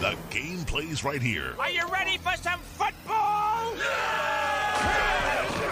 The 0.00 0.16
game 0.30 0.64
plays 0.64 1.04
right 1.04 1.20
here. 1.20 1.54
Are 1.58 1.70
you 1.70 1.86
ready 1.88 2.16
for 2.16 2.34
some 2.36 2.58
football? 2.60 3.74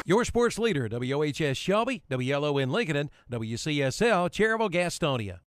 Your 0.04 0.22
sports 0.26 0.58
leader, 0.58 0.86
WOHS 0.86 1.56
Shelby, 1.56 2.02
WLON 2.10 2.70
Lincoln, 2.70 2.96
and 2.96 3.10
WCSL 3.30 4.28
Cherryville 4.28 4.70
Gastonia. 4.70 5.38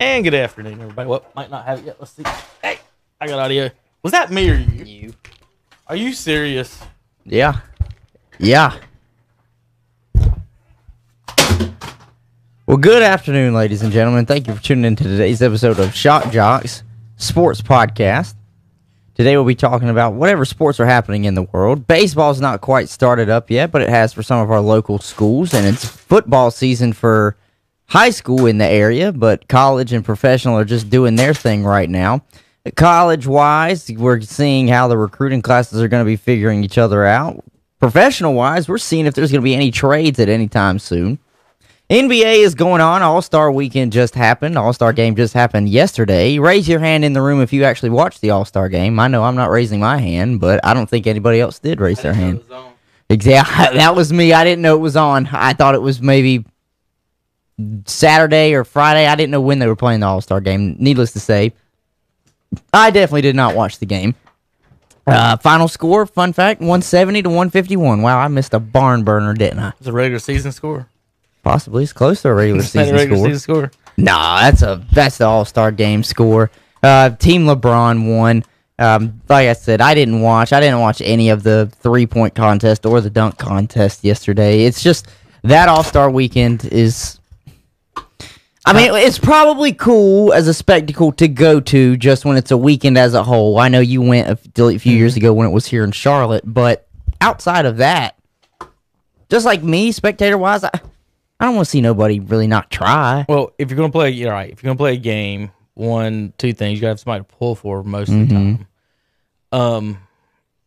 And 0.00 0.24
good 0.24 0.32
afternoon, 0.32 0.80
everybody. 0.80 1.10
Well, 1.10 1.26
might 1.36 1.50
not 1.50 1.66
have 1.66 1.80
it 1.80 1.84
yet. 1.84 1.96
Let's 2.00 2.12
see. 2.12 2.22
Hey, 2.62 2.78
I 3.20 3.26
got 3.26 3.38
audio. 3.38 3.70
Was 4.02 4.12
that 4.12 4.30
me 4.30 4.48
or 4.48 4.54
you? 4.54 4.84
You. 4.86 5.14
Are 5.86 5.94
you 5.94 6.14
serious? 6.14 6.80
Yeah. 7.26 7.60
Yeah. 8.38 8.78
Well, 12.66 12.78
good 12.78 13.02
afternoon, 13.02 13.52
ladies 13.52 13.82
and 13.82 13.92
gentlemen. 13.92 14.24
Thank 14.24 14.46
you 14.46 14.54
for 14.54 14.62
tuning 14.62 14.86
in 14.86 14.96
to 14.96 15.04
today's 15.04 15.42
episode 15.42 15.78
of 15.78 15.94
Shock 15.94 16.32
Jocks 16.32 16.82
Sports 17.18 17.60
Podcast. 17.60 18.36
Today 19.14 19.36
we'll 19.36 19.44
be 19.44 19.54
talking 19.54 19.90
about 19.90 20.14
whatever 20.14 20.46
sports 20.46 20.80
are 20.80 20.86
happening 20.86 21.24
in 21.26 21.34
the 21.34 21.42
world. 21.42 21.86
Baseball's 21.86 22.40
not 22.40 22.62
quite 22.62 22.88
started 22.88 23.28
up 23.28 23.50
yet, 23.50 23.70
but 23.70 23.82
it 23.82 23.90
has 23.90 24.14
for 24.14 24.22
some 24.22 24.40
of 24.40 24.50
our 24.50 24.62
local 24.62 24.98
schools, 24.98 25.52
and 25.52 25.66
it's 25.66 25.84
football 25.84 26.50
season 26.50 26.94
for 26.94 27.36
high 27.90 28.10
school 28.10 28.46
in 28.46 28.58
the 28.58 28.66
area, 28.66 29.12
but 29.12 29.48
college 29.48 29.92
and 29.92 30.04
professional 30.04 30.56
are 30.56 30.64
just 30.64 30.88
doing 30.88 31.16
their 31.16 31.34
thing 31.34 31.64
right 31.64 31.90
now. 31.90 32.22
College 32.76 33.26
wise, 33.26 33.90
we're 33.90 34.20
seeing 34.20 34.68
how 34.68 34.86
the 34.86 34.96
recruiting 34.96 35.42
classes 35.42 35.82
are 35.82 35.88
going 35.88 36.04
to 36.04 36.08
be 36.08 36.16
figuring 36.16 36.62
each 36.62 36.78
other 36.78 37.04
out. 37.04 37.42
Professional 37.80 38.34
wise, 38.34 38.68
we're 38.68 38.78
seeing 38.78 39.06
if 39.06 39.14
there's 39.14 39.32
going 39.32 39.40
to 39.40 39.44
be 39.44 39.54
any 39.54 39.70
trades 39.70 40.20
at 40.20 40.28
any 40.28 40.46
time 40.46 40.78
soon. 40.78 41.18
NBA 41.88 42.44
is 42.44 42.54
going 42.54 42.80
on. 42.80 43.02
All 43.02 43.22
Star 43.22 43.50
weekend 43.50 43.92
just 43.92 44.14
happened. 44.14 44.56
All 44.56 44.72
Star 44.72 44.92
game 44.92 45.16
just 45.16 45.34
happened 45.34 45.68
yesterday. 45.68 46.38
Raise 46.38 46.68
your 46.68 46.78
hand 46.78 47.04
in 47.04 47.14
the 47.14 47.22
room 47.22 47.40
if 47.40 47.52
you 47.52 47.64
actually 47.64 47.90
watched 47.90 48.20
the 48.20 48.30
All 48.30 48.44
Star 48.44 48.68
game. 48.68 49.00
I 49.00 49.08
know 49.08 49.24
I'm 49.24 49.34
not 49.34 49.50
raising 49.50 49.80
my 49.80 49.98
hand, 49.98 50.38
but 50.38 50.64
I 50.64 50.74
don't 50.74 50.88
think 50.88 51.08
anybody 51.08 51.40
else 51.40 51.58
did 51.58 51.80
raise 51.80 52.00
their 52.02 52.14
hand. 52.14 52.42
Exactly. 53.08 53.78
That 53.78 53.96
was 53.96 54.12
me. 54.12 54.32
I 54.32 54.44
didn't 54.44 54.62
know 54.62 54.76
it 54.76 54.80
was 54.80 54.94
on. 54.94 55.26
I 55.32 55.52
thought 55.54 55.74
it 55.74 55.82
was 55.82 56.00
maybe 56.00 56.44
Saturday 57.86 58.54
or 58.54 58.64
Friday. 58.64 59.06
I 59.06 59.14
didn't 59.14 59.30
know 59.30 59.40
when 59.40 59.58
they 59.58 59.66
were 59.66 59.76
playing 59.76 60.00
the 60.00 60.06
All 60.06 60.20
Star 60.20 60.40
game. 60.40 60.76
Needless 60.78 61.12
to 61.12 61.20
say, 61.20 61.52
I 62.72 62.90
definitely 62.90 63.22
did 63.22 63.36
not 63.36 63.54
watch 63.54 63.78
the 63.78 63.86
game. 63.86 64.14
Uh, 65.06 65.36
final 65.38 65.66
score, 65.66 66.06
fun 66.06 66.32
fact, 66.32 66.60
170 66.60 67.22
to 67.22 67.28
151. 67.28 68.02
Wow, 68.02 68.18
I 68.18 68.28
missed 68.28 68.54
a 68.54 68.60
barn 68.60 69.02
burner, 69.02 69.34
didn't 69.34 69.58
I? 69.58 69.72
It's 69.78 69.86
a 69.86 69.92
regular 69.92 70.20
season 70.20 70.52
score. 70.52 70.88
Possibly. 71.42 71.82
It's 71.82 71.92
close 71.92 72.22
to 72.22 72.28
a 72.28 72.34
regular 72.34 72.60
that 72.62 72.66
a 72.66 72.70
season 72.70 72.94
regular 72.94 73.16
score. 73.16 73.26
season 73.28 73.40
score. 73.40 73.70
Nah, 73.96 74.40
that's 74.42 74.62
a 74.62 74.84
that's 74.92 75.18
the 75.18 75.26
All 75.26 75.44
Star 75.44 75.72
game 75.72 76.02
score. 76.02 76.50
Uh, 76.82 77.10
Team 77.10 77.44
LeBron 77.46 78.16
won. 78.16 78.44
Um, 78.78 79.20
like 79.28 79.48
I 79.48 79.52
said, 79.52 79.80
I 79.82 79.94
didn't 79.94 80.22
watch. 80.22 80.52
I 80.54 80.60
didn't 80.60 80.80
watch 80.80 81.02
any 81.02 81.28
of 81.28 81.42
the 81.42 81.70
three 81.80 82.06
point 82.06 82.34
contest 82.34 82.86
or 82.86 83.00
the 83.00 83.10
dunk 83.10 83.36
contest 83.36 84.04
yesterday. 84.04 84.64
It's 84.64 84.82
just 84.82 85.08
that 85.42 85.68
All 85.68 85.82
Star 85.82 86.10
weekend 86.10 86.64
is. 86.66 87.19
I 88.66 88.72
mean, 88.74 88.94
it's 88.94 89.18
probably 89.18 89.72
cool 89.72 90.32
as 90.32 90.46
a 90.46 90.54
spectacle 90.54 91.12
to 91.12 91.28
go 91.28 91.60
to 91.60 91.96
just 91.96 92.24
when 92.24 92.36
it's 92.36 92.50
a 92.50 92.56
weekend 92.56 92.98
as 92.98 93.14
a 93.14 93.22
whole. 93.22 93.58
I 93.58 93.68
know 93.68 93.80
you 93.80 94.02
went 94.02 94.28
a 94.28 94.36
few 94.78 94.92
years 94.92 95.16
ago 95.16 95.32
when 95.32 95.46
it 95.46 95.50
was 95.50 95.66
here 95.66 95.82
in 95.82 95.92
Charlotte, 95.92 96.44
but 96.46 96.86
outside 97.20 97.64
of 97.64 97.78
that, 97.78 98.16
just 99.30 99.46
like 99.46 99.62
me, 99.62 99.92
spectator 99.92 100.36
wise, 100.36 100.62
I, 100.62 100.70
I 101.40 101.46
don't 101.46 101.54
want 101.56 101.66
to 101.66 101.70
see 101.70 101.80
nobody 101.80 102.20
really 102.20 102.46
not 102.46 102.70
try. 102.70 103.24
Well, 103.28 103.52
if 103.58 103.70
you're 103.70 103.76
gonna 103.76 103.90
play, 103.90 104.10
you're 104.10 104.30
right. 104.30 104.50
If 104.50 104.62
you're 104.62 104.68
gonna 104.68 104.76
play 104.76 104.94
a 104.94 104.98
game, 104.98 105.52
one, 105.74 106.34
two 106.36 106.52
things, 106.52 106.76
you 106.78 106.82
gotta 106.82 106.90
have 106.90 107.00
somebody 107.00 107.24
to 107.24 107.36
pull 107.36 107.54
for 107.54 107.82
most 107.82 108.10
of 108.10 108.28
the 108.28 108.34
time. 108.34 108.66
Um, 109.52 109.98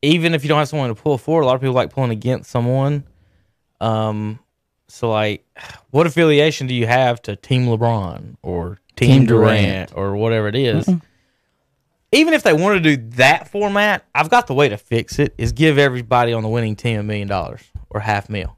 even 0.01 0.33
if 0.33 0.43
you 0.43 0.49
don't 0.49 0.59
have 0.59 0.67
someone 0.67 0.89
to 0.89 0.95
pull 0.95 1.17
for, 1.17 1.41
a 1.41 1.45
lot 1.45 1.55
of 1.55 1.61
people 1.61 1.75
like 1.75 1.91
pulling 1.91 2.11
against 2.11 2.49
someone. 2.49 3.03
Um, 3.79 4.39
so 4.87 5.09
like, 5.09 5.45
what 5.91 6.05
affiliation 6.07 6.67
do 6.67 6.73
you 6.73 6.87
have 6.87 7.21
to 7.23 7.35
Team 7.35 7.65
LeBron 7.65 8.35
or 8.41 8.79
Team, 8.95 9.09
Team 9.09 9.25
Durant, 9.25 9.89
Durant. 9.89 9.93
or 9.95 10.15
whatever 10.15 10.47
it 10.47 10.55
is? 10.55 10.87
Even 12.11 12.33
if 12.35 12.43
they 12.43 12.53
want 12.53 12.75
to 12.81 12.95
do 12.95 13.01
that 13.15 13.49
format, 13.49 14.05
I've 14.13 14.29
got 14.29 14.45
the 14.47 14.53
way 14.53 14.69
to 14.69 14.77
fix 14.77 15.17
it. 15.17 15.33
Is 15.37 15.51
give 15.51 15.77
everybody 15.79 16.31
on 16.33 16.43
the 16.43 16.49
winning 16.49 16.75
team 16.75 16.99
a 16.99 17.03
million 17.03 17.27
dollars 17.27 17.61
or 17.89 17.99
half 17.99 18.29
mil. 18.29 18.55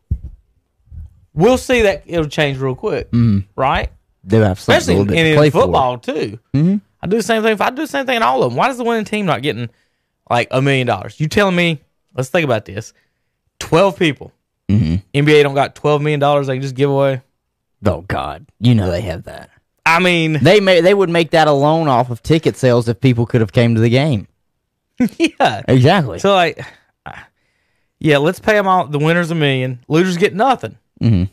We'll 1.34 1.58
see 1.58 1.82
that 1.84 2.04
it'll 2.06 2.28
change 2.28 2.58
real 2.58 2.76
quick, 2.76 3.10
right? 3.56 3.90
They 4.24 4.40
have 4.40 4.58
Especially 4.58 4.96
a 4.96 4.98
in, 4.98 5.04
little 5.08 5.16
bit 5.16 5.24
to 5.24 5.30
in 5.30 5.38
play 5.38 5.50
for. 5.52 5.62
football 5.62 5.98
too. 6.00 6.40
Mm-hmm. 6.54 6.78
I 7.02 7.08
do 7.08 7.18
the 7.18 7.24
same 7.24 7.44
thing. 7.44 7.54
If 7.54 7.62
I 7.62 7.70
do 7.70 7.84
the 7.84 7.88
same 7.88 8.06
thing 8.06 8.16
in 8.18 8.24
all 8.24 8.42
of 8.44 8.52
them, 8.52 8.58
why 8.58 8.68
does 8.68 8.78
the 8.78 8.84
winning 8.84 9.06
team 9.06 9.26
not 9.26 9.42
getting 9.42 9.70
like 10.30 10.48
a 10.52 10.62
million 10.62 10.88
dollars? 10.88 11.20
You 11.20 11.28
telling 11.28 11.56
me? 11.56 11.82
Let's 12.16 12.30
think 12.30 12.46
about 12.46 12.66
this. 12.66 12.94
Twelve 13.60 13.98
people. 14.00 14.32
Mm-hmm. 14.70 14.96
NBA 15.18 15.44
don't 15.44 15.56
got 15.56 15.76
twelve 15.76 16.02
million 16.02 16.20
dollars 16.20 16.48
they 16.48 16.56
can 16.56 16.62
just 16.62 16.76
give 16.76 16.90
away. 16.90 17.22
Oh 17.86 18.02
God, 18.02 18.46
you 18.60 18.74
know 18.76 18.90
they 18.90 19.02
have 19.02 19.24
that. 19.24 19.50
I 19.86 20.00
mean, 20.00 20.34
They 20.42 20.60
may 20.60 20.82
they 20.82 20.94
would 20.96 21.10
make 21.12 21.32
that 21.32 21.48
alone 21.48 21.88
off 21.88 22.10
of 22.10 22.24
ticket 22.24 22.58
sales 22.58 22.88
if 22.90 23.00
people 23.00 23.26
could 23.28 23.42
have 23.42 23.52
came 23.54 23.76
to 23.76 23.82
the 23.82 23.90
game. 23.90 24.28
yeah. 25.18 25.62
Exactly. 25.68 26.18
So 26.20 26.34
like, 26.34 26.66
yeah, 28.00 28.18
let's 28.18 28.40
pay 28.40 28.54
them 28.54 28.68
all. 28.68 28.88
The 28.88 28.98
winners 29.00 29.30
a 29.32 29.36
million, 29.36 29.80
losers 29.88 30.18
get 30.18 30.34
nothing. 30.34 30.78
Mhm. 31.02 31.30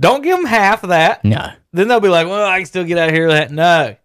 Don't 0.00 0.22
give 0.22 0.36
them 0.36 0.46
half 0.46 0.82
of 0.82 0.90
that. 0.90 1.24
no. 1.24 1.50
then 1.72 1.88
they'll 1.88 2.00
be 2.00 2.08
like, 2.08 2.26
well, 2.26 2.46
I 2.46 2.58
can 2.58 2.66
still 2.66 2.84
get 2.84 2.98
out 2.98 3.08
of 3.08 3.14
here. 3.14 3.28
That 3.28 3.50
no, 3.50 3.96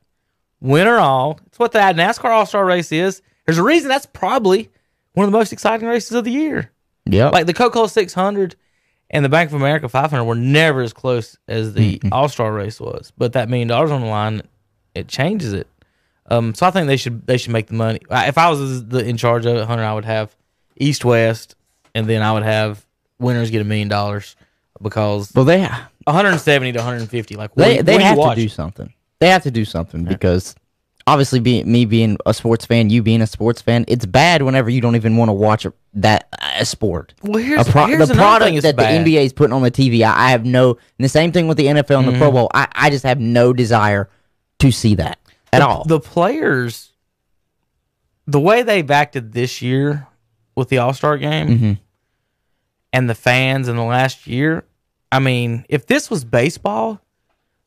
winner 0.59 0.97
all. 0.97 1.39
It's 1.47 1.59
what 1.59 1.71
that 1.73 1.95
NASCAR 1.95 2.29
All 2.29 2.45
Star 2.45 2.65
race 2.65 2.91
is. 2.91 3.21
There's 3.45 3.57
a 3.57 3.63
reason 3.63 3.87
that's 3.89 4.05
probably 4.05 4.69
one 5.13 5.25
of 5.25 5.31
the 5.31 5.37
most 5.37 5.53
exciting 5.53 5.87
races 5.87 6.11
of 6.13 6.23
the 6.25 6.31
year. 6.31 6.71
Yeah. 7.05 7.29
Like 7.29 7.45
the 7.45 7.53
Coca-Cola 7.53 7.89
600 7.89 8.55
and 9.09 9.25
the 9.25 9.29
Bank 9.29 9.49
of 9.49 9.55
America 9.55 9.89
500 9.89 10.23
were 10.23 10.35
never 10.35 10.81
as 10.81 10.93
close 10.93 11.37
as 11.47 11.73
the 11.73 12.01
All 12.11 12.29
Star 12.29 12.51
race 12.53 12.79
was. 12.79 13.11
But 13.17 13.33
that 13.33 13.49
million 13.49 13.67
dollars 13.67 13.91
on 13.91 14.01
the 14.01 14.07
line, 14.07 14.41
it 14.95 15.07
changes 15.07 15.53
it. 15.53 15.67
Um, 16.29 16.53
so 16.55 16.65
I 16.65 16.71
think 16.71 16.87
they 16.87 16.97
should 16.97 17.27
they 17.27 17.37
should 17.37 17.51
make 17.51 17.67
the 17.67 17.73
money. 17.73 17.99
If 18.09 18.37
I 18.37 18.49
was 18.49 18.87
the, 18.87 19.05
in 19.05 19.17
charge 19.17 19.45
of 19.45 19.57
it, 19.57 19.65
Hunter, 19.65 19.83
I 19.83 19.93
would 19.93 20.05
have 20.05 20.33
East 20.77 21.03
West, 21.03 21.55
and 21.93 22.07
then 22.07 22.21
I 22.21 22.31
would 22.31 22.43
have 22.43 22.85
winners 23.19 23.51
get 23.51 23.61
a 23.61 23.65
million 23.65 23.89
dollars 23.89 24.35
because 24.81 25.31
well, 25.35 25.45
they 25.45 25.61
170 26.05 26.71
to 26.71 26.79
150. 26.79 27.35
Like 27.35 27.55
what, 27.55 27.65
they 27.65 27.77
what 27.77 27.85
they 27.85 27.93
you 27.95 27.99
have 27.99 28.17
to 28.17 28.35
do 28.35 28.47
something. 28.47 28.93
They 29.19 29.29
have 29.29 29.43
to 29.43 29.51
do 29.51 29.65
something 29.65 30.05
because 30.05 30.55
obviously, 31.07 31.39
being 31.39 31.71
me 31.71 31.85
being 31.85 32.17
a 32.25 32.33
sports 32.33 32.65
fan, 32.65 32.89
you 32.89 33.01
being 33.03 33.21
a 33.21 33.27
sports 33.27 33.61
fan, 33.61 33.85
it's 33.87 34.05
bad 34.05 34.41
whenever 34.41 34.69
you 34.69 34.81
don't 34.81 34.95
even 34.95 35.17
want 35.17 35.29
to 35.29 35.33
watch 35.33 35.65
a, 35.65 35.73
that 35.93 36.27
a 36.57 36.65
sport. 36.65 37.13
Well, 37.23 37.43
here's, 37.43 37.67
pro- 37.67 37.85
here's 37.87 38.07
the 38.09 38.13
product 38.15 38.61
that 38.63 38.75
bad. 38.75 39.05
the 39.05 39.11
NBA 39.11 39.25
is 39.25 39.33
putting 39.33 39.53
on 39.53 39.61
the 39.61 39.71
TV, 39.71 40.03
I, 40.03 40.27
I 40.27 40.31
have 40.31 40.45
no. 40.45 40.71
And 40.71 41.03
the 41.05 41.09
same 41.09 41.31
thing 41.31 41.47
with 41.47 41.57
the 41.57 41.65
NFL 41.67 41.99
and 41.99 42.07
the 42.07 42.11
Mm-hmm. 42.11 42.21
Pro 42.21 42.31
Bowl. 42.31 42.49
I, 42.53 42.67
I 42.73 42.89
just 42.89 43.03
have 43.03 43.19
no 43.19 43.53
desire 43.53 44.09
to 44.59 44.71
see 44.71 44.95
that 44.95 45.19
at 45.51 45.59
the, 45.59 45.67
all. 45.67 45.83
The 45.85 45.99
players, 45.99 46.91
the 48.27 48.39
way 48.39 48.61
they've 48.63 48.89
acted 48.91 49.33
this 49.33 49.61
year 49.61 50.07
with 50.55 50.69
the 50.69 50.77
All 50.79 50.93
Star 50.93 51.17
game 51.17 51.47
Mm-hmm. 51.47 51.73
and 52.93 53.09
the 53.09 53.15
fans 53.15 53.67
in 53.67 53.75
the 53.75 53.83
last 53.83 54.27
year, 54.27 54.65
I 55.11 55.19
mean, 55.19 55.65
if 55.67 55.87
this 55.87 56.09
was 56.09 56.23
baseball, 56.23 57.01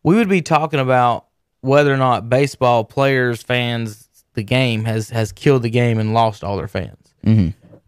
we 0.03 0.15
would 0.17 0.29
be 0.29 0.41
talking 0.43 0.81
about 0.81 1.27
whether 1.65 1.93
or 1.93 1.97
not 1.97 2.29
baseball 2.29 2.85
players, 2.85 3.43
fans, 3.43 4.09
the 4.35 4.43
game 4.43 4.85
has 4.85 5.11
has 5.11 5.33
killed 5.33 5.63
the 5.63 5.71
game 5.71 5.99
and 5.99 6.13
lost 6.15 6.45
all 6.45 6.57
their 6.57 6.69
fans. 6.69 7.15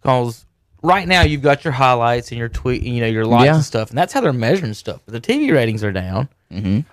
Because 0.02 0.46
right 0.82 1.06
now 1.06 1.22
you've 1.22 1.42
got 1.42 1.64
your 1.64 1.72
highlights 1.72 2.30
and 2.30 2.38
your 2.38 2.48
tweet, 2.48 2.82
you 2.82 3.00
know, 3.00 3.06
your 3.06 3.24
likes 3.26 3.44
Yeah. 3.46 3.54
and 3.56 3.64
stuff, 3.64 3.90
and 3.90 3.98
that's 3.98 4.12
how 4.12 4.20
they're 4.20 4.32
measuring 4.32 4.74
stuff. 4.74 5.00
But 5.04 5.12
the 5.12 5.20
TV 5.20 5.52
ratings 5.52 5.82
are 5.84 5.92
down. 5.92 6.28
Mhm. 6.52 6.84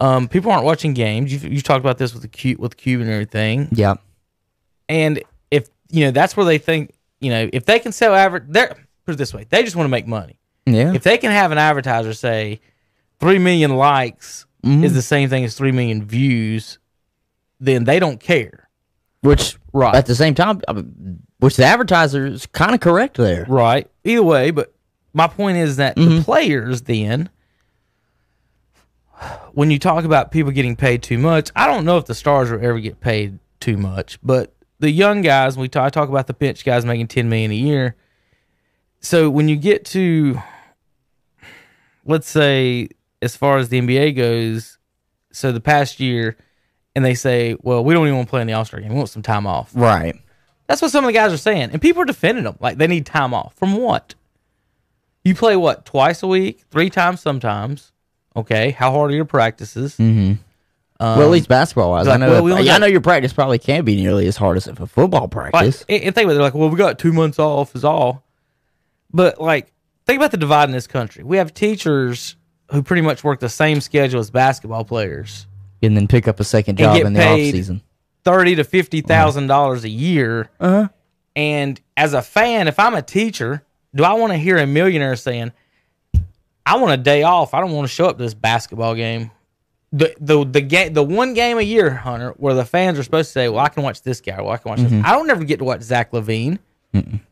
Um, 0.00 0.28
people 0.28 0.50
aren't 0.52 0.64
watching 0.64 0.92
games. 0.94 1.32
You've, 1.32 1.44
you 1.44 1.60
talked 1.60 1.80
about 1.80 1.98
this 1.98 2.12
with 2.12 2.22
the 2.22 2.28
cube, 2.28 2.58
with 2.58 2.76
Cube 2.76 3.00
and 3.00 3.08
everything. 3.10 3.68
yeah, 3.72 3.94
And 4.88 5.22
if 5.50 5.68
you 5.90 6.04
know, 6.04 6.10
that's 6.10 6.36
where 6.36 6.44
they 6.44 6.58
think, 6.58 6.92
you 7.20 7.30
know, 7.30 7.48
if 7.52 7.64
they 7.64 7.78
can 7.78 7.92
sell 7.92 8.14
average, 8.14 8.44
they're 8.48 8.74
put 9.06 9.12
it 9.14 9.18
this 9.18 9.32
way, 9.32 9.46
they 9.48 9.62
just 9.62 9.76
want 9.76 9.86
to 9.86 9.90
make 9.90 10.06
money. 10.06 10.38
yeah. 10.66 10.92
If 10.92 11.02
they 11.02 11.16
can 11.18 11.30
have 11.30 11.52
an 11.52 11.58
advertiser 11.58 12.12
say 12.12 12.60
three 13.20 13.38
million 13.38 13.76
likes 13.76 14.44
Mm-hmm. 14.64 14.84
is 14.84 14.94
the 14.94 15.02
same 15.02 15.28
thing 15.28 15.44
as 15.44 15.54
three 15.54 15.70
million 15.72 16.04
views, 16.04 16.78
then 17.60 17.84
they 17.84 17.98
don't 18.00 18.18
care. 18.20 18.68
which 19.20 19.56
Right. 19.72 19.94
at 19.94 20.06
the 20.06 20.14
same 20.14 20.34
time, 20.34 20.60
which 21.38 21.56
the 21.56 21.64
advertiser 21.64 22.26
is 22.26 22.46
kind 22.46 22.74
of 22.74 22.80
correct 22.80 23.16
there. 23.16 23.44
Right. 23.48 23.88
Either 24.04 24.22
way, 24.22 24.50
but 24.50 24.72
my 25.12 25.26
point 25.28 25.58
is 25.58 25.76
that 25.76 25.96
Mm-hmm. 25.96 26.16
the 26.16 26.22
players 26.24 26.82
then 26.82 27.28
when 29.52 29.70
you 29.70 29.78
talk 29.78 30.04
about 30.04 30.30
people 30.30 30.52
getting 30.52 30.76
paid 30.76 31.02
too 31.02 31.18
much, 31.18 31.50
I 31.56 31.66
don't 31.66 31.84
know 31.84 31.96
if 31.98 32.04
the 32.06 32.14
stars 32.14 32.50
will 32.50 32.62
ever 32.64 32.78
get 32.78 33.00
paid 33.00 33.38
too 33.60 33.76
much, 33.76 34.18
but 34.22 34.52
the 34.78 34.90
young 34.90 35.22
guys, 35.22 35.56
we 35.56 35.68
talk, 35.68 35.86
I 35.86 35.90
talk 35.90 36.08
about 36.10 36.26
the 36.26 36.34
bench 36.34 36.64
guys 36.64 36.84
making 36.84 37.08
10 37.08 37.28
million 37.28 37.50
a 37.50 37.54
year. 37.54 37.96
So 39.00 39.30
when 39.30 39.48
you 39.48 39.56
get 39.56 39.84
to 39.86 40.38
let's 42.04 42.28
say 42.28 42.88
as 43.26 43.36
far 43.36 43.58
as 43.58 43.68
the 43.68 43.78
NBA 43.80 44.16
goes, 44.16 44.78
so 45.32 45.52
the 45.52 45.60
past 45.60 46.00
year 46.00 46.36
and 46.94 47.04
they 47.04 47.14
say, 47.14 47.56
"Well, 47.60 47.84
we 47.84 47.92
don't 47.92 48.06
even 48.06 48.16
want 48.16 48.28
to 48.28 48.30
play 48.30 48.40
in 48.40 48.46
the 48.46 48.54
All-Star 48.54 48.80
game. 48.80 48.88
We 48.90 48.96
want 48.96 49.10
some 49.10 49.22
time 49.22 49.46
off." 49.46 49.70
Right. 49.74 50.16
That's 50.66 50.80
what 50.80 50.90
some 50.90 51.04
of 51.04 51.08
the 51.08 51.12
guys 51.12 51.32
are 51.32 51.36
saying, 51.36 51.70
and 51.72 51.80
people 51.82 52.00
are 52.02 52.06
defending 52.06 52.44
them 52.44 52.56
like 52.58 52.78
they 52.78 52.86
need 52.86 53.04
time 53.06 53.34
off 53.34 53.54
from 53.54 53.76
what? 53.76 54.14
You 55.24 55.34
play 55.34 55.56
what 55.56 55.84
twice 55.84 56.22
a 56.22 56.26
week, 56.26 56.62
three 56.70 56.88
times 56.88 57.20
sometimes. 57.20 57.92
Okay, 58.34 58.70
how 58.70 58.90
hard 58.92 59.10
are 59.10 59.14
your 59.14 59.24
practices? 59.26 59.96
Mm-hmm. 59.96 60.34
well, 61.00 61.22
at 61.22 61.30
least 61.30 61.48
basketball 61.48 61.90
wise, 61.90 62.06
I 62.08 62.16
know. 62.16 62.30
well, 62.30 62.42
we 62.44 62.50
that- 62.52 62.58
only 62.58 62.70
I 62.70 62.78
know 62.78 62.86
your 62.86 63.00
practice 63.00 63.32
probably 63.32 63.58
can't 63.58 63.84
be 63.84 63.96
nearly 63.96 64.26
as 64.26 64.36
hard 64.36 64.56
as 64.56 64.66
if 64.66 64.80
a 64.80 64.86
football 64.86 65.28
practice. 65.28 65.84
and 65.88 66.02
and 66.02 66.14
think 66.14 66.24
about 66.24 66.32
it, 66.32 66.34
they're 66.34 66.42
like, 66.42 66.54
well, 66.54 66.70
we 66.70 66.76
got 66.76 66.98
two 66.98 67.12
months 67.12 67.38
off 67.38 67.74
is 67.76 67.84
all, 67.84 68.24
but 69.12 69.40
like, 69.40 69.72
think 70.06 70.18
about 70.18 70.30
the 70.30 70.36
divide 70.36 70.68
in 70.68 70.72
this 70.72 70.86
country. 70.86 71.22
We 71.24 71.36
have 71.38 71.52
teachers 71.54 72.36
who 72.70 72.82
pretty 72.82 73.02
much 73.02 73.22
work 73.24 73.40
the 73.40 73.48
same 73.48 73.80
schedule 73.80 74.20
as 74.20 74.30
basketball 74.30 74.84
players, 74.84 75.46
and 75.82 75.96
then 75.96 76.08
pick 76.08 76.26
up 76.28 76.40
a 76.40 76.44
second 76.44 76.78
job 76.78 76.96
in 76.96 77.12
the 77.12 77.20
off 77.20 77.26
paid 77.36 77.52
season. 77.52 77.82
thirty 78.24 78.54
to 78.56 78.64
fifty 78.64 79.00
thousand 79.00 79.46
dollars 79.46 79.84
a 79.84 79.88
year. 79.88 80.50
Uh-huh. 80.60 80.88
And 81.34 81.80
as 81.96 82.14
a 82.14 82.22
fan, 82.22 82.66
if 82.66 82.78
I'm 82.78 82.94
a 82.94 83.02
teacher, 83.02 83.62
do 83.94 84.04
I 84.04 84.14
want 84.14 84.32
to 84.32 84.36
hear 84.38 84.56
a 84.56 84.66
millionaire 84.66 85.16
saying, 85.16 85.52
"I 86.64 86.76
want 86.76 86.92
a 86.92 86.96
day 86.96 87.22
off. 87.22 87.54
I 87.54 87.60
don't 87.60 87.72
want 87.72 87.86
to 87.88 87.92
show 87.94 88.06
up 88.06 88.16
to 88.18 88.22
this 88.22 88.34
basketball 88.34 88.94
game." 88.94 89.30
The 89.92 90.14
the 90.20 90.44
the 90.44 90.60
game 90.60 90.92
the 90.94 91.02
one 91.02 91.32
game 91.34 91.58
a 91.58 91.62
year, 91.62 91.90
Hunter, 91.90 92.30
where 92.38 92.54
the 92.54 92.64
fans 92.64 92.98
are 92.98 93.02
supposed 93.02 93.28
to 93.28 93.32
say, 93.32 93.48
"Well, 93.48 93.64
I 93.64 93.68
can 93.68 93.82
watch 93.82 94.02
this 94.02 94.20
guy. 94.20 94.40
Well, 94.40 94.50
I 94.50 94.56
can 94.56 94.70
watch 94.70 94.80
Mm-hmm. 94.80 94.96
this." 95.02 95.06
I 95.06 95.12
don't 95.12 95.30
ever 95.30 95.44
get 95.44 95.58
to 95.58 95.64
watch 95.64 95.82
Zach 95.82 96.10
LaVine. 96.12 96.58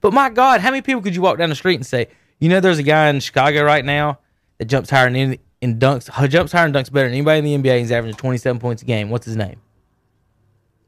But 0.02 0.12
my 0.12 0.28
God, 0.28 0.60
how 0.60 0.70
many 0.70 0.82
people 0.82 1.00
could 1.00 1.16
you 1.16 1.22
walk 1.22 1.38
down 1.38 1.48
the 1.48 1.54
street 1.56 1.76
and 1.76 1.86
say, 1.86 2.08
"You 2.38 2.50
know, 2.50 2.60
there's 2.60 2.78
a 2.78 2.82
guy 2.82 3.08
in 3.08 3.18
Chicago 3.20 3.64
right 3.64 3.84
now 3.84 4.18
that 4.58 4.66
jumps 4.66 4.90
higher 4.90 5.06
than 5.06 5.16
any, 5.16 5.40
and 5.62 5.80
dunks 5.80 6.28
jumps 6.30 6.52
higher 6.52 6.66
and 6.66 6.74
dunks 6.74 6.92
better 6.92 7.06
than 7.08 7.14
anybody 7.14 7.38
in 7.52 7.62
the 7.62 7.68
NBA. 7.70 7.78
He's 7.80 7.92
averaging 7.92 8.16
27 8.16 8.60
points 8.60 8.82
a 8.82 8.84
game. 8.84 9.10
What's 9.10 9.26
his 9.26 9.36
name?" 9.36 9.60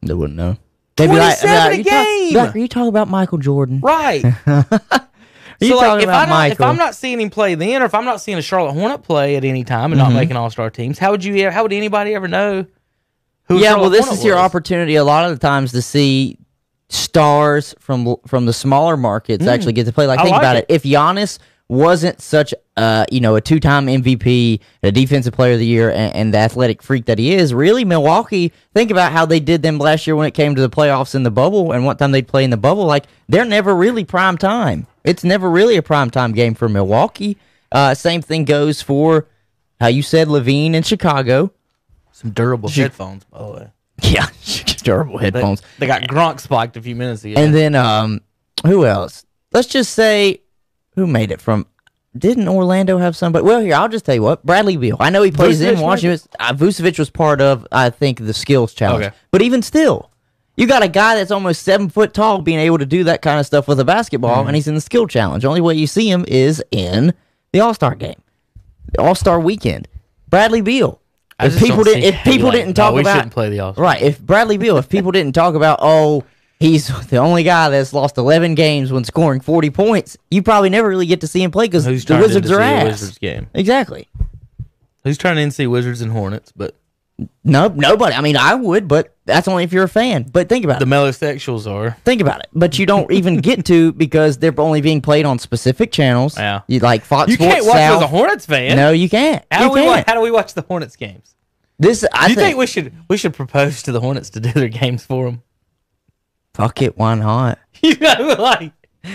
They 0.02 0.14
wouldn't 0.14 0.37
know. 0.37 0.57
They'd 0.97 1.09
be 1.09 1.17
like, 1.17 1.38
27 1.41 1.73
a 1.73 1.76
you 1.76 1.85
talk- 1.85 1.93
game!" 1.93 2.35
like, 2.35 2.55
Are 2.55 2.59
you 2.59 2.69
talking 2.69 2.88
about 2.88 3.09
Michael 3.09 3.38
Jordan? 3.38 3.81
Right. 3.81 4.23
you 4.25 4.33
so 4.33 5.76
like, 5.76 5.87
talking 5.87 6.02
if, 6.02 6.05
about 6.05 6.29
I 6.29 6.31
not, 6.31 6.50
if 6.52 6.59
Michael? 6.59 6.64
I'm 6.67 6.76
not 6.76 6.95
seeing 6.95 7.21
him 7.21 7.31
play 7.31 7.55
then, 7.55 7.83
or 7.83 7.87
if 7.87 7.95
I'm 7.95 8.05
not 8.05 8.21
seeing 8.21 8.38
a 8.38 8.43
Charlotte 8.43 8.73
Hornet 8.73 9.02
play 9.02 9.37
at 9.37 9.45
any 9.45 9.64
time 9.64 9.93
and 9.93 10.00
Mm-hmm. 10.00 10.12
not 10.12 10.19
making 10.19 10.37
All 10.37 10.50
Star 10.50 10.71
teams, 10.71 10.99
how 10.99 11.11
would 11.11 11.25
you? 11.25 11.50
How 11.50 11.62
would 11.62 11.73
anybody 11.73 12.14
ever 12.14 12.29
know? 12.29 12.67
Who 13.49 13.59
yeah, 13.59 13.69
Charlotte 13.71 13.81
well, 13.83 13.91
this 13.91 14.05
Hornet 14.07 14.19
is 14.21 14.25
your 14.25 14.37
was? 14.37 14.45
opportunity 14.45 14.97
a 14.97 15.05
lot 15.05 15.25
of 15.31 15.38
the 15.38 15.47
times 15.47 15.73
to 15.73 15.83
see 15.83 16.38
stars 16.88 17.75
from 17.79 18.17
from 18.26 18.47
the 18.47 18.52
smaller 18.52 18.97
markets 18.97 19.47
actually 19.47 19.73
get 19.73 19.87
to 19.87 19.93
play. 19.93 20.07
Like, 20.07 20.19
Mm. 20.19 20.23
I 20.23 20.25
think 20.25 20.33
like 20.33 20.43
about 20.43 20.57
it. 20.57 20.67
it. 20.69 20.75
If 20.75 20.83
Giannis 20.85 21.38
wasn't 21.69 22.21
such, 22.23 22.55
a 22.77 23.05
you 23.11 23.21
know, 23.21 23.35
a 23.37 23.41
two 23.41 23.59
time 23.59 23.87
MVP, 23.87 24.61
a 24.83 24.93
defensive 24.93 25.35
player 25.35 25.55
of 25.55 25.59
the 25.59 25.67
year, 25.67 25.91
and, 25.91 26.15
and 26.15 26.35
the 26.35 26.39
athletic 26.39 26.83
freak 26.83 27.07
that 27.07 27.19
he 27.19 27.33
is, 27.35 27.53
really, 27.53 27.85
Milwaukee. 27.85 28.53
Think 28.75 28.91
about 28.91 29.13
how 29.13 29.27
they 29.27 29.41
did 29.41 29.63
them 29.63 29.79
last 29.79 30.07
year 30.07 30.15
when 30.17 30.27
it 30.29 30.35
came 30.35 30.55
to 30.55 30.61
the 30.63 30.71
playoffs 30.71 31.15
in 31.15 31.23
the 31.25 31.31
bubble, 31.31 31.73
and 31.73 31.85
what 31.85 31.99
time 31.99 32.13
they'd 32.13 32.29
play 32.29 32.45
in 32.45 32.51
the 32.51 32.57
bubble. 32.57 32.85
Like, 32.87 33.07
they're 33.29 33.45
never 33.45 33.75
really 33.75 34.05
prime 34.05 34.39
time. 34.39 34.87
It's 35.05 35.25
never 35.25 35.51
really 35.51 35.77
a 35.77 35.83
prime 35.83 36.11
time 36.11 36.33
game 36.33 36.55
for 36.55 36.69
Milwaukee. 36.69 37.37
Uh, 37.73 37.95
same 37.95 38.23
thing 38.23 38.45
goes 38.45 38.81
for 38.83 39.27
how 39.81 39.89
you 39.89 40.03
said 40.03 40.29
LaVine 40.29 40.75
in 40.75 40.83
Chicago. 40.85 41.53
some 42.13 42.31
durable 42.31 42.69
headphones, 42.69 43.25
by 43.25 43.39
the 43.43 43.51
way. 43.51 43.71
Yeah, 44.03 44.27
durable 44.85 45.19
They, 45.19 45.25
headphones. 45.25 45.63
they 45.79 45.87
got 45.87 46.03
Gronk 46.03 46.39
spiked 46.41 46.77
a 46.77 46.83
few 46.83 46.95
minutes 46.95 47.25
ago. 47.25 47.41
And 47.41 47.55
then 47.55 47.75
um 47.75 48.21
who 48.67 48.85
else? 48.85 49.25
Let's 49.53 49.69
just 49.69 49.95
say 49.95 50.43
who 50.97 51.07
made 51.07 51.31
it 51.31 51.41
from 51.41 51.67
didn't 52.17 52.49
Orlando 52.49 52.97
have 52.99 53.15
somebody? 53.15 53.45
Well, 53.45 53.61
here 53.61 53.75
I'll 53.75 53.88
just 53.91 54.05
tell 54.07 54.15
you 54.15 54.23
what. 54.23 54.45
Bradley 54.45 54.76
Beal. 54.79 54.97
I 54.99 55.11
know 55.11 55.23
he 55.23 55.31
plays 55.31 55.61
Vucevic 55.61 55.75
in 55.75 55.81
Washington. 55.81 56.29
Uh, 56.41 56.53
Vucevic 56.55 56.99
was 56.99 57.11
part 57.11 57.41
of, 57.43 57.67
I 57.71 57.91
think, 57.91 58.19
the 58.21 58.33
skills 58.33 58.73
challenge. 58.73 59.05
Okay. 59.07 59.15
But 59.31 59.43
even 59.43 59.61
still, 59.61 60.11
you 60.57 60.67
got 60.67 60.83
a 60.83 60.88
guy 60.88 61.17
that's 61.17 61.31
almost 61.31 61.62
seven 61.62 61.91
foot 61.91 62.15
tall 62.15 62.41
being 62.41 62.59
able 62.59 62.79
to 62.79 62.87
do 62.87 63.05
that 63.05 63.21
kind 63.21 63.38
of 63.38 63.45
stuff 63.45 63.69
with 63.69 63.79
a 63.81 63.85
basketball, 63.85 64.38
Mm-hmm. 64.38 64.47
and 64.49 64.57
he's 64.57 64.67
in 64.67 64.75
the 64.75 64.81
skill 64.81 65.07
challenge. 65.07 65.45
Only 65.45 65.61
way 65.61 65.75
you 65.75 65.87
see 65.87 66.11
him 66.11 66.25
is 66.26 66.65
in 66.71 67.12
the 67.53 67.61
All 67.61 67.75
Star 67.75 67.95
game, 67.95 68.23
the 68.93 69.03
All 69.03 69.15
Star 69.15 69.38
weekend. 69.38 69.87
Bradley 70.29 70.62
Beal. 70.62 71.00
If 71.38 71.59
people 71.59 71.85
didn't, 71.85 72.03
if 72.05 72.15
people 72.25 72.50
didn't 72.50 72.69
no, 72.69 72.73
talk 72.73 72.95
we 72.95 73.03
about, 73.03 73.17
shouldn't 73.17 73.35
play 73.35 73.50
the 73.50 73.61
All-Star. 73.61 73.85
right? 73.85 74.00
If 74.00 74.19
Bradley 74.23 74.57
Beal, 74.57 74.79
if 74.79 74.88
people 74.88 75.12
didn't 75.12 75.35
talk 75.35 75.55
about, 75.55 75.81
oh, 75.83 76.25
he's 76.59 76.89
the 77.09 77.19
only 77.19 77.43
guy 77.43 77.69
that's 77.71 77.93
lost 77.93 78.19
11 78.19 78.55
games 78.55 78.93
when 78.93 79.05
scoring 79.05 79.41
40 79.41 79.71
points, 79.71 80.17
you 80.31 80.43
probably 80.43 80.71
never 80.71 80.89
really 80.89 81.07
get 81.07 81.21
to 81.23 81.27
see 81.27 81.43
him 81.43 81.51
play 81.51 81.67
because 81.67 81.85
the 81.85 81.93
Wizards 82.19 82.51
are 82.51 82.61
ass. 82.61 82.85
Wizards 82.85 83.19
game? 83.19 83.49
Exactly. 83.55 84.09
Who's 85.05 85.19
trying 85.19 85.37
to 85.37 85.51
see 85.53 85.67
Wizards 85.67 86.01
and 86.01 86.11
Hornets? 86.11 86.53
But 86.57 86.75
No, 87.45 87.69
nobody. 87.69 88.15
I 88.15 88.21
mean, 88.21 88.37
I 88.37 88.55
would, 88.55 88.89
but 88.89 89.15
that's 89.25 89.47
only 89.47 89.63
if 89.65 89.73
you're 89.73 89.85
a 89.85 89.89
fan. 89.89 90.25
But 90.25 90.49
think 90.49 90.65
about 90.65 90.83
it. 90.83 90.85
the 90.89 90.93
it. 90.97 90.99
melosexuals 90.99 91.71
are. 91.71 91.97
Think 92.05 92.21
about 92.21 92.41
it. 92.41 92.49
But 92.53 92.79
you 92.79 92.87
don't 92.87 93.11
even 93.13 93.37
get 93.39 93.65
to 93.67 93.93
because 94.05 94.39
they're 94.39 94.59
only 94.61 94.81
being 94.81 95.01
played 95.01 95.25
on 95.25 95.39
specific 95.39 95.93
channels. 95.93 96.37
Yeah. 96.37 96.63
You 96.67 96.81
like 96.81 97.05
Fox 97.05 97.31
You 97.31 97.37
Sports 97.37 97.55
can't 97.55 97.67
watch 97.67 97.77
South. 97.77 97.97
as 97.99 98.03
a 98.03 98.07
Hornets 98.09 98.47
fan. 98.47 98.77
No, 98.77 98.91
you 98.91 99.09
can't. 99.09 99.45
How 99.51 99.63
you 99.63 99.69
do 99.69 99.75
we 99.75 99.81
can't. 99.83 100.09
how 100.09 100.15
do 100.15 100.21
we 100.21 100.31
watch 100.33 100.55
the 100.55 100.63
Hornets 100.63 100.97
games? 100.97 101.35
This 101.79 102.05
I 102.13 102.27
Do 102.27 102.31
you 102.33 102.37
think, 102.37 102.47
think 102.47 102.59
we 102.59 102.67
should 102.67 102.93
we 103.09 103.17
should 103.17 103.35
propose 103.35 103.83
to 103.85 103.93
the 103.93 104.01
Hornets 104.01 104.31
to 104.31 104.41
do 104.41 104.51
their 104.51 104.69
games 104.69 105.05
for 105.05 105.27
them? 105.27 105.43
Fuck 106.57 106.83
it. 106.83 106.97
Why 106.97 107.15
not? 107.15 107.59
You 107.83 107.95
know, 107.99 108.37
like 108.39 108.73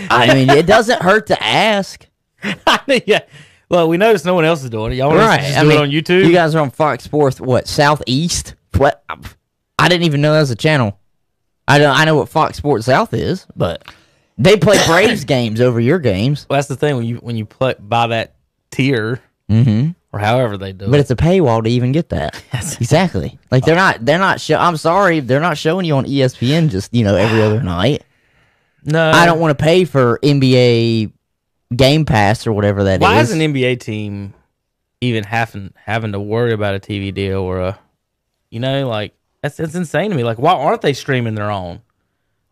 I 0.08 0.32
mean, 0.34 0.48
it 0.48 0.66
doesn't 0.66 1.02
hurt 1.02 1.26
to 1.26 1.42
ask. 1.42 2.06
yeah, 3.06 3.20
Well, 3.68 3.88
we 3.88 3.96
noticed 3.96 4.24
no 4.24 4.34
one 4.34 4.44
else 4.44 4.62
is 4.62 4.70
doing 4.70 4.92
it. 4.92 4.96
Y'all 4.96 5.14
right. 5.14 5.40
just 5.40 5.58
I 5.58 5.62
do 5.62 5.68
mean, 5.68 5.78
it 5.78 5.80
on 5.82 5.90
YouTube? 5.90 6.24
You 6.26 6.32
guys 6.32 6.54
are 6.54 6.60
on 6.60 6.70
Fox 6.70 7.04
Sports. 7.04 7.40
What 7.40 7.66
Southeast? 7.66 8.54
What? 8.76 9.04
I 9.78 9.88
didn't 9.88 10.04
even 10.04 10.20
know 10.20 10.32
that 10.32 10.40
was 10.40 10.50
a 10.52 10.56
channel. 10.56 10.98
I 11.66 11.78
don't. 11.78 11.94
I 11.94 12.04
know 12.04 12.16
what 12.16 12.28
Fox 12.28 12.56
Sports 12.56 12.86
South 12.86 13.12
is, 13.12 13.46
but 13.56 13.84
they 14.38 14.56
play 14.56 14.78
Braves 14.86 15.24
games 15.26 15.60
over 15.60 15.80
your 15.80 15.98
games. 15.98 16.46
well, 16.48 16.56
that's 16.58 16.68
the 16.68 16.76
thing 16.76 16.96
when 16.96 17.04
you 17.04 17.16
when 17.16 17.36
you 17.36 17.44
play, 17.44 17.74
by 17.78 18.06
that 18.06 18.36
tier 18.70 19.20
Mm-hmm. 19.50 19.90
Or 20.12 20.18
however 20.18 20.56
they 20.58 20.72
do 20.72 20.86
But 20.88 20.98
it. 20.98 21.00
it's 21.00 21.10
a 21.10 21.16
paywall 21.16 21.64
to 21.64 21.70
even 21.70 21.92
get 21.92 22.10
that. 22.10 22.42
exactly. 22.52 23.38
Like 23.50 23.64
they're 23.64 23.76
not. 23.76 24.04
They're 24.04 24.18
not. 24.18 24.40
Show, 24.40 24.58
I'm 24.58 24.76
sorry. 24.76 25.20
They're 25.20 25.40
not 25.40 25.56
showing 25.58 25.86
you 25.86 25.96
on 25.96 26.04
ESPN. 26.06 26.68
Just 26.70 26.92
you 26.94 27.04
know 27.04 27.16
every 27.16 27.42
other 27.42 27.62
night. 27.62 28.04
No, 28.84 29.10
I 29.10 29.26
don't 29.26 29.38
want 29.40 29.56
to 29.56 29.62
pay 29.62 29.84
for 29.84 30.18
NBA 30.22 31.12
Game 31.74 32.04
Pass 32.04 32.46
or 32.46 32.52
whatever 32.52 32.84
that 32.84 33.00
is. 33.00 33.02
Why 33.02 33.20
is 33.20 33.30
an 33.30 33.38
NBA 33.38 33.80
team 33.80 34.34
even 35.00 35.24
having 35.24 35.72
having 35.76 36.12
to 36.12 36.20
worry 36.20 36.52
about 36.52 36.74
a 36.74 36.80
TV 36.80 37.12
deal 37.14 37.38
or 37.40 37.60
a, 37.60 37.78
you 38.50 38.60
know, 38.60 38.88
like 38.88 39.14
that's 39.40 39.56
that's 39.56 39.74
insane 39.74 40.10
to 40.10 40.16
me. 40.16 40.24
Like, 40.24 40.38
why 40.38 40.52
aren't 40.52 40.82
they 40.82 40.92
streaming 40.92 41.34
their 41.34 41.50
own? 41.50 41.80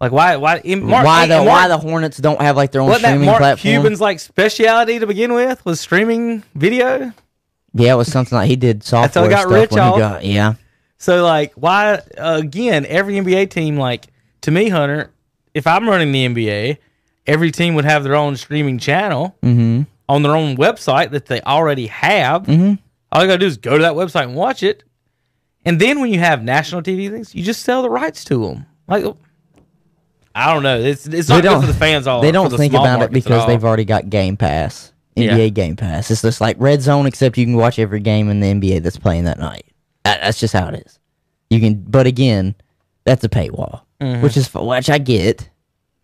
Like, 0.00 0.12
why 0.12 0.36
why 0.36 0.62
Mark, 0.64 1.04
why 1.04 1.26
the 1.26 1.34
and 1.38 1.46
why 1.46 1.68
the 1.68 1.78
Hornets 1.78 2.16
don't 2.18 2.40
have 2.40 2.56
like 2.56 2.72
their 2.72 2.80
own 2.80 2.88
what 2.88 3.02
that 3.02 3.08
streaming 3.08 3.26
Mark 3.26 3.38
platform? 3.38 3.72
Cuban's 3.72 4.00
like 4.00 4.18
speciality 4.18 4.98
to 4.98 5.06
begin 5.06 5.32
with 5.32 5.64
was 5.64 5.80
streaming 5.80 6.42
video. 6.54 7.12
Yeah, 7.74 7.92
it 7.92 7.96
was 7.96 8.10
something 8.10 8.36
like 8.36 8.48
he 8.48 8.56
did 8.56 8.82
software 8.84 9.24
how 9.24 9.28
he 9.28 9.34
got 9.34 9.40
stuff 9.42 9.52
rich 9.52 9.70
when 9.70 9.80
off. 9.80 9.94
he 9.94 10.00
got 10.00 10.24
yeah. 10.24 10.54
So 10.98 11.22
like, 11.24 11.52
why 11.54 12.00
again? 12.18 12.84
Every 12.86 13.14
NBA 13.14 13.50
team, 13.50 13.76
like 13.76 14.06
to 14.42 14.50
me, 14.50 14.68
Hunter, 14.68 15.10
if 15.54 15.66
I'm 15.66 15.88
running 15.88 16.12
the 16.12 16.26
NBA, 16.28 16.78
every 17.26 17.50
team 17.50 17.74
would 17.74 17.84
have 17.84 18.04
their 18.04 18.14
own 18.16 18.36
streaming 18.36 18.78
channel 18.78 19.36
Mm-hmm. 19.42 19.82
on 20.08 20.22
their 20.22 20.34
own 20.36 20.56
website 20.56 21.10
that 21.10 21.26
they 21.26 21.40
already 21.42 21.86
have. 21.86 22.42
Mhm. 22.44 22.78
All 23.12 23.22
you 23.22 23.28
gotta 23.28 23.38
do 23.38 23.46
is 23.46 23.56
go 23.56 23.76
to 23.76 23.82
that 23.82 23.94
website 23.94 24.24
and 24.24 24.34
watch 24.34 24.62
it. 24.62 24.82
And 25.64 25.78
then 25.80 26.00
when 26.00 26.12
you 26.12 26.18
have 26.20 26.42
national 26.42 26.82
TV 26.82 27.10
things, 27.10 27.34
you 27.34 27.42
just 27.44 27.62
sell 27.62 27.82
the 27.82 27.90
rights 27.90 28.24
to 28.24 28.46
them. 28.46 28.66
Like, 28.88 29.04
I 30.34 30.52
don't 30.54 30.62
know. 30.62 30.78
It's 30.80 31.06
it's 31.06 31.28
not 31.28 31.42
good 31.42 31.60
for 31.60 31.66
the 31.66 31.74
fans. 31.74 32.06
All 32.06 32.20
They 32.22 32.32
don't 32.32 32.50
the 32.50 32.56
think 32.56 32.72
about 32.72 33.02
it 33.02 33.10
because 33.12 33.46
they've 33.46 33.64
already 33.64 33.84
got 33.84 34.08
Game 34.10 34.36
Pass, 34.36 34.92
Yeah. 35.16 35.36
NBA 35.36 35.54
Game 35.54 35.76
Pass. 35.76 36.10
It's 36.10 36.22
just 36.22 36.40
like 36.40 36.56
Red 36.58 36.82
Zone, 36.82 37.06
except 37.06 37.36
you 37.36 37.44
can 37.44 37.56
watch 37.56 37.78
every 37.78 38.00
game 38.00 38.28
in 38.30 38.40
the 38.40 38.46
NBA 38.52 38.82
that's 38.82 38.96
playing 38.98 39.24
that 39.24 39.38
night. 39.38 39.66
That's 40.04 40.38
just 40.40 40.54
how 40.54 40.68
it 40.68 40.82
is. 40.86 40.98
You 41.50 41.60
can, 41.60 41.74
but 41.82 42.06
again, 42.06 42.54
that's 43.04 43.24
a 43.24 43.28
paywall, 43.28 43.82
Mm-hmm. 44.00 44.22
which 44.22 44.36
is 44.36 44.52
which 44.54 44.88
I 44.88 44.98
get. 44.98 45.48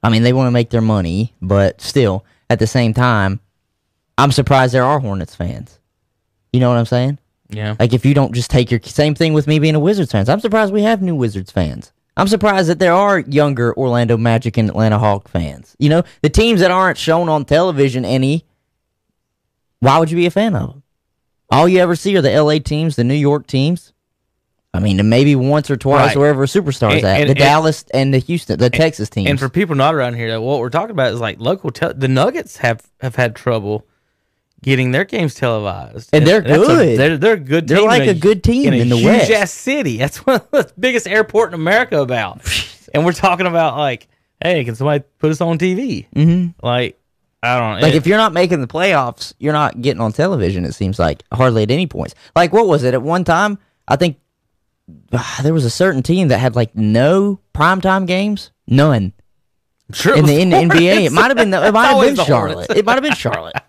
I 0.03 0.11
mean, 0.11 0.23
they 0.23 0.33
want 0.35 0.49
to 0.49 0.51
make 0.51 0.69
their 0.71 0.83
money, 0.83 1.35
but 1.41 1.81
still, 1.81 2.25
at 2.51 2.59
the 2.59 2.67
same 2.67 2.93
time, 2.93 3.41
I'm 4.19 4.33
surprised 4.33 4.75
there 4.75 4.85
are 4.85 4.99
Hornets 5.01 5.35
fans. 5.35 5.79
You 6.53 6.61
know 6.61 6.69
what 6.69 6.79
I'm 6.79 6.87
saying? 6.87 7.19
yeah. 7.49 7.77
Like 7.79 7.93
if 7.93 8.05
you 8.05 8.13
don't 8.13 8.35
just 8.35 8.51
take 8.51 8.71
your 8.71 8.81
same 8.83 9.15
thing 9.15 9.33
with 9.35 9.47
me 9.47 9.59
being 9.61 9.75
a 9.77 9.81
Wizards 9.81 10.11
fans. 10.13 10.29
I'm 10.29 10.41
surprised 10.41 10.73
we 10.73 10.83
have 10.83 11.01
new 11.01 11.15
Wizards 11.15 11.51
fans. 11.53 11.93
I'm 12.19 12.29
surprised 12.29 12.69
that 12.69 12.79
there 12.81 12.93
are 12.95 13.21
younger 13.21 13.75
Orlando 13.77 14.17
Magic 14.17 14.57
and 14.57 14.69
Atlanta 14.69 14.99
Hawk 14.99 15.29
fans. 15.29 15.77
You 15.79 15.89
know, 15.91 16.03
the 16.23 16.29
teams 16.31 16.61
that 16.61 16.71
aren't 16.71 16.99
shown 16.99 17.29
on 17.29 17.45
television 17.45 18.05
any. 18.05 18.45
Why 19.87 19.99
would 19.99 20.11
you 20.11 20.17
be 20.17 20.27
a 20.27 20.31
fan 20.31 20.55
of 20.55 20.69
them? 20.71 20.83
All 21.51 21.69
you 21.69 21.79
ever 21.79 21.95
see 21.97 22.17
are 22.17 22.23
the 22.23 22.31
LA 22.43 22.59
teams, 22.59 22.97
the 22.97 23.05
New 23.05 23.15
York 23.15 23.47
teams. 23.47 23.93
I 24.75 24.81
mean, 24.81 25.09
maybe 25.09 25.35
once 25.37 25.71
or 25.71 25.77
twice 25.77 26.09
Right. 26.09 26.17
wherever 26.19 26.43
a 26.43 26.47
superstar's 26.47 26.97
And- 26.97 27.05
at. 27.07 27.21
and- 27.21 27.27
the 27.29 27.31
and- 27.31 27.39
Dallas 27.39 27.85
and 27.95 28.13
the 28.13 28.19
Houston, 28.19 28.59
the 28.59 28.69
Texas 28.69 29.09
teams. 29.09 29.31
And 29.31 29.39
for 29.39 29.49
people 29.49 29.75
not 29.75 29.95
around 29.95 30.15
here, 30.15 30.39
what 30.41 30.61
we're 30.61 30.69
talking 30.69 30.91
about 30.91 31.15
is 31.15 31.21
like 31.21 31.41
local. 31.41 31.71
The 31.71 32.09
Nuggets 32.09 32.59
have 32.59 32.83
have 33.01 33.15
had 33.17 33.35
trouble 33.35 33.87
getting 34.63 34.91
their 34.91 35.05
games 35.05 35.35
televised, 35.35 36.11
And 36.13 36.27
they're 36.27 36.41
that's 36.43 36.63
a- 36.63 36.67
good. 36.67 36.99
they're 36.99 37.17
they're 37.17 37.33
a 37.35 37.39
good. 37.41 37.69
They're 37.69 37.81
like 37.83 38.03
in 38.03 38.09
a 38.11 38.15
good 38.15 38.43
team 38.43 38.73
in, 38.75 38.81
in 38.83 38.93
a 38.93 38.97
the 38.97 39.05
West. 39.05 39.31
ass 39.31 39.53
city. 39.53 39.97
That's 39.99 40.27
one 40.27 40.37
of 40.37 40.51
the 40.51 40.71
biggest 40.79 41.07
airport 41.07 41.51
in 41.51 41.55
America. 41.55 42.01
About, 42.01 42.41
and 42.93 43.05
we're 43.07 43.13
talking 43.13 43.47
about 43.47 43.79
like, 43.79 44.09
hey, 44.43 44.63
can 44.65 44.75
somebody 44.75 45.05
put 45.19 45.31
us 45.31 45.41
on 45.41 45.57
TV? 45.59 46.07
Mm-hmm. 46.15 46.67
Like, 46.67 46.99
I 47.43 47.59
don't 47.59 47.77
know. 47.77 47.87
Like 47.87 47.95
It- 47.95 47.99
if 47.99 48.07
you're 48.07 48.17
not 48.19 48.33
making 48.33 48.61
the 48.61 48.67
playoffs, 48.67 49.33
you're 49.39 49.53
not 49.53 49.81
getting 49.81 50.01
on 50.01 50.13
television. 50.13 50.65
It 50.65 50.73
seems 50.73 50.99
like 50.99 51.23
hardly 51.33 51.63
at 51.63 51.71
any 51.71 51.87
points. 51.87 52.15
Like 52.35 52.53
what 52.53 52.67
was 52.67 52.83
it 52.83 52.95
at 52.95 53.03
one 53.03 53.25
time? 53.25 53.59
I 53.87 53.97
think 53.97 54.19
ah, 55.13 55.41
there 55.43 55.55
was 55.55 55.65
a 55.65 55.71
certain 55.71 56.03
team 56.03 56.29
that 56.29 56.39
had 56.39 56.57
like 56.57 56.75
no 56.75 57.41
primetime 57.55 58.07
games, 58.07 58.51
none 58.67 59.13
sure 59.93 60.17
in 60.17 60.25
the 60.27 60.41
in 60.41 60.49
the 60.51 60.57
NBA. 60.57 61.05
It 61.07 61.13
might 61.13 61.29
have 61.29 61.37
been 61.37 61.51
the, 61.51 61.65
it 61.65 61.73
might 61.73 61.87
have 61.87 62.01
been 62.17 62.25
Charlotte. 62.25 62.71
It 62.71 62.85
might 62.85 62.95
have 62.95 63.03
been 63.05 63.15
Charlotte. 63.15 63.55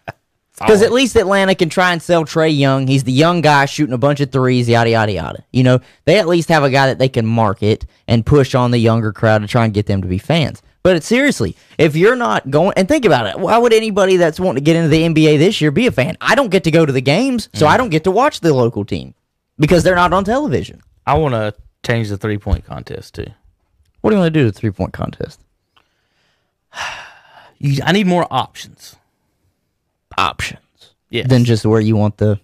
Because 0.60 0.82
at 0.82 0.92
least 0.92 1.16
Atlanta 1.16 1.54
can 1.54 1.70
try 1.70 1.92
and 1.94 2.02
sell 2.02 2.26
Trae 2.26 2.58
Young. 2.58 2.88
He's 2.88 3.04
the 3.04 3.12
young 3.12 3.42
guy 3.42 3.66
shooting 3.68 3.94
a 3.94 3.98
bunch 4.00 4.22
of 4.22 4.32
threes, 4.32 4.68
yada 4.68 4.90
yada 4.90 5.12
yada. 5.12 5.46
You 5.54 5.62
know, 5.62 5.80
they 6.06 6.18
at 6.18 6.28
least 6.28 6.50
have 6.50 6.64
a 6.64 6.72
guy 6.72 6.88
that 6.88 6.98
they 6.98 7.10
can 7.10 7.28
market 7.28 7.86
and 8.08 8.26
push 8.26 8.56
on 8.56 8.72
the 8.72 8.80
younger 8.80 9.14
crowd 9.14 9.44
to 9.44 9.48
try 9.48 9.66
and 9.66 9.74
get 9.74 9.86
them 9.86 10.02
to 10.02 10.08
be 10.08 10.18
fans. 10.18 10.64
But 10.84 11.04
seriously, 11.04 11.56
if 11.78 11.96
you're 11.96 12.16
not 12.16 12.50
going 12.50 12.74
and 12.78 12.88
think 12.88 13.04
about 13.06 13.28
it, 13.28 13.38
why 13.40 13.58
would 13.58 13.74
anybody 13.74 14.18
that's 14.18 14.40
wanting 14.40 14.64
to 14.64 14.66
get 14.66 14.76
into 14.78 14.88
the 14.90 15.02
NBA 15.04 15.38
this 15.38 15.60
year 15.60 15.70
be 15.72 15.88
a 15.88 15.92
fan? 15.92 16.16
I 16.22 16.36
don't 16.36 16.50
get 16.50 16.64
to 16.64 16.72
go 16.72 16.86
to 16.86 16.94
the 16.94 17.02
games, 17.02 17.50
so 17.54 17.68
I 17.68 17.76
don't 17.78 17.90
get 17.90 18.04
to 18.06 18.12
watch 18.12 18.40
the 18.40 18.54
local 18.54 18.86
team 18.86 19.14
because 19.60 19.84
they're 19.84 19.96
not 19.96 20.14
on 20.14 20.24
television. 20.24 20.82
I 21.06 21.16
want 21.18 21.34
to 21.34 21.54
change 21.86 22.08
the 22.10 22.18
three 22.18 22.38
point 22.38 22.64
contest 22.66 23.16
too. 23.16 23.26
What 24.02 24.12
do 24.12 24.16
you 24.16 24.22
want 24.22 24.34
to 24.34 24.40
do 24.40 24.46
to 24.46 24.52
the 24.52 24.58
three 24.58 24.72
point 24.72 24.94
contest? 24.94 25.40
You, 27.60 27.82
I 27.84 27.92
need 27.92 28.06
more 28.06 28.28
options. 28.30 28.96
Options. 30.16 30.62
Yes. 31.10 31.28
Than 31.28 31.44
just 31.44 31.66
where 31.66 31.82
you 31.82 31.96
want 31.96 32.18
the 32.18 32.40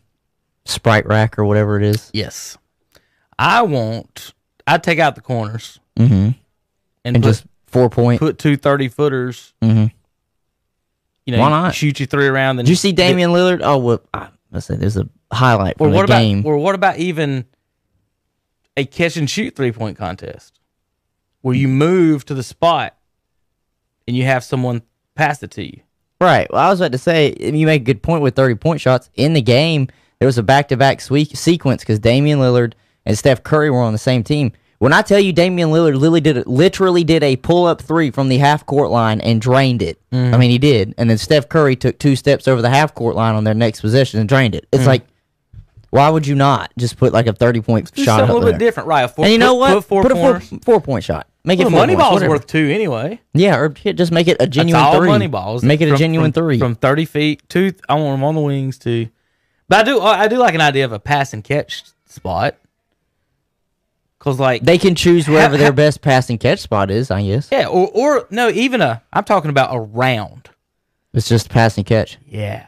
sprite 0.66 1.06
rack 1.06 1.38
or 1.38 1.46
whatever 1.46 1.78
it 1.78 1.84
is. 1.84 2.10
Yes. 2.14 2.58
I 3.38 3.62
want. 3.62 4.34
I'd 4.66 4.84
take 4.84 4.98
out 5.00 5.14
the 5.16 5.22
corners 5.22 5.80
Mm-hmm. 6.00 6.14
and, 6.14 6.36
And 7.06 7.16
put, 7.18 7.24
just 7.24 7.46
four 7.74 7.90
point. 7.90 8.20
put 8.20 8.38
two 8.40 8.56
30 8.56 8.88
footers. 8.88 9.54
Mhm. 9.62 9.92
You 11.26 11.34
know, 11.36 11.40
Why 11.40 11.50
not? 11.50 11.76
shoot 11.76 12.00
you 12.00 12.06
three 12.06 12.28
around. 12.28 12.58
Did 12.58 12.70
you 12.70 12.76
see 12.76 12.92
Damian 12.92 13.32
Lillard? 13.32 13.62
Oh, 13.64 13.78
well, 13.78 14.02
I 14.14 14.28
let's 14.52 14.66
say 14.66 14.76
there's 14.76 14.98
a 14.98 15.08
highlight 15.32 15.76
Or 15.80 15.88
what 15.90 16.08
the 16.08 16.14
about? 16.14 16.20
game. 16.22 16.46
Or 16.46 16.58
what 16.58 16.76
about 16.76 16.98
even 16.98 17.46
a 18.78 18.86
catch 18.86 19.18
and 19.18 19.30
shoot 19.30 19.56
three 19.56 19.72
point 19.72 19.98
contest, 19.98 20.60
where 21.42 21.56
you 21.56 21.68
move 21.68 22.26
to 22.26 22.34
the 22.34 22.44
spot 22.44 22.96
and 24.08 24.16
you 24.18 24.24
have 24.24 24.44
someone 24.44 24.82
pass 25.16 25.42
it 25.44 25.52
to 25.52 25.64
you. 25.64 25.80
right. 26.20 26.48
Well, 26.52 26.62
I 26.66 26.70
was 26.70 26.80
about 26.82 26.92
to 26.94 26.98
say 26.98 27.36
you 27.40 27.66
make 27.66 27.82
a 27.82 27.86
good 27.86 28.02
point 28.04 28.22
with 28.22 28.36
30 28.36 28.56
point 28.56 28.82
shots 28.82 29.10
in 29.16 29.34
the 29.34 29.42
game. 29.42 29.88
There 30.20 30.26
was 30.26 30.38
a 30.38 30.44
back 30.44 30.68
to 30.70 30.78
back 30.78 31.02
sequence 31.02 31.82
because 31.84 32.00
Damian 32.00 32.40
Lillard 32.40 32.74
and 33.06 33.18
Steph 33.18 33.44
Curry 33.44 33.70
were 33.70 33.82
on 33.82 33.92
the 33.94 33.98
same 34.00 34.24
team. 34.24 34.52
When 34.84 34.92
I 34.92 35.02
tell 35.02 35.18
you 35.20 35.32
Damian 35.32 35.70
Lillard 35.70 35.94
literally 35.96 36.20
did 36.20 36.38
a, 36.40 36.44
literally 36.50 37.06
did 37.06 37.24
a 37.24 37.38
pull 37.38 37.66
up 37.66 37.82
three 37.82 38.12
from 38.12 38.28
the 38.28 38.38
half 38.38 38.66
court 38.66 38.90
line 38.92 39.22
and 39.22 39.40
drained 39.40 39.82
it. 39.82 39.98
Mm-hmm. 40.12 40.34
I 40.34 40.38
mean, 40.38 40.52
he 40.52 40.58
did. 40.58 40.94
And 40.98 41.10
then 41.10 41.18
Steph 41.18 41.48
Curry 41.48 41.78
took 41.78 41.98
two 42.00 42.18
steps 42.18 42.50
over 42.50 42.62
the 42.62 42.70
half 42.70 42.94
court 42.94 43.16
line 43.16 43.36
on 43.36 43.46
their 43.46 43.54
next 43.54 43.80
possession 43.80 44.20
and 44.20 44.28
drained 44.28 44.56
it. 44.56 44.68
It's 44.74 44.82
Mm-hmm. 44.82 44.90
like, 44.90 45.04
why 45.92 46.10
would 46.10 46.28
you 46.28 46.36
not 46.36 46.70
just 46.78 46.98
put 46.98 47.14
like 47.14 47.28
a 47.28 47.34
30 47.34 47.62
point 47.62 47.94
Do 47.94 48.04
shot 48.04 48.18
something 48.18 48.30
a 48.30 48.38
little 48.38 48.52
bit 48.52 48.60
different, 48.60 48.88
right? 48.90 49.10
Four, 49.10 49.24
And 49.24 49.32
you 49.32 49.38
know 49.38 49.54
put, 49.54 49.60
what? 49.60 49.74
Put 49.76 49.84
four 49.86 50.02
put 50.04 50.12
a 50.12 50.16
four, 50.16 50.40
four 50.66 50.82
point 50.82 51.06
shot. 51.06 51.28
Make 51.46 51.60
Well, 51.60 51.68
it 51.70 51.72
four 51.72 51.80
money 51.80 51.94
points, 51.94 52.04
ball's 52.04 52.14
whatever. 52.16 52.34
worth 52.34 52.48
two 52.48 52.70
anyway. 52.70 53.22
Yeah, 53.34 53.58
or 53.60 53.70
just 53.70 54.12
make 54.12 54.28
it 54.28 54.36
a 54.42 54.48
genuine 54.48 54.82
That's 54.84 54.96
all 54.96 55.00
three. 55.00 55.08
money 55.08 55.28
balls. 55.28 55.64
Make 55.64 55.80
it 55.80 55.86
a 55.86 55.90
From- 55.92 55.98
genuine 55.98 56.34
from, 56.34 56.44
three. 56.44 56.60
from 56.60 56.76
thirty 56.76 57.06
feet. 57.06 57.42
Two. 57.48 57.72
I 57.88 57.96
want 57.96 58.16
them 58.18 58.24
on 58.26 58.36
the 58.36 58.42
wings 58.42 58.78
too. 58.78 59.08
But 59.70 59.80
I 59.80 59.84
do. 59.84 60.02
I 60.02 60.28
do 60.28 60.38
like 60.40 60.56
an 60.56 60.62
idea 60.62 60.84
of 60.84 60.92
a 60.92 61.00
pass 61.00 61.32
and 61.32 61.42
catch 61.42 61.84
spot. 62.06 62.58
Cause 64.24 64.40
like 64.40 64.62
they 64.64 64.78
can 64.78 64.96
choose 64.96 65.28
wherever 65.28 65.58
Ha- 65.58 65.62
their 65.64 65.74
best 65.74 66.02
pass 66.02 66.30
and 66.30 66.40
catch 66.40 66.60
spot 66.60 66.90
is. 66.90 67.12
I 67.12 67.22
guess 67.24 67.50
yeah, 67.52 67.68
or 67.68 67.90
or 67.94 68.26
no, 68.30 68.48
even 68.48 68.80
a. 68.82 69.04
I'm 69.12 69.26
talking 69.26 69.50
about 69.50 69.76
a 69.76 69.80
round. 69.82 70.50
it's 71.14 71.28
just 71.28 71.50
pass 71.50 71.76
and 71.76 71.86
catch. 71.86 72.18
Yeah, 72.26 72.68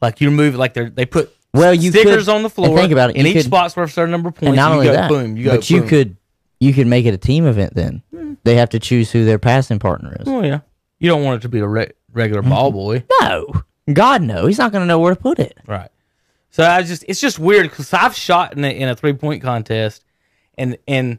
like 0.00 0.20
you 0.20 0.30
move 0.30 0.54
like 0.54 0.74
they 0.74 0.88
they 0.88 1.04
put 1.04 1.34
Well, 1.52 1.74
you 1.74 1.90
stickers 1.90 2.26
could- 2.26 2.34
on 2.36 2.44
the 2.44 2.50
floor. 2.50 2.78
think 2.78 2.92
about 2.92 3.10
it, 3.10 3.16
And 3.16 3.26
each 3.26 3.34
could- 3.34 3.44
spot's 3.46 3.76
worth 3.76 3.90
a 3.90 3.92
certain 3.92 4.12
number 4.12 4.28
of 4.28 4.36
points. 4.36 4.46
And 4.50 4.56
not 4.56 4.68
you 4.68 4.74
only 4.74 4.86
go 4.86 4.92
that, 4.92 5.08
boom, 5.08 5.36
you 5.36 5.44
go 5.46 5.56
but 5.56 5.68
you 5.68 5.82
could 5.82 6.16
you 6.60 6.72
could 6.72 6.86
make 6.86 7.04
it 7.04 7.12
a 7.12 7.18
team 7.18 7.46
event. 7.46 7.74
Then 7.74 8.02
they 8.44 8.54
have 8.54 8.68
to 8.70 8.78
choose 8.78 9.10
who 9.10 9.24
their 9.24 9.40
passing 9.40 9.80
partner 9.80 10.16
is. 10.20 10.28
Oh 10.28 10.44
yeah, 10.44 10.60
you 11.00 11.08
don't 11.10 11.24
want 11.24 11.38
it 11.38 11.42
to 11.42 11.48
be 11.48 11.58
a 11.58 11.66
re- 11.66 11.90
regular 12.12 12.42
mm-hmm. 12.42 12.50
ball 12.50 12.70
boy, 12.70 13.02
No, 13.22 13.52
God 13.92 14.22
no, 14.22 14.46
he's 14.46 14.58
not 14.58 14.70
going 14.70 14.82
to 14.82 14.86
know 14.86 15.00
where 15.00 15.16
to 15.16 15.20
put 15.20 15.40
it. 15.40 15.58
right? 15.66 15.90
So 16.50 16.64
I 16.64 16.82
just 16.82 17.04
it's 17.08 17.20
just 17.20 17.40
weird 17.40 17.68
because 17.68 17.92
I've 17.92 18.14
shot 18.14 18.56
in 18.56 18.64
a, 18.64 18.68
in 18.68 18.88
a 18.88 18.94
three 18.94 19.14
point 19.14 19.42
contest, 19.42 20.04
and 20.58 20.78
and 20.86 21.18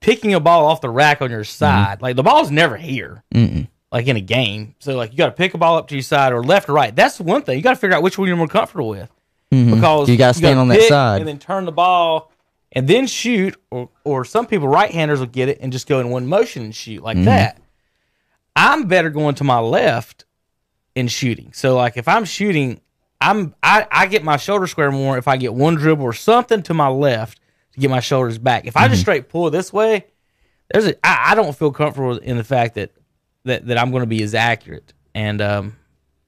picking 0.00 0.34
a 0.34 0.40
ball 0.40 0.66
off 0.66 0.80
the 0.80 0.90
rack 0.90 1.22
on 1.22 1.30
your 1.30 1.40
mm-hmm. 1.40 1.50
side, 1.50 2.02
like 2.02 2.16
the 2.16 2.22
ball's 2.22 2.50
never 2.50 2.76
here. 2.76 3.22
Mm-mm. 3.34 3.68
like 3.92 4.06
in 4.06 4.16
a 4.16 4.20
game. 4.20 4.74
So 4.78 4.96
like 4.96 5.12
you 5.12 5.18
got 5.18 5.26
to 5.26 5.32
pick 5.32 5.54
a 5.54 5.58
ball 5.58 5.76
up 5.76 5.88
to 5.88 5.94
your 5.94 6.02
side 6.02 6.32
or 6.32 6.42
left 6.42 6.68
or 6.68 6.72
right. 6.72 6.94
That's 6.94 7.18
the 7.18 7.24
one 7.24 7.42
thing 7.42 7.56
you 7.56 7.62
got 7.62 7.74
to 7.74 7.76
figure 7.76 7.96
out 7.96 8.02
which 8.02 8.18
one 8.18 8.28
you're 8.28 8.36
more 8.36 8.48
comfortable 8.48 8.88
with 8.88 9.10
mm-hmm. 9.50 9.74
because 9.74 10.08
You 10.08 10.16
gotta 10.16 10.34
stand 10.34 10.58
on 10.58 10.68
that 10.68 10.82
side. 10.82 11.20
and 11.20 11.28
then 11.28 11.38
turn 11.38 11.64
the 11.64 11.72
ball 11.72 12.32
and 12.72 12.88
then 12.88 13.06
shoot. 13.06 13.56
Or 13.70 13.90
or 14.04 14.24
some 14.24 14.46
people 14.46 14.68
right 14.68 14.90
handers 14.90 15.20
will 15.20 15.26
get 15.26 15.48
it 15.48 15.58
and 15.60 15.72
just 15.72 15.86
go 15.86 16.00
in 16.00 16.10
one 16.10 16.26
motion 16.26 16.64
and 16.64 16.74
shoot 16.74 17.02
like 17.02 17.16
mm-hmm. 17.16 17.26
that. 17.26 17.58
I'm 18.56 18.88
better 18.88 19.10
going 19.10 19.36
to 19.36 19.44
my 19.44 19.58
left 19.58 20.24
and 20.96 21.10
shooting. 21.10 21.52
So 21.52 21.76
like 21.76 21.96
if 21.96 22.08
I'm 22.08 22.24
shooting 22.24 22.80
I'm 23.20 23.54
I, 23.62 23.86
I 23.90 24.06
get 24.06 24.24
my 24.24 24.36
shoulder 24.36 24.66
square 24.66 24.90
more 24.90 25.18
if 25.18 25.28
I 25.28 25.36
get 25.36 25.54
one 25.54 25.74
dribble 25.74 26.04
or 26.04 26.12
something 26.12 26.62
to 26.64 26.74
my 26.74 26.88
left 26.88 27.38
to 27.38 27.40
get 27.80 27.90
my 27.90 28.00
shoulders 28.00 28.38
back. 28.38 28.66
If 28.66 28.76
I 28.76 28.82
Mm-hmm. 28.82 28.90
just 28.90 29.02
straight 29.02 29.28
pull 29.28 29.50
this 29.50 29.72
way, 29.72 30.06
there's 30.72 30.86
a 30.86 31.06
I, 31.06 31.32
I 31.32 31.34
don't 31.34 31.56
feel 31.56 31.72
comfortable 31.72 32.16
in 32.18 32.36
the 32.36 32.44
fact 32.44 32.74
that 32.76 32.92
that, 33.44 33.66
that 33.66 33.78
I'm 33.78 33.90
going 33.90 34.02
to 34.02 34.06
be 34.06 34.22
as 34.22 34.34
accurate 34.34 34.92
and 35.14 35.40
um 35.40 35.76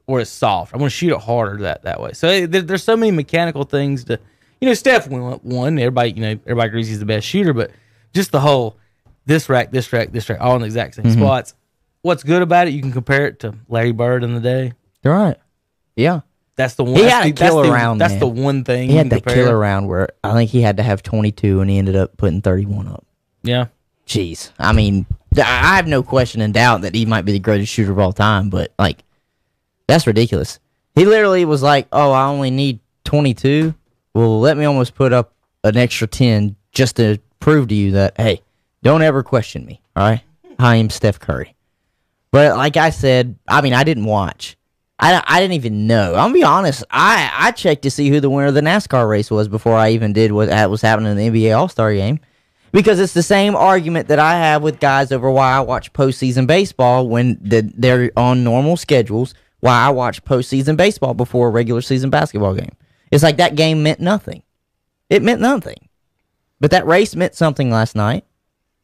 or 0.07 0.21
as 0.21 0.29
soft. 0.29 0.73
I'm 0.73 0.79
going 0.79 0.89
to 0.91 0.95
shoot 0.95 1.13
it 1.13 1.21
harder 1.21 1.59
that 1.63 1.83
that 1.83 2.01
way. 2.01 2.13
So 2.13 2.29
eh, 2.29 2.47
there, 2.47 2.63
there's 2.63 2.83
so 2.85 2.97
many 2.97 3.13
mechanical 3.13 3.65
things 3.65 4.05
to 4.05 4.19
you 4.61 4.69
know 4.69 4.75
Steph 4.75 5.09
won 5.09 5.39
one. 5.43 5.79
Everybody 5.79 6.11
you 6.13 6.21
know 6.23 6.31
everybody 6.47 6.69
agrees 6.69 6.89
he's 6.89 6.99
the 7.01 7.07
best 7.07 7.27
shooter, 7.27 7.53
but 7.53 7.71
just 8.15 8.33
the 8.33 8.41
whole 8.41 8.77
this 9.27 9.49
rack, 9.49 9.71
this 9.71 9.93
rack, 9.93 10.11
this 10.11 10.29
rack, 10.29 10.41
all 10.41 10.55
in 10.57 10.63
the 10.63 10.67
exact 10.67 10.97
Mm-hmm. 10.97 11.09
same 11.11 11.19
spots. 11.21 11.55
What's 12.03 12.25
good 12.25 12.43
about 12.43 12.67
it? 12.67 12.73
You 12.73 12.81
can 12.83 12.91
compare 12.91 13.27
it 13.27 13.39
to 13.41 13.55
Larry 13.69 13.93
Bird 13.93 14.25
in 14.25 14.35
the 14.35 14.41
day. 14.41 14.73
You're 15.05 15.15
right. 15.15 15.37
Yeah. 15.95 16.23
That's 16.57 16.75
the 16.75 16.85
one. 16.85 16.97
He 16.97 17.05
had 17.05 17.25
the, 17.25 17.31
a 17.31 17.33
killer 17.33 17.63
that's 17.63 17.69
the, 17.69 17.73
round, 17.73 18.01
That's 18.01 18.17
the 18.17 18.27
one 18.27 18.65
thing 18.65 18.91
He 18.91 18.97
had 18.97 19.11
that 19.11 19.25
killer 19.25 19.59
round 19.59 19.89
where 19.89 20.11
I 20.23 20.35
think 20.35 20.51
he 20.51 20.61
had 20.61 20.77
to 20.77 20.83
have 20.83 21.03
22 21.03 21.61
and 21.61 21.71
he 21.71 21.79
ended 21.79 21.97
up 21.97 22.17
putting 22.17 22.43
31 22.43 22.89
up. 22.89 23.07
Yeah, 23.43 23.67
Jeez. 24.07 24.51
I 24.59 24.73
mean, 24.73 25.07
I 25.37 25.77
have 25.77 25.87
no 25.87 26.03
question 26.03 26.41
and 26.41 26.53
doubt 26.53 26.83
that 26.83 26.95
he 26.95 27.07
might 27.07 27.25
be 27.25 27.33
the 27.33 27.39
greatest 27.39 27.73
shooter 27.73 27.93
of 27.93 27.99
all 27.99 28.13
time, 28.13 28.51
but 28.51 28.73
like, 28.79 29.03
that's 29.87 30.07
ridiculous. 30.07 30.59
He 30.95 31.07
literally 31.07 31.45
was 31.45 31.63
like, 31.63 31.89
"Oh, 31.93 32.13
I 32.13 32.27
only 32.27 32.51
need 32.51 32.81
22. 33.05 33.75
Well, 34.15 34.41
let 34.41 34.57
me 34.57 34.65
almost 34.65 34.95
put 34.95 35.13
up 35.13 35.33
an 35.65 35.77
extra 35.77 36.07
10 36.07 36.57
just 36.73 36.97
to 36.97 37.19
prove 37.41 37.69
to 37.69 37.75
you 37.75 37.93
that 37.93 38.15
hey, 38.17 38.43
don't 38.83 39.03
ever 39.03 39.23
question 39.23 39.65
me. 39.65 39.81
All 39.97 40.09
right, 40.09 40.23
I 40.59 40.77
am 40.77 40.91
Steph 40.91 41.19
Curry." 41.19 41.55
But 42.31 42.57
like 42.57 42.77
I 42.77 42.91
said, 42.91 43.37
I 43.49 43.61
mean, 43.61 43.75
I 43.75 43.85
didn't 43.85 44.05
watch. 44.05 44.57
I, 45.03 45.21
I 45.27 45.41
didn't 45.41 45.55
even 45.55 45.89
know. 45.89 46.13
I'm 46.13 46.29
gonna 46.29 46.35
be 46.35 46.45
honest. 46.45 46.85
I, 46.89 47.29
I 47.35 47.51
checked 47.51 47.83
to 47.83 47.91
see 47.91 48.09
who 48.09 48.21
the 48.21 48.31
winner 48.31 48.47
of 48.47 48.55
the 48.55 48.61
NASCAR 48.61 49.09
race 49.09 49.33
was 49.33 49.49
before 49.49 49.75
I 49.75 49.91
even 49.91 50.13
did 50.13 50.31
what 50.31 50.49
was 50.71 50.81
happening 50.81 51.11
in 51.11 51.17
the 51.17 51.29
NBA 51.29 51.59
All 51.59 51.67
Star 51.67 51.93
game, 51.93 52.21
because 52.71 53.01
it's 53.01 53.13
the 53.13 53.23
same 53.23 53.57
argument 53.57 54.07
that 54.09 54.21
I 54.21 54.35
have 54.35 54.63
with 54.63 54.79
guys 54.79 55.11
over 55.11 55.29
why 55.29 55.51
I 55.55 55.61
watch 55.61 55.93
postseason 55.93 56.47
baseball 56.47 57.09
when 57.09 57.37
the, 57.43 57.69
they're 57.77 58.13
on 58.17 58.45
normal 58.45 58.77
schedules. 58.77 59.35
Why 59.59 59.87
I 59.87 59.91
watch 59.91 60.25
postseason 60.25 60.77
baseball 60.77 61.15
before 61.15 61.49
a 61.49 61.51
regular 61.51 61.81
season 61.81 62.11
basketball 62.11 62.55
game. 62.55 62.73
It's 63.11 63.25
like 63.25 63.39
that 63.39 63.57
game 63.57 63.83
meant 63.83 64.01
nothing. 64.01 64.45
It 65.11 65.23
meant 65.23 65.41
nothing. 65.41 65.89
But 66.61 66.71
that 66.71 66.87
race 66.87 67.17
meant 67.17 67.35
something 67.35 67.71
last 67.71 67.97
night 67.97 68.25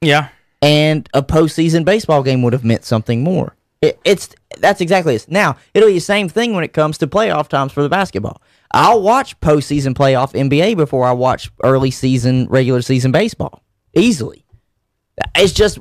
yeah. 0.01 0.29
and 0.63 1.09
a 1.15 1.23
postseason 1.23 1.85
baseball 1.85 2.25
game 2.25 2.43
would 2.43 2.53
have 2.53 2.65
meant 2.65 2.85
something 2.85 3.23
more. 3.23 3.55
It, 3.81 4.01
it's 4.05 4.35
that's 4.59 4.81
exactly 4.81 5.15
it. 5.15 5.27
Now 5.29 5.57
it'll 5.75 5.89
be 5.89 5.95
the 5.95 6.01
same 6.01 6.29
thing 6.29 6.55
when 6.55 6.65
it 6.65 6.73
comes 6.73 6.99
to 6.99 7.07
playoff 7.07 7.49
times 7.49 7.73
for 7.73 7.83
the 7.83 7.89
basketball. 7.89 8.43
I'll 8.73 9.03
watch 9.03 9.39
postseason 9.41 9.95
playoff 9.95 10.33
NBA 10.33 10.77
before 10.77 11.07
I 11.07 11.13
watch 11.13 11.51
early 11.63 11.91
season 11.91 12.47
regular 12.49 12.83
season 12.83 13.13
baseball 13.13 13.63
easily. 13.95 14.45
It's 15.35 15.53
just 15.53 15.79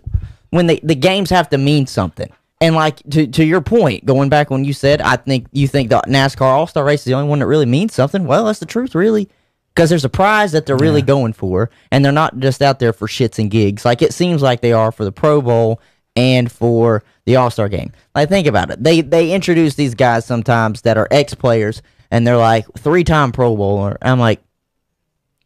when 0.49 0.67
they, 0.67 0.79
the 0.79 0.95
games 0.95 1.29
have 1.29 1.49
to 1.49 1.57
mean 1.57 1.87
something. 1.87 2.31
And 2.59 2.73
like 2.73 2.97
to 3.11 3.27
to 3.27 3.45
your 3.45 3.61
point, 3.61 4.05
going 4.05 4.29
back 4.29 4.49
when 4.49 4.63
you 4.63 4.73
said 4.73 4.99
I 5.01 5.17
think 5.17 5.45
you 5.51 5.67
think 5.67 5.89
the 5.89 6.01
NASCAR 6.07 6.41
All 6.41 6.65
Star 6.65 6.83
race 6.83 7.01
is 7.01 7.05
the 7.05 7.13
only 7.13 7.29
one 7.29 7.39
that 7.39 7.45
really 7.45 7.67
means 7.67 7.93
something. 7.93 8.25
Well, 8.25 8.45
that's 8.45 8.57
the 8.57 8.65
truth, 8.65 8.95
really, 8.95 9.29
because 9.75 9.91
there's 9.91 10.05
a 10.05 10.09
prize 10.09 10.53
that 10.53 10.65
they're 10.65 10.75
really 10.75 11.03
going 11.03 11.33
for, 11.33 11.69
and 11.91 12.03
they're 12.03 12.11
not 12.11 12.39
just 12.39 12.63
out 12.63 12.79
there 12.79 12.93
for 12.93 13.07
shits 13.07 13.37
and 13.37 13.51
gigs. 13.51 13.85
Like 13.85 14.01
it 14.01 14.11
seems 14.11 14.41
like 14.41 14.61
they 14.61 14.73
are 14.73 14.91
for 14.91 15.05
the 15.05 15.11
Pro 15.11 15.39
Bowl 15.39 15.79
and 16.17 16.51
for 16.51 17.03
the 17.25 17.35
All 17.37 17.49
Star 17.49 17.69
game. 17.69 17.93
Like 18.13 18.27
think 18.27 18.47
about 18.47 18.71
it. 18.71 18.83
They 18.83 19.01
they 19.01 19.31
introduce 19.31 19.75
these 19.75 19.95
guys 19.95 20.25
sometimes 20.25 20.81
that 20.81 20.97
are 20.97 21.07
ex 21.11 21.33
players, 21.35 21.81
and 22.11 22.25
they're 22.25 22.35
like 22.35 22.65
three 22.77 23.03
time 23.05 23.31
Pro 23.31 23.55
Bowler. 23.55 23.97
I'm 24.01 24.19
like, 24.19 24.41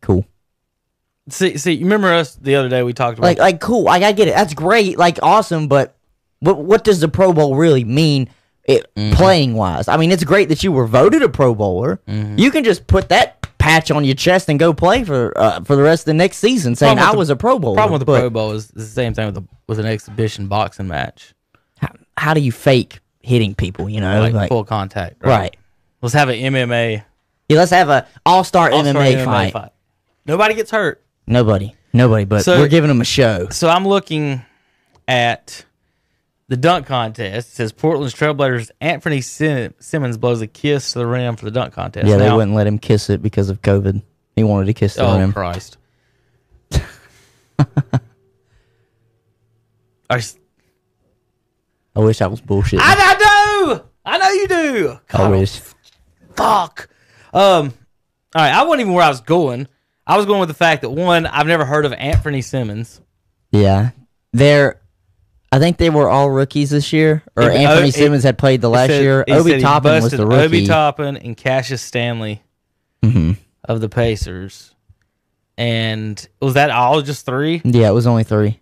cool. 0.02 0.26
See, 1.30 1.58
see, 1.58 1.74
you 1.74 1.84
remember 1.84 2.12
us 2.12 2.36
the 2.36 2.56
other 2.56 2.70
day? 2.70 2.82
We 2.82 2.94
talked 2.94 3.20
about 3.20 3.28
Like 3.28 3.38
like 3.38 3.60
cool. 3.60 3.84
Like 3.84 4.02
I 4.02 4.14
get 4.14 4.30
it. 4.30 4.34
That's 4.34 4.54
great. 4.54 4.98
Like 4.98 5.20
awesome. 5.22 5.68
But 5.68 5.96
what 6.40 6.58
what 6.58 6.84
does 6.84 7.02
the 7.02 7.10
Pro 7.10 7.34
Bowl 7.34 7.56
really 7.56 7.84
mean? 7.84 8.30
It 8.66 8.86
playing 9.14 9.56
wise. 9.56 9.88
I 9.88 9.98
mean, 9.98 10.12
it's 10.12 10.24
great 10.24 10.50
that 10.50 10.64
you 10.64 10.72
were 10.72 10.86
voted 10.86 11.24
a 11.24 11.30
Pro 11.30 11.56
Bowler. 11.56 12.00
You 12.08 12.52
can 12.52 12.64
just 12.64 12.86
put 12.88 13.10
that 13.10 13.38
patch 13.58 13.92
on 13.92 14.04
your 14.06 14.16
chest 14.16 14.50
and 14.50 14.60
go 14.60 14.74
play 14.74 15.04
for 15.04 15.34
uh, 15.38 15.62
for 15.62 15.76
the 15.76 15.84
rest 15.84 16.02
of 16.04 16.06
the 16.06 16.14
next 16.16 16.38
season, 16.38 16.76
saying 16.76 17.00
I 17.00 17.12
the- 17.12 17.18
was 17.18 17.30
a 17.30 17.36
Pro 17.36 17.60
Bowler. 17.60 17.76
problem 17.76 17.94
with 17.94 18.02
the 18.02 18.06
Pro 18.06 18.30
Bowl 18.30 18.52
is, 18.52 18.66
is 18.66 18.72
the 18.72 18.84
same 18.86 19.14
thing 19.14 19.26
with 19.28 19.36
the, 19.36 19.44
with 19.68 19.80
an 19.80 19.86
exhibition 19.86 20.48
boxing 20.48 20.88
match, 20.88 21.34
How 22.18 22.34
do 22.34 22.40
you 22.42 22.52
fake 22.52 23.00
hitting 23.22 23.56
people? 23.56 23.90
You 23.90 24.02
know, 24.02 24.20
like, 24.22 24.34
like, 24.34 24.50
full 24.50 24.64
contact. 24.64 25.24
right. 25.24 25.56
Let's 26.02 26.14
have 26.14 26.30
an 26.30 26.36
MMA 26.40 27.04
Yeah, 27.50 27.58
let's 27.58 27.72
have 27.72 27.90
a 27.90 28.08
All 28.26 28.44
Star 28.44 28.72
All-Star 28.72 28.94
MMA, 29.04 29.52
fight. 29.52 29.72
Nobody 30.26 30.54
gets 30.56 30.72
hurt. 30.72 31.04
Nobody, 31.28 31.76
nobody. 31.94 32.26
But 32.26 32.44
So- 32.46 32.60
we're 32.60 32.68
giving 32.68 32.88
them 32.90 33.02
a 33.02 33.06
show. 33.06 33.48
So 33.50 33.70
I'm 33.70 33.88
looking 33.88 34.44
at 35.08 35.66
the 36.52 36.58
dunk 36.58 36.86
contest. 36.86 37.48
It 37.48 37.52
says 37.54 37.72
Portland's 37.72 38.14
Trailblazers 38.14 38.72
Anthony 38.82 39.22
Sim- 39.22 39.74
Simmons 39.80 40.18
blows 40.18 40.42
a 40.42 40.48
kiss 40.48 40.92
to 40.92 41.00
the 41.00 41.06
rim 41.08 41.38
for 41.38 41.46
the 41.46 41.52
dunk 41.52 41.74
contest. 41.74 42.06
Yeah, 42.08 42.18
they 42.18 42.30
wouldn't 42.30 42.54
let 42.54 42.68
him 42.68 42.78
kiss 42.78 43.10
it 43.10 43.22
because 43.22 43.50
of 43.50 43.62
COVID. 43.62 44.02
He 44.36 44.44
wanted 44.44 44.66
to 44.66 44.74
kiss 44.74 44.96
the 44.96 45.04
rim. 45.04 45.10
Oh 45.12 45.20
rim. 45.20 45.32
Christ! 45.34 45.78
Are 50.10 50.18
s- 50.18 50.38
I 51.96 52.00
wish 52.02 52.22
I 52.22 52.28
was 52.28 52.42
bullshit. 52.42 52.80
I, 52.82 52.94
I 52.98 53.14
know, 53.70 53.86
I 54.06 54.18
know 54.18 54.30
you 54.30 54.48
do. 54.48 54.98
I 55.14 55.18
God, 55.18 55.32
wish. 55.32 55.62
fuck. 56.36 56.90
Um, 57.34 57.74
all 58.36 58.42
right, 58.42 58.54
I 58.54 58.64
wasn't 58.64 58.82
even 58.82 58.94
where 58.94 59.06
I 59.06 59.10
was 59.10 59.22
going. 59.22 59.68
I 60.06 60.18
was 60.18 60.26
going 60.26 60.40
with 60.42 60.50
the 60.50 60.56
fact 60.56 60.82
that 60.82 60.90
one, 60.90 61.26
I've 61.26 61.48
never 61.48 61.64
heard 61.64 61.86
of 61.86 61.94
Anthony 61.94 62.42
Simmons. 62.42 63.00
Yeah, 63.52 63.92
they're. 64.34 64.81
I 65.52 65.60
think 65.60 65.78
they 65.78 65.90
were 65.90 66.10
all 66.10 66.30
rookies 66.32 66.70
this 66.70 66.94
year, 66.94 67.24
or 67.36 67.44
It- 67.44 67.58
Anthony 67.58 67.86
oh, 67.86 67.88
it- 67.88 67.94
Simmons 67.94 68.24
had 68.24 68.38
played 68.38 68.62
the 68.62 68.70
last 68.70 68.88
said- 68.90 69.02
year. 69.02 69.26
Obi 69.30 69.60
Toppin 69.60 70.02
was 70.02 70.12
the 70.12 70.26
rookie. 70.26 70.44
Obi 70.46 70.68
Toppin 70.68 71.18
and 71.18 71.36
Cassius 71.36 71.82
Stanley 71.82 72.42
Mhm. 73.04 73.36
of 73.66 73.82
the 73.82 73.90
Pacers. 73.90 74.74
And 75.58 76.26
was 76.42 76.54
that 76.54 76.72
all 76.72 77.02
just 77.02 77.26
three? 77.26 77.62
Yeah, 77.66 77.90
it 77.90 77.94
was 77.94 78.08
only 78.08 78.24
three. 78.24 78.60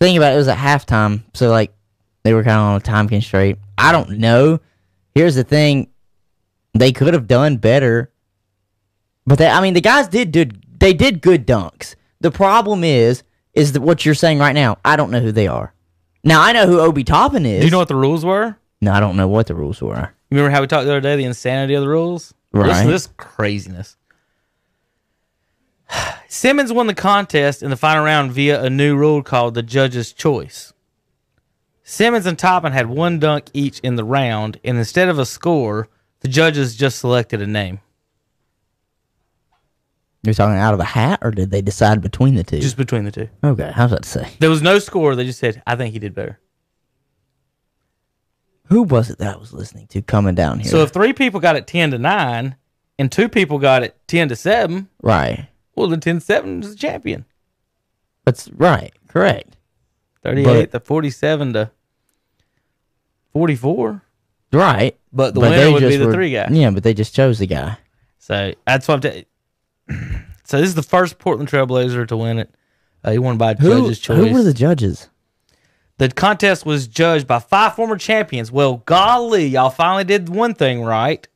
Think 0.00 0.16
about 0.16 0.32
it, 0.32 0.36
it 0.36 0.38
was 0.38 0.48
at 0.48 0.56
halftime, 0.58 1.22
so 1.34 1.50
like 1.50 1.72
they 2.22 2.32
were 2.32 2.44
kind 2.44 2.56
of 2.56 2.62
on 2.62 2.76
a 2.76 2.80
time 2.80 3.08
constraint. 3.08 3.58
I 3.76 3.90
don't 3.90 4.18
know. 4.18 4.60
Here's 5.14 5.34
the 5.34 5.42
thing: 5.44 5.88
they 6.74 6.92
could 6.92 7.12
have 7.14 7.26
done 7.26 7.56
better, 7.56 8.12
but 9.26 9.38
they, 9.38 9.48
I 9.48 9.60
mean, 9.60 9.74
the 9.74 9.80
guys 9.80 10.06
did 10.06 10.30
did 10.30 10.62
they 10.78 10.92
did 10.94 11.20
good 11.20 11.44
dunks. 11.46 11.96
The 12.20 12.30
problem 12.30 12.84
is, 12.84 13.24
is 13.54 13.72
that 13.72 13.80
what 13.82 14.06
you're 14.06 14.14
saying 14.14 14.38
right 14.38 14.54
now. 14.54 14.78
I 14.84 14.94
don't 14.94 15.10
know 15.10 15.20
who 15.20 15.32
they 15.32 15.48
are. 15.48 15.74
Now 16.24 16.42
I 16.42 16.52
know 16.52 16.66
who 16.66 16.80
Obi 16.80 17.04
Toppin 17.04 17.46
is. 17.46 17.60
Do 17.60 17.66
you 17.66 17.70
know 17.70 17.78
what 17.78 17.88
the 17.88 17.96
rules 17.96 18.24
were? 18.24 18.56
No, 18.80 18.92
I 18.92 19.00
don't 19.00 19.16
know 19.16 19.28
what 19.28 19.46
the 19.46 19.54
rules 19.54 19.80
were. 19.80 20.14
You 20.30 20.36
remember 20.36 20.50
how 20.50 20.60
we 20.60 20.66
talked 20.66 20.84
the 20.84 20.92
other 20.92 21.00
day, 21.00 21.16
the 21.16 21.24
insanity 21.24 21.74
of 21.74 21.82
the 21.82 21.88
rules? 21.88 22.34
Right. 22.52 22.86
this 22.86 23.08
craziness. 23.16 23.96
Simmons 26.28 26.72
won 26.72 26.86
the 26.86 26.94
contest 26.94 27.62
in 27.62 27.70
the 27.70 27.76
final 27.76 28.04
round 28.04 28.32
via 28.32 28.62
a 28.62 28.70
new 28.70 28.96
rule 28.96 29.22
called 29.22 29.54
the 29.54 29.62
judge's 29.62 30.12
choice. 30.12 30.72
Simmons 31.82 32.26
and 32.26 32.38
Toppin 32.38 32.72
had 32.72 32.86
one 32.86 33.18
dunk 33.18 33.46
each 33.54 33.80
in 33.80 33.96
the 33.96 34.04
round, 34.04 34.60
and 34.62 34.76
instead 34.76 35.08
of 35.08 35.18
a 35.18 35.24
score, 35.24 35.88
the 36.20 36.28
judges 36.28 36.76
just 36.76 36.98
selected 36.98 37.40
a 37.40 37.46
name. 37.46 37.80
You're 40.22 40.34
talking 40.34 40.58
out 40.58 40.74
of 40.74 40.80
a 40.80 40.84
hat, 40.84 41.20
or 41.22 41.30
did 41.30 41.50
they 41.50 41.62
decide 41.62 42.02
between 42.02 42.34
the 42.34 42.42
two? 42.44 42.58
Just 42.58 42.76
between 42.76 43.04
the 43.04 43.12
two. 43.12 43.28
okay. 43.42 43.70
How's 43.72 43.90
that 43.90 44.04
say? 44.04 44.28
There 44.40 44.50
was 44.50 44.62
no 44.62 44.78
score. 44.78 45.14
They 45.14 45.24
just 45.24 45.38
said, 45.38 45.62
I 45.66 45.76
think 45.76 45.92
he 45.92 45.98
did 45.98 46.14
better. 46.14 46.40
Who 48.64 48.82
was 48.82 49.08
it 49.10 49.18
that 49.18 49.34
I 49.34 49.38
was 49.38 49.52
listening 49.52 49.86
to 49.88 50.02
coming 50.02 50.34
down 50.34 50.60
here? 50.60 50.70
So 50.70 50.82
if 50.82 50.90
three 50.90 51.12
people 51.12 51.40
got 51.40 51.56
it 51.56 51.66
10 51.66 51.92
to 51.92 51.98
9 51.98 52.56
and 52.98 53.12
two 53.12 53.28
people 53.28 53.58
got 53.58 53.82
it 53.82 53.96
10 54.08 54.28
to 54.28 54.36
7, 54.36 54.88
right, 55.02 55.48
well, 55.74 55.88
the 55.88 55.96
10 55.96 56.16
to 56.16 56.20
7 56.20 56.62
is 56.62 56.70
the 56.70 56.76
champion. 56.76 57.24
that's 58.24 58.48
right, 58.50 58.92
correct. 59.08 59.56
38 60.24 60.72
to 60.72 60.80
47 60.80 61.52
to 61.54 61.70
44. 63.32 64.02
Right. 64.52 64.98
But 65.12 65.34
the 65.34 65.40
winner 65.40 65.70
would 65.72 65.80
be 65.80 65.96
the 65.96 66.12
three 66.12 66.32
guy. 66.32 66.48
Yeah, 66.50 66.70
but 66.70 66.82
they 66.82 66.92
just 66.92 67.14
chose 67.14 67.38
the 67.38 67.46
guy. 67.46 67.78
So 68.18 68.52
that's 68.66 68.88
what 68.88 68.94
I'm 68.96 69.00
telling 69.00 69.24
So 70.44 70.58
this 70.58 70.68
is 70.68 70.74
the 70.74 70.82
first 70.82 71.18
Portland 71.18 71.50
Trailblazer 71.50 72.06
to 72.08 72.16
win 72.16 72.38
it. 72.38 72.54
Uh, 73.04 73.10
he 73.12 73.18
won 73.18 73.36
by 73.36 73.54
Who, 73.54 73.82
judge's 73.82 73.98
choice. 74.00 74.16
who 74.18 74.32
were 74.32 74.42
the 74.42 74.54
judges? 74.54 75.08
the 75.98 76.08
contest 76.08 76.64
was 76.64 76.86
judged 76.86 77.26
by 77.26 77.38
five 77.40 77.74
former 77.74 77.98
champions. 77.98 78.50
Well, 78.52 78.78
golly, 78.86 79.46
y'all 79.48 79.68
finally 79.70 80.04
did 80.04 80.28
one 80.28 80.54
thing 80.54 80.82
right. 80.82 81.26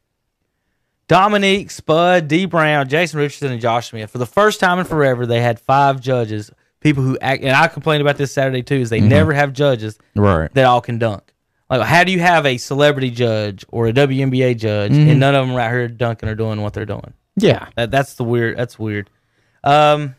Dominique, 1.09 1.71
Spud, 1.71 2.29
Dee 2.29 2.47
Brown, 2.47 2.89
Jason 2.89 3.19
Richardson, 3.19 3.53
and 3.53 3.61
Josh 3.61 3.91
Smith. 3.91 4.11
For 4.11 4.19
the 4.19 4.27
first 4.27 4.61
time 4.61 4.79
in 4.79 4.85
forever, 4.85 5.27
they 5.27 5.41
had 5.41 5.59
five 5.61 6.01
judges. 6.01 6.51
People 6.81 7.03
who 7.03 7.19
act, 7.21 7.43
and 7.45 7.55
I 7.55 7.69
complained 7.69 8.01
about 8.01 8.17
this 8.17 8.33
Saturday 8.33 8.63
too, 8.63 8.77
is 8.77 8.91
they 8.91 9.01
never 9.01 9.33
have 9.33 9.53
judges 9.53 9.99
Right. 10.17 10.53
that 10.55 10.65
all 10.65 10.81
can 10.81 10.99
dunk. 10.99 11.33
Like, 11.69 11.83
how 11.83 12.05
do 12.05 12.13
you 12.13 12.19
have 12.21 12.45
a 12.47 12.57
celebrity 12.57 13.11
judge 13.11 13.65
or 13.69 13.87
a 13.89 13.93
WNBA 13.93 14.57
judge, 14.57 14.93
Mm-hmm. 14.93 15.11
and 15.11 15.21
none 15.21 15.35
of 15.35 15.47
them 15.47 15.57
right 15.57 15.71
here 15.71 15.89
dunking 15.89 16.29
or 16.29 16.35
doing 16.35 16.61
what 16.63 16.73
they're 16.73 16.87
doing? 16.87 17.13
Yeah. 17.37 17.69
That 17.77 17.91
that's 17.91 18.15
the 18.15 18.25
weird. 18.25 18.59
That's 18.59 18.79
weird. 18.79 19.09
Um, 19.65 20.15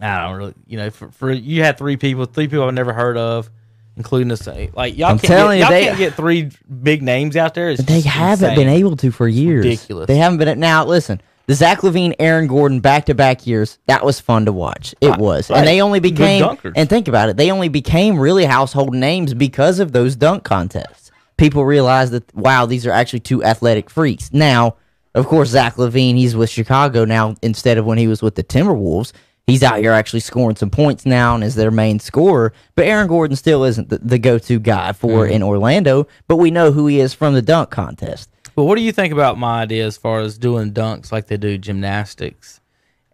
I 0.00 0.22
don't 0.26 0.36
really. 0.36 0.54
You 0.66 0.78
know, 0.78 0.90
for, 0.90 1.10
for 1.10 1.30
you 1.30 1.62
had 1.62 1.78
three 1.78 1.96
people, 1.96 2.24
three 2.24 2.48
people 2.48 2.64
I've 2.66 2.74
never 2.74 2.92
heard 2.92 3.16
of, 3.16 3.50
including 3.96 4.28
the 4.28 4.36
same. 4.36 4.72
Like 4.74 4.96
y'all 4.96 5.10
I'm 5.10 5.18
can't 5.18 5.28
telling 5.32 5.58
get, 5.58 5.70
you, 5.70 5.74
y'all 5.74 5.80
they- 5.80 5.86
can't 5.86 5.98
get 5.98 6.14
three 6.14 6.50
big 6.82 7.02
names 7.02 7.36
out 7.36 7.54
there. 7.54 7.70
It's 7.70 7.82
They 7.84 8.00
haven't 8.00 8.50
insane. 8.50 8.66
been 8.66 8.74
able 8.74 8.96
to 8.96 9.10
for 9.10 9.28
years. 9.28 9.64
ridiculous. 9.64 10.06
They 10.06 10.16
haven't 10.16 10.38
been. 10.38 10.58
Now, 10.58 10.84
listen, 10.86 11.20
the 11.46 11.54
Zach 11.54 11.80
LaVine, 11.80 12.14
Aaron 12.18 12.46
Gordon, 12.46 12.80
back 12.80 13.04
to 13.06 13.14
back 13.14 13.46
years. 13.46 13.78
That 13.86 14.04
was 14.04 14.18
fun 14.18 14.46
to 14.46 14.52
watch. 14.52 14.94
It 15.00 15.18
was, 15.18 15.50
right. 15.50 15.58
and 15.58 15.66
they 15.66 15.82
only 15.82 16.00
became. 16.00 16.56
And 16.74 16.88
think 16.88 17.06
about 17.08 17.28
it, 17.28 17.36
they 17.36 17.50
only 17.50 17.68
became 17.68 18.18
really 18.18 18.44
household 18.44 18.94
names 18.94 19.34
because 19.34 19.78
of 19.78 19.92
those 19.92 20.16
dunk 20.16 20.44
contests. 20.44 21.10
People 21.36 21.64
realized 21.64 22.12
that 22.12 22.34
wow, 22.34 22.64
these 22.66 22.86
are 22.86 22.92
actually 22.92 23.20
two 23.20 23.42
athletic 23.44 23.90
freaks. 23.90 24.32
Now, 24.32 24.76
of 25.14 25.26
course, 25.26 25.50
Zach 25.50 25.76
LaVine, 25.76 26.16
he's 26.16 26.34
with 26.36 26.50
Chicago 26.50 27.04
now 27.04 27.34
instead 27.42 27.78
of 27.78 27.84
when 27.84 27.98
he 27.98 28.06
was 28.06 28.22
with 28.22 28.34
the 28.34 28.44
Timberwolves. 28.44 29.12
He's 29.46 29.62
out 29.64 29.78
here 29.78 29.92
actually 29.92 30.20
scoring 30.20 30.54
some 30.56 30.70
points 30.70 31.04
now 31.04 31.34
and 31.34 31.42
is 31.42 31.56
their 31.56 31.72
main 31.72 31.98
scorer. 31.98 32.52
But 32.76 32.86
Aaron 32.86 33.08
Gordon 33.08 33.36
still 33.36 33.64
isn't 33.64 33.88
the, 33.88 33.98
the 33.98 34.18
go 34.18 34.38
to 34.38 34.58
guy 34.60 34.92
for 34.92 35.24
Mm-hmm. 35.24 35.32
in 35.32 35.42
Orlando. 35.42 36.06
But 36.28 36.36
we 36.36 36.50
know 36.52 36.70
who 36.70 36.86
he 36.86 37.00
is 37.00 37.12
from 37.12 37.34
the 37.34 37.42
dunk 37.42 37.70
contest. 37.70 38.30
But 38.54 38.64
what 38.64 38.76
do 38.76 38.82
you 38.82 38.92
think 38.92 39.12
about 39.12 39.38
my 39.38 39.62
idea 39.62 39.84
as 39.84 39.96
far 39.96 40.20
as 40.20 40.38
doing 40.38 40.72
dunks 40.72 41.10
like 41.10 41.26
they 41.26 41.36
do 41.38 41.58
gymnastics 41.58 42.60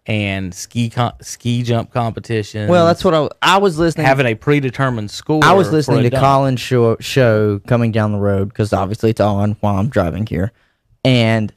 and 0.05 0.53
ski 0.53 0.89
con- 0.89 1.13
ski 1.21 1.63
jump 1.63 1.91
competitions? 1.91 2.69
Well, 2.69 2.85
that's 2.85 3.03
what 3.03 3.13
I, 3.15 3.27
I 3.41 3.57
was 3.57 3.79
listening. 3.79 4.05
having 4.05 4.25
a 4.27 4.35
predetermined 4.35 5.09
score. 5.09 5.43
I 5.43 5.53
was 5.53 5.71
listening 5.71 6.03
to 6.03 6.09
dunk. 6.11 6.23
Colin's 6.23 6.59
show, 6.59 6.95
show 6.99 7.59
coming 7.67 7.91
down 7.91 8.11
the 8.11 8.19
road 8.19 8.49
because 8.49 8.71
obviously 8.71 9.09
it's 9.09 9.21
on 9.21 9.53
while 9.61 9.77
I'm 9.77 9.89
driving 9.89 10.25
here, 10.27 10.51
and 11.03 11.51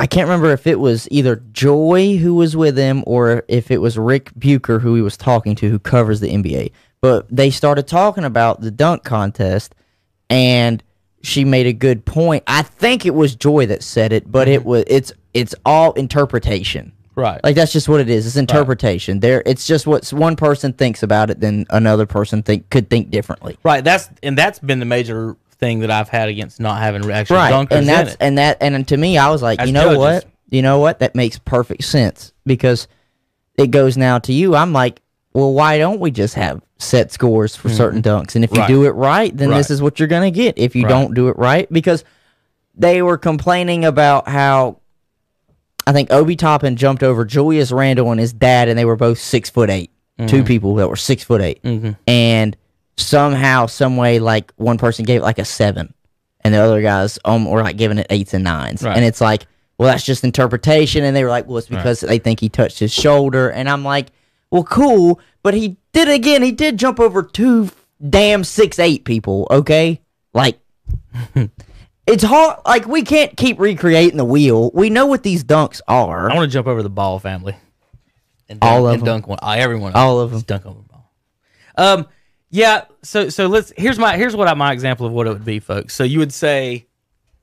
I 0.00 0.06
can't 0.06 0.28
remember 0.28 0.52
if 0.52 0.66
it 0.66 0.78
was 0.78 1.08
either 1.10 1.42
Joy 1.52 2.16
who 2.18 2.34
was 2.34 2.56
with 2.56 2.76
him 2.78 3.02
or 3.06 3.42
if 3.48 3.70
it 3.70 3.78
was 3.80 3.98
Rick 3.98 4.30
Bucher 4.36 4.78
who 4.78 4.94
he 4.94 5.02
was 5.02 5.16
talking 5.16 5.54
to, 5.56 5.68
who 5.68 5.78
covers 5.78 6.20
the 6.20 6.28
NBA. 6.28 6.70
But 7.00 7.26
they 7.34 7.50
started 7.50 7.86
talking 7.88 8.24
about 8.24 8.60
the 8.60 8.70
dunk 8.70 9.04
contest, 9.04 9.74
and 10.30 10.82
she 11.22 11.44
made 11.44 11.66
a 11.66 11.72
good 11.72 12.04
point. 12.04 12.44
I 12.46 12.62
think 12.62 13.06
it 13.06 13.14
was 13.14 13.34
Joy 13.34 13.66
that 13.66 13.82
said 13.82 14.12
it, 14.12 14.30
but 14.30 14.46
Mm-hmm. 14.48 14.54
it 14.54 14.64
was 14.64 14.84
it's 14.86 15.12
it's 15.34 15.54
all 15.66 15.92
interpretation. 15.94 16.92
right. 17.16 17.42
Like 17.42 17.54
that's 17.56 17.72
just 17.72 17.88
what 17.88 18.00
it 18.00 18.08
is. 18.08 18.26
It's 18.26 18.36
interpretation. 18.36 19.20
There, 19.20 19.42
it's 19.46 19.66
just 19.66 19.86
what 19.86 20.08
one 20.12 20.36
person 20.36 20.72
thinks 20.72 21.02
about 21.02 21.30
it, 21.30 21.40
then 21.40 21.66
another 21.70 22.06
person 22.06 22.42
think 22.42 22.70
could 22.70 22.88
think 22.88 23.10
differently. 23.10 23.58
Right. 23.64 23.82
That's 23.84 24.08
and 24.22 24.38
that's 24.38 24.58
been 24.60 24.78
the 24.78 24.84
major 24.86 25.36
thing 25.58 25.80
that 25.80 25.90
I've 25.90 26.08
had 26.08 26.28
against 26.28 26.60
not 26.60 26.78
having 26.80 27.10
actual 27.10 27.36
Right, 27.36 27.52
dunkers 27.52 27.72
and 27.72 27.88
that's 27.88 28.10
in 28.10 28.14
it. 28.14 28.16
and 28.20 28.38
that 28.38 28.56
and 28.60 28.88
to 28.88 28.96
me, 28.96 29.18
I 29.18 29.28
was 29.30 29.42
like, 29.42 29.58
As 29.60 29.66
you 29.68 29.72
know 29.72 29.94
judges. 29.94 29.98
what, 29.98 30.24
you 30.50 30.62
know 30.62 30.78
what, 30.78 31.00
that 31.00 31.14
makes 31.14 31.38
perfect 31.38 31.84
sense 31.84 32.32
because 32.46 32.86
it 33.56 33.68
goes 33.72 33.96
now 33.96 34.18
to 34.20 34.32
you. 34.32 34.54
I'm 34.54 34.72
like, 34.72 35.02
well, 35.32 35.52
why 35.52 35.78
don't 35.78 36.00
we 36.00 36.10
just 36.10 36.34
have 36.34 36.62
set 36.78 37.10
scores 37.12 37.56
for 37.56 37.68
certain 37.68 38.02
dunks? 38.02 38.34
And 38.36 38.44
if 38.44 38.50
you 38.52 38.58
Mm-hmm. 38.58 38.72
Do 38.72 38.84
it 38.84 38.90
right, 38.90 39.36
then 39.36 39.50
this 39.50 39.70
is 39.70 39.82
what 39.82 39.98
you're 39.98 40.08
gonna 40.08 40.30
get. 40.30 40.58
If 40.58 40.76
you 40.76 40.84
Right. 40.84 40.88
don't 40.90 41.14
do 41.14 41.28
it 41.28 41.36
right, 41.36 41.70
because 41.72 42.04
they 42.74 43.02
were 43.02 43.18
complaining 43.18 43.84
about 43.84 44.28
how 44.28 44.78
I 45.86 45.92
think 45.92 46.12
Obi 46.12 46.36
Toppin 46.36 46.76
jumped 46.76 47.02
over 47.02 47.24
Julius 47.24 47.72
Randle 47.72 48.10
and 48.12 48.20
his 48.20 48.32
dad, 48.32 48.68
and 48.68 48.78
they 48.78 48.84
were 48.84 48.96
both 48.96 49.18
six 49.18 49.50
foot 49.50 49.70
8 49.70 49.90
Mm-hmm. 50.18 50.26
Two 50.28 50.42
people 50.42 50.74
that 50.76 50.88
were 50.88 50.96
six 50.96 51.22
foot 51.22 51.40
8 51.40 51.60
and 52.08 52.56
somehow, 53.00 53.66
some 53.66 53.96
way, 53.96 54.18
like 54.18 54.52
one 54.56 54.78
person 54.78 55.04
gave 55.04 55.20
it 55.20 55.24
like 55.24 55.38
a 55.38 55.44
seven, 55.44 55.94
and 56.42 56.54
the 56.54 56.58
other 56.58 56.82
guys 56.82 57.18
um 57.24 57.44
were 57.46 57.62
like 57.62 57.76
giving 57.76 57.98
it 57.98 58.06
eights 58.10 58.34
and 58.34 58.44
nines, 58.44 58.82
Right. 58.82 58.96
and 58.96 59.04
it's 59.04 59.20
like, 59.20 59.46
well, 59.78 59.88
that's 59.88 60.04
just 60.04 60.24
interpretation, 60.24 61.04
and 61.04 61.16
they 61.16 61.22
were 61.24 61.30
like, 61.30 61.46
well, 61.46 61.58
it's 61.58 61.68
because 61.68 62.00
they 62.00 62.18
think 62.18 62.40
he 62.40 62.48
touched 62.48 62.78
his 62.78 62.92
shoulder, 62.92 63.48
and 63.50 63.68
I'm 63.68 63.84
like, 63.84 64.08
well, 64.50 64.64
cool, 64.64 65.20
but 65.42 65.54
he 65.54 65.76
did 65.92 66.08
again. 66.08 66.42
He 66.42 66.52
did 66.52 66.78
jump 66.78 66.98
over 67.00 67.22
two 67.22 67.70
damn 68.08 68.44
six 68.44 68.78
eight 68.78 69.04
people. 69.04 69.46
Okay, 69.50 70.00
like. 70.34 70.58
It's 72.06 72.22
hard. 72.24 72.60
Like 72.64 72.86
we 72.86 73.02
can't 73.02 73.36
keep 73.36 73.60
recreating 73.60 74.16
the 74.16 74.24
wheel. 74.24 74.70
We 74.72 74.88
know 74.88 75.04
what 75.04 75.22
these 75.22 75.44
dunks 75.44 75.82
are. 75.86 76.30
I 76.30 76.34
want 76.34 76.50
to 76.50 76.52
jump 76.54 76.66
over 76.66 76.82
the 76.82 76.88
ball 76.88 77.18
family. 77.18 77.54
And 78.48 78.58
All 78.62 78.86
of 78.86 78.94
and 78.94 79.00
them? 79.02 79.04
dunk 79.06 79.26
one. 79.28 79.38
Uh, 79.42 79.56
everyone. 79.58 79.92
All 79.92 80.18
of 80.18 80.30
them. 80.30 80.40
Dunk 80.40 80.64
over 80.64 80.80
the 80.80 80.88
ball. 80.88 81.12
Um. 81.76 82.06
Yeah. 82.50 82.84
So 83.02 83.28
so 83.28 83.46
let's. 83.46 83.72
Here's 83.76 83.98
my 83.98 84.16
here's 84.16 84.34
what 84.36 84.48
I, 84.48 84.54
my 84.54 84.72
example 84.72 85.06
of 85.06 85.12
what 85.12 85.26
it 85.26 85.30
would 85.30 85.44
be, 85.44 85.60
folks. 85.60 85.94
So 85.94 86.04
you 86.04 86.18
would 86.18 86.32
say, 86.32 86.86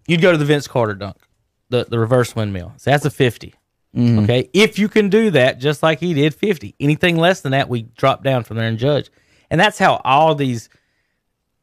you'd 0.08 0.22
go 0.22 0.32
to 0.32 0.38
the 0.38 0.46
Vince 0.46 0.68
Carter 0.68 0.96
dunk, 0.96 1.18
the 1.70 1.86
the 1.86 2.00
reverse 2.00 2.36
windmill. 2.36 2.74
So 2.78 2.92
that's 2.92 3.06
a 3.06 3.12
50 3.12 3.54
Mm-hmm. 3.96 4.20
Okay. 4.26 4.50
If 4.52 4.78
you 4.78 4.90
can 4.90 5.08
do 5.08 5.32
that, 5.32 5.58
just 5.58 5.82
like 5.82 6.02
he 6.02 6.14
did, 6.14 6.36
fifty. 6.36 6.76
Anything 6.82 7.16
less 7.16 7.40
than 7.40 7.54
that, 7.54 7.70
we 7.70 7.84
drop 7.84 8.26
down 8.26 8.44
from 8.44 8.58
there 8.58 8.68
and 8.68 8.78
judge. 8.78 9.10
And 9.50 9.58
that's 9.62 9.78
how 9.80 10.02
all 10.04 10.36
these 10.36 10.68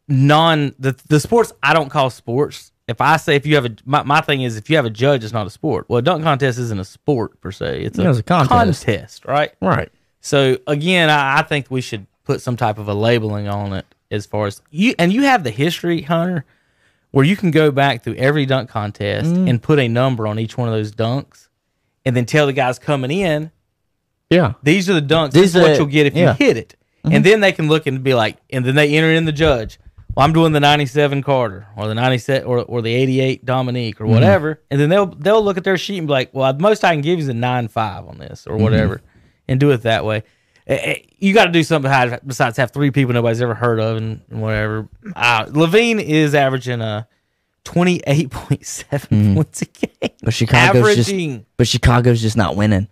non 0.08 0.74
the 0.78 0.98
the 1.08 1.20
sports 1.20 1.52
I 1.62 1.74
don't 1.74 1.90
call 1.90 2.10
sports. 2.10 2.72
If 2.88 3.00
I 3.00 3.16
say 3.18 3.36
if 3.36 3.44
you 3.46 3.54
have 3.56 3.66
a 3.66 3.76
my, 3.84 4.02
my 4.02 4.20
thing 4.22 4.42
is 4.42 4.56
if 4.56 4.68
you 4.70 4.76
have 4.76 4.86
a 4.86 4.90
judge, 4.90 5.24
it's 5.24 5.32
not 5.32 5.46
a 5.46 5.50
sport. 5.50 5.86
Well, 5.88 5.98
a 5.98 6.02
dunk 6.02 6.24
contest 6.24 6.58
isn't 6.58 6.78
a 6.80 6.84
sport 6.84 7.40
per 7.40 7.52
se. 7.52 7.82
It's 7.82 7.98
a, 7.98 8.02
Yeah, 8.02 8.10
it's 8.10 8.18
a 8.18 8.22
contest. 8.22 8.50
contest, 8.86 9.24
right? 9.26 9.52
right. 9.60 9.90
So 10.20 10.56
again, 10.66 11.10
I, 11.10 11.40
I 11.40 11.42
think 11.42 11.70
we 11.70 11.80
should 11.80 12.06
put 12.24 12.40
some 12.40 12.56
type 12.56 12.78
of 12.78 12.88
a 12.88 12.94
labeling 12.94 13.48
on 13.48 13.72
it 13.72 13.86
as 14.10 14.26
far 14.26 14.46
as 14.46 14.60
you 14.70 14.94
and 14.98 15.12
you 15.12 15.22
have 15.22 15.42
the 15.44 15.50
history, 15.50 16.02
Hunter, 16.02 16.44
where 17.10 17.24
you 17.24 17.36
can 17.36 17.50
go 17.50 17.70
back 17.70 18.02
through 18.04 18.14
every 18.16 18.46
dunk 18.46 18.68
contest 18.70 19.30
Mm. 19.32 19.48
and 19.48 19.62
put 19.62 19.78
a 19.78 19.88
number 19.88 20.26
on 20.26 20.38
each 20.38 20.56
one 20.56 20.68
of 20.68 20.74
those 20.74 20.92
dunks, 20.92 21.48
and 22.04 22.16
then 22.16 22.24
tell 22.26 22.46
the 22.46 22.52
guys 22.52 22.78
coming 22.78 23.10
in 23.10 23.50
Yeah. 24.30 24.54
these 24.62 24.88
are 24.90 24.94
the 24.94 25.02
dunks. 25.02 25.32
These 25.32 25.52
this 25.52 25.54
is 25.56 25.62
what 25.68 25.76
you'll 25.76 25.86
get 25.86 26.06
if 26.06 26.14
yeah. 26.14 26.32
Mm-hmm. 26.32 26.42
you 26.42 26.46
hit 26.48 26.56
it. 26.56 26.74
And 27.04 27.24
then 27.24 27.40
they 27.40 27.50
can 27.52 27.66
look 27.68 27.86
and 27.88 28.02
be 28.04 28.14
like, 28.14 28.36
and 28.50 28.64
then 28.64 28.76
they 28.76 28.94
enter 28.96 29.10
in 29.10 29.24
the 29.24 29.32
judge. 29.32 29.78
Well, 30.14 30.24
I'm 30.24 30.32
doing 30.32 30.52
the 30.52 30.60
97 30.60 31.22
Carter 31.22 31.66
or 31.76 31.88
the 31.88 31.94
97 31.96 32.46
or, 32.46 32.58
or 32.60 32.80
the 32.82 32.94
88 32.94 33.44
Dominique 33.44 33.96
Mm-hmm. 33.96 34.04
or 34.04 34.06
whatever. 34.08 34.60
And 34.70 34.78
then 34.80 34.88
they'll 34.88 35.06
they'll 35.06 35.42
look 35.42 35.56
at 35.56 35.64
their 35.64 35.76
sheet 35.78 35.98
and 35.98 36.06
be 36.06 36.12
like, 36.12 36.30
well, 36.32 36.52
the 36.52 36.60
most 36.60 36.84
I 36.84 36.92
can 36.92 37.00
give 37.00 37.18
you 37.18 37.22
is 37.24 37.28
a 37.28 37.34
9 37.34 37.68
5 37.68 38.06
on 38.06 38.18
this 38.18 38.42
Mm-hmm. 38.44 38.52
or 38.52 38.56
whatever, 38.58 39.00
and 39.48 39.58
do 39.58 39.70
it 39.70 39.82
that 39.82 40.04
way. 40.04 40.22
Eh, 40.66 40.74
eh, 40.82 40.96
You 41.18 41.34
got 41.34 41.46
to 41.46 41.50
do 41.52 41.62
something 41.62 41.90
besides- 42.26 42.56
have 42.56 42.70
three 42.70 42.90
people 42.90 43.12
nobody's 43.14 43.42
ever 43.42 43.54
heard 43.54 43.80
of 43.80 43.96
and, 43.96 44.20
whatever. 44.28 44.88
Uh, 45.16 45.46
LaVine 45.46 46.00
is 46.00 46.34
averaging 46.34 46.80
a 46.80 47.06
28.7 47.64 48.30
points 48.30 49.62
a 49.62 49.64
game. 49.66 49.90
Mm-hmm. 50.00 50.24
But 50.24 50.34
Chicago's 50.34 50.96
just 50.96 51.46
but 51.56 51.68
Chicago's 51.68 52.20
just 52.22 52.36
not 52.36 52.56
winning. 52.56 52.88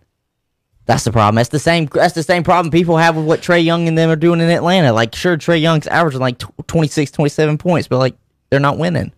That's 0.87 1.05
the 1.05 1.13
problem. 1.13 1.37
That's 1.37 1.51
the 1.51 1.59
same. 1.61 1.87
That's 1.87 2.15
the 2.15 2.23
same 2.23 2.43
problem 2.43 2.73
people 2.73 2.97
have 2.97 3.15
with 3.17 3.25
what 3.27 3.41
Trae 3.43 3.65
Young 3.65 3.87
and 3.87 3.97
them 3.97 4.11
are 4.11 4.17
doing 4.17 4.41
in 4.41 4.51
Atlanta. 4.51 4.93
Like, 4.93 5.15
sure, 5.15 5.37
Trae 5.37 5.61
Young's 5.61 5.87
averaging 5.87 6.21
like 6.21 6.39
tw- 6.39 6.67
26, 6.67 7.13
27 7.13 7.59
points, 7.59 7.87
but 7.87 7.99
like 7.99 8.17
they're 8.51 8.59
not 8.59 8.79
winning. 8.79 9.13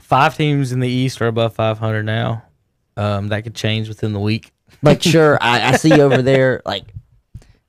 five 0.00 0.36
teams 0.36 0.70
in 0.70 0.78
the 0.78 0.88
East 0.88 1.20
are 1.20 1.26
above 1.26 1.54
500 1.54 2.04
now. 2.04 2.44
Um, 2.96 3.28
that 3.28 3.42
could 3.42 3.54
change 3.56 3.88
within 3.88 4.12
the 4.12 4.20
week. 4.20 4.52
Like, 4.82 5.02
sure, 5.04 5.36
I, 5.40 5.70
I 5.72 5.76
see 5.76 6.00
over 6.00 6.22
there 6.22 6.62
like 6.64 6.84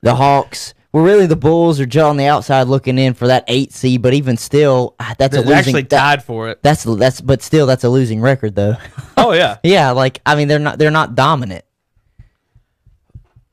the 0.00 0.14
Hawks. 0.14 0.74
Well, 0.92 1.04
really, 1.04 1.26
the 1.26 1.36
Bulls 1.36 1.80
are 1.80 1.86
just 1.86 2.04
on 2.04 2.16
the 2.16 2.24
outside 2.26 2.62
looking 2.62 2.96
in 2.98 3.12
for 3.14 3.26
that 3.26 3.44
eight 3.48 3.72
seed. 3.72 4.00
But 4.00 4.14
even 4.14 4.36
still, 4.38 4.94
ah, 4.98 5.14
that's 5.18 5.36
a 5.36 5.42
They're 5.42 5.46
losing. 5.56 5.58
actually 5.58 5.82
that- 5.82 6.00
tied 6.00 6.24
for 6.24 6.48
it. 6.48 6.62
that's 6.62 6.84
that's 6.84 7.20
but 7.20 7.42
still 7.42 7.66
that's 7.66 7.84
a 7.84 7.88
losing 7.90 8.20
record 8.20 8.54
though. 8.54 8.76
Oh 9.20 9.32
yeah, 9.32 9.58
yeah, 9.64 9.90
like 9.90 10.20
I 10.24 10.36
mean 10.36 10.46
they're 10.46 10.60
not 10.60 10.78
they're 10.78 10.92
not 10.92 11.16
dominant. 11.16 11.64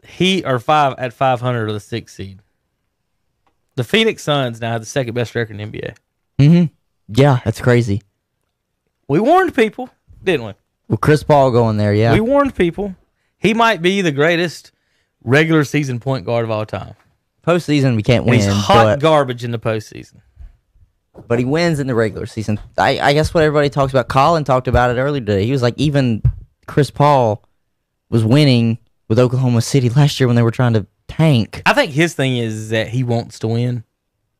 Heat 0.05 0.45
are 0.45 0.59
five 0.59 0.93
at 0.99 1.11
500 1.11 1.67
or 1.67 1.73
the 1.73 1.79
sixth 1.79 2.15
seed. 2.15 2.39
The 3.75 3.83
Phoenix 3.83 4.23
Suns 4.23 4.61
now 4.61 4.71
have 4.71 4.81
the 4.81 4.85
second 4.85 5.15
best 5.15 5.33
record 5.35 5.59
in 5.59 5.71
the 5.71 5.93
NBA. 6.37 6.69
Yeah, 7.07 7.39
that's 7.43 7.59
crazy. 7.59 8.01
We 9.07 9.19
warned 9.19 9.53
people, 9.55 9.89
didn't 10.23 10.45
we? 10.45 10.53
With 10.87 11.01
Chris 11.01 11.23
Paul 11.23 11.51
going 11.51 11.77
there, 11.77 11.93
yeah. 11.93 12.13
We 12.13 12.19
warned 12.21 12.55
people. 12.55 12.95
He 13.37 13.53
might 13.53 13.81
be 13.81 14.01
the 14.01 14.11
greatest 14.11 14.71
regular 15.25 15.63
season 15.65 15.99
point 15.99 16.25
guard 16.25 16.45
of 16.45 16.51
all 16.51 16.65
time. 16.65 16.93
Postseason 17.45 17.95
we 17.95 18.03
can't 18.03 18.21
And 18.23 18.31
win, 18.31 18.39
he's 18.39 18.47
hot 18.51 18.85
but, 18.85 18.99
garbage 19.01 19.43
in 19.43 19.51
the 19.51 19.59
postseason. 19.59 20.21
but 21.27 21.37
he 21.39 21.45
wins 21.45 21.79
in 21.79 21.87
the 21.87 21.93
regular 21.95 22.25
season. 22.25 22.59
I, 22.77 22.99
I 22.99 23.13
guess 23.13 23.33
what 23.33 23.43
everybody 23.43 23.69
talks 23.69 23.91
about. 23.93 24.07
Colin 24.07 24.43
talked 24.43 24.67
about 24.67 24.95
it 24.95 24.99
earlier 24.99 25.21
today. 25.21 25.45
He 25.45 25.51
was 25.51 25.61
like, 25.61 25.75
even 25.77 26.23
Chris 26.65 26.89
Paul 26.89 27.43
was 28.09 28.23
winning 28.23 28.79
with 29.07 29.19
Oklahoma 29.19 29.61
City 29.61 29.89
last 29.89 30.19
year 30.19 30.27
when 30.27 30.35
they 30.35 30.41
were 30.41 30.51
trying 30.51 30.73
to 30.73 30.87
tank. 31.07 31.61
I 31.65 31.73
think 31.73 31.91
his 31.91 32.15
thing 32.15 32.37
is 32.37 32.69
that 32.69 32.87
he 32.87 33.03
wants 33.03 33.37
to 33.39 33.47
win. 33.47 33.83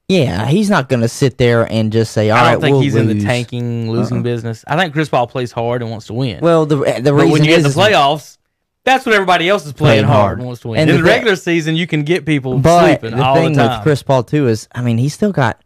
Yeah, 0.08 0.46
he's 0.48 0.70
not 0.70 0.88
going 0.90 1.02
to 1.02 1.08
sit 1.08 1.40
there 1.40 1.64
and 1.72 1.92
just 1.92 2.12
say, 2.14 2.30
"All 2.30 2.38
I 2.38 2.52
don't 2.52 2.62
think 2.62 2.74
we'll 2.74 2.82
he's 2.82 2.94
in 2.96 3.08
the 3.08 3.24
tanking, 3.24 3.90
losing 3.90 4.18
uh-uh. 4.18 4.24
business. 4.24 4.64
I 4.68 4.78
think 4.78 4.94
Chris 4.94 5.10
Paul 5.10 5.26
plays 5.26 5.52
hard 5.52 5.82
and 5.82 5.90
wants 5.90 6.06
to 6.08 6.14
win. 6.14 6.42
Well, 6.42 6.68
the 6.68 6.76
the 6.78 6.84
But 7.02 7.14
reason 7.14 7.32
when 7.32 7.44
you 7.44 7.52
is 7.54 7.58
get 7.58 7.58
in 7.58 7.64
the 7.64 7.70
playoffs, 7.70 8.38
that's 8.86 9.06
when 9.06 9.14
everybody 9.14 9.50
else 9.50 9.66
is 9.66 9.74
playing, 9.74 10.04
Playing 10.04 10.06
hard 10.06 10.22
hard. 10.22 10.38
and 10.40 10.48
wants 10.48 10.62
to 10.62 10.70
win. 10.70 10.80
And 10.80 10.90
in 10.90 10.96
the 10.98 11.02
the 11.04 11.08
regular 11.10 11.36
season, 11.36 11.76
you 11.76 11.86
can 11.88 12.04
get 12.04 12.26
people 12.26 12.58
But 12.60 13.00
sleeping 13.02 13.18
the 13.18 13.24
all 13.24 13.36
thing 13.36 13.54
the 13.54 13.64
time. 13.64 13.78
with 13.80 13.84
Chris 13.84 14.02
Paul 14.04 14.24
too 14.24 14.48
is, 14.48 14.68
I 14.74 14.82
mean, 14.82 14.98
he's 14.98 15.14
still 15.14 15.32
got 15.34 15.62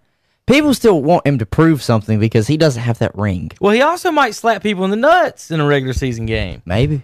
people 0.47 0.73
still 0.73 1.03
want 1.03 1.27
him 1.27 1.37
to 1.37 1.45
prove 1.45 1.83
something 1.83 2.19
because 2.19 2.47
he 2.47 2.57
doesn't 2.57 2.81
have 2.81 2.97
that 2.99 3.15
ring. 3.15 3.51
Well, 3.61 3.71
he 3.73 3.81
also 3.83 4.09
might 4.09 4.33
slap 4.33 4.63
people 4.63 4.83
in 4.83 4.89
the 4.89 4.95
nuts 4.97 5.51
in 5.51 5.59
a 5.59 5.65
regular 5.65 5.93
season 5.93 6.25
game. 6.25 6.63
Maybe, 6.65 7.03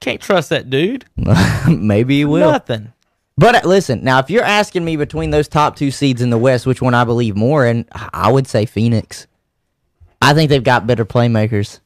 Can't 0.00 0.20
trust 0.20 0.50
that 0.50 0.70
dude. 0.70 1.06
maybe 1.68 2.18
he 2.18 2.24
will. 2.24 2.52
Nothing. 2.52 2.92
But 3.38 3.56
uh, 3.56 3.68
listen, 3.68 4.04
now 4.04 4.18
if 4.20 4.30
you're 4.30 4.44
asking 4.44 4.84
me 4.84 4.96
between 4.96 5.30
those 5.30 5.48
top 5.48 5.76
two 5.76 5.90
seeds 5.90 6.22
in 6.22 6.30
the 6.30 6.38
West, 6.38 6.66
which 6.66 6.80
one 6.80 6.94
I 6.94 7.04
believe 7.04 7.36
more 7.36 7.66
in, 7.66 7.84
I 7.92 8.30
would 8.30 8.46
say 8.46 8.64
Phoenix. 8.64 9.26
I 10.22 10.32
think 10.34 10.48
they've 10.50 10.62
got 10.62 10.86
better 10.86 11.04
playmakers. 11.04 11.80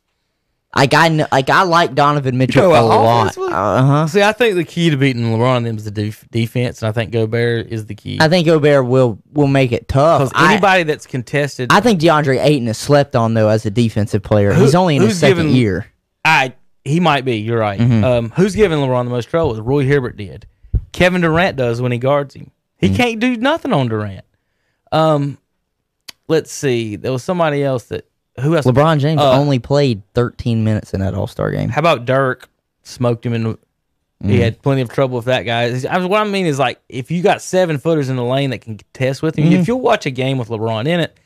Like 0.77 0.95
I 0.95 1.09
know, 1.09 1.27
like 1.33 1.51
I 1.51 1.63
like 1.65 1.97
Donovan 1.97 2.39
Mitchell 2.39 2.71
Go 2.71 2.81
a 2.81 2.85
lot. 2.87 3.37
Uh 3.37 3.83
huh. 3.83 4.07
See, 4.07 4.23
I 4.23 4.31
think 4.33 4.55
the 4.55 4.63
key 4.65 4.91
to 4.91 4.97
beating 4.97 5.25
LeBron 5.25 5.57
and 5.59 5.67
them 5.67 5.77
is 5.79 5.85
the 5.85 5.91
def- 5.91 6.29
defense, 6.31 6.81
and 6.81 6.89
I 6.89 6.93
think 6.93 7.11
Gobert 7.11 7.67
is 7.69 7.87
the 7.87 7.97
key. 7.97 8.19
I 8.21 8.29
think 8.29 8.47
Gobert 8.47 8.87
will 8.87 9.19
will 9.33 9.49
make 9.49 9.73
it 9.73 9.89
tough. 9.89 10.21
Because 10.31 10.33
I- 10.35 10.53
anybody 10.53 10.85
that's 10.85 11.07
contested, 11.09 11.73
I, 11.73 11.81
think 11.81 12.01
DeAndre 12.01 12.41
Ayton 12.45 12.69
is 12.69 12.79
slept 12.79 13.17
on 13.17 13.35
though 13.35 13.49
as 13.49 13.67
a 13.67 13.71
defensive 13.71 14.23
player. 14.23 14.53
Who- 14.53 14.63
He's 14.63 14.77
only 14.77 14.95
in 14.97 15.03
his 15.03 15.19
second 15.19 15.39
given- 15.47 15.55
year. 15.57 15.87
I 16.25 16.55
he 16.85 17.01
might 17.01 17.25
be. 17.25 17.39
You're 17.39 17.59
right. 17.59 17.81
Mm-hmm. 17.81 18.05
Um, 18.05 18.31
who's 18.31 18.55
giving 18.55 18.79
LeBron 18.79 19.05
the 19.05 19.11
most 19.11 19.29
trouble? 19.29 19.61
Roy 19.61 19.85
Hibbert 19.85 20.17
did. 20.17 20.47
Kevin 20.93 21.21
Durant 21.23 21.57
does 21.57 21.81
when 21.83 21.91
he 21.93 21.99
guards 21.99 22.35
him. 22.35 22.53
He 22.79 22.87
Mm-hmm. 22.89 22.97
can't 22.97 23.21
do 23.21 23.37
nothing 23.37 23.73
on 23.73 23.89
Durant. 23.89 24.25
Um, 24.93 25.39
let's 26.29 26.53
see. 26.53 26.97
There 26.97 27.13
was 27.13 27.23
somebody 27.25 27.63
else 27.63 27.85
that 27.87 28.10
who 28.41 28.57
else? 28.57 28.67
LeBron 28.67 28.99
James 28.99 29.21
Uh, 29.21 29.33
only 29.39 29.59
played 29.59 30.03
13 30.15 30.65
minutes 30.65 30.93
in 30.95 31.01
that 31.01 31.15
All 31.15 31.27
Star 31.27 31.51
game. 31.51 31.69
How 31.69 31.79
about 31.81 32.05
Dirk? 32.05 32.49
Smoked 32.83 33.25
him 33.27 33.33
in. 33.35 33.43
the- 33.45 33.59
He 34.23 34.29
Mm-hmm. 34.35 34.41
had 34.43 34.61
plenty 34.63 34.83
of 34.83 34.91
trouble 34.91 35.17
with 35.17 35.25
that 35.27 35.43
guy. 35.45 35.63
I 35.89 36.05
what 36.05 36.21
I 36.21 36.25
mean 36.25 36.45
is 36.45 36.59
like 36.59 36.79
if 36.91 37.11
you 37.11 37.23
got 37.23 37.41
seven 37.41 37.79
footers 37.79 38.11
in 38.11 38.17
the 38.17 38.25
lane 38.25 38.51
that 38.51 38.59
can 38.61 38.77
contest 38.77 39.23
with 39.23 39.39
him, 39.39 39.47
Mm-hmm. 39.47 39.55
if 39.63 39.67
you'll 39.69 39.81
watch 39.81 40.05
a 40.05 40.11
game 40.11 40.37
with 40.37 40.49
LeBron 40.49 40.87
in 40.87 41.01
it, 41.01 41.19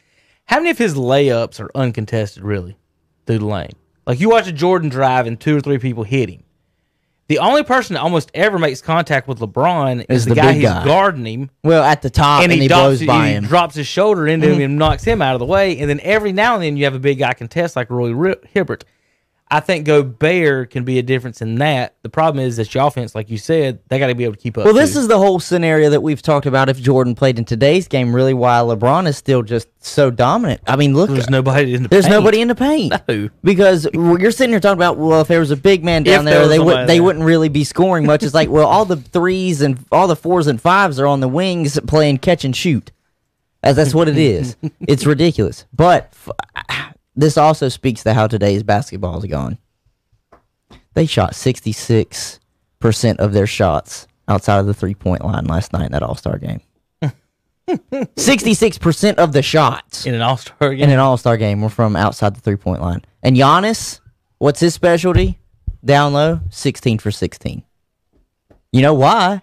how 0.44 0.58
many 0.58 0.70
of 0.70 0.78
his 0.78 0.94
layups 0.94 1.58
are 1.58 1.70
uncontested 1.74 2.44
really 2.44 2.76
through 3.26 3.38
the 3.38 3.46
lane? 3.46 3.72
Like 4.06 4.20
you 4.20 4.30
watch 4.30 4.46
a 4.46 4.52
Jordan 4.52 4.90
drive 4.90 5.26
and 5.26 5.40
two 5.40 5.56
or 5.56 5.60
three 5.60 5.78
people 5.78 6.04
hit 6.04 6.28
him. 6.28 6.43
The 7.26 7.38
only 7.38 7.62
person 7.62 7.94
that 7.94 8.00
almost 8.00 8.30
ever 8.34 8.58
makes 8.58 8.82
contact 8.82 9.26
with 9.26 9.38
LeBron 9.38 10.04
is, 10.10 10.22
Is 10.22 10.24
the, 10.26 10.30
the 10.30 10.40
guy 10.40 10.52
who's 10.52 10.62
guy. 10.62 10.84
guarding 10.84 11.24
him, 11.24 11.50
Well, 11.62 11.82
at 11.82 12.02
the 12.02 12.10
top, 12.10 12.42
and, 12.42 12.52
and, 12.52 12.60
he, 12.60 12.68
blows 12.68 13.04
by 13.04 13.28
he 13.28 13.32
him. 13.34 13.44
Drops 13.44 13.74
his 13.74 13.86
shoulder 13.86 14.26
into 14.26 14.46
mm-hmm. 14.46 14.56
him 14.56 14.70
and 14.72 14.78
knocks 14.78 15.04
him 15.04 15.22
out 15.22 15.34
of 15.34 15.38
the 15.38 15.46
way. 15.46 15.78
And 15.78 15.88
then 15.88 16.00
every 16.02 16.32
now 16.32 16.54
and 16.54 16.62
then 16.62 16.76
you 16.76 16.84
have 16.84 16.94
a 16.94 16.98
big 16.98 17.18
guy 17.18 17.32
contest 17.32 17.76
like 17.76 17.88
Roy 17.88 18.34
Hibbert. 18.52 18.84
I 19.50 19.60
think 19.60 19.84
Gobert 19.84 20.70
can 20.70 20.84
be 20.84 20.98
a 20.98 21.02
difference 21.02 21.42
in 21.42 21.56
that. 21.56 21.94
The 22.02 22.08
problem 22.08 22.44
is 22.44 22.56
that 22.56 22.74
your 22.74 22.86
offense, 22.86 23.14
like 23.14 23.30
you 23.30 23.36
said, 23.38 23.78
they 23.88 23.98
got 23.98 24.06
to 24.06 24.14
be 24.14 24.24
able 24.24 24.34
to 24.34 24.40
keep 24.40 24.56
up. 24.56 24.64
Well, 24.64 24.74
this 24.74 24.94
too. 24.94 25.00
is 25.00 25.06
the 25.08 25.18
whole 25.18 25.38
scenario 25.38 25.90
that 25.90 26.00
we've 26.00 26.22
talked 26.22 26.46
about. 26.46 26.68
If 26.70 26.80
Jordan 26.80 27.14
played 27.14 27.38
in 27.38 27.44
today's 27.44 27.86
game, 27.86 28.14
really, 28.16 28.32
why 28.34 28.60
LeBron 28.60 29.06
is 29.06 29.16
still 29.18 29.42
just 29.42 29.68
so 29.84 30.10
dominant. 30.10 30.62
I 30.66 30.76
mean, 30.76 30.94
look, 30.94 31.10
there's 31.10 31.28
nobody 31.30 31.74
in 31.74 31.82
the 31.84 31.88
there's 31.90 32.06
paint. 32.06 32.14
nobody 32.14 32.40
in 32.40 32.48
the 32.48 32.54
paint 32.54 32.94
No. 33.08 33.28
because 33.44 33.86
you're 33.92 34.30
sitting 34.30 34.50
here 34.50 34.60
talking 34.60 34.78
about 34.78 34.96
well, 34.96 35.20
if 35.20 35.28
there 35.28 35.40
was 35.40 35.50
a 35.50 35.56
big 35.56 35.84
man 35.84 36.02
down 36.04 36.24
there 36.24 36.40
there, 36.40 36.48
they 36.48 36.58
would 36.58 36.88
they 36.88 37.00
wouldn't 37.00 37.24
really 37.24 37.50
be 37.50 37.64
scoring 37.64 38.06
much. 38.06 38.22
It's 38.22 38.34
like 38.34 38.48
well, 38.48 38.66
all 38.66 38.86
the 38.86 38.96
threes 38.96 39.60
and 39.60 39.78
all 39.92 40.08
the 40.08 40.16
fours 40.16 40.46
and 40.46 40.60
fives 40.60 40.98
are 40.98 41.06
on 41.06 41.20
the 41.20 41.28
wings 41.28 41.78
playing 41.86 42.18
catch 42.18 42.44
and 42.44 42.56
shoot. 42.56 42.90
As 43.62 43.76
that's 43.76 43.94
what 43.94 44.08
it 44.08 44.18
is. 44.18 44.56
it's 44.80 45.06
ridiculous. 45.06 45.64
But 45.72 46.12
f- 46.26 46.93
this 47.16 47.36
also 47.36 47.68
speaks 47.68 48.02
to 48.02 48.14
how 48.14 48.26
today's 48.26 48.62
basketball 48.62 49.18
is 49.18 49.24
gone. 49.26 49.58
They 50.94 51.06
shot 51.06 51.32
66% 51.32 52.38
of 53.16 53.32
their 53.32 53.46
shots 53.46 54.06
outside 54.28 54.58
of 54.58 54.66
the 54.66 54.74
three 54.74 54.94
point 54.94 55.24
line 55.24 55.44
last 55.44 55.72
night 55.72 55.86
in 55.86 55.92
that 55.92 56.02
All 56.02 56.14
Star 56.14 56.38
game. 56.38 56.60
66% 57.68 59.14
of 59.14 59.32
the 59.32 59.42
shots 59.42 60.06
in 60.06 60.14
an 60.14 60.22
All 60.22 60.36
Star 60.36 60.72
in 60.72 60.78
game. 60.78 60.90
an 60.90 60.98
All 60.98 61.16
Star 61.16 61.36
game 61.36 61.62
were 61.62 61.68
from 61.68 61.96
outside 61.96 62.34
the 62.36 62.40
three 62.40 62.56
point 62.56 62.80
line. 62.82 63.02
And 63.22 63.36
Giannis, 63.36 64.00
what's 64.38 64.60
his 64.60 64.74
specialty? 64.74 65.38
Down 65.84 66.12
low, 66.14 66.40
16 66.50 66.98
for 66.98 67.10
16. 67.10 67.62
You 68.72 68.82
know 68.82 68.94
why? 68.94 69.42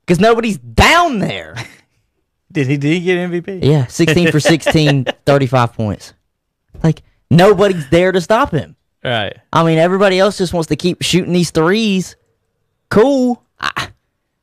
Because 0.00 0.20
nobody's 0.20 0.58
down 0.58 1.18
there. 1.18 1.54
Did 2.52 2.68
he? 2.68 2.76
Did 2.76 2.92
he 2.94 3.00
get 3.00 3.30
MVP? 3.30 3.62
Yeah, 3.64 3.86
16 3.86 4.30
for 4.30 4.40
16, 4.40 5.04
35 5.26 5.72
points. 5.74 6.14
Like, 6.82 7.02
nobody's 7.30 7.88
there 7.90 8.12
to 8.12 8.20
stop 8.20 8.52
him. 8.52 8.76
Right. 9.04 9.36
I 9.52 9.64
mean, 9.64 9.78
everybody 9.78 10.18
else 10.18 10.38
just 10.38 10.52
wants 10.52 10.68
to 10.68 10.76
keep 10.76 11.02
shooting 11.02 11.32
these 11.32 11.50
threes. 11.50 12.16
Cool. 12.88 13.42
Ah. 13.60 13.90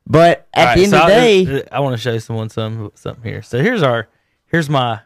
But 0.06 0.48
at 0.52 0.64
right, 0.64 0.76
the 0.76 0.82
end 0.82 0.90
so 0.90 1.00
of 1.00 1.06
the 1.06 1.12
day, 1.12 1.68
I, 1.72 1.80
want 1.80 1.94
to 1.94 2.00
show 2.00 2.18
someone 2.18 2.50
some 2.50 2.92
something 2.94 3.24
here. 3.24 3.42
So 3.42 3.62
here's 3.62 3.82
our 3.82 4.08
here's 4.46 4.68
my 4.68 5.00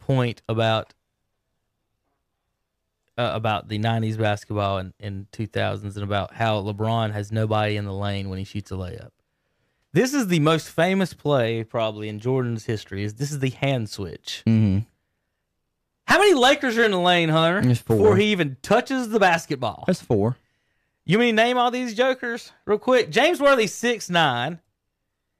point 0.00 0.42
about 0.48 0.92
uh, 3.16 3.30
about 3.32 3.68
the 3.68 3.78
'90s 3.78 4.18
basketball 4.18 4.78
and, 4.78 4.92
and 4.98 5.30
2000s, 5.30 5.94
and 5.94 6.02
about 6.02 6.34
how 6.34 6.60
LeBron 6.60 7.12
has 7.12 7.30
nobody 7.30 7.76
in 7.76 7.84
the 7.84 7.92
lane 7.92 8.28
when 8.28 8.38
he 8.38 8.44
shoots 8.44 8.72
a 8.72 8.74
layup. 8.74 9.10
This 9.92 10.14
is 10.14 10.28
the 10.28 10.40
most 10.40 10.68
famous 10.68 11.14
play 11.14 11.62
probably 11.62 12.08
in 12.08 12.18
Jordan's 12.18 12.64
history. 12.64 13.04
Is 13.04 13.14
this 13.14 13.30
is 13.30 13.38
the 13.38 13.50
hand 13.50 13.88
switch? 13.88 14.42
Mhm. 14.46 14.86
How 16.06 16.18
many 16.18 16.34
Lakers 16.34 16.76
are 16.78 16.84
in 16.84 16.90
the 16.90 16.98
lane, 17.00 17.28
Hunter? 17.28 17.62
There's 17.62 17.78
four. 17.80 17.96
Before 17.96 18.16
he 18.16 18.26
even 18.32 18.56
touches 18.62 19.08
the 19.08 19.20
basketball. 19.20 19.84
that's 19.86 20.02
four. 20.02 20.36
You 21.04 21.18
mean 21.18 21.34
name 21.34 21.58
all 21.58 21.70
these 21.70 21.94
jokers 21.94 22.52
real 22.64 22.78
quick? 22.78 23.10
James 23.10 23.40
Worthy 23.40 23.66
six 23.66 24.08
nine, 24.08 24.60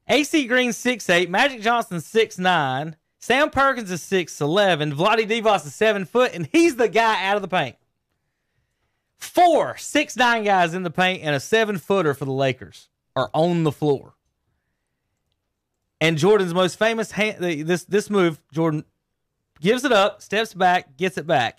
AC 0.08 0.46
Green 0.46 0.72
six 0.72 1.08
eight, 1.08 1.30
Magic 1.30 1.60
Johnson 1.60 2.00
six 2.00 2.38
nine, 2.38 2.96
Sam 3.18 3.50
Perkins 3.50 3.90
is 3.90 4.02
six 4.02 4.40
eleven, 4.40 4.92
Vlade 4.94 5.28
Divac 5.28 5.64
is 5.64 5.74
seven 5.74 6.04
foot, 6.04 6.32
and 6.34 6.48
he's 6.50 6.76
the 6.76 6.88
guy 6.88 7.26
out 7.26 7.36
of 7.36 7.42
the 7.42 7.48
paint. 7.48 7.76
Four 9.18 9.76
six 9.76 10.16
nine 10.16 10.42
guys 10.42 10.74
in 10.74 10.82
the 10.82 10.90
paint 10.90 11.22
and 11.22 11.34
a 11.36 11.40
seven 11.40 11.78
footer 11.78 12.12
for 12.14 12.24
the 12.24 12.32
Lakers 12.32 12.88
are 13.14 13.30
on 13.32 13.62
the 13.62 13.72
floor. 13.72 14.14
And 16.00 16.18
Jordan's 16.18 16.52
most 16.54 16.76
famous 16.76 17.12
hand, 17.12 17.38
this 17.38 17.84
this 17.84 18.10
move, 18.10 18.40
Jordan 18.52 18.84
gives 19.62 19.84
it 19.84 19.92
up, 19.92 20.20
steps 20.20 20.52
back, 20.52 20.96
gets 20.98 21.16
it 21.16 21.26
back. 21.26 21.58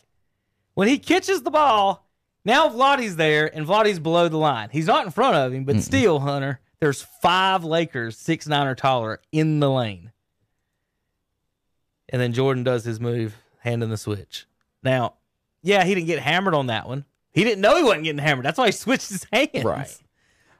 When 0.75 0.87
he 0.87 0.99
catches 0.99 1.41
the 1.41 1.49
ball, 1.51 2.07
now 2.45 2.69
Vlade's 2.69 3.15
there 3.15 3.49
and 3.55 3.65
Vlade's 3.65 3.99
below 3.99 4.27
the 4.27 4.37
line. 4.37 4.69
He's 4.71 4.87
not 4.87 5.05
in 5.05 5.11
front 5.11 5.35
of 5.37 5.53
him, 5.53 5.63
but 5.63 5.81
still, 5.81 6.19
Hunter, 6.19 6.59
there's 6.79 7.01
five 7.01 7.63
Lakers, 7.63 8.17
six 8.17 8.45
nine 8.47 8.67
or 8.67 8.75
taller, 8.75 9.21
in 9.31 9.59
the 9.59 9.71
lane. 9.71 10.11
And 12.09 12.21
then 12.21 12.33
Jordan 12.33 12.63
does 12.63 12.83
his 12.83 12.99
move, 12.99 13.35
handing 13.59 13.89
the 13.89 13.97
switch. 13.97 14.45
Now, 14.83 15.15
yeah, 15.61 15.83
he 15.85 15.95
didn't 15.95 16.07
get 16.07 16.19
hammered 16.19 16.53
on 16.53 16.67
that 16.67 16.87
one. 16.87 17.05
He 17.31 17.43
didn't 17.43 17.61
know 17.61 17.77
he 17.77 17.83
wasn't 17.83 18.03
getting 18.03 18.19
hammered. 18.19 18.45
That's 18.45 18.57
why 18.57 18.67
he 18.67 18.71
switched 18.73 19.09
his 19.09 19.25
hands. 19.33 19.63
Right. 19.63 19.97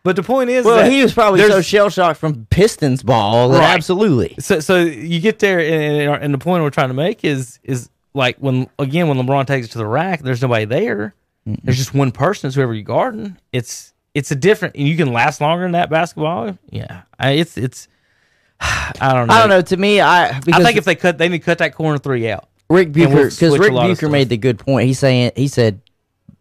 But 0.04 0.18
the 0.18 0.24
point 0.24 0.50
is, 0.50 0.66
Well, 0.66 0.90
he 0.90 1.02
was 1.02 1.14
probably 1.14 1.40
so 1.48 1.62
shell 1.62 1.90
shocked 1.90 2.20
from 2.20 2.46
Pistons 2.50 3.04
ball 3.04 3.50
that 3.50 3.60
Right. 3.60 3.74
absolutely. 3.74 4.36
so 4.40 4.60
so 4.60 4.82
you 4.82 5.22
get 5.22 5.40
there, 5.40 5.60
and, 5.60 6.24
and, 6.24 6.34
the 6.34 6.38
point 6.38 6.62
we're 6.64 6.70
trying 6.70 6.90
to 6.90 6.94
make 6.94 7.24
is 7.24 7.60
is 7.64 7.90
like 8.14 8.38
when 8.38 8.70
again 8.80 9.08
when 9.08 9.18
LeBron 9.18 9.48
takes 9.48 9.68
it 9.68 9.72
to 9.72 9.78
the 9.78 9.86
rack, 9.86 10.22
there's 10.22 10.42
nobody 10.42 10.66
there. 10.66 11.16
There's 11.46 11.78
just 11.78 11.94
one 11.94 12.12
person. 12.12 12.48
It's 12.48 12.56
whoever 12.56 12.74
you're 12.74 12.84
guarding. 12.84 13.38
It's 13.52 13.94
it's 14.14 14.32
a 14.32 14.36
different. 14.36 14.76
And 14.76 14.88
you 14.88 14.96
can 14.96 15.12
last 15.12 15.42
longer 15.42 15.66
in 15.66 15.72
that 15.72 15.90
basketball. 15.90 16.58
Yeah, 16.70 17.04
I, 17.20 17.32
it's 17.32 17.58
it's. 17.58 17.88
I 18.60 19.14
don't 19.14 19.28
know. 19.28 19.34
I 19.34 19.40
don't 19.40 19.50
know. 19.50 19.62
To 19.62 19.78
me, 19.78 20.00
I 20.00 20.40
because 20.40 20.62
I 20.62 20.64
think 20.66 20.78
if 20.78 20.86
they 20.86 20.96
cut, 20.96 21.18
they 21.18 21.30
need 21.30 21.40
to 21.40 21.46
cut 21.46 21.58
that 21.58 21.76
corner 21.76 21.98
three 21.98 22.30
out. 22.30 22.48
Rick 22.70 22.92
Bucher 22.92 23.30
because 23.30 23.58
Rick 23.58 23.72
Bucher 23.72 24.10
made 24.10 24.30
the 24.30 24.38
good 24.38 24.60
point. 24.60 24.88
He's 24.88 25.00
saying 25.00 25.32
he 25.36 25.48
said 25.48 25.82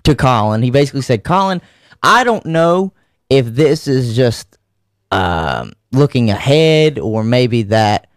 to 0.05 0.14
Colin, 0.14 0.62
he 0.62 0.70
basically 0.70 1.03
said, 1.03 1.25
Colin, 1.25 1.61
I 2.03 2.25
don't 2.25 2.46
know 2.46 2.92
if 3.33 3.47
this 3.47 3.88
is 3.88 4.14
just 4.14 4.59
um, 5.11 5.73
looking 5.90 6.29
ahead 6.29 6.99
or 6.99 7.25
maybe 7.25 7.62
that 7.62 8.09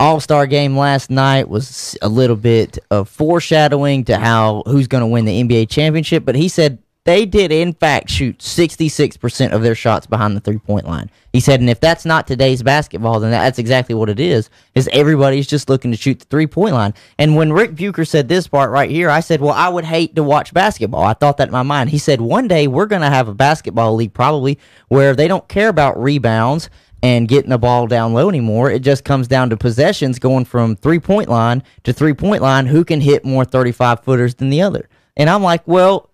All 0.00 0.18
Star 0.18 0.48
game 0.48 0.76
last 0.76 1.10
night 1.10 1.48
was 1.48 1.96
a 2.02 2.08
little 2.08 2.34
bit 2.34 2.78
of 2.90 3.08
foreshadowing 3.08 4.04
to 4.06 4.18
how 4.18 4.64
who's 4.66 4.88
going 4.88 5.02
to 5.02 5.06
win 5.06 5.26
the 5.26 5.42
NBA 5.44 5.70
championship. 5.70 6.24
But 6.24 6.34
he 6.34 6.48
said 6.48 6.78
they 7.04 7.26
did 7.26 7.52
in 7.52 7.74
fact 7.74 8.08
shoot 8.08 8.38
66% 8.38 9.52
of 9.52 9.62
their 9.62 9.74
shots 9.74 10.06
behind 10.06 10.36
the 10.36 10.40
three 10.40 10.58
point 10.58 10.86
line. 10.86 11.10
He 11.32 11.40
said, 11.40 11.60
and 11.60 11.68
if 11.68 11.78
that's 11.80 12.06
not 12.06 12.26
today's 12.26 12.62
basketball, 12.62 13.20
then 13.20 13.30
that's 13.30 13.58
exactly 13.58 13.94
what 13.94 14.08
it 14.08 14.18
is. 14.18 14.48
Is 14.74 14.88
everybody's 14.92 15.46
just 15.46 15.68
looking 15.68 15.90
to 15.90 15.96
shoot 15.96 16.20
the 16.20 16.24
three 16.26 16.46
point 16.46 16.74
line? 16.74 16.94
And 17.18 17.36
when 17.36 17.52
Rick 17.52 17.76
Bucher 17.76 18.06
said 18.06 18.28
this 18.28 18.48
part 18.48 18.70
right 18.70 18.90
here, 18.90 19.10
I 19.10 19.20
said, 19.20 19.42
well, 19.42 19.52
I 19.52 19.68
would 19.68 19.84
hate 19.84 20.16
to 20.16 20.22
watch 20.22 20.54
basketball. 20.54 21.02
I 21.02 21.12
thought 21.12 21.36
that 21.36 21.48
in 21.48 21.52
my 21.52 21.62
mind. 21.62 21.90
He 21.90 21.98
said, 21.98 22.20
one 22.20 22.48
day 22.48 22.66
we're 22.66 22.86
going 22.86 23.02
to 23.02 23.10
have 23.10 23.28
a 23.28 23.34
basketball 23.34 23.94
league 23.94 24.14
probably 24.14 24.58
where 24.88 25.14
they 25.14 25.28
don't 25.28 25.46
care 25.48 25.68
about 25.68 26.02
rebounds 26.02 26.70
and 27.02 27.28
getting 27.28 27.50
the 27.50 27.58
ball 27.58 27.86
down 27.86 28.14
low 28.14 28.30
anymore. 28.30 28.70
It 28.70 28.80
just 28.80 29.04
comes 29.04 29.28
down 29.28 29.50
to 29.50 29.58
possessions 29.58 30.18
going 30.18 30.46
from 30.46 30.74
three 30.74 30.98
point 30.98 31.28
line 31.28 31.62
to 31.82 31.92
three 31.92 32.14
point 32.14 32.40
line. 32.40 32.64
Who 32.64 32.82
can 32.82 33.02
hit 33.02 33.26
more 33.26 33.44
35 33.44 34.02
footers 34.02 34.36
than 34.36 34.48
the 34.48 34.62
other? 34.62 34.88
And 35.14 35.28
I'm 35.28 35.42
like, 35.42 35.68
well, 35.68 36.10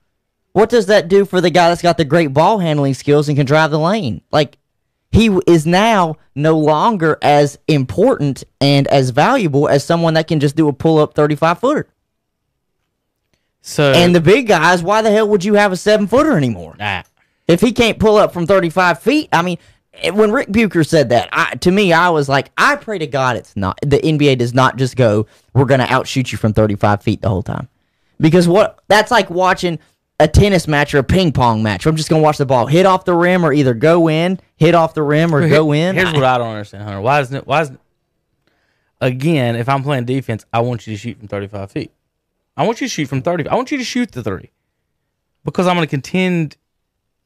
what 0.53 0.69
does 0.69 0.87
that 0.87 1.09
do 1.09 1.25
for 1.25 1.41
the 1.41 1.51
guy 1.51 1.69
that's 1.69 1.83
got 1.83 1.97
the 1.97 2.05
great 2.05 2.33
ball 2.35 2.59
handling 2.59 2.95
skills 2.95 3.29
and 3.29 3.37
can 3.37 3.47
drive 3.47 3.71
the 3.71 3.79
lane? 3.79 4.21
Like, 4.33 4.59
he 5.13 5.29
is 5.47 5.67
now 5.67 6.17
no 6.35 6.57
longer 6.59 7.19
as 7.21 7.59
important 7.67 8.45
and 8.61 8.87
as 8.89 9.11
valuable 9.11 9.69
as 9.69 9.85
someone 9.85 10.15
that 10.15 10.29
can 10.29 10.39
just 10.41 10.55
do 10.57 10.69
a 10.69 10.73
pull 10.73 10.99
up 10.99 11.15
35 11.15 11.59
footer. 11.59 11.89
So 13.63 13.93
And 13.93 14.15
the 14.15 14.21
big 14.21 14.47
guys, 14.47 14.83
why 14.83 15.03
the 15.03 15.11
hell 15.11 15.29
would 15.29 15.45
you 15.45 15.55
have 15.55 15.73
a 15.73 15.77
seven 15.77 16.07
footer 16.07 16.37
anymore? 16.37 16.77
nah, 16.79 17.03
If 17.47 17.61
he 17.61 17.73
can't 17.73 17.99
pull 17.99 18.17
up 18.17 18.33
from 18.33 18.47
35 18.47 19.01
feet, 19.01 19.29
I 19.33 19.43
mean, 19.43 19.59
eh, 19.95 20.11
when 20.11 20.31
Ric 20.31 20.49
Bucher 20.51 20.85
said 20.85 21.11
that, 21.11 21.29
I, 21.33 21.57
to 21.57 21.71
me, 21.71 21.93
I 21.93 22.09
was 22.11 22.29
like, 22.29 22.51
I 22.57 22.77
pray 22.77 22.99
to 22.99 23.07
God 23.07 23.37
it's 23.37 23.57
not, 23.57 23.79
the 23.83 23.99
NBA 23.99 24.39
does 24.39 24.55
not 24.55 24.77
just 24.77 24.97
go, 24.97 25.27
we're 25.55 25.67
going 25.67 25.81
to 25.81 25.93
outshoot 25.93 26.33
you 26.33 26.39
from 26.39 26.53
35 26.53 27.03
feet 27.03 27.21
the 27.21 27.29
whole 27.29 27.43
time. 27.43 27.69
Because 28.19 28.47
what, 28.47 28.79
that's 28.89 29.11
like 29.11 29.29
watching 29.29 29.79
a 30.21 30.29
tennis 30.29 30.69
match 30.69 30.95
or 30.95 30.99
a 30.99 31.03
ping 31.03 31.33
pong 31.33 31.63
match. 31.63 31.87
I'm 31.87 31.97
just 31.97 32.11
going 32.11 32.21
to 32.21 32.25
watch 32.25 32.37
the 32.37 32.47
ball 32.47 32.67
hit 32.67 32.85
off 32.85 33.07
the 33.07 33.15
rim 33.15 33.45
or 33.45 33.53
either 33.53 33.73
go 33.73 34.09
in, 34.09 34.39
hit 34.57 34.75
off 34.75 34.93
the 34.93 35.03
rim 35.03 35.35
or 35.35 35.49
go 35.49 35.73
in. 35.73 35.97
Here's 35.97 36.13
what 36.13 36.25
I 36.25 36.37
don't 36.39 36.49
understand, 36.49 36.85
Hunter. 36.85 37.01
Why 37.01 37.21
isn't 37.21 37.35
it? 37.35 37.47
Why 37.47 37.63
isn't 37.63 37.81
again? 39.01 39.57
If 39.57 39.69
I'm 39.69 39.83
playing 39.83 40.05
defense, 40.05 40.45
I 40.53 40.61
want 40.61 40.87
you 40.87 40.93
to 40.93 40.99
shoot 40.99 41.19
from 41.19 41.27
35 41.27 41.73
feet. 41.73 41.93
I 42.57 42.67
want 42.67 42.81
you 42.83 42.87
to 42.87 42.93
shoot 42.93 43.09
from 43.09 43.23
30. 43.23 43.49
I 43.49 43.55
want 43.55 43.71
you 43.71 43.79
to 43.79 43.85
shoot 43.85 44.13
the 44.13 44.23
three 44.23 44.51
because 45.45 45.67
I'm 45.67 45.77
going 45.77 45.87
to 45.87 45.91
contend 45.91 46.59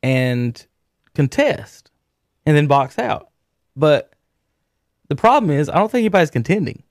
and 0.02 0.64
contest 1.14 1.90
and 2.46 2.56
then 2.56 2.68
box 2.68 2.98
out. 2.98 3.30
But 3.74 4.12
the 5.08 5.16
problem 5.16 5.50
is, 5.50 5.68
I 5.68 5.74
don't 5.78 5.90
think 5.90 6.02
anybody's 6.02 6.30
contending. 6.30 6.84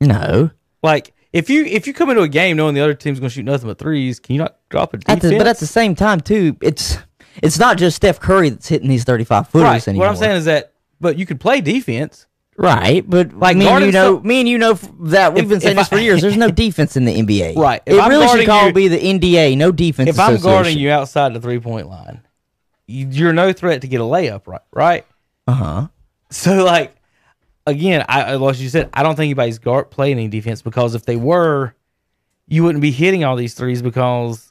no. 0.00 0.50
Like 0.82 1.12
if 1.32 1.50
you 1.50 1.64
if 1.64 1.86
you 1.86 1.92
come 1.94 2.10
into 2.10 2.22
a 2.22 2.28
game 2.28 2.56
knowing 2.56 2.74
the 2.74 2.80
other 2.80 2.94
team's 2.94 3.20
going 3.20 3.28
to 3.28 3.34
shoot 3.34 3.44
nothing 3.44 3.68
but 3.68 3.78
threes, 3.78 4.18
can 4.20 4.34
you 4.34 4.40
not 4.40 4.56
drop 4.70 4.94
a 4.94 4.98
At 5.06 5.20
the, 5.20 5.36
but 5.36 5.46
at 5.46 5.58
the 5.58 5.66
same 5.66 5.94
time, 5.94 6.20
too, 6.20 6.56
it's 6.62 6.98
it's 7.42 7.58
not 7.58 7.76
just 7.78 7.96
Steph 7.96 8.18
Curry 8.20 8.48
that's 8.50 8.68
hitting 8.68 8.88
these 8.88 9.04
35 9.04 9.48
footers 9.48 9.64
right. 9.64 9.88
anymore. 9.88 10.06
What 10.06 10.10
I'm 10.12 10.16
saying 10.16 10.36
is 10.38 10.44
that, 10.46 10.72
but 11.00 11.18
you 11.18 11.26
could 11.26 11.38
play 11.40 11.60
defense. 11.60 12.26
Right, 12.56 13.08
but 13.08 13.32
Like 13.34 13.56
me 13.56 13.68
and 13.68 13.84
you 13.84 13.92
know, 13.92 14.16
some- 14.16 14.26
me 14.26 14.40
and 14.40 14.48
you 14.48 14.58
know 14.58 14.72
that 14.72 15.32
we've 15.32 15.44
If- 15.44 15.48
been 15.48 15.60
saying 15.60 15.76
this 15.76 15.88
for 15.88 15.98
years. 15.98 16.20
There's 16.22 16.36
no 16.36 16.50
defense 16.64 16.96
in 16.96 17.04
the 17.04 17.14
NBA. 17.14 17.54
Right, 17.56 17.80
if 17.86 17.94
It 17.94 18.00
I'm 18.00 18.10
really 18.10 18.26
should 18.26 18.46
call 18.48 18.66
you- 18.66 18.72
be 18.72 18.88
the 18.88 18.98
NDA, 18.98 19.56
no 19.56 19.70
defense. 19.70 20.08
if 20.08 20.18
I'm 20.18 20.38
guarding 20.40 20.76
you 20.76 20.90
outside 20.90 21.34
the 21.34 21.40
three 21.40 21.60
point 21.60 21.88
line, 21.88 22.22
you're 22.88 23.32
no 23.32 23.52
threat 23.52 23.82
to 23.82 23.86
get 23.86 24.00
a 24.00 24.04
layup, 24.04 24.46
right? 24.48 24.60
Right. 24.72 25.06
uh 25.46 25.52
huh. 25.52 25.86
So 26.30 26.64
like, 26.64 26.96
again, 27.68 28.04
I 28.08 28.22
I- 28.22 28.34
like 28.36 28.58
you 28.58 28.68
said, 28.68 28.88
I 28.92 29.02
don't 29.02 29.14
think 29.16 29.26
anybody's 29.28 29.58
guard 29.58 29.90
playing 29.90 30.18
any 30.18 30.28
defense 30.28 30.62
because 30.62 30.94
if 30.94 31.04
they 31.04 31.16
were, 31.16 31.74
you 32.46 32.64
wouldn't 32.64 32.82
be 32.82 32.90
hitting 32.90 33.24
all 33.24 33.36
these 33.36 33.54
threes 33.54 33.82
because 33.82 34.50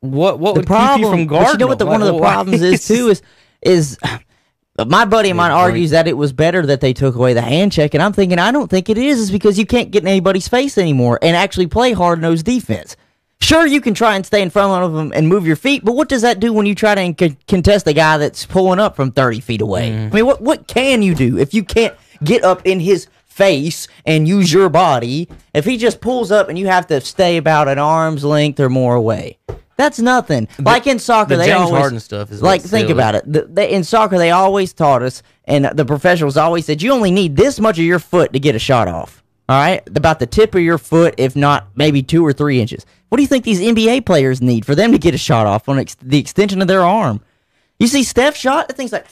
what 0.00 0.38
what 0.38 0.54
The 0.54 0.60
would 0.60 0.66
problem, 0.66 0.96
keep 0.98 1.04
you 1.04 1.10
from 1.10 1.26
but 1.26 1.30
guarding? 1.34 1.52
you 1.52 1.58
know 1.58 1.66
what 1.66 1.78
the, 1.78 1.84
them? 1.84 1.92
one 1.92 2.02
of 2.02 2.06
the 2.08 2.14
why- 2.14 2.32
problems 2.32 2.62
is 2.62 2.86
too 2.86 3.08
is 3.08 3.22
is 3.62 3.98
my 4.86 5.04
buddy 5.04 5.30
of 5.30 5.36
mine 5.36 5.52
argues 5.52 5.90
that 5.90 6.08
it 6.08 6.16
was 6.16 6.32
better 6.32 6.66
that 6.66 6.80
they 6.80 6.92
took 6.92 7.14
away 7.14 7.32
the 7.32 7.40
hand 7.42 7.72
check, 7.72 7.94
and 7.94 8.02
I'm 8.02 8.12
thinking 8.12 8.38
I 8.38 8.50
don't 8.50 8.68
think 8.68 8.88
it 8.90 8.98
is. 8.98 9.20
Is 9.20 9.30
because 9.30 9.58
you 9.58 9.66
can't 9.66 9.90
get 9.90 10.02
in 10.02 10.08
anybody's 10.08 10.48
face 10.48 10.76
anymore 10.78 11.18
and 11.22 11.36
actually 11.36 11.66
play 11.68 11.92
hard 11.92 12.20
nosed 12.20 12.44
defense. 12.44 12.96
Sure, 13.40 13.66
you 13.66 13.80
can 13.82 13.92
try 13.92 14.16
and 14.16 14.24
stay 14.24 14.40
in 14.40 14.48
front 14.48 14.84
of 14.84 14.94
them 14.94 15.12
and 15.14 15.28
move 15.28 15.46
your 15.46 15.56
feet, 15.56 15.84
but 15.84 15.92
what 15.94 16.08
does 16.08 16.22
that 16.22 16.40
do 16.40 16.50
when 16.52 16.64
you 16.64 16.74
try 16.74 16.94
to 16.94 17.12
con- 17.12 17.36
contest 17.46 17.86
a 17.86 17.92
guy 17.92 18.16
that's 18.16 18.46
pulling 18.46 18.78
up 18.78 18.96
from 18.96 19.12
30 19.12 19.40
feet 19.40 19.60
away? 19.60 19.90
Mm-hmm. 19.90 20.12
I 20.12 20.16
mean, 20.16 20.26
what 20.26 20.40
what 20.40 20.66
can 20.66 21.02
you 21.02 21.14
do 21.14 21.36
if 21.38 21.52
you 21.52 21.62
can't 21.62 21.94
get 22.24 22.44
up 22.44 22.66
in 22.66 22.80
his 22.80 23.08
face 23.26 23.88
and 24.06 24.26
use 24.26 24.52
your 24.52 24.68
body? 24.68 25.28
If 25.52 25.64
he 25.64 25.76
just 25.76 26.00
pulls 26.00 26.30
up 26.30 26.48
and 26.48 26.58
you 26.58 26.66
have 26.66 26.86
to 26.88 27.00
stay 27.00 27.36
about 27.36 27.68
an 27.68 27.78
arm's 27.78 28.24
length 28.24 28.60
or 28.60 28.68
more 28.68 28.94
away, 28.94 29.38
that's 29.76 29.98
nothing. 29.98 30.48
like 30.58 30.86
in 30.86 30.98
soccer, 30.98 31.36
the 31.36 31.42
they 31.42 31.46
James 31.46 31.62
always 31.62 31.80
Harden 31.80 32.00
stuff 32.00 32.30
is 32.30 32.42
like 32.42 32.62
think 32.62 32.90
about 32.90 33.14
it. 33.16 33.24
The, 33.30 33.74
in 33.74 33.82
soccer, 33.84 34.18
they 34.18 34.30
always 34.30 34.72
taught 34.72 35.02
us, 35.02 35.22
and 35.44 35.64
the 35.64 35.84
professionals 35.84 36.36
always 36.36 36.64
said, 36.64 36.80
you 36.80 36.92
only 36.92 37.10
need 37.10 37.36
this 37.36 37.58
much 37.58 37.78
of 37.78 37.84
your 37.84 37.98
foot 37.98 38.32
to 38.32 38.38
get 38.38 38.54
a 38.54 38.58
shot 38.58 38.88
off. 38.88 39.22
All 39.48 39.60
right, 39.60 39.86
about 39.94 40.20
the 40.20 40.26
tip 40.26 40.54
of 40.54 40.62
your 40.62 40.78
foot, 40.78 41.14
if 41.18 41.36
not 41.36 41.68
maybe 41.74 42.02
two 42.02 42.24
or 42.24 42.32
three 42.32 42.60
inches. 42.60 42.86
What 43.08 43.16
do 43.16 43.22
you 43.22 43.28
think 43.28 43.44
these 43.44 43.60
NBA 43.60 44.06
players 44.06 44.40
need 44.40 44.64
for 44.64 44.74
them 44.74 44.90
to 44.92 44.98
get 44.98 45.14
a 45.14 45.18
shot 45.18 45.46
off 45.46 45.68
on 45.68 45.78
ex- 45.78 45.96
the 46.00 46.18
extension 46.18 46.62
of 46.62 46.68
their 46.68 46.82
arm? 46.82 47.20
You 47.78 47.86
see 47.86 48.04
Steph 48.04 48.36
shot, 48.36 48.68
that 48.68 48.76
thing's 48.76 48.92
like, 48.92 49.06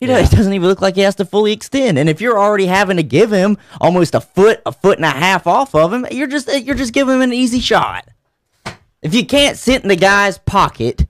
you 0.00 0.08
know, 0.08 0.18
it 0.18 0.30
doesn't 0.30 0.52
even 0.52 0.68
look 0.68 0.82
like 0.82 0.96
he 0.96 1.02
has 1.02 1.14
to 1.16 1.24
fully 1.24 1.52
extend. 1.52 1.98
And 1.98 2.08
if 2.08 2.20
you're 2.20 2.38
already 2.38 2.66
having 2.66 2.96
to 2.96 3.02
give 3.02 3.32
him 3.32 3.56
almost 3.80 4.14
a 4.14 4.20
foot, 4.20 4.60
a 4.66 4.72
foot 4.72 4.98
and 4.98 5.04
a 5.04 5.10
half 5.10 5.46
off 5.46 5.74
of 5.74 5.92
him, 5.92 6.06
you're 6.10 6.26
just 6.26 6.48
you're 6.64 6.74
just 6.74 6.92
giving 6.92 7.14
him 7.14 7.22
an 7.22 7.32
easy 7.32 7.60
shot. 7.60 8.08
If 9.02 9.14
you 9.14 9.24
can't 9.24 9.56
sit 9.56 9.82
in 9.82 9.88
the 9.88 9.96
guy's 9.96 10.38
pocket, 10.38 11.06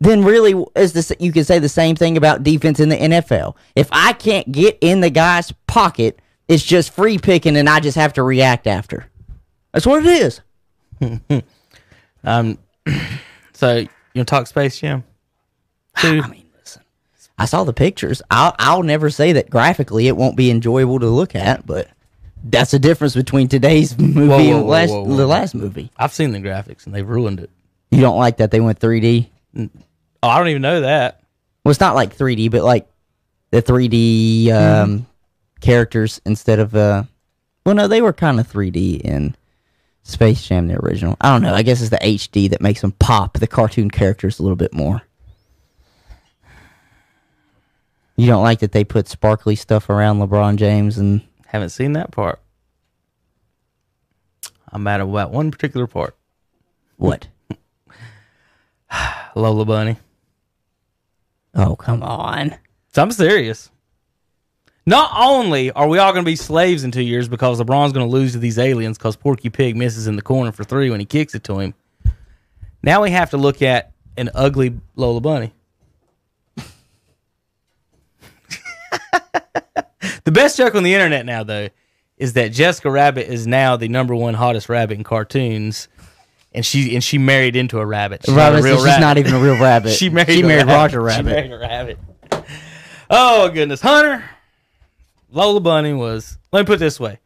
then 0.00 0.24
really 0.24 0.64
is 0.74 0.92
this 0.92 1.12
you 1.18 1.32
can 1.32 1.44
say 1.44 1.58
the 1.58 1.68
same 1.68 1.96
thing 1.96 2.16
about 2.16 2.42
defense 2.42 2.80
in 2.80 2.88
the 2.88 2.96
NFL. 2.96 3.56
If 3.76 3.88
I 3.92 4.12
can't 4.12 4.50
get 4.50 4.78
in 4.80 5.00
the 5.00 5.10
guy's 5.10 5.52
pocket, 5.66 6.20
it's 6.48 6.64
just 6.64 6.92
free 6.92 7.18
picking 7.18 7.56
and 7.56 7.68
I 7.68 7.80
just 7.80 7.96
have 7.96 8.14
to 8.14 8.22
react 8.22 8.66
after. 8.66 9.06
That's 9.72 9.86
what 9.86 10.04
it 10.04 10.40
is. 11.00 11.42
Um, 12.22 12.58
so 13.52 13.76
you 13.76 13.88
want 14.14 14.28
to 14.28 14.30
talk 14.30 14.46
Space 14.46 14.78
Jam? 14.78 15.04
Two. 15.98 16.20
I 16.22 16.28
mean. 16.28 16.44
I 17.40 17.46
saw 17.46 17.64
the 17.64 17.72
pictures. 17.72 18.20
I'll 18.30 18.54
I'll 18.58 18.82
never 18.82 19.08
say 19.08 19.32
that 19.32 19.48
graphically 19.48 20.06
it 20.06 20.16
won't 20.16 20.36
be 20.36 20.50
enjoyable 20.50 21.00
to 21.00 21.06
look 21.06 21.34
at, 21.34 21.64
but 21.64 21.88
that's 22.44 22.72
the 22.72 22.78
difference 22.78 23.14
between 23.14 23.48
today's 23.48 23.98
movie 23.98 24.28
whoa, 24.28 24.38
and 24.38 24.64
whoa, 24.66 24.70
last 24.70 24.90
whoa, 24.90 25.16
the 25.16 25.26
last 25.26 25.54
movie. 25.54 25.90
I've 25.96 26.12
seen 26.12 26.32
the 26.32 26.38
graphics 26.38 26.84
and 26.84 26.94
they've 26.94 27.08
ruined 27.08 27.40
it. 27.40 27.48
You 27.90 28.02
don't 28.02 28.18
like 28.18 28.36
that 28.36 28.50
they 28.50 28.60
went 28.60 28.78
3D? 28.78 29.26
Oh, 29.56 29.68
I 30.28 30.36
don't 30.36 30.48
even 30.48 30.60
know 30.60 30.82
that. 30.82 31.22
Well, 31.64 31.70
it's 31.70 31.80
not 31.80 31.94
like 31.94 32.14
3D, 32.14 32.50
but 32.50 32.62
like 32.62 32.86
the 33.52 33.62
3D 33.62 34.52
um, 34.52 35.06
characters 35.62 36.20
instead 36.26 36.58
of 36.58 36.76
uh, 36.76 37.04
well, 37.64 37.74
no, 37.74 37.88
they 37.88 38.02
were 38.02 38.12
kind 38.12 38.38
of 38.38 38.52
3D 38.52 39.00
in 39.00 39.34
Space 40.02 40.46
Jam, 40.46 40.68
the 40.68 40.78
original. 40.84 41.16
I 41.22 41.32
don't 41.32 41.40
know. 41.40 41.54
I 41.54 41.62
guess 41.62 41.80
it's 41.80 41.88
the 41.88 41.96
HD 41.96 42.50
that 42.50 42.60
makes 42.60 42.82
them 42.82 42.92
pop 42.92 43.38
the 43.38 43.46
cartoon 43.46 43.90
characters 43.90 44.38
a 44.38 44.42
little 44.42 44.56
bit 44.56 44.74
more. 44.74 45.00
You 48.20 48.26
don't 48.26 48.42
like 48.42 48.58
that 48.58 48.72
they 48.72 48.84
put 48.84 49.08
sparkly 49.08 49.56
stuff 49.56 49.88
around 49.88 50.18
LeBron 50.18 50.56
James 50.56 50.98
and 50.98 51.22
Haven't 51.46 51.70
seen 51.70 51.94
that 51.94 52.10
part. 52.10 52.38
I'm 54.70 54.82
mad 54.82 55.00
about 55.00 55.30
one 55.30 55.50
particular 55.50 55.86
part. 55.86 56.14
what? 56.96 57.28
Lola 59.34 59.64
Bunny. 59.64 59.96
Oh, 61.54 61.74
come 61.76 62.02
on. 62.02 62.56
So 62.92 63.00
I'm 63.00 63.10
serious. 63.10 63.70
Not 64.84 65.10
only 65.16 65.70
are 65.72 65.88
we 65.88 65.98
all 65.98 66.12
going 66.12 66.22
to 66.22 66.30
be 66.30 66.36
slaves 66.36 66.84
in 66.84 66.90
two 66.90 67.00
years 67.00 67.26
because 67.26 67.58
LeBron's 67.58 67.94
going 67.94 68.06
to 68.06 68.12
lose 68.12 68.32
to 68.32 68.38
these 68.38 68.58
aliens 68.58 68.98
because 68.98 69.16
Porky 69.16 69.48
Pig 69.48 69.76
misses 69.76 70.06
in 70.06 70.16
the 70.16 70.22
corner 70.22 70.52
for 70.52 70.62
three 70.62 70.90
when 70.90 71.00
he 71.00 71.06
kicks 71.06 71.34
it 71.34 71.42
to 71.44 71.58
him. 71.58 71.72
Now 72.82 73.02
we 73.02 73.12
have 73.12 73.30
to 73.30 73.38
look 73.38 73.62
at 73.62 73.92
an 74.18 74.28
ugly 74.34 74.78
Lola 74.94 75.22
Bunny. 75.22 75.54
the 80.24 80.32
best 80.32 80.56
joke 80.56 80.74
on 80.74 80.82
the 80.82 80.94
internet 80.94 81.26
now, 81.26 81.42
though, 81.44 81.68
is 82.16 82.34
that 82.34 82.52
Jessica 82.52 82.90
Rabbit 82.90 83.30
is 83.32 83.46
now 83.46 83.76
the 83.76 83.88
number 83.88 84.14
one 84.14 84.34
hottest 84.34 84.68
rabbit 84.68 84.98
in 84.98 85.04
cartoons, 85.04 85.88
and 86.52 86.64
she 86.64 86.94
and 86.94 87.02
she 87.02 87.18
married 87.18 87.56
into 87.56 87.78
a 87.78 87.86
rabbit. 87.86 88.22
She's 88.24 88.34
not 88.34 88.52
a 88.52 88.54
Rabbit, 88.56 88.64
real 88.64 88.76
she's 88.76 88.84
rabbit. 88.84 89.00
not 89.00 89.18
even 89.18 89.34
a 89.34 89.38
real 89.40 89.60
rabbit. 89.60 89.92
She 89.96 90.10
married, 90.10 90.32
she 90.34 90.42
married 90.42 90.66
rabbit. 90.66 90.72
Roger 90.72 91.00
Rabbit. 91.02 91.30
She 91.30 91.34
married 91.34 91.52
a 91.52 91.58
rabbit. 91.58 91.98
Oh 93.08 93.48
goodness, 93.48 93.80
Hunter. 93.80 94.24
Lola 95.32 95.60
Bunny 95.60 95.92
was. 95.92 96.38
Let 96.52 96.60
me 96.60 96.66
put 96.66 96.74
it 96.74 96.78
this 96.80 96.98
way: 97.00 97.20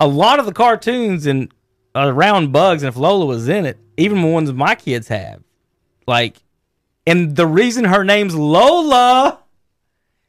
a 0.00 0.06
lot 0.06 0.38
of 0.38 0.46
the 0.46 0.52
cartoons 0.52 1.26
and 1.26 1.52
around 1.94 2.52
bugs, 2.52 2.82
and 2.82 2.88
if 2.88 2.96
Lola 2.96 3.26
was 3.26 3.48
in 3.48 3.64
it, 3.66 3.78
even 3.96 4.20
the 4.20 4.28
ones 4.28 4.52
my 4.52 4.74
kids 4.74 5.08
have, 5.08 5.42
like, 6.06 6.36
and 7.06 7.34
the 7.36 7.46
reason 7.46 7.84
her 7.84 8.04
name's 8.04 8.34
Lola 8.34 9.40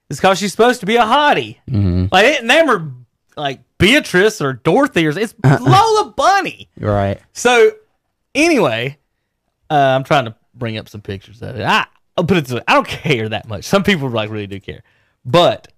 is 0.09 0.17
because 0.17 0.37
she's 0.39 0.51
supposed 0.51 0.79
to 0.79 0.85
be 0.85 0.95
a 0.95 1.03
hottie. 1.03 1.57
Mm-hmm. 1.69 2.05
Like, 2.11 2.25
they 2.25 2.31
didn't 2.33 2.47
name 2.47 2.67
her 2.67 2.91
like 3.37 3.61
Beatrice 3.77 4.41
or 4.41 4.53
Dorothy 4.53 5.07
or 5.07 5.17
it's 5.17 5.33
Uh-uh. 5.43 5.59
Lola 5.61 6.13
Bunny. 6.15 6.69
Right. 6.79 7.19
So, 7.33 7.71
anyway, 8.35 8.97
uh, 9.69 9.73
I'm 9.75 10.03
trying 10.03 10.25
to 10.25 10.35
bring 10.53 10.77
up 10.77 10.89
some 10.89 11.01
pictures 11.01 11.41
of 11.41 11.55
it. 11.55 11.63
I, 11.63 11.85
I'll 12.17 12.25
put 12.25 12.37
it 12.37 12.45
this 12.45 12.53
way: 12.53 12.61
I 12.67 12.73
don't 12.73 12.87
care 12.87 13.29
that 13.29 13.47
much. 13.47 13.63
Some 13.63 13.83
people 13.83 14.09
like 14.09 14.29
really 14.29 14.47
do 14.47 14.59
care, 14.59 14.83
but 15.25 15.69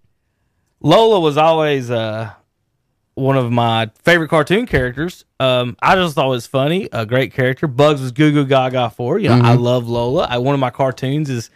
Lola 0.79 1.19
was 1.19 1.38
always 1.38 1.91
uh, 1.91 2.32
one 3.13 3.38
of 3.38 3.51
my 3.51 3.91
favorite 4.03 4.29
cartoon 4.29 4.65
characters. 4.65 5.25
Um, 5.39 5.77
I 5.82 5.95
just 5.95 6.15
thought 6.15 6.25
it 6.25 6.29
was 6.29 6.47
funny, 6.47 6.89
a 6.91 7.05
great 7.05 7.34
character. 7.34 7.67
Bugs 7.67 8.01
was 8.01 8.11
Goo 8.11 8.32
Goo 8.32 8.45
Gaga 8.45 8.89
for 8.91 9.19
you 9.19 9.29
know. 9.29 9.41
I 9.43 9.53
love 9.53 9.88
Lola. 9.88 10.23
I, 10.23 10.39
one 10.39 10.55
of 10.55 10.59
my 10.59 10.71
cartoons 10.71 11.29
is 11.29 11.51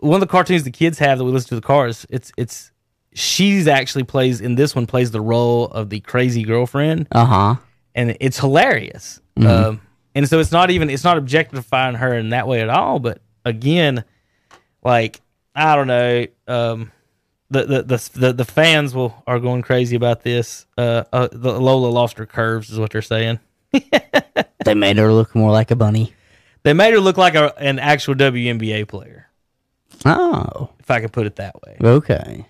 one 0.00 0.14
of 0.14 0.20
the 0.20 0.26
cartoons 0.30 0.64
the 0.64 0.70
kids 0.70 0.98
have 0.98 1.18
that 1.18 1.24
we 1.24 1.30
listen 1.32 1.48
to 1.50 1.54
the 1.56 1.60
cars. 1.60 2.06
It's 2.10 2.32
it's 2.36 2.72
she's 3.12 3.66
actually 3.66 4.04
plays 4.04 4.40
in 4.40 4.54
this 4.54 4.74
one 4.74 4.86
plays 4.86 5.10
the 5.10 5.20
role 5.20 5.66
of 5.66 5.90
the 5.90 6.00
crazy 6.00 6.42
girlfriend 6.44 7.08
Uh 7.12 7.24
huh. 7.24 7.54
and 7.94 8.16
it's 8.20 8.38
hilarious. 8.38 9.20
Um, 9.36 9.80
and 10.14 10.28
so 10.28 10.38
it's 10.38 10.52
not 10.52 10.70
even 10.70 10.90
it's 10.90 11.04
not 11.04 11.16
objectifying 11.18 11.94
her 11.96 12.14
in 12.14 12.30
that 12.30 12.46
way 12.46 12.60
at 12.60 12.68
all. 12.68 12.98
But 12.98 13.20
again, 13.44 14.04
like 14.84 15.20
I 15.54 15.76
don't 15.76 15.86
know. 15.86 16.26
Um, 16.46 16.92
the, 17.50 17.64
the 17.64 17.82
the 17.82 18.10
the 18.14 18.32
the 18.32 18.44
fans 18.44 18.94
will 18.94 19.20
are 19.26 19.40
going 19.40 19.62
crazy 19.62 19.96
about 19.96 20.22
this. 20.22 20.66
Uh, 20.78 21.04
uh 21.12 21.28
the 21.32 21.58
Lola 21.58 21.88
lost 21.88 22.18
her 22.18 22.26
curves, 22.26 22.70
is 22.70 22.78
what 22.78 22.90
they're 22.90 23.02
saying. 23.02 23.38
They 24.64 24.74
made 24.74 24.98
her 24.98 25.10
look 25.12 25.34
more 25.34 25.50
like 25.50 25.70
a 25.70 25.76
bunny. 25.76 26.12
They 26.64 26.74
made 26.74 26.92
her 26.92 27.00
look 27.00 27.16
like 27.16 27.34
a, 27.34 27.58
an 27.58 27.78
actual 27.78 28.14
WNBA 28.14 28.86
player, 28.88 29.26
Oh, 30.04 30.70
if 30.78 30.90
I 30.90 31.00
could 31.00 31.12
put 31.12 31.26
it 31.26 31.36
that 31.36 31.60
way. 31.62 31.76
okay. 31.82 32.46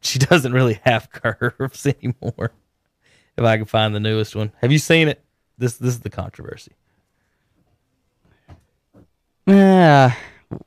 She 0.00 0.18
doesn't 0.20 0.52
really 0.52 0.80
have 0.84 1.10
curves 1.10 1.86
anymore. 2.02 2.52
If 3.36 3.44
I 3.44 3.56
can 3.56 3.66
find 3.66 3.94
the 3.94 4.00
newest 4.00 4.36
one, 4.36 4.52
have 4.60 4.70
you 4.70 4.78
seen 4.78 5.08
it? 5.08 5.22
This 5.56 5.76
this 5.76 5.94
is 5.94 6.00
the 6.00 6.10
controversy. 6.10 6.72
Yeah, 9.46 10.14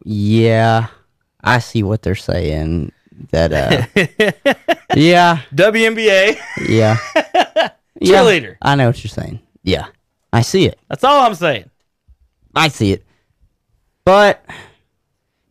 yeah. 0.03 0.87
I 1.43 1.59
see 1.59 1.83
what 1.83 2.01
they're 2.01 2.15
saying. 2.15 2.91
That 3.31 3.53
uh, 3.53 3.85
yeah, 4.95 5.41
WNBA 5.53 6.37
yeah. 6.67 6.97
yeah. 7.07 7.69
cheerleader. 8.01 8.57
I 8.61 8.75
know 8.75 8.87
what 8.87 9.03
you're 9.03 9.09
saying. 9.09 9.39
Yeah, 9.63 9.87
I 10.33 10.41
see 10.41 10.65
it. 10.65 10.79
That's 10.89 11.03
all 11.03 11.25
I'm 11.25 11.35
saying. 11.35 11.69
I 12.55 12.67
see 12.69 12.93
it. 12.93 13.03
But 14.03 14.43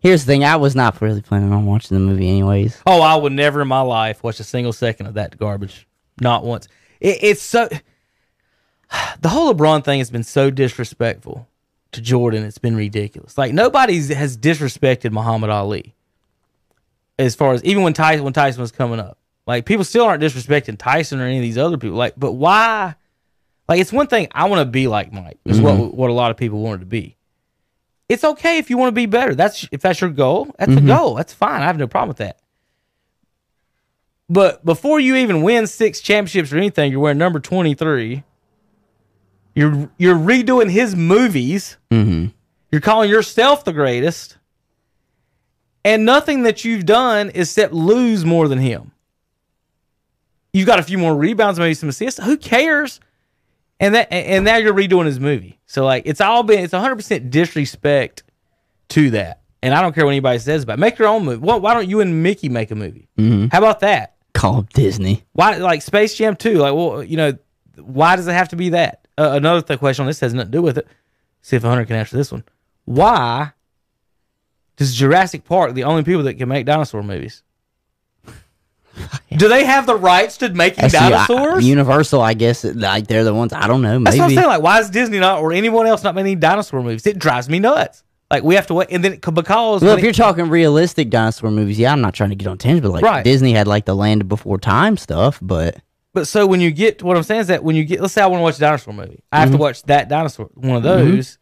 here's 0.04 0.24
the 0.24 0.32
thing: 0.32 0.44
I 0.44 0.54
was 0.54 0.76
not 0.76 1.00
really 1.02 1.20
planning 1.20 1.52
on 1.52 1.66
watching 1.66 1.96
the 1.96 2.00
movie, 2.00 2.28
anyways. 2.28 2.80
Oh, 2.86 3.00
I 3.00 3.16
would 3.16 3.32
never 3.32 3.62
in 3.62 3.68
my 3.68 3.80
life 3.80 4.22
watch 4.22 4.38
a 4.38 4.44
single 4.44 4.72
second 4.72 5.06
of 5.06 5.14
that 5.14 5.36
garbage. 5.36 5.88
Not 6.20 6.44
once. 6.44 6.68
It, 7.00 7.18
it's 7.22 7.42
so. 7.42 7.68
The 9.20 9.30
whole 9.30 9.52
LeBron 9.52 9.82
thing 9.82 9.98
has 9.98 10.10
been 10.10 10.22
so 10.22 10.50
disrespectful 10.50 11.48
to 11.92 12.00
Jordan. 12.00 12.44
It's 12.44 12.58
been 12.58 12.76
ridiculous. 12.76 13.36
Like 13.36 13.52
nobody 13.52 13.96
has 14.14 14.36
disrespected 14.36 15.10
Muhammad 15.10 15.50
Ali. 15.50 15.96
As 17.18 17.34
far 17.34 17.54
as 17.54 17.64
even 17.64 17.82
when 17.82 17.92
Tyson 17.92 18.22
when 18.22 18.32
Tyson 18.32 18.60
was 18.60 18.70
coming 18.70 19.00
up, 19.00 19.18
like 19.46 19.64
people 19.64 19.84
still 19.84 20.04
aren't 20.04 20.22
disrespecting 20.22 20.78
Tyson 20.78 21.20
or 21.20 21.24
any 21.24 21.38
of 21.38 21.42
these 21.42 21.58
other 21.58 21.76
people. 21.76 21.96
Like, 21.96 22.14
but 22.16 22.32
why? 22.32 22.94
Like 23.68 23.80
it's 23.80 23.92
one 23.92 24.06
thing 24.06 24.28
I 24.32 24.48
want 24.48 24.60
to 24.60 24.70
be 24.70 24.86
like 24.86 25.12
Mike. 25.12 25.38
Is 25.44 25.56
mm-hmm. 25.56 25.80
what 25.80 25.94
what 25.94 26.10
a 26.10 26.12
lot 26.12 26.30
of 26.30 26.36
people 26.36 26.60
wanted 26.60 26.80
to 26.80 26.86
be. 26.86 27.16
It's 28.08 28.24
okay 28.24 28.58
if 28.58 28.68
you 28.68 28.76
want 28.76 28.88
to 28.88 28.92
be 28.92 29.06
better. 29.06 29.34
That's 29.34 29.66
if 29.72 29.80
that's 29.80 30.00
your 30.00 30.10
goal. 30.10 30.54
That's 30.58 30.76
a 30.76 30.80
goal. 30.80 31.14
That's 31.14 31.32
fine. 31.32 31.62
I 31.62 31.66
have 31.66 31.78
no 31.78 31.86
problem 31.86 32.08
with 32.08 32.18
that. 32.18 32.38
But 34.28 34.64
before 34.64 35.00
you 35.00 35.16
even 35.16 35.42
win 35.42 35.66
six 35.66 36.00
championships 36.00 36.52
or 36.52 36.56
anything, 36.56 36.90
you're 36.90 37.00
wearing 37.00 37.18
number 37.18 37.40
23. 37.40 38.22
You're 39.54 39.90
you're 39.98 40.16
redoing 40.16 40.70
his 40.70 40.94
movies. 40.94 41.76
Mm-hmm. 41.90 42.26
You're 42.70 42.80
calling 42.80 43.08
yourself 43.08 43.64
the 43.64 43.72
greatest. 43.72 44.36
And 45.84 46.04
nothing 46.04 46.42
that 46.44 46.64
you've 46.64 46.86
done 46.86 47.30
is 47.30 47.48
except 47.50 47.72
lose 47.72 48.24
more 48.24 48.48
than 48.48 48.58
him. 48.58 48.92
You've 50.52 50.66
got 50.66 50.78
a 50.78 50.82
few 50.82 50.98
more 50.98 51.14
rebounds, 51.14 51.58
maybe 51.58 51.74
some 51.74 51.88
assists. 51.88 52.22
Who 52.24 52.36
cares? 52.36 53.00
And 53.84 53.94
that 53.94 54.10
and 54.10 54.46
now 54.46 54.56
you're 54.56 54.72
redoing 54.72 55.04
his 55.04 55.20
movie. 55.20 55.60
So 55.66 55.84
like 55.84 56.04
it's 56.06 56.20
all 56.22 56.42
been 56.42 56.60
it's 56.60 56.72
100% 56.72 57.28
disrespect 57.30 58.22
to 58.90 59.10
that. 59.10 59.42
And 59.62 59.74
I 59.74 59.82
don't 59.82 59.94
care 59.94 60.04
what 60.06 60.12
anybody 60.12 60.38
says 60.38 60.62
about 60.62 60.74
it. 60.74 60.80
Make 60.80 60.98
your 60.98 61.08
own 61.08 61.24
movie. 61.24 61.38
Why, 61.38 61.56
why 61.56 61.74
don't 61.74 61.88
you 61.88 62.00
and 62.00 62.22
Mickey 62.22 62.48
make 62.48 62.70
a 62.70 62.74
movie? 62.74 63.08
How 63.52 63.58
about 63.58 63.80
that? 63.80 64.16
Call 64.32 64.62
Disney. 64.72 65.24
Why 65.32 65.56
like 65.58 65.82
Space 65.82 66.14
Jam 66.14 66.34
2? 66.34 66.54
Like, 66.54 66.74
well, 66.74 67.02
you 67.02 67.18
know, 67.18 67.36
why 67.76 68.16
does 68.16 68.26
it 68.26 68.32
have 68.32 68.48
to 68.50 68.56
be 68.56 68.70
that? 68.70 69.06
Uh, 69.18 69.32
another 69.34 69.60
th- 69.60 69.78
question 69.78 70.04
on 70.04 70.06
this 70.06 70.20
has 70.20 70.32
nothing 70.32 70.50
to 70.50 70.58
do 70.58 70.62
with 70.62 70.78
it. 70.78 70.88
See 71.42 71.56
if 71.56 71.62
Hunter 71.62 71.84
can 71.84 71.96
answer 71.96 72.16
this 72.16 72.32
one. 72.32 72.44
Why 72.86 73.52
does 74.76 74.94
Jurassic 74.94 75.44
Park 75.44 75.74
the 75.74 75.84
only 75.84 76.04
people 76.04 76.22
that 76.22 76.34
can 76.34 76.48
make 76.48 76.64
dinosaur 76.66 77.02
movies? 77.02 77.42
Do 79.36 79.48
they 79.48 79.64
have 79.64 79.86
the 79.86 79.96
rights 79.96 80.36
to 80.38 80.48
making 80.50 80.84
I 80.84 80.88
see, 80.88 80.96
I- 80.98 81.10
dinosaurs? 81.10 81.66
Universal, 81.66 82.20
I 82.20 82.34
guess, 82.34 82.64
like 82.64 83.06
they're 83.06 83.24
the 83.24 83.34
ones. 83.34 83.52
I 83.52 83.66
don't 83.66 83.82
know. 83.82 83.98
That's 84.04 84.16
what 84.16 84.24
I'm 84.24 84.30
saying. 84.34 84.46
Like, 84.46 84.62
why 84.62 84.80
is 84.80 84.90
Disney 84.90 85.18
not 85.18 85.40
or 85.40 85.52
anyone 85.52 85.86
else 85.86 86.02
not 86.04 86.14
making 86.14 86.40
dinosaur 86.40 86.82
movies? 86.82 87.06
It 87.06 87.18
drives 87.18 87.48
me 87.48 87.58
nuts. 87.58 88.02
Like, 88.30 88.42
we 88.42 88.54
have 88.54 88.66
to 88.68 88.74
wait, 88.74 88.88
and 88.90 89.04
then 89.04 89.16
because 89.16 89.82
Well, 89.82 89.92
if 89.92 89.98
it- 89.98 90.02
you're 90.04 90.12
talking 90.12 90.48
realistic 90.48 91.10
dinosaur 91.10 91.50
movies, 91.50 91.78
yeah, 91.78 91.92
I'm 91.92 92.00
not 92.00 92.14
trying 92.14 92.30
to 92.30 92.36
get 92.36 92.48
on 92.48 92.58
tangent, 92.58 92.82
but 92.82 92.92
like 92.92 93.02
Right. 93.04 93.22
Disney 93.24 93.52
had 93.52 93.66
like 93.68 93.84
the 93.84 93.94
Land 93.94 94.28
Before 94.28 94.58
Time 94.58 94.96
stuff, 94.96 95.38
but 95.42 95.76
But 96.14 96.26
so 96.28 96.46
when 96.46 96.60
you 96.60 96.70
get 96.70 97.02
what 97.02 97.16
I'm 97.16 97.22
saying 97.24 97.42
is 97.42 97.46
that 97.48 97.62
when 97.64 97.74
you 97.76 97.84
get, 97.84 98.00
let's 98.00 98.14
say 98.14 98.22
I 98.22 98.26
want 98.26 98.38
to 98.38 98.42
watch 98.44 98.56
a 98.56 98.60
dinosaur 98.60 98.94
movie, 98.94 99.20
I 99.32 99.36
Mm-hmm. 99.36 99.40
have 99.40 99.50
to 99.50 99.56
watch 99.58 99.82
that 99.84 100.08
dinosaur, 100.08 100.48
one 100.54 100.76
of 100.76 100.82
those, 100.84 101.38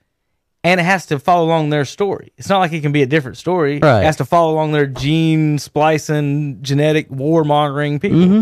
and 0.65 0.81
it 0.81 0.85
has 0.85 1.07
to 1.07 1.19
follow 1.19 1.47
along 1.47 1.71
their 1.71 1.85
story. 1.85 2.33
It's 2.39 2.49
not 2.49 2.59
like 2.59 2.73
it 2.73 2.81
can 2.81 2.93
be 2.93 3.03
a 3.03 3.07
different 3.07 3.37
story. 3.37 3.79
Right. 3.81 4.01
It 4.01 4.05
has 4.05 4.17
to 4.17 4.25
follow 4.25 4.53
along 4.53 4.73
their 4.73 4.87
gene 4.87 5.59
splicing, 5.59 6.63
genetic 6.63 7.11
war 7.11 7.45
mongering 7.45 7.99
people, 8.01 8.19
Mm-hmm. 8.19 8.35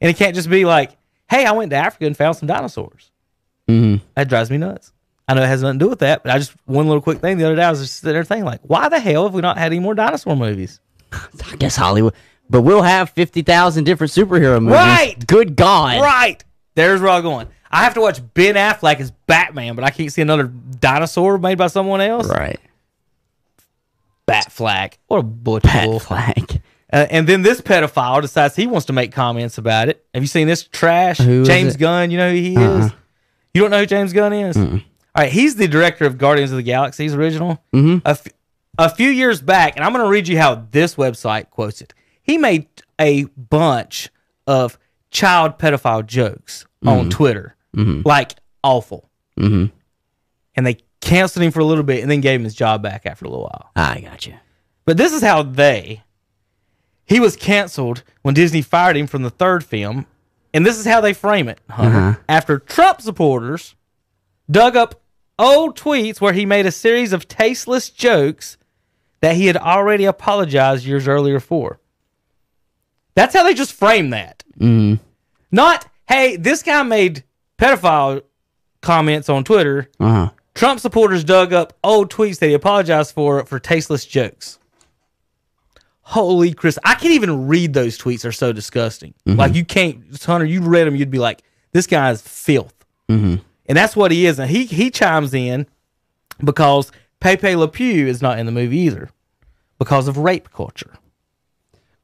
and 0.00 0.10
it 0.10 0.16
can't 0.16 0.34
just 0.34 0.50
be 0.50 0.64
like, 0.64 0.92
"Hey, 1.28 1.44
I 1.44 1.52
went 1.52 1.70
to 1.70 1.76
Africa 1.76 2.06
and 2.06 2.16
found 2.16 2.36
some 2.36 2.46
dinosaurs." 2.46 3.10
Mhm. 3.68 4.00
That 4.14 4.28
drives 4.28 4.50
me 4.50 4.58
nuts. 4.58 4.92
I 5.26 5.34
know 5.34 5.42
it 5.42 5.46
has 5.46 5.62
nothing 5.62 5.78
to 5.78 5.84
do 5.84 5.88
with 5.90 5.98
that, 5.98 6.22
but 6.22 6.32
I 6.32 6.38
just 6.38 6.54
one 6.64 6.86
little 6.86 7.02
quick 7.02 7.20
thing 7.20 7.36
the 7.36 7.44
other 7.44 7.56
day 7.56 7.62
I 7.64 7.70
was 7.70 7.80
just 7.80 7.96
sitting 8.00 8.14
there 8.14 8.24
thinking 8.24 8.46
like, 8.46 8.60
why 8.62 8.88
the 8.88 8.98
hell 8.98 9.24
have 9.24 9.34
we 9.34 9.42
not 9.42 9.58
had 9.58 9.66
any 9.72 9.78
more 9.78 9.94
dinosaur 9.94 10.34
movies? 10.36 10.80
I 11.12 11.56
guess 11.58 11.76
Hollywood. 11.76 12.14
But 12.48 12.62
we'll 12.62 12.80
have 12.82 13.10
fifty 13.10 13.42
thousand 13.42 13.84
different 13.84 14.10
superhero 14.12 14.58
movies. 14.62 14.76
Right. 14.76 15.26
Good 15.26 15.54
God. 15.54 16.00
Right. 16.00 16.42
There's 16.76 17.02
where 17.02 17.10
I'm 17.10 17.22
going. 17.22 17.48
I 17.70 17.84
have 17.84 17.94
to 17.94 18.00
watch 18.00 18.20
Ben 18.34 18.54
Affleck 18.54 18.98
as 19.00 19.10
Batman, 19.26 19.74
but 19.74 19.84
I 19.84 19.90
can't 19.90 20.12
see 20.12 20.22
another 20.22 20.44
dinosaur 20.44 21.38
made 21.38 21.58
by 21.58 21.66
someone 21.66 22.00
else. 22.00 22.28
Right. 22.28 22.58
Batflack. 24.26 24.94
What 25.06 25.18
a 25.18 25.22
butch 25.22 25.64
bull. 25.84 26.02
Uh, 26.10 27.06
and 27.10 27.26
then 27.26 27.42
this 27.42 27.60
pedophile 27.60 28.22
decides 28.22 28.56
he 28.56 28.66
wants 28.66 28.86
to 28.86 28.92
make 28.94 29.12
comments 29.12 29.58
about 29.58 29.88
it. 29.88 30.04
Have 30.14 30.22
you 30.22 30.26
seen 30.26 30.46
this 30.46 30.64
trash? 30.64 31.18
Who 31.18 31.44
James? 31.44 31.76
Gunn. 31.76 32.10
You 32.10 32.16
know 32.18 32.30
who 32.30 32.36
he 32.36 32.56
Uh-uh. 32.56 32.86
is? 32.86 32.92
You 33.52 33.60
don't 33.62 33.70
know 33.70 33.80
who 33.80 33.86
James 33.86 34.12
Gunn 34.12 34.32
is? 34.32 34.56
All 34.56 34.80
right. 35.16 35.30
He's 35.30 35.56
the 35.56 35.68
director 35.68 36.06
of 36.06 36.16
Guardians 36.16 36.50
of 36.50 36.56
the 36.56 36.62
Galaxy's 36.62 37.14
original. 37.14 37.62
A, 37.74 38.00
f- 38.06 38.28
a 38.78 38.88
few 38.88 39.10
years 39.10 39.42
back, 39.42 39.74
and 39.76 39.84
I'm 39.84 39.92
going 39.92 40.04
to 40.04 40.10
read 40.10 40.28
you 40.28 40.38
how 40.38 40.66
this 40.70 40.94
website 40.94 41.50
quotes 41.50 41.80
it. 41.82 41.92
He 42.22 42.38
made 42.38 42.66
a 42.98 43.24
bunch 43.24 44.08
of 44.46 44.78
child 45.10 45.58
pedophile 45.58 46.06
jokes 46.06 46.66
on 46.86 47.10
Twitter, 47.10 47.54
like 48.04 48.34
awful. 48.64 49.08
Mhm. 49.38 49.70
And 50.56 50.66
they 50.66 50.78
canceled 51.00 51.44
him 51.44 51.52
for 51.52 51.60
a 51.60 51.64
little 51.64 51.84
bit 51.84 52.02
and 52.02 52.10
then 52.10 52.20
gave 52.20 52.40
him 52.40 52.44
his 52.44 52.54
job 52.54 52.82
back 52.82 53.06
after 53.06 53.24
a 53.24 53.28
little 53.28 53.44
while. 53.44 53.70
I 53.76 54.00
got 54.00 54.26
you. 54.26 54.34
But 54.84 54.96
this 54.96 55.12
is 55.12 55.22
how 55.22 55.42
they. 55.42 56.02
He 57.04 57.20
was 57.20 57.36
canceled 57.36 58.02
when 58.22 58.34
Disney 58.34 58.62
fired 58.62 58.96
him 58.96 59.06
from 59.06 59.22
the 59.22 59.30
third 59.30 59.64
film, 59.64 60.06
and 60.52 60.66
this 60.66 60.78
is 60.78 60.84
how 60.86 61.00
they 61.00 61.12
frame 61.14 61.48
it. 61.48 61.60
Hunter. 61.70 62.20
After 62.28 62.58
Trump 62.58 63.00
supporters 63.00 63.74
dug 64.50 64.76
up 64.76 65.00
old 65.38 65.78
tweets 65.78 66.20
where 66.20 66.32
he 66.32 66.44
made 66.44 66.66
a 66.66 66.72
series 66.72 67.12
of 67.12 67.28
tasteless 67.28 67.90
jokes 67.90 68.56
that 69.20 69.36
he 69.36 69.46
had 69.46 69.56
already 69.56 70.04
apologized 70.04 70.84
years 70.84 71.06
earlier 71.08 71.40
for. 71.40 71.78
That's 73.14 73.34
how 73.34 73.42
they 73.44 73.54
just 73.54 73.72
frame 73.72 74.10
that. 74.10 74.42
Mm. 74.58 75.00
Not, 75.50 75.86
hey, 76.08 76.36
this 76.36 76.62
guy 76.62 76.82
made 76.82 77.24
pedophile 77.58 78.22
comments 78.80 79.28
on 79.28 79.44
Twitter. 79.44 79.90
Uh 80.00 80.08
huh. 80.12 80.30
Trump 80.54 80.80
supporters 80.80 81.22
dug 81.22 81.52
up 81.52 81.72
old 81.84 82.10
tweets 82.10 82.38
that 82.40 82.48
he 82.48 82.54
apologized 82.54 83.14
for 83.14 83.44
for 83.44 83.58
tasteless 83.60 84.04
jokes. 84.04 84.58
Holy 86.02 86.54
Chris, 86.54 86.78
I 86.84 86.94
can't 86.94 87.12
even 87.14 87.46
read 87.48 87.74
those 87.74 87.98
tweets. 87.98 88.22
They're 88.22 88.32
so 88.32 88.52
disgusting. 88.52 89.12
Like 89.26 89.54
you 89.54 89.64
can't, 89.64 90.02
Hunter. 90.24 90.46
You 90.46 90.62
read 90.62 90.86
them, 90.86 90.96
you'd 90.96 91.10
be 91.10 91.18
like, 91.18 91.42
"This 91.72 91.86
guy 91.86 92.10
is 92.10 92.22
filth," 92.22 92.74
and 93.66 93.76
that's 93.76 93.94
what 93.94 94.10
he 94.10 94.24
is. 94.26 94.38
And 94.38 94.50
he 94.50 94.64
he 94.64 94.90
chimes 94.90 95.34
in 95.34 95.66
because 96.42 96.90
Pepe 97.20 97.54
Le 97.56 97.68
Pew 97.68 98.06
is 98.06 98.22
not 98.22 98.38
in 98.38 98.46
the 98.46 98.52
movie 98.52 98.78
either 98.78 99.10
because 99.78 100.08
of 100.08 100.16
rape 100.16 100.50
culture. 100.50 100.94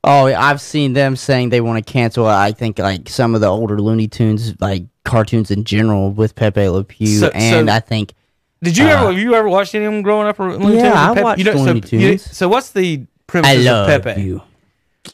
Oh, 0.06 0.26
I've 0.26 0.60
seen 0.60 0.92
them 0.92 1.16
saying 1.16 1.48
they 1.50 1.60
want 1.60 1.84
to 1.84 1.92
cancel. 1.92 2.26
I 2.26 2.52
think 2.52 2.78
like 2.78 3.08
some 3.08 3.34
of 3.34 3.40
the 3.40 3.48
older 3.48 3.80
Looney 3.80 4.06
Tunes, 4.08 4.54
like 4.60 4.84
cartoons 5.04 5.50
in 5.50 5.64
general, 5.64 6.10
with 6.10 6.34
Pepe 6.34 6.68
Le 6.68 6.84
Pew, 6.84 7.06
So- 7.18 7.30
and 7.34 7.68
so- 7.68 7.74
I 7.74 7.80
think 7.80 8.14
Did 8.62 8.76
you 8.76 8.86
ever 8.86 9.04
uh, 9.06 9.10
have 9.10 9.18
you 9.18 9.34
ever 9.34 9.48
watched 9.48 9.74
any 9.74 9.84
of 9.84 9.92
them 9.92 10.02
growing 10.02 10.26
up? 10.26 10.38
Or 10.40 10.56
Looney 10.56 10.76
Yeah, 10.76 10.82
Tunes 10.84 10.96
I 10.96 11.08
Pepe? 11.14 11.22
watched 11.24 11.38
you 11.38 11.44
know, 11.44 11.52
Looney 11.52 11.80
so, 11.82 11.96
you- 11.96 12.08
Tunes. 12.10 12.36
so 12.36 12.48
what's 12.48 12.70
the 12.70 13.06
premise 13.26 13.48
I 13.50 13.52
of 13.54 13.64
love 13.64 14.02
Pepe? 14.02 14.20
you. 14.22 14.42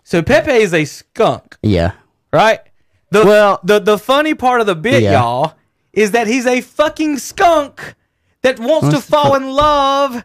So 0.05 0.23
Pepe 0.23 0.53
is 0.53 0.73
a 0.75 0.85
skunk. 0.85 1.57
Yeah. 1.63 1.93
right? 2.33 2.61
The, 3.11 3.25
Well- 3.25 3.59
the 3.65 3.81
the 3.81 3.99
funny 3.99 4.35
part 4.35 4.61
of 4.61 4.67
the 4.69 4.77
bit, 4.77 5.03
Yeah. 5.03 5.13
y'all, 5.21 5.55
is 5.93 6.13
that 6.13 6.29
he's 6.29 6.47
a 6.47 6.61
fucking 6.61 7.19
skunk 7.19 7.95
that 8.43 8.59
wants 8.61 8.87
to 8.89 8.93
Wants 8.95 9.07
to 9.07 9.11
fall 9.13 9.35
in 9.35 9.51
love 9.51 10.23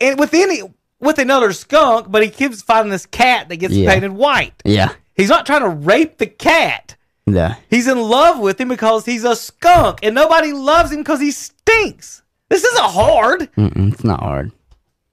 and 0.00 0.16
with 0.18 0.32
any 0.32 0.62
with 1.04 1.18
another 1.18 1.52
skunk, 1.52 2.10
but 2.10 2.22
he 2.22 2.30
keeps 2.30 2.62
finding 2.62 2.90
this 2.90 3.06
cat 3.06 3.48
that 3.48 3.56
gets 3.56 3.74
Yeah. 3.74 3.92
painted 3.92 4.12
white. 4.12 4.54
Yeah. 4.64 4.90
He's 5.14 5.28
not 5.28 5.46
trying 5.46 5.62
to 5.62 5.68
rape 5.68 6.18
the 6.18 6.26
cat. 6.26 6.96
Yeah. 7.26 7.54
He's 7.70 7.86
in 7.88 7.98
love 8.00 8.38
with 8.40 8.60
him 8.60 8.68
because 8.68 9.04
he's 9.06 9.24
a 9.24 9.36
skunk, 9.36 10.00
and 10.02 10.14
nobody 10.14 10.52
loves 10.52 10.90
him 10.92 10.98
because 10.98 11.20
he 11.20 11.30
stinks. 11.30 12.22
This 12.50 12.64
isn't 12.64 12.84
hard 12.84 13.50
Mm-mm, 13.56 13.92
it's 13.92 14.04
not 14.04 14.20
hard. 14.20 14.52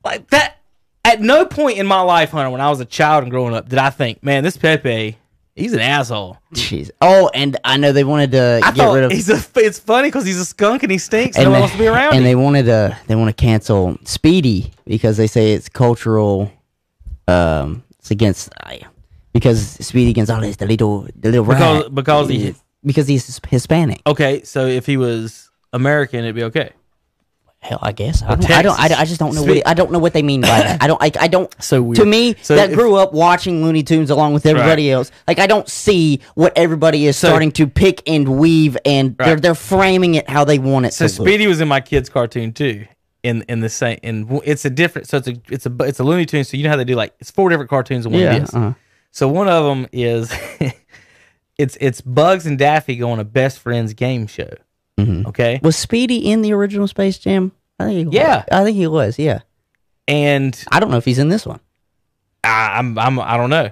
like 0.03 0.29
that. 0.31 0.57
At 1.05 1.21
no 1.21 1.45
point 1.45 1.77
in 1.79 1.87
my 1.87 2.01
life, 2.01 2.31
Hunter, 2.31 2.49
when 2.51 2.61
I 2.61 2.69
was 2.69 2.79
a 2.79 2.85
child 2.85 3.23
and 3.23 3.31
growing 3.31 3.55
up, 3.55 3.69
did 3.69 3.79
I 3.79 3.89
think, 3.89 4.23
man, 4.23 4.43
this 4.43 4.57
Pepe, 4.57 5.17
he's 5.55 5.73
an 5.73 5.79
asshole. 5.79 6.37
Jeez. 6.53 6.91
Oh, 7.01 7.29
and 7.33 7.57
I 7.63 7.77
know 7.77 7.91
they 7.91 8.03
wanted 8.03 8.31
to 8.31 8.61
I 8.63 8.71
get 8.71 8.85
rid 8.91 9.03
of. 9.03 9.11
he's 9.11 9.29
a. 9.29 9.39
It's 9.59 9.79
funny 9.79 10.07
because 10.09 10.25
he's 10.25 10.39
a 10.39 10.45
skunk 10.45 10.83
and 10.83 10.91
he 10.91 10.97
stinks. 10.97 11.37
And 11.37 11.45
no 11.45 11.49
they, 11.49 11.53
one 11.53 11.59
wants 11.61 11.73
to 11.75 11.79
be 11.79 11.87
around 11.87 12.07
and 12.13 12.17
him. 12.17 12.23
they 12.23 12.35
wanted 12.35 12.63
to 12.65 12.97
they 13.07 13.15
want 13.15 13.35
to 13.35 13.41
cancel 13.41 13.97
Speedy 14.05 14.71
because 14.85 15.17
they 15.17 15.27
say 15.27 15.53
it's 15.53 15.69
cultural. 15.69 16.51
Um, 17.27 17.83
it's 17.99 18.11
against 18.11 18.49
because 19.33 19.61
Speedy 19.85 20.11
Gonzalez, 20.13 20.57
the 20.57 20.65
little 20.65 21.07
the 21.15 21.29
little 21.31 21.45
Because- 21.45 21.83
rat, 21.83 21.95
because 21.95 22.29
he- 22.29 22.55
because 22.83 23.07
he's 23.07 23.39
Hispanic. 23.47 24.01
okay, 24.07 24.41
so 24.43 24.65
if 24.65 24.85
he 24.87 24.97
was 24.97 25.49
American, 25.71 26.21
it'd 26.21 26.33
be 26.35 26.43
okay. 26.45 26.71
Hell, 27.63 27.77
I 27.81 27.91
guess. 27.91 28.23
I 28.23 28.35
don't, 28.35 28.49
I, 28.49 28.61
don't, 28.63 28.79
I, 28.79 29.05
just 29.05 29.19
don't 29.19 29.35
know. 29.35 29.43
Speak- 29.43 29.57
What, 29.63 29.67
I 29.67 29.75
don't 29.75 29.91
know 29.91 29.99
what 29.99 30.13
they 30.13 30.23
mean 30.23 30.41
by 30.41 30.47
that. 30.47 30.81
I 30.81 30.87
don't. 30.87 31.01
I, 31.01 31.11
I 31.19 31.27
don't. 31.27 31.53
So 31.61 31.81
weird. 31.83 31.97
To 31.97 32.05
me, 32.05 32.35
So 32.41 32.55
that 32.55 32.71
if- 32.71 32.75
grew 32.75 32.95
up 32.95 33.13
watching 33.13 33.63
Looney 33.63 33.83
Tunes 33.83 34.09
along 34.09 34.33
with 34.33 34.47
everybody 34.47 34.91
else. 34.91 35.11
Like 35.27 35.37
I 35.37 35.45
don't 35.45 35.69
see 35.69 36.21
what 36.33 36.53
everybody 36.57 37.05
is 37.05 37.17
So- 37.17 37.27
starting 37.27 37.51
to 37.53 37.67
pick 37.67 38.01
and 38.07 38.39
weave, 38.39 38.77
and 38.83 39.15
they're 39.17 39.39
they're 39.39 39.53
framing 39.55 40.15
it 40.15 40.27
how 40.27 40.43
they 40.43 40.57
want 40.57 40.87
it 40.87 40.93
So 40.93 41.07
to 41.07 41.13
look. 41.21 41.27
Speedy 41.27 41.45
was 41.45 41.61
in 41.61 41.67
my 41.67 41.81
kid's 41.81 42.09
cartoon 42.09 42.51
too. 42.51 42.87
In 43.21 43.43
in 43.43 43.59
the 43.59 43.69
same 43.69 43.99
and 44.01 44.41
it's 44.43 44.65
a 44.65 44.69
different 44.71 45.07
so 45.07 45.17
it's 45.17 45.27
a 45.27 45.35
it's 45.51 45.67
a 45.67 45.75
it's 45.81 45.99
a 45.99 46.03
Looney 46.03 46.25
Tune. 46.25 46.43
So 46.43 46.57
you 46.57 46.63
know 46.63 46.71
how 46.71 46.75
they 46.77 46.83
do 46.83 46.95
like 46.95 47.13
it's 47.19 47.29
four 47.29 47.49
different 47.51 47.69
cartoons 47.69 48.07
in 48.07 48.11
one 48.11 48.19
Yeah, 48.21 48.43
uh-huh. 48.51 48.73
So 49.11 49.27
one 49.27 49.47
of 49.47 49.63
them 49.63 49.87
is 49.91 50.33
it's 51.59 51.77
it's 51.79 52.01
Bugs 52.01 52.47
and 52.47 52.57
Daffy 52.57 52.95
going 52.95 53.13
on 53.13 53.19
a 53.19 53.23
best 53.23 53.59
friends 53.59 53.93
game 53.93 54.25
show. 54.25 54.49
Mm-hmm. 55.05 55.27
Okay, 55.27 55.59
Was 55.63 55.75
Speedy 55.75 56.17
in 56.31 56.41
the 56.41 56.53
original 56.53 56.87
Space 56.87 57.17
Jam? 57.19 57.51
I 57.79 57.85
think 57.85 57.97
he 57.97 58.05
was. 58.05 58.13
Yeah. 58.15 58.43
I 58.51 58.63
think 58.63 58.77
he 58.77 58.87
was. 58.87 59.17
Yeah. 59.19 59.39
and 60.07 60.61
I 60.71 60.79
don't 60.79 60.91
know 60.91 60.97
if 60.97 61.05
he's 61.05 61.19
in 61.19 61.29
this 61.29 61.45
one. 61.45 61.59
I, 62.43 62.77
I'm 62.79 62.97
I'm 62.97 63.19
I 63.19 63.37
don't 63.37 63.49
know. 63.49 63.71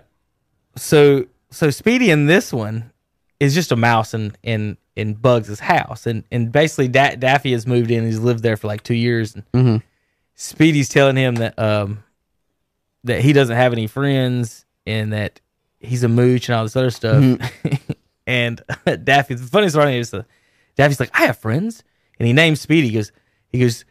So 0.76 1.26
so 1.52 1.70
Speedy 1.70 2.12
in 2.12 2.26
this 2.28 2.54
one 2.54 2.92
is 3.40 3.54
just 3.54 3.72
a 3.72 3.76
mouse 3.76 4.14
in 4.14 4.36
in 4.44 4.78
in 4.96 5.14
Bugs' 5.14 5.60
house, 5.60 6.06
and 6.06 6.24
and 6.32 6.52
basically 6.52 6.88
da- 6.88 7.16
Daffy 7.16 7.52
has 7.54 7.66
moved 7.66 7.90
in. 7.92 8.06
He's 8.06 8.20
lived 8.20 8.44
there 8.44 8.58
for 8.58 8.68
like 8.68 8.84
two 8.84 8.94
years, 8.96 9.36
and 9.36 9.44
Mhm. 9.54 9.84
Speedy's 10.36 10.90
telling 10.90 11.16
him 11.16 11.36
that 11.36 11.58
um 11.58 12.04
that 13.04 13.22
he 13.22 13.32
doesn't 13.34 13.56
have 13.56 13.74
any 13.74 13.88
friends 13.88 14.66
and 14.86 15.14
that 15.14 15.40
he's 15.80 16.04
a 16.04 16.08
mooch 16.10 16.50
and 16.50 16.56
all 16.56 16.64
this 16.64 16.76
other 16.76 16.90
stuff. 16.92 17.24
and 18.28 18.62
Daffy, 19.04 19.36
the 19.36 19.44
funniest 19.48 19.76
part 19.76 19.90
is 19.90 20.12
the 20.12 20.26
Daffy's 20.80 21.02
like, 21.02 21.12
I 21.14 21.26
have 21.26 21.38
friends, 21.38 21.84
and 22.18 22.26
he 22.26 22.32
names 22.32 22.62
Speedy. 22.62 22.88
He 22.88 22.94
goes, 22.94 23.12
he 23.50 23.60
goes, 23.60 23.84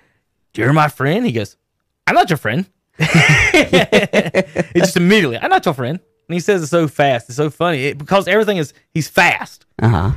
you're 0.54 0.72
my 0.72 0.88
friend. 0.88 1.26
He 1.26 1.32
goes, 1.32 1.58
I'm 2.06 2.14
not 2.14 2.30
your 2.30 2.38
friend. 2.38 2.64
it 2.98 4.74
just 4.74 4.96
immediately, 4.96 5.36
I'm 5.36 5.50
not 5.50 5.66
your 5.66 5.74
friend. 5.74 6.00
And 6.00 6.34
he 6.34 6.40
says 6.40 6.62
it 6.62 6.68
so 6.68 6.88
fast. 6.88 7.28
It's 7.28 7.36
so 7.36 7.50
funny 7.50 7.84
it, 7.84 7.98
because 7.98 8.26
everything 8.26 8.56
is 8.56 8.72
he's 8.90 9.06
fast. 9.06 9.66
Uh 9.78 9.88
huh. 9.88 10.12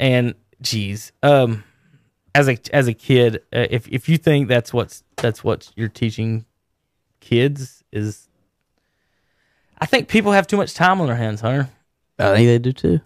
And 0.00 0.34
geez, 0.62 1.12
um, 1.22 1.62
as 2.34 2.48
a 2.48 2.56
as 2.72 2.88
a 2.88 2.94
kid, 2.94 3.42
uh, 3.52 3.66
if 3.70 3.86
if 3.88 4.08
you 4.08 4.16
think 4.16 4.48
that's 4.48 4.72
what's 4.72 5.04
that's 5.16 5.44
what 5.44 5.70
you're 5.76 5.88
teaching 5.88 6.46
kids 7.20 7.84
is, 7.92 8.30
I 9.78 9.84
think 9.84 10.08
people 10.08 10.32
have 10.32 10.46
too 10.46 10.56
much 10.56 10.72
time 10.72 11.02
on 11.02 11.06
their 11.06 11.16
hands, 11.16 11.42
Hunter. 11.42 11.68
I 12.18 12.34
think 12.34 12.46
they 12.46 12.58
do 12.58 12.72
too. 12.72 13.00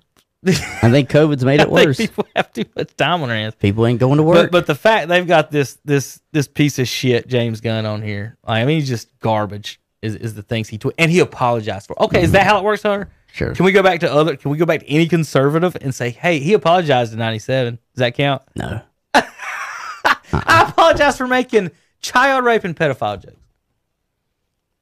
I 0.44 0.90
think 0.90 1.08
COVID's 1.08 1.44
made 1.44 1.60
it 1.62 1.70
worse. 1.70 1.96
people 1.96 2.26
have 2.34 2.52
too 2.52 2.64
much 2.76 2.96
time 2.96 3.22
on 3.22 3.28
their 3.28 3.38
hands. 3.38 3.54
People 3.54 3.86
ain't 3.86 4.00
going 4.00 4.16
to 4.16 4.22
work. 4.24 4.50
but 4.50 4.66
the 4.66 4.74
fact 4.74 5.08
they've 5.08 5.26
got 5.26 5.50
this 5.50 5.78
this 5.84 6.20
this 6.32 6.48
piece 6.48 6.78
of 6.78 6.88
shit 6.88 7.28
James 7.28 7.60
Gunn 7.60 7.86
on 7.86 8.02
here, 8.02 8.36
I 8.44 8.64
mean 8.64 8.80
he's 8.80 8.88
just 8.88 9.16
garbage. 9.20 9.78
Is, 10.00 10.16
is 10.16 10.34
the 10.34 10.42
things 10.42 10.68
he 10.68 10.78
tweet 10.78 10.96
and 10.98 11.12
he 11.12 11.20
apologized 11.20 11.86
for. 11.86 12.02
Okay, 12.02 12.22
is 12.24 12.32
that 12.32 12.44
how 12.44 12.58
it 12.58 12.64
works, 12.64 12.82
Hunter? 12.82 13.08
Sure. 13.32 13.54
Can 13.54 13.64
we 13.64 13.70
go 13.70 13.84
back 13.84 14.00
to 14.00 14.12
other? 14.12 14.36
Can 14.36 14.50
we 14.50 14.58
go 14.58 14.66
back 14.66 14.80
to 14.80 14.88
any 14.90 15.06
conservative 15.06 15.76
and 15.80 15.94
say, 15.94 16.10
hey, 16.10 16.40
he 16.40 16.54
apologized 16.54 17.12
in 17.12 17.20
'97? 17.20 17.74
Does 17.94 18.00
that 18.00 18.14
count? 18.16 18.42
no. 18.56 18.82
I 19.14 20.66
apologize 20.68 21.16
for 21.16 21.28
making 21.28 21.70
child 22.00 22.44
rape 22.44 22.64
and 22.64 22.74
pedophile 22.76 23.22
jokes. 23.22 23.36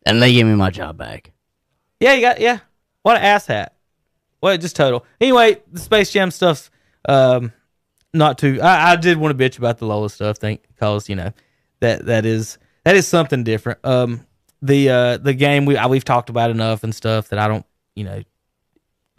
And 0.06 0.22
they 0.22 0.32
give 0.32 0.46
me 0.46 0.54
my 0.54 0.70
job 0.70 0.96
back. 0.96 1.32
Yeah, 2.00 2.14
you 2.14 2.22
got 2.22 2.40
yeah. 2.40 2.60
What 3.02 3.18
an 3.18 3.22
asshat. 3.22 3.68
Well, 4.42 4.56
just 4.56 4.76
total. 4.76 5.04
Anyway, 5.20 5.60
the 5.70 5.80
Space 5.80 6.12
Jam 6.12 6.30
stuff's 6.30 6.70
um 7.08 7.52
not 8.12 8.38
too. 8.38 8.60
I, 8.60 8.92
I 8.92 8.96
did 8.96 9.18
want 9.18 9.36
to 9.36 9.44
bitch 9.50 9.58
about 9.58 9.78
the 9.78 9.86
Lola 9.86 10.10
stuff, 10.10 10.38
think 10.38 10.62
because 10.68 11.08
you 11.08 11.16
know 11.16 11.32
that 11.80 12.06
that 12.06 12.26
is 12.26 12.58
that 12.84 12.96
is 12.96 13.06
something 13.06 13.44
different. 13.44 13.78
Um, 13.84 14.26
the 14.62 14.90
uh 14.90 15.16
the 15.18 15.34
game 15.34 15.64
we 15.66 15.78
we've 15.88 16.04
talked 16.04 16.30
about 16.30 16.50
enough 16.50 16.84
and 16.84 16.94
stuff 16.94 17.28
that 17.28 17.38
I 17.38 17.48
don't 17.48 17.66
you 17.94 18.04
know. 18.04 18.22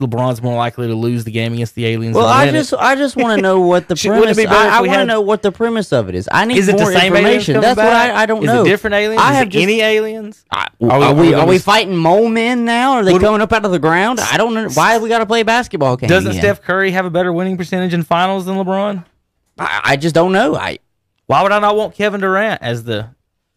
LeBron's 0.01 0.41
more 0.41 0.55
likely 0.55 0.87
to 0.87 0.95
lose 0.95 1.23
the 1.23 1.31
game 1.31 1.53
against 1.53 1.75
the 1.75 1.85
aliens. 1.85 2.15
Well, 2.15 2.27
I 2.27 2.51
just 2.51 2.73
I 2.73 2.95
just 2.95 3.15
want 3.15 3.37
to 3.37 3.41
know 3.41 3.61
what 3.71 3.87
the 3.87 3.95
Should- 3.95 4.09
premise. 4.09 4.35
be 4.35 4.45
I, 4.45 4.77
I 4.77 4.81
want 4.81 4.91
to 4.93 5.05
know 5.05 5.21
what 5.21 5.41
the 5.41 5.51
premise 5.51 5.93
of 5.93 6.09
it 6.09 6.15
is. 6.15 6.27
I 6.31 6.45
need 6.45 6.57
Is 6.57 6.67
it 6.67 6.77
the 6.77 6.83
more 6.83 6.91
same 6.91 7.13
information. 7.15 7.61
That's 7.61 7.77
what? 7.77 7.87
I, 7.87 8.23
I 8.23 8.25
don't 8.25 8.39
is 8.43 8.47
know. 8.47 8.65
different 8.65 8.95
aliens? 8.95 9.21
I 9.21 9.31
is 9.31 9.37
have 9.37 9.49
just, 9.49 9.63
any 9.63 9.79
aliens? 9.81 10.43
are, 10.51 10.67
we- 10.81 11.21
we, 11.29 11.33
are 11.33 11.41
are, 11.41 11.47
we 11.47 11.57
fighting 11.59 11.95
mole 11.95 12.27
men 12.27 12.65
now? 12.65 12.93
Are 12.93 13.03
they 13.05 13.17
coming 13.17 13.41
up 13.41 13.53
out 13.53 13.63
of 13.63 13.71
the 13.71 13.79
ground? 13.79 14.19
I 14.19 14.37
don't 14.37 14.53
know. 14.53 14.67
Why 14.69 14.97
we 14.97 15.07
got 15.07 15.19
to 15.19 15.25
play 15.25 15.41
a 15.41 15.45
basketball 15.45 15.95
game? 15.97 16.09
Doesn't 16.09 16.31
again? 16.31 16.41
Steph 16.41 16.61
Curry 16.61 16.91
have 16.91 17.05
a 17.05 17.09
better 17.09 17.31
winning 17.31 17.55
percentage 17.57 17.93
in 17.93 18.03
finals 18.03 18.45
than 18.45 18.55
LeBron? 18.57 19.05
I, 19.59 19.81
I 19.83 19.95
just 19.97 20.15
don't 20.15 20.31
know. 20.31 20.55
I 20.55 20.79
Why 21.27 21.43
would 21.43 21.51
I 21.51 21.59
not 21.59 21.75
want 21.75 21.93
Kevin 21.95 22.21
Durant 22.21 22.61
as 22.61 22.83
the 22.83 23.09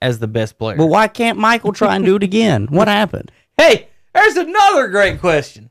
as 0.03 0.19
the 0.19 0.29
best 0.29 0.59
player? 0.59 0.77
but 0.77 0.87
why 0.87 1.09
can't 1.09 1.39
Michael 1.39 1.73
try 1.73 1.97
and 1.97 2.05
do 2.05 2.17
it 2.17 2.23
again? 2.23 2.67
What 2.71 2.89
happened? 2.89 3.31
Hey, 3.57 3.87
there's 4.13 4.35
another 4.37 4.89
great 4.89 5.21
question. 5.21 5.71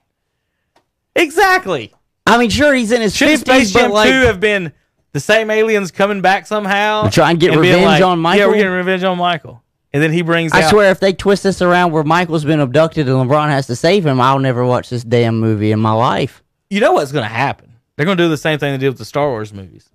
Exactly. 1.16 1.93
I 2.26 2.38
mean, 2.38 2.49
sure 2.49 2.74
he's 2.74 2.91
in 2.91 3.01
his 3.01 3.16
Should 3.16 3.39
Space 3.39 3.72
Jam 3.72 3.89
but 3.89 3.93
like 3.93 4.09
2 4.09 4.14
have 4.26 4.39
been 4.39 4.74
the 5.11 5.20
same 5.20 5.51
aliens 5.51 5.91
coming 5.91 6.22
back 6.22 6.47
somehow? 6.47 7.09
Try 7.09 7.32
and 7.32 7.39
get 7.39 7.55
revenge 7.55 8.01
on 8.01 8.20
Michael? 8.20 8.39
Yeah, 8.39 8.47
we're 8.47 8.55
getting 8.55 8.72
revenge 8.72 9.03
on 9.03 9.18
Michael. 9.18 9.61
And 9.91 10.01
then 10.01 10.11
he 10.11 10.24
brings 10.24 10.51
I 10.53 10.64
out 10.64 10.72
swear, 10.72 10.89
if 10.89 10.99
they 10.99 11.14
twist 11.14 11.43
this 11.43 11.61
around 11.61 11.91
where 11.91 12.03
Michael's 12.03 12.45
been 12.45 12.59
abducted 12.59 13.07
and 13.07 13.16
LeBron 13.30 13.49
has 13.49 13.68
to 13.68 13.76
save 13.76 14.05
him, 14.05 14.20
I'll 14.20 14.39
never 14.39 14.66
watch 14.66 14.89
this 14.89 15.03
damn 15.03 15.39
movie 15.39 15.72
in 15.72 15.80
my 15.80 15.91
life. 15.91 16.41
you 16.70 16.80
know 16.80 16.93
what's 16.93 17.11
going 17.11 17.24
to 17.24 17.30
happen. 17.30 17.76
They're 17.95 18.05
going 18.07 18.18
to 18.18 18.24
do 18.24 18.30
the 18.30 18.38
same 18.38 18.57
thing 18.57 18.72
they 18.74 18.80
did 18.80 18.89
with 18.89 18.97
the 18.97 19.05
Star 19.05 19.30
Wars 19.30 19.53
movies. 19.53 19.88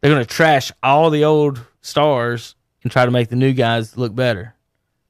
They're 0.00 0.10
going 0.10 0.24
to 0.24 0.28
trash 0.28 0.72
all 0.82 1.10
the 1.10 1.24
old 1.24 1.60
stars 1.82 2.56
and 2.82 2.90
try 2.90 3.04
to 3.04 3.10
make 3.12 3.28
the 3.28 3.36
new 3.36 3.52
guys 3.52 3.96
look 3.96 4.12
better. 4.14 4.56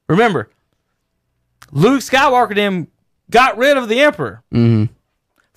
Remember, 0.08 0.50
Luke 1.72 2.00
Skywalker 2.00 2.54
them 2.54 2.88
got 3.30 3.56
rid 3.56 3.78
of 3.78 3.88
the 3.88 4.00
Emperor. 4.00 4.42
Mm-hmm. 4.52 4.92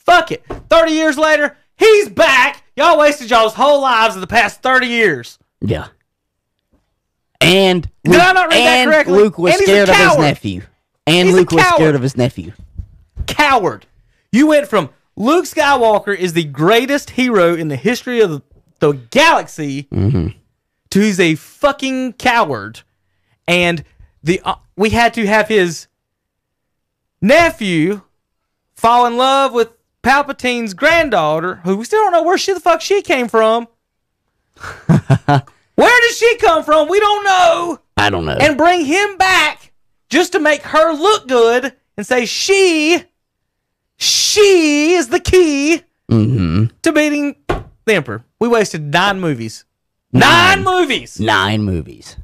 Fuck 0.06 0.32
it. 0.32 0.44
30 0.70 0.92
years 0.92 1.18
later, 1.18 1.58
he's 1.78 2.10
back. 2.10 2.64
Y'all 2.76 2.98
wasted 3.00 3.30
y'all's 3.30 3.54
whole 3.54 3.82
lives 3.82 4.16
in 4.16 4.22
the 4.22 4.28
past 4.28 4.62
30 4.62 4.88
years. 4.88 5.40
Yeah. 5.62 5.88
And 7.42 7.90
Did 8.04 8.16
I 8.16 8.32
not 8.34 8.48
read 8.50 8.58
that 8.58 8.78
and 8.80 8.92
correctly? 8.92 9.14
Luke 9.14 9.38
was 9.38 9.54
And 9.54 9.60
he's 9.62 9.70
a 9.70 9.72
scared 9.72 9.90
of 9.90 9.96
his 9.96 10.06
coward. 10.08 10.22
nephew. 10.22 10.62
And 11.06 11.28
He's 11.28 11.36
a 11.36 11.40
Luke 11.40 11.52
was 11.52 11.64
coward. 11.64 11.76
scared 11.76 11.96
of 11.96 12.02
his 12.02 12.18
nephew. 12.18 12.54
Coward. 13.28 13.86
You 14.32 14.48
went 14.48 14.68
from 14.68 14.90
Luke 15.16 15.46
Skywalker 15.46 16.16
is 16.18 16.34
the 16.34 16.46
greatest 16.46 17.12
hero 17.12 17.54
in 17.54 17.68
the 17.68 17.76
history 17.76 18.22
of 18.22 18.30
the, 18.32 18.42
the 18.80 18.94
galaxy 19.12 19.84
to 19.92 20.34
he's 21.00 21.20
a 21.20 21.36
fucking 21.36 22.14
coward. 22.14 22.82
And 23.48 23.84
the 24.24 24.42
uh, 24.44 24.56
we 24.78 24.90
had 24.92 25.14
to 25.16 25.26
have 25.28 25.48
his 25.50 25.88
nephew 27.22 28.02
fall 28.76 29.06
in 29.06 29.18
love 29.18 29.54
with 29.54 29.70
Palpatine's 30.04 30.74
granddaughter, 30.74 31.56
who 31.64 31.78
we 31.78 31.86
still 31.86 32.04
don't 32.04 32.12
know 32.12 32.24
where 32.24 32.38
she 32.38 32.54
the 32.54 32.60
fuck 32.60 32.82
she 32.82 33.02
came 33.02 33.28
from. 33.28 33.68
where 34.86 36.02
did 36.02 36.16
she 36.16 36.38
come 36.38 36.64
from? 36.64 36.88
We 36.90 37.00
don't 37.00 37.24
know 37.24 37.80
I 37.98 38.10
don't 38.10 38.26
know. 38.26 38.38
and 38.40 38.58
bring 38.58 38.86
him 38.86 39.18
back 39.18 39.72
just 40.10 40.34
to 40.34 40.40
make 40.40 40.62
her 40.62 40.94
look 40.94 41.28
good 41.28 41.74
and 41.98 42.06
say 42.06 42.26
she 42.26 43.04
she 43.98 44.94
is 44.94 45.08
the 45.08 45.20
key 45.20 45.82
mm-hmm. 46.12 46.66
to 46.82 46.92
beating 46.92 47.36
the 47.48 47.94
emperor. 47.94 48.24
We 48.40 48.48
wasted 48.48 48.82
nine 48.94 49.20
movies. 49.20 49.66
Nine, 50.12 50.64
movies. 50.64 51.20
Nine 51.20 51.64
movies. 51.64 52.18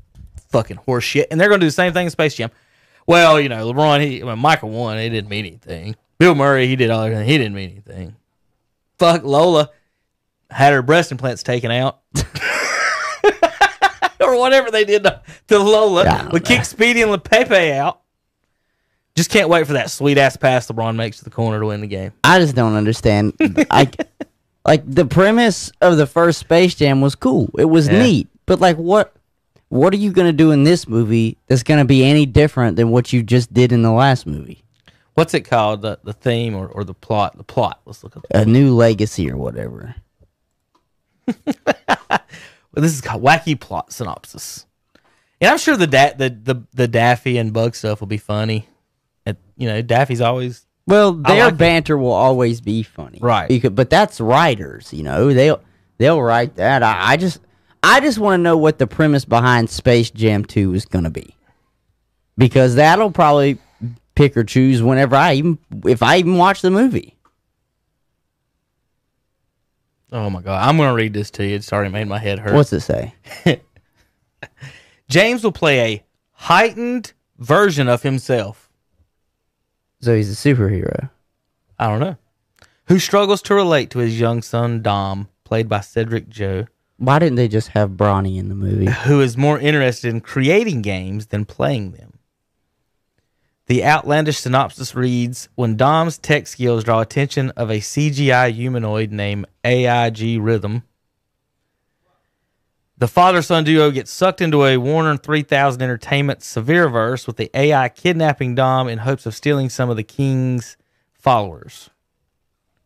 Fucking 0.50 0.78
horse 0.78 1.04
shit. 1.04 1.28
And 1.32 1.42
they're 1.42 1.50
gonna 1.50 1.62
do 1.62 1.68
the 1.68 1.72
same 1.72 1.94
thing 1.94 2.06
in 2.06 2.12
Space 2.12 2.36
Jam. 2.36 2.52
Well, 3.08 3.40
you 3.40 3.50
know, 3.50 3.74
LeBron, 3.74 4.06
he 4.06 4.24
well, 4.24 4.36
Michael 4.36 4.70
won, 4.70 5.00
it 5.00 5.10
didn't 5.10 5.30
mean 5.30 5.46
anything. 5.46 5.96
Bill 6.20 6.36
Murray, 6.36 6.68
he 6.68 6.76
did 6.76 6.90
all 6.90 7.04
everything, 7.04 7.26
he 7.28 7.38
didn't 7.38 7.56
mean 7.56 7.72
anything. 7.72 8.16
Fuck 8.98 9.24
Lola 9.24 9.70
had 10.50 10.74
her 10.74 10.82
breast 10.82 11.12
implants 11.12 11.44
taken 11.44 11.72
out. 11.72 12.00
or 14.20 14.38
whatever 14.38 14.70
they 14.70 14.84
did 14.84 15.04
to, 15.04 15.22
to 15.48 15.58
Lola. 15.60 16.04
Yeah, 16.04 16.14
I 16.16 16.18
don't 16.24 16.34
we 16.34 16.40
kicked 16.42 16.66
Speedy 16.66 17.02
and 17.02 17.12
LePepe 17.12 17.72
out. 17.78 18.02
Just 19.16 19.30
can't 19.32 19.50
wait 19.50 19.66
for 19.68 19.74
that 19.74 19.90
sweet 19.90 20.18
ass 20.18 20.38
pass 20.38 20.68
LeBron 20.68 20.96
makes 20.96 21.18
to 21.20 21.24
the 21.24 21.30
corner 21.30 21.60
to 21.60 21.66
win 21.66 21.82
the 21.82 21.88
game. 21.88 22.12
I 22.24 22.40
just 22.40 22.56
don't 22.56 22.76
understand. 22.76 23.34
I 23.72 23.90
like 24.66 24.84
the 24.86 25.06
premise 25.06 25.72
of 25.82 25.98
the 25.98 26.06
first 26.06 26.40
Space 26.40 26.76
Jam 26.76 27.02
was 27.02 27.16
cool. 27.16 27.50
It 27.58 27.66
was 27.66 27.88
Yeah. 27.88 28.02
neat, 28.04 28.28
but 28.46 28.60
like 28.60 28.78
what? 28.78 29.14
what 29.70 29.94
are 29.94 29.98
you 29.98 30.12
going 30.12 30.28
to 30.28 30.34
do 30.34 30.52
in 30.52 30.64
this 30.64 30.88
movie 30.88 31.38
that's 31.48 31.64
going 31.64 31.78
to 31.80 31.86
be 31.86 32.04
any 32.04 32.26
different 32.26 32.76
than 32.76 32.90
what 32.90 33.14
you 33.14 33.22
just 33.24 33.54
did 33.54 33.72
in 33.72 33.84
the 33.84 33.92
last 33.92 34.26
movie? 34.26 34.64
What's 35.20 35.34
it 35.34 35.42
called? 35.42 35.82
The 35.82 36.00
the 36.04 36.14
theme 36.14 36.56
or, 36.56 36.68
or 36.68 36.84
the 36.84 36.94
plot? 36.94 37.38
The 37.38 37.44
plot. 37.44 37.82
Let's 37.86 38.04
look 38.04 38.16
at. 38.16 38.24
A 38.34 38.46
new 38.46 38.74
legacy 38.74 39.30
or 39.30 39.38
whatever. 39.38 39.96
Well, 42.72 42.84
this 42.84 42.94
is 42.94 43.02
called 43.02 43.24
wacky 43.24 43.60
plot 43.60 43.92
synopsis. 43.92 44.66
And 45.42 45.50
I'm 45.50 45.58
sure 45.58 45.76
the 45.76 45.88
da- 45.88 46.14
the, 46.14 46.30
the 46.30 46.64
the 46.72 46.88
Daffy 46.88 47.38
and 47.40 47.52
Bug 47.52 47.74
stuff 47.76 48.00
will 48.00 48.08
be 48.08 48.18
funny. 48.20 48.70
And, 49.26 49.38
you 49.58 49.68
know, 49.68 49.82
Daffy's 49.82 50.22
always 50.22 50.68
Well, 50.86 51.14
their 51.14 51.46
like 51.46 51.54
it. 51.54 51.58
banter 51.58 51.98
will 51.98 52.12
always 52.12 52.62
be 52.62 52.84
funny, 52.84 53.18
Right. 53.22 53.50
Because, 53.50 53.72
but 53.72 53.90
that's 53.90 54.22
writers, 54.22 54.94
you 54.94 55.02
know. 55.02 55.34
They'll 55.34 55.62
they'll 55.98 56.22
write 56.22 56.56
that. 56.58 56.84
I, 56.84 57.14
I 57.14 57.18
just 57.18 57.40
I 57.82 58.00
just 58.02 58.20
want 58.20 58.38
to 58.40 58.44
know 58.44 58.56
what 58.56 58.78
the 58.78 58.86
premise 58.88 59.26
behind 59.26 59.72
Space 59.72 60.12
Jam 60.12 60.46
Two 60.46 60.76
is 60.76 60.86
going 60.86 61.06
to 61.06 61.10
be, 61.10 61.36
because 62.38 62.76
that'll 62.76 63.12
probably 63.12 63.58
pick 64.20 64.36
or 64.36 64.44
choose 64.44 64.84
whenever 64.84 65.16
I 65.16 65.36
even 65.36 65.58
if 65.86 66.04
I 66.04 66.18
even 66.18 66.36
watch 66.36 66.62
the 66.62 66.70
movie. 66.70 67.16
Oh 70.12 70.30
my 70.30 70.42
god, 70.42 70.68
I'm 70.68 70.76
gonna 70.76 70.94
read 70.94 71.14
this 71.14 71.32
to 71.32 71.46
you. 71.46 71.56
It's 71.56 71.72
already 71.72 71.92
made 71.92 72.08
my 72.10 72.20
head 72.20 72.40
hurt. 72.40 72.54
What's 72.54 72.74
it 72.74 72.82
say? 72.82 73.14
James 75.10 75.42
will 75.42 75.54
play 75.54 75.80
a 75.80 76.04
heightened 76.34 77.14
version 77.38 77.88
of 77.88 78.04
himself. 78.04 78.70
So 80.02 80.14
he's 80.16 80.32
a 80.32 80.36
superhero. 80.54 81.10
I 81.78 81.88
don't 81.88 82.02
know. 82.02 82.18
Who 82.88 83.00
struggles 83.00 83.42
to 83.44 83.56
relate 83.56 83.90
to 83.92 84.00
his 84.00 84.20
young 84.20 84.42
son 84.42 84.82
Dom, 84.82 85.30
played 85.46 85.70
by 85.70 85.80
Cedric 85.80 86.28
Joe, 86.28 86.66
Why 86.98 87.20
didn't 87.20 87.36
they 87.36 87.48
just 87.48 87.70
have 87.70 87.92
Bronny 87.92 88.38
in 88.38 88.50
the 88.50 88.56
movie? 88.56 88.88
who 88.88 89.22
is 89.22 89.38
more 89.38 89.60
interested 89.60 90.10
in 90.10 90.20
creating 90.20 90.82
games 90.82 91.28
than 91.28 91.46
playing 91.46 91.92
them. 91.92 92.09
The 93.70 93.86
outlandish 93.86 94.40
synopsis 94.40 94.96
reads 94.96 95.48
When 95.54 95.78
Dom's 95.78 96.18
tech 96.18 96.48
skills 96.48 96.84
draw 96.84 97.02
attention 97.02 97.52
of 97.52 97.70
a 97.70 97.80
CGI 97.80 98.52
humanoid 98.52 99.12
named 99.12 99.46
Al-G 99.64 100.40
Rhythm, 100.40 100.82
the 102.98 103.08
father 103.08 103.44
son 103.44 103.64
duo 103.64 103.92
gets 103.92 104.10
sucked 104.10 104.42
into 104.42 104.66
a 104.66 104.78
Warner 104.78 105.18
3000 105.18 105.84
Entertainment 105.84 106.40
Serververse 106.40 107.28
with 107.28 107.38
the 107.38 107.52
AI 107.54 107.90
kidnapping 107.90 108.56
Dom 108.56 108.88
in 108.88 108.98
hopes 108.98 109.28
of 109.28 109.36
stealing 109.36 109.70
some 109.70 109.92
of 109.92 109.98
the 109.98 110.04
king's 110.04 110.76
followers. 111.14 111.92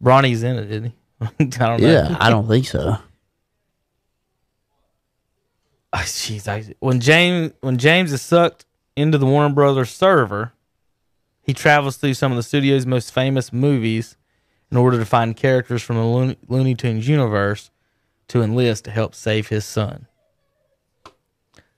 Bronny's 0.01 0.43
in 0.43 0.57
it, 0.57 0.65
didn't 0.65 0.89
he? 0.89 0.95
I 1.39 1.45
don't 1.45 1.81
know. 1.81 1.87
Yeah, 1.89 2.17
I 2.19 2.29
don't 2.29 2.49
think 2.49 2.67
so. 2.67 2.97
Jeez, 5.95 6.49
I, 6.49 6.75
when 6.79 6.99
James 6.99 7.53
when 7.61 7.77
James 7.77 8.11
is 8.11 8.21
sucked 8.21 8.65
into 8.97 9.17
the 9.17 9.25
Warner 9.25 9.53
Brothers 9.55 9.89
server, 9.89 10.51
he 11.43 11.53
travels 11.53 11.97
through 11.97 12.13
some 12.15 12.31
of 12.31 12.35
the 12.37 12.43
studio's 12.43 12.85
most 12.85 13.13
famous 13.13 13.51
movies 13.53 14.17
in 14.71 14.77
order 14.77 14.97
to 14.97 15.05
find 15.05 15.35
characters 15.35 15.83
from 15.83 15.97
the 15.97 16.03
Looney, 16.05 16.37
Looney 16.47 16.73
Tunes 16.73 17.07
universe 17.07 17.69
to 18.29 18.41
enlist 18.41 18.85
to 18.85 18.91
help 18.91 19.13
save 19.13 19.49
his 19.49 19.65
son. 19.65 20.07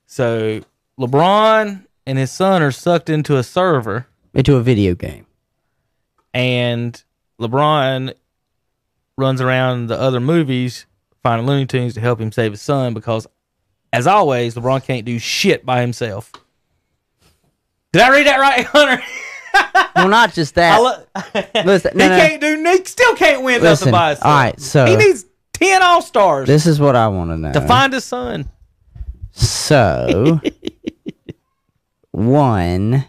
So 0.06 0.62
LeBron 0.98 1.84
and 2.06 2.18
his 2.18 2.30
son 2.30 2.62
are 2.62 2.70
sucked 2.70 3.10
into 3.10 3.36
a 3.36 3.42
server, 3.42 4.06
Into 4.32 4.56
a 4.56 4.62
video 4.62 4.94
game. 4.94 5.26
and 6.32 7.02
LeBron 7.40 8.14
runs 9.18 9.40
around 9.40 9.88
the 9.88 9.98
other 9.98 10.20
movies 10.20 10.86
finding 11.22 11.46
Looney 11.46 11.66
Tunes 11.66 11.94
to 11.94 12.00
help 12.00 12.20
him 12.20 12.30
save 12.32 12.52
his 12.52 12.62
son 12.62 12.94
because, 12.94 13.26
as 13.92 14.06
always, 14.06 14.54
LeBron 14.54 14.84
can't 14.84 15.04
do 15.04 15.18
shit 15.18 15.66
by 15.66 15.80
himself. 15.80 16.30
Did 17.92 18.02
I 18.02 18.10
read 18.10 18.26
that 18.26 18.38
right, 18.38 18.64
Hunter? 18.70 19.02
Well, 19.96 20.08
not 20.08 20.32
just 20.34 20.54
that. 20.56 20.78
Lo- 20.78 21.04
Listen, 21.64 21.96
no, 21.96 22.04
he 22.04 22.10
no. 22.10 22.16
can't 22.18 22.40
do. 22.40 22.62
He 22.64 22.84
still 22.84 23.14
can't 23.16 23.42
win 23.42 23.62
Listen, 23.62 23.86
nothing 23.86 23.92
by 23.92 24.08
himself. 24.10 24.26
all 24.26 24.36
right, 24.38 24.60
so- 24.60 24.86
he 24.86 24.96
needs 24.96 25.24
ten 25.52 25.82
All 25.82 26.02
Stars 26.02 26.46
This 26.46 26.66
is 26.66 26.78
what 26.78 26.94
I 26.96 27.08
want 27.08 27.30
to 27.30 27.36
know. 27.38 27.52
to 27.52 27.60
find 27.62 27.92
his 27.92 28.04
son. 28.04 28.48
So, 29.32 30.40
one, 32.10 33.04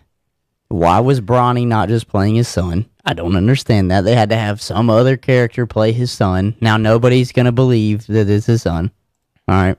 why 0.69 0.99
was 0.99 1.21
Bronny 1.21 1.65
not 1.65 1.89
just 1.89 2.07
playing 2.07 2.35
his 2.35 2.47
son? 2.47 2.85
I 3.05 3.13
don't 3.13 3.35
understand 3.37 3.89
that. 3.91 4.01
They 4.01 4.15
had 4.15 4.29
to 4.29 4.35
have 4.35 4.61
some 4.61 4.89
other 4.89 5.15
character 5.15 5.65
play 5.65 5.93
his 5.93 6.11
son. 6.11 6.55
Now, 6.59 6.75
nobody's 6.77 7.31
going 7.31 7.45
to 7.45 7.53
believe 7.53 8.05
that 8.07 8.29
it's 8.29 8.45
his 8.47 8.63
son. 8.63 8.91
All 9.47 9.55
right. 9.55 9.77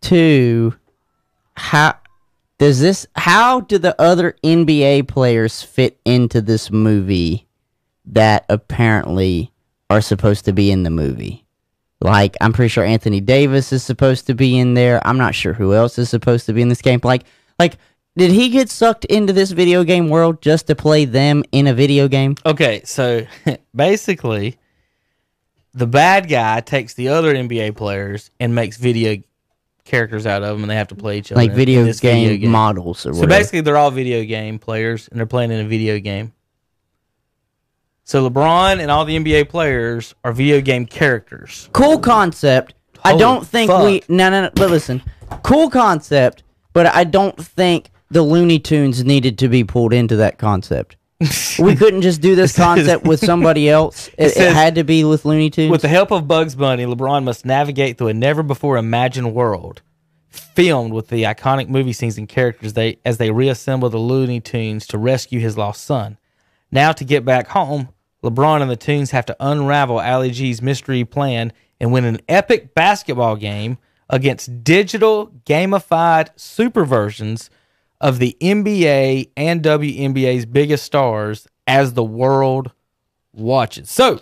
Two, 0.00 0.74
how 1.54 1.96
does 2.64 2.80
this, 2.80 3.06
how 3.14 3.60
do 3.60 3.76
the 3.76 3.94
other 4.00 4.36
NBA 4.42 5.06
players 5.06 5.60
fit 5.60 6.00
into 6.06 6.40
this 6.40 6.70
movie 6.70 7.46
that 8.06 8.46
apparently 8.48 9.52
are 9.90 10.00
supposed 10.00 10.46
to 10.46 10.54
be 10.54 10.70
in 10.70 10.82
the 10.82 10.88
movie? 10.88 11.44
Like, 12.00 12.38
I'm 12.40 12.54
pretty 12.54 12.70
sure 12.70 12.82
Anthony 12.82 13.20
Davis 13.20 13.70
is 13.70 13.82
supposed 13.82 14.26
to 14.28 14.34
be 14.34 14.58
in 14.58 14.72
there. 14.72 15.06
I'm 15.06 15.18
not 15.18 15.34
sure 15.34 15.52
who 15.52 15.74
else 15.74 15.98
is 15.98 16.08
supposed 16.08 16.46
to 16.46 16.54
be 16.54 16.62
in 16.62 16.70
this 16.70 16.80
game. 16.80 17.00
Like, 17.02 17.24
like, 17.58 17.76
did 18.16 18.30
he 18.30 18.48
get 18.48 18.70
sucked 18.70 19.04
into 19.04 19.34
this 19.34 19.50
video 19.50 19.84
game 19.84 20.08
world 20.08 20.40
just 20.40 20.66
to 20.68 20.74
play 20.74 21.04
them 21.04 21.44
in 21.52 21.66
a 21.66 21.74
video 21.74 22.08
game? 22.08 22.34
Okay, 22.46 22.80
so 22.86 23.26
basically, 23.76 24.56
the 25.74 25.86
bad 25.86 26.30
guy 26.30 26.60
takes 26.60 26.94
the 26.94 27.08
other 27.08 27.34
NBA 27.34 27.76
players 27.76 28.30
and 28.40 28.54
makes 28.54 28.78
video 28.78 29.22
characters 29.84 30.26
out 30.26 30.42
of 30.42 30.54
them, 30.54 30.62
and 30.64 30.70
they 30.70 30.76
have 30.76 30.88
to 30.88 30.94
play 30.94 31.18
each 31.18 31.30
other. 31.30 31.40
Like 31.40 31.52
video 31.52 31.84
this 31.84 32.00
game, 32.00 32.50
models 32.50 33.06
or 33.06 33.12
So 33.12 33.20
whatever. 33.20 33.26
basically, 33.28 33.60
they're 33.60 33.76
all 33.76 33.90
video 33.90 34.24
game 34.24 34.58
players, 34.58 35.08
and 35.08 35.18
they're 35.18 35.26
playing 35.26 35.50
in 35.50 35.60
a 35.60 35.68
video 35.68 35.98
game. 35.98 36.32
So 38.04 38.28
LeBron 38.28 38.80
and 38.80 38.90
all 38.90 39.04
the 39.04 39.16
NBA 39.16 39.48
players 39.48 40.14
are 40.24 40.32
video 40.32 40.60
game 40.60 40.84
characters. 40.86 41.70
cool 41.72 41.98
concept. 41.98 42.74
I 43.02 43.16
don't 43.16 43.46
think 43.46 43.70
we. 43.70 44.02
No, 44.08 44.30
no, 44.30 44.42
no. 44.42 44.50
But 44.54 44.70
listen, 44.70 45.02
cool 45.42 45.70
concept. 45.70 46.42
But 46.72 46.86
I 46.86 47.04
don't 47.04 47.36
think 47.36 47.90
the 48.10 48.22
Looney 48.22 48.58
Tunes 48.58 49.04
needed 49.04 49.38
to 49.38 49.48
be 49.48 49.64
pulled 49.64 49.92
into 49.92 50.16
that 50.16 50.38
concept. 50.38 50.96
We 51.58 51.76
couldn't 51.76 52.02
just 52.02 52.20
do 52.20 52.34
this 52.34 52.56
concept 52.56 53.04
with 53.04 53.20
somebody 53.20 53.68
else. 53.78 54.08
It, 54.08 54.14
it 54.18 54.32
says- 54.34 54.54
had 54.54 54.74
to 54.76 54.84
be 54.84 55.04
with 55.04 55.24
Looney 55.24 55.50
Tunes. 55.50 55.70
With 55.70 55.82
the 55.82 55.88
help 55.88 56.10
of 56.10 56.26
Bugs 56.28 56.54
Bunny, 56.54 56.84
LeBron 56.84 57.24
must 57.24 57.44
navigate 57.44 57.98
through 57.98 58.08
a 58.08 58.14
never 58.14 58.42
before 58.42 58.76
imagined 58.76 59.34
world, 59.34 59.82
filmed 60.30 60.92
with 60.92 61.08
the 61.08 61.24
iconic 61.24 61.68
movie 61.68 61.92
scenes 61.92 62.18
and 62.18 62.28
characters 62.28 62.72
they 62.74 62.98
as 63.04 63.18
they 63.18 63.30
reassemble 63.30 63.90
the 63.90 63.98
Looney 63.98 64.40
Tunes 64.40 64.86
to 64.88 64.98
rescue 64.98 65.40
his 65.40 65.56
lost 65.56 65.84
son. 65.84 66.18
Now 66.70 66.92
to 66.92 67.04
get 67.04 67.24
back 67.24 67.48
home, 67.48 67.88
LeBron 68.22 68.62
and 68.62 68.70
the 68.70 68.76
Tunes 68.76 69.10
have 69.12 69.26
to 69.26 69.36
unravel 69.38 70.00
Al-G's 70.00 70.62
mystery 70.62 71.04
plan 71.04 71.52
and 71.80 71.92
win 71.92 72.04
an 72.04 72.20
epic 72.28 72.74
basketball 72.74 73.36
game 73.36 73.78
against 74.10 74.64
digital 74.64 75.28
gamified 75.44 76.28
super 76.36 76.84
versions 76.84 77.50
of 78.00 78.18
the 78.18 78.36
NBA 78.40 79.30
and 79.36 79.62
WNBA's 79.62 80.46
biggest 80.46 80.84
stars 80.84 81.46
as 81.66 81.94
the 81.94 82.04
world 82.04 82.72
watches. 83.32 83.90
So, 83.90 84.20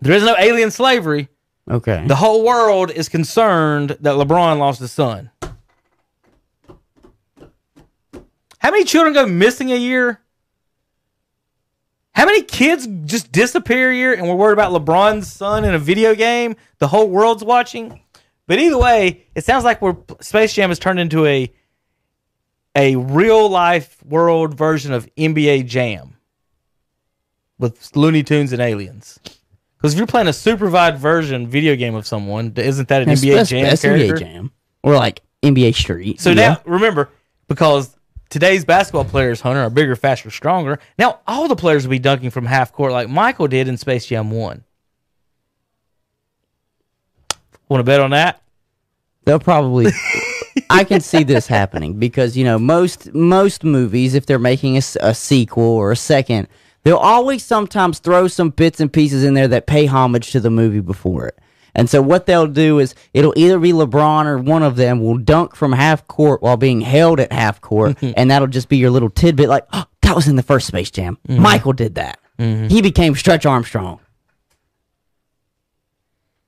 there 0.00 0.14
is 0.14 0.22
no 0.22 0.34
alien 0.38 0.70
slavery. 0.70 1.28
okay. 1.70 2.04
The 2.06 2.16
whole 2.16 2.44
world 2.44 2.90
is 2.90 3.08
concerned 3.08 3.90
that 4.00 4.14
LeBron 4.14 4.58
lost 4.58 4.80
his 4.80 4.92
son. 4.92 5.30
How 8.58 8.70
many 8.70 8.84
children 8.84 9.14
go 9.14 9.26
missing 9.26 9.70
a 9.72 9.76
year? 9.76 10.20
How 12.12 12.24
many 12.26 12.42
kids 12.42 12.88
just 13.04 13.30
disappear 13.30 13.92
a 13.92 13.94
year 13.94 14.12
and 14.12 14.28
we're 14.28 14.34
worried 14.34 14.54
about 14.54 14.72
LeBron's 14.72 15.32
son 15.32 15.64
in 15.64 15.72
a 15.74 15.78
video 15.78 16.14
game 16.16 16.56
the 16.78 16.88
whole 16.88 17.08
world's 17.08 17.44
watching? 17.44 18.00
But 18.48 18.58
either 18.58 18.78
way, 18.78 19.26
it 19.36 19.44
sounds 19.44 19.62
like 19.62 19.80
we're 19.80 19.96
Space 20.20 20.52
Jam 20.54 20.70
has 20.70 20.80
turned 20.80 20.98
into 20.98 21.26
a 21.26 21.52
a 22.78 22.94
real 22.96 23.48
life 23.50 24.02
world 24.04 24.54
version 24.54 24.92
of 24.92 25.08
NBA 25.16 25.66
Jam 25.66 26.16
with 27.58 27.94
Looney 27.96 28.22
Tunes 28.22 28.52
and 28.52 28.62
aliens. 28.62 29.18
Because 29.76 29.92
if 29.92 29.98
you're 29.98 30.06
playing 30.06 30.28
a 30.28 30.32
supervised 30.32 30.98
version 31.00 31.46
video 31.48 31.74
game 31.76 31.94
of 31.94 32.06
someone, 32.06 32.52
isn't 32.56 32.88
that 32.88 33.02
an 33.02 33.08
That's- 33.08 33.22
NBA 33.24 33.30
that's- 33.32 33.48
Jam 33.48 33.62
that's 33.64 33.82
character? 33.82 34.14
NBA 34.16 34.18
Jam. 34.20 34.52
Or 34.82 34.94
like 34.94 35.20
NBA 35.42 35.72
Street. 35.74 36.20
So 36.20 36.30
Yeah. 36.30 36.34
now 36.34 36.60
remember, 36.64 37.10
because 37.48 37.96
today's 38.30 38.64
basketball 38.64 39.04
players, 39.04 39.40
Hunter, 39.40 39.60
are 39.62 39.70
bigger, 39.70 39.96
faster, 39.96 40.30
stronger. 40.30 40.78
Now 40.98 41.18
all 41.26 41.48
the 41.48 41.56
players 41.56 41.84
will 41.84 41.90
be 41.90 41.98
dunking 41.98 42.30
from 42.30 42.46
half 42.46 42.72
court 42.72 42.92
like 42.92 43.08
Michael 43.08 43.48
did 43.48 43.66
in 43.68 43.76
Space 43.76 44.06
Jam 44.06 44.30
One. 44.30 44.62
Want 47.68 47.80
to 47.80 47.84
bet 47.84 48.00
on 48.00 48.10
that? 48.10 48.40
they'll 49.24 49.38
probably 49.38 49.86
I 50.70 50.84
can 50.84 51.00
see 51.00 51.24
this 51.24 51.46
happening 51.46 51.98
because 51.98 52.36
you 52.36 52.44
know 52.44 52.58
most 52.58 53.14
most 53.14 53.64
movies 53.64 54.14
if 54.14 54.26
they're 54.26 54.38
making 54.38 54.76
a 54.76 55.14
sequel 55.14 55.64
or 55.64 55.92
a 55.92 55.96
second 55.96 56.48
they'll 56.84 56.96
always 56.96 57.44
sometimes 57.44 57.98
throw 57.98 58.28
some 58.28 58.50
bits 58.50 58.80
and 58.80 58.92
pieces 58.92 59.24
in 59.24 59.34
there 59.34 59.48
that 59.48 59.66
pay 59.66 59.86
homage 59.86 60.30
to 60.32 60.40
the 60.40 60.50
movie 60.50 60.80
before 60.80 61.26
it 61.26 61.38
And 61.74 61.88
so 61.88 62.02
what 62.02 62.26
they'll 62.26 62.46
do 62.46 62.78
is 62.80 62.94
it'll 63.14 63.34
either 63.36 63.58
be 63.58 63.72
LeBron 63.72 64.26
or 64.26 64.38
one 64.38 64.62
of 64.62 64.76
them 64.76 65.00
will 65.00 65.18
dunk 65.18 65.54
from 65.54 65.72
half 65.72 66.06
court 66.08 66.42
while 66.42 66.56
being 66.56 66.80
held 66.80 67.20
at 67.20 67.32
half 67.32 67.60
court, 67.60 67.96
and 68.02 68.30
that'll 68.30 68.48
just 68.48 68.68
be 68.68 68.78
your 68.78 68.90
little 68.90 69.10
tidbit 69.10 69.48
like, 69.48 69.64
oh, 69.72 69.84
that 70.02 70.16
was 70.16 70.26
in 70.26 70.36
the 70.36 70.42
first 70.42 70.66
Space 70.66 70.90
Jam. 70.90 71.18
Mm-hmm. 71.28 71.42
Michael 71.42 71.72
did 71.72 71.94
that. 71.96 72.18
Mm-hmm. 72.38 72.68
He 72.68 72.82
became 72.82 73.14
Stretch 73.14 73.46
Armstrong. 73.46 74.00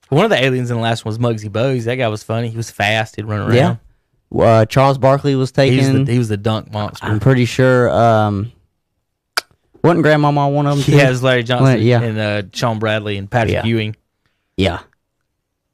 One 0.09 0.25
of 0.25 0.31
the 0.31 0.43
aliens 0.43 0.71
in 0.71 0.77
the 0.77 0.83
last 0.83 1.05
one 1.05 1.11
was 1.11 1.18
Muggsy 1.18 1.49
Bogues. 1.49 1.85
That 1.85 1.95
guy 1.97 2.09
was 2.09 2.25
funny. 2.25 2.49
He 2.49 2.57
was 2.57 2.71
fast. 2.71 3.14
He'd 3.16 3.27
run 3.27 3.41
around. 3.41 3.55
Yeah. 3.55 3.77
Uh, 4.37 4.64
Charles 4.66 4.99
Barkley 4.99 5.35
was 5.35 5.53
He 5.55 5.76
was, 5.76 5.87
taken. 5.87 6.05
the, 6.05 6.12
he 6.12 6.18
was 6.18 6.28
the 6.28 6.37
dunk 6.37 6.72
monster. 6.72 7.07
I'm 7.07 7.18
pretty 7.20 7.45
sure. 7.45 7.91
Um, 7.91 8.53
wasn't 9.83 10.03
Grandmama 10.03 10.49
one 10.49 10.66
of 10.66 10.76
them? 10.76 10.85
He 10.85 10.93
too? 10.93 10.99
has 10.99 11.22
Larry 11.22 11.43
Johnson 11.43 11.64
Larry- 11.66 11.83
yeah. 11.83 12.03
and 12.03 12.18
uh, 12.18 12.43
Shawn 12.53 12.78
Bradley 12.78 13.16
and 13.16 13.31
Patrick 13.31 13.55
Yeah. 13.55 13.64
Ewing. 13.64 13.97
Yeah, 14.57 14.81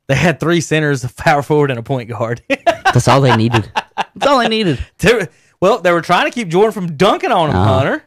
They 0.07 0.15
had 0.15 0.39
three 0.39 0.61
centers, 0.61 1.03
a 1.03 1.09
power 1.09 1.43
forward, 1.43 1.71
and 1.71 1.79
a 1.79 1.83
point 1.83 2.09
guard. 2.09 2.41
that's 2.67 3.09
all 3.09 3.21
they 3.21 3.37
needed. 3.37 3.69
That's 4.15 4.27
all 4.29 4.39
they 4.39 4.47
needed. 4.49 4.79
They 4.99 5.27
well, 5.61 5.81
they 5.81 5.91
were 5.91 6.03
trying 6.03 6.27
to 6.27 6.31
keep 6.31 6.47
Jordan 6.49 6.71
from 6.73 6.97
dunking 6.97 7.33
on 7.33 7.51
him, 7.51 7.57
Uh-huh. 7.57 7.75
Hunter. 7.79 8.05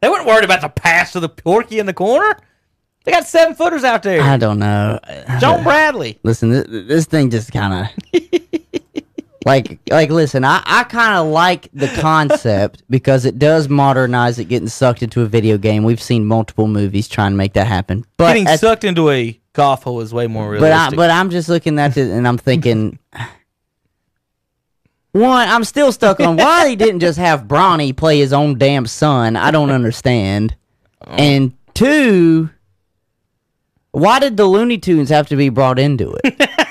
They 0.00 0.08
weren't 0.08 0.26
worried 0.26 0.44
about 0.44 0.62
the 0.62 0.68
pass 0.70 1.12
to 1.12 1.20
the 1.20 1.28
Porky 1.28 1.78
in 1.78 1.84
the 1.86 1.92
corner. 1.92 2.38
They 3.04 3.12
got 3.12 3.26
seven 3.26 3.54
footers 3.54 3.84
out 3.84 4.02
there. 4.02 4.22
I 4.22 4.36
don't 4.38 4.58
know. 4.58 4.98
John 5.40 5.62
Bradley. 5.62 6.18
Listen, 6.22 6.50
this, 6.50 6.66
this 6.68 7.04
thing 7.04 7.28
just 7.30 7.52
kind 7.52 7.86
of 8.14 8.22
like 9.46 9.78
like 9.90 10.10
listen. 10.10 10.44
I 10.44 10.62
I 10.64 10.84
kind 10.84 11.16
of 11.16 11.26
like 11.28 11.68
the 11.72 11.88
concept 12.00 12.82
because 12.90 13.24
it 13.24 13.38
does 13.38 13.68
modernize 13.68 14.38
it 14.38 14.44
getting 14.46 14.68
sucked 14.68 15.02
into 15.02 15.22
a 15.22 15.26
video 15.26 15.58
game. 15.58 15.84
We've 15.84 16.02
seen 16.02 16.24
multiple 16.26 16.66
movies 16.68 17.08
trying 17.08 17.32
to 17.32 17.36
make 17.36 17.52
that 17.54 17.66
happen, 17.66 18.04
but 18.16 18.28
Getting 18.28 18.46
at- 18.46 18.60
sucked 18.60 18.84
into 18.84 19.10
a 19.10 19.38
golf 19.52 19.82
hole 19.82 20.00
is 20.00 20.14
way 20.14 20.26
more 20.26 20.52
but 20.58 20.64
I, 20.72 20.76
realistic. 20.76 20.96
but 20.96 21.10
I'm 21.10 21.30
just 21.30 21.48
looking 21.48 21.78
at 21.78 21.96
it 21.96 22.10
and 22.10 22.26
I'm 22.28 22.38
thinking. 22.38 22.98
One, 25.12 25.46
I'm 25.46 25.64
still 25.64 25.92
stuck 25.92 26.20
on 26.20 26.36
why 26.38 26.64
they 26.68 26.74
didn't 26.76 27.00
just 27.00 27.18
have 27.18 27.42
Bronny 27.42 27.94
play 27.94 28.18
his 28.18 28.32
own 28.32 28.56
damn 28.56 28.86
son. 28.86 29.36
I 29.36 29.50
don't 29.50 29.68
understand. 29.70 30.56
Oh. 31.06 31.12
And 31.12 31.52
two, 31.74 32.48
why 33.90 34.20
did 34.20 34.38
the 34.38 34.46
Looney 34.46 34.78
Tunes 34.78 35.10
have 35.10 35.28
to 35.28 35.36
be 35.36 35.50
brought 35.50 35.78
into 35.78 36.16
it? 36.24 36.40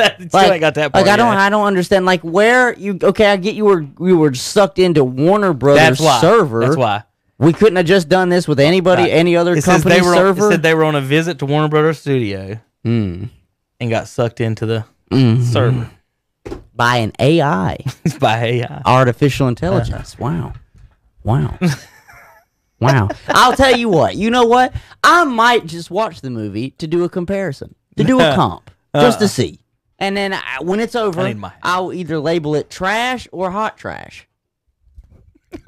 that, 0.00 0.32
like, 0.34 0.50
ain't 0.52 0.60
got 0.60 0.74
that 0.74 0.92
part 0.92 1.04
like 1.06 1.12
I 1.12 1.16
don't. 1.16 1.34
I 1.36 1.48
don't 1.50 1.66
understand. 1.66 2.04
Like 2.06 2.20
where 2.22 2.74
you? 2.78 2.98
Okay, 3.02 3.26
I 3.26 3.36
get 3.36 3.54
you 3.54 3.64
were 3.64 3.82
you 4.00 4.16
were 4.18 4.34
sucked 4.34 4.78
into 4.78 5.04
Warner 5.04 5.52
Brothers 5.52 5.98
That's 5.98 6.00
why. 6.00 6.20
server. 6.20 6.60
That's 6.60 6.76
why. 6.76 7.02
we 7.38 7.52
couldn't 7.52 7.76
have 7.76 7.86
just 7.86 8.08
done 8.08 8.28
this 8.28 8.46
with 8.46 8.60
anybody, 8.60 9.02
Right. 9.04 9.12
any 9.12 9.34
other 9.36 9.54
It 9.54 9.64
company 9.64 9.94
they 9.94 10.00
were 10.02 10.08
on, 10.10 10.16
server. 10.16 10.48
it 10.48 10.50
said 10.52 10.62
they 10.62 10.74
were 10.74 10.84
on 10.84 10.94
a 10.94 11.00
visit 11.00 11.38
to 11.38 11.46
Warner 11.46 11.68
Brothers 11.68 11.98
studio 12.00 12.58
Hmm. 12.84 13.24
and 13.80 13.88
got 13.90 14.08
sucked 14.08 14.40
into 14.42 14.66
the 14.66 14.84
Mhm. 15.10 15.42
server 15.44 15.90
by 16.74 16.96
an 16.96 17.12
AI, 17.18 17.78
by 18.20 18.36
AI. 18.44 18.82
artificial 18.84 19.48
intelligence. 19.48 20.18
Wow, 20.18 20.52
wow, 21.24 21.56
wow. 22.80 23.08
I'll 23.28 23.54
tell 23.56 23.74
you 23.76 23.88
what. 23.88 24.16
You 24.16 24.30
know 24.30 24.44
what? 24.44 24.72
I 25.02 25.24
might 25.24 25.66
just 25.66 25.90
watch 25.90 26.20
the 26.20 26.30
movie 26.30 26.70
to 26.72 26.86
do 26.86 27.04
a 27.04 27.08
comparison, 27.08 27.74
to 27.96 28.04
do 28.04 28.20
a 28.20 28.34
comp, 28.36 28.70
just 28.94 29.18
to 29.20 29.28
see. 29.28 29.59
And 30.00 30.16
then 30.16 30.32
I, 30.32 30.58
when 30.62 30.80
it's 30.80 30.96
over, 30.96 31.20
I 31.20 31.28
need 31.28 31.38
my- 31.38 31.52
I'll 31.62 31.92
either 31.92 32.18
label 32.18 32.54
it 32.54 32.70
trash 32.70 33.28
or 33.32 33.50
hot 33.50 33.76
trash. 33.76 34.26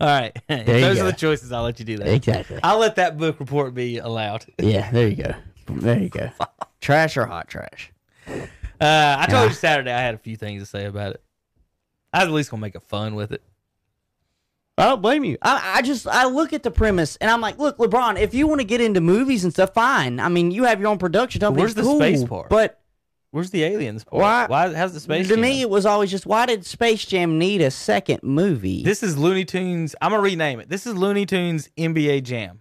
All 0.00 0.08
right. 0.08 0.34
those 0.48 0.96
go. 0.96 1.02
are 1.02 1.10
the 1.10 1.16
choices, 1.16 1.52
I'll 1.52 1.64
let 1.64 1.78
you 1.78 1.84
do 1.84 1.98
that. 1.98 2.08
Exactly. 2.08 2.58
I'll 2.62 2.78
let 2.78 2.96
that 2.96 3.18
book 3.18 3.38
report 3.38 3.74
be 3.74 3.98
allowed. 3.98 4.46
Yeah, 4.58 4.90
there 4.90 5.06
you 5.08 5.16
go. 5.16 5.34
There 5.68 5.98
you 5.98 6.08
go. 6.08 6.30
trash 6.80 7.16
or 7.18 7.26
hot 7.26 7.48
trash? 7.48 7.92
Uh, 8.26 8.46
I 8.80 9.26
told 9.28 9.50
you 9.50 9.54
Saturday 9.54 9.92
I 9.92 10.00
had 10.00 10.14
a 10.14 10.18
few 10.18 10.36
things 10.36 10.62
to 10.62 10.66
say 10.66 10.86
about 10.86 11.12
it. 11.12 11.22
I 12.12 12.20
was 12.20 12.28
at 12.28 12.34
least 12.34 12.50
gonna 12.50 12.62
make 12.62 12.74
a 12.74 12.80
fun 12.80 13.14
with 13.14 13.32
it. 13.32 13.42
I 14.78 14.84
don't 14.84 15.00
blame 15.00 15.24
you. 15.24 15.38
I, 15.40 15.76
I 15.76 15.82
just 15.82 16.06
I 16.06 16.26
look 16.26 16.52
at 16.52 16.62
the 16.62 16.70
premise 16.70 17.16
and 17.16 17.30
I'm 17.30 17.40
like, 17.40 17.58
look, 17.58 17.78
LeBron, 17.78 18.18
if 18.20 18.34
you 18.34 18.46
want 18.46 18.60
to 18.60 18.66
get 18.66 18.80
into 18.80 19.00
movies 19.00 19.42
and 19.44 19.52
stuff, 19.52 19.72
fine. 19.72 20.20
I 20.20 20.28
mean, 20.28 20.50
you 20.50 20.64
have 20.64 20.80
your 20.80 20.88
own 20.88 20.98
production 20.98 21.40
company. 21.40 21.62
Where's 21.62 21.74
the 21.74 21.82
cool, 21.82 21.98
space 21.98 22.24
part? 22.24 22.50
But 22.50 22.80
Where's 23.30 23.50
the 23.50 23.64
aliens? 23.64 24.04
Part? 24.04 24.22
Why- 24.22 24.46
Why? 24.46 24.74
How's 24.74 24.92
the 24.94 25.00
space? 25.00 25.28
to 25.28 25.34
Jam? 25.34 25.42
me, 25.42 25.60
it 25.60 25.68
was 25.68 25.84
always 25.84 26.10
just 26.10 26.26
why 26.26 26.46
did 26.46 26.64
Space 26.64 27.04
Jam 27.04 27.38
need 27.38 27.60
a 27.60 27.70
second 27.70 28.22
movie? 28.22 28.82
this 28.82 29.02
is 29.02 29.16
Looney 29.18 29.44
Tunes. 29.44 29.94
I'm 30.00 30.10
gonna 30.10 30.22
rename 30.22 30.60
it. 30.60 30.68
This 30.68 30.86
is 30.86 30.94
Looney 30.94 31.26
Tunes 31.26 31.68
NBA 31.76 32.22
Jam. 32.22 32.60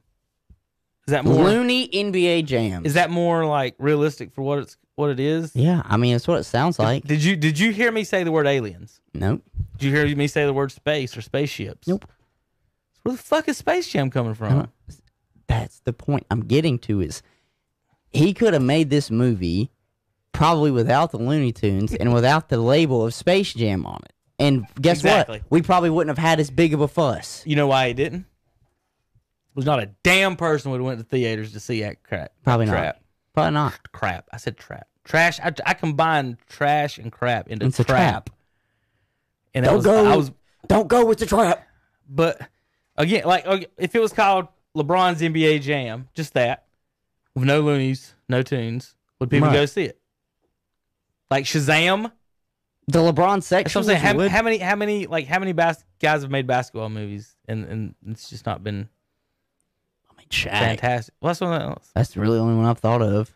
Is 1.07 1.11
that 1.11 1.23
more? 1.23 1.43
Looney 1.43 1.87
NBA 1.87 2.45
Jam. 2.45 2.85
Is 2.85 2.95
that 2.95 3.09
more 3.09 3.45
like 3.45 3.75
realistic 3.77 4.33
for 4.33 4.41
what 4.41 4.59
it's 4.59 4.77
what 4.95 5.09
it 5.09 5.19
is? 5.19 5.55
Yeah, 5.55 5.81
I 5.85 5.97
mean, 5.97 6.15
it's 6.15 6.27
what 6.27 6.39
it 6.39 6.43
sounds 6.45 6.79
like. 6.79 7.03
Did 7.05 7.23
you 7.23 7.35
did 7.35 7.59
you 7.59 7.71
hear 7.71 7.91
me 7.91 8.03
say 8.03 8.23
the 8.23 8.31
word 8.31 8.47
aliens? 8.47 9.01
Nope. 9.13 9.41
Did 9.77 9.85
you 9.87 9.95
hear 9.95 10.15
me 10.15 10.27
say 10.27 10.45
the 10.45 10.53
word 10.53 10.71
space 10.71 11.15
or 11.17 11.21
spaceships? 11.21 11.87
Nope. 11.87 12.05
Where 13.03 13.15
the 13.15 13.21
fuck 13.21 13.47
is 13.47 13.57
Space 13.57 13.87
Jam 13.87 14.09
coming 14.09 14.33
from? 14.33 14.53
Uh-huh. 14.59 14.67
That's 15.47 15.79
the 15.81 15.93
point 15.93 16.25
I'm 16.31 16.41
getting 16.45 16.79
to 16.79 17.01
is 17.01 17.21
he 18.11 18.33
could 18.33 18.53
have 18.53 18.63
made 18.63 18.89
this 18.89 19.11
movie 19.11 19.69
probably 20.31 20.71
without 20.71 21.11
the 21.11 21.17
Looney 21.19 21.51
Tunes 21.51 21.93
and 21.93 22.13
without 22.13 22.49
the 22.49 22.57
label 22.57 23.05
of 23.05 23.13
Space 23.13 23.53
Jam 23.53 23.85
on 23.85 23.99
it. 24.05 24.13
And 24.39 24.65
guess 24.81 24.97
Exactly. 25.01 25.37
what? 25.39 25.51
We 25.51 25.61
probably 25.61 25.91
wouldn't 25.91 26.17
have 26.17 26.25
had 26.25 26.39
as 26.39 26.49
big 26.49 26.73
of 26.73 26.81
a 26.81 26.87
fuss. 26.87 27.43
You 27.45 27.55
know 27.55 27.67
why 27.67 27.89
he 27.89 27.93
didn't? 27.93 28.25
Was 29.53 29.65
not 29.65 29.79
a 29.81 29.91
damn 30.03 30.35
person 30.35 30.71
would 30.71 30.79
have 30.79 30.85
went 30.85 30.99
to 30.99 31.05
theaters 31.05 31.53
to 31.53 31.59
see 31.59 31.81
that 31.81 32.01
crap. 32.03 32.31
Probably 32.43 32.65
crap. 32.65 32.99
Probably 33.35 33.51
not. 33.53 33.91
Crap. 33.91 34.27
I 34.33 34.37
said 34.37 34.57
trap. 34.57 34.87
Trash. 35.03 35.39
I, 35.39 35.53
I 35.65 35.73
combined 35.75 36.37
trash 36.49 36.97
and 36.97 37.11
crap 37.11 37.47
into 37.47 37.67
It's 37.67 37.77
trap. 37.77 37.85
trap. 37.87 38.29
And 39.53 39.65
Don't 39.65 39.75
was, 39.75 39.85
go. 39.85 40.05
I 40.11 40.15
was, 40.15 40.31
Don't 40.67 40.87
go 40.87 41.05
with 41.05 41.19
the 41.19 41.25
trap. 41.27 41.65
but 42.09 42.41
again, 42.97 43.23
like 43.25 43.45
if 43.77 43.93
it 43.95 43.99
was 43.99 44.11
called 44.13 44.47
LeBron's 44.75 45.21
NBA 45.21 45.61
Jam, 45.61 46.09
just 46.15 46.33
that, 46.33 46.65
with 47.35 47.43
no 47.45 47.61
loonies, 47.61 48.13
no 48.27 48.41
tunes, 48.41 48.95
would 49.19 49.29
people 49.29 49.47
Right. 49.49 49.53
go 49.53 49.65
see 49.65 49.83
it? 49.83 49.99
Like 51.29 51.45
Shazam. 51.45 52.11
The 52.87 52.99
LeBron 52.99 53.41
section. 53.41 53.79
I'm 53.79 53.85
saying. 53.85 53.99
How, 53.99 54.27
how 54.29 54.41
many, 54.43 54.57
how 54.59 54.75
many, 54.75 55.07
like, 55.07 55.25
how 55.25 55.39
many 55.39 55.53
bas- 55.53 55.83
guys 55.99 56.21
have 56.21 56.29
made 56.29 56.45
basketball 56.45 56.89
movies, 56.89 57.35
and 57.47 57.65
and 57.65 57.95
it's 58.07 58.29
just 58.29 58.45
not 58.45 58.63
been 58.63 58.89
I 60.31 60.35
mean, 60.35 60.51
Shaq. 60.51 60.59
fantastic. 60.59 61.13
Well, 61.21 61.29
that's 61.29 61.41
what 61.41 61.49
I- 61.61 61.75
That's 61.93 62.17
really 62.17 62.37
the 62.37 62.43
only 62.43 62.55
one 62.55 62.65
I've 62.65 62.79
thought 62.79 63.01
of. 63.01 63.31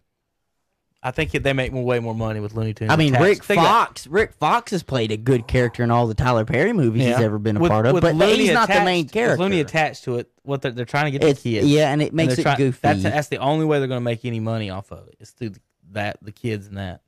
I 1.02 1.12
think 1.12 1.32
they 1.32 1.54
make 1.54 1.72
way 1.74 2.00
more 2.00 2.14
money 2.14 2.42
with 2.42 2.54
Looney 2.54 2.74
Tunes. 2.74 2.92
I 2.92 2.98
mean. 2.98 3.14
Rick 3.18 3.42
Think 3.46 3.62
Fox. 3.62 4.06
Rick 4.06 4.34
Fox 4.34 4.72
has 4.72 4.84
played 4.84 5.14
a 5.14 5.18
good 5.18 5.48
character 5.48 5.82
in 5.82 5.92
all 5.92 6.08
the 6.08 6.14
Tyler 6.14 6.44
Perry 6.44 6.74
movies 6.74 7.04
he's 7.06 7.16
ever 7.16 7.40
been 7.40 7.56
a 7.56 7.60
With- 7.62 7.72
part 7.72 7.86
of, 7.86 7.94
with 7.94 8.02
but 8.04 8.16
Looney 8.16 8.36
he's 8.48 8.52
not 8.52 8.68
the 8.68 8.84
main 8.84 9.06
with 9.06 9.14
character. 9.14 9.42
Looney 9.42 9.62
attached 9.62 10.04
to 10.04 10.18
it, 10.18 10.30
what 10.44 10.62
they're, 10.62 10.72
they're 10.72 10.84
trying 10.84 11.06
to 11.06 11.12
get 11.12 11.24
It's- 11.24 11.42
the 11.42 11.54
kids. 11.54 11.68
yeah, 11.68 11.90
and 11.94 12.02
it 12.02 12.14
makes 12.14 12.36
they're 12.36 12.54
it 12.54 12.58
goofy. 12.58 12.80
That's 12.82 13.04
that's 13.04 13.28
the 13.30 13.38
only 13.38 13.64
way 13.66 13.80
they're 13.80 13.88
going 13.88 14.02
to 14.02 14.04
make 14.04 14.26
any 14.26 14.42
money 14.42 14.70
off 14.70 14.92
of 14.92 15.08
it. 15.08 15.16
it. 15.20 15.24
Is 15.24 15.30
through 15.32 15.54
that 15.92 16.18
the 16.22 16.34
kids 16.34 16.68
and 16.68 16.76
that. 16.78 17.02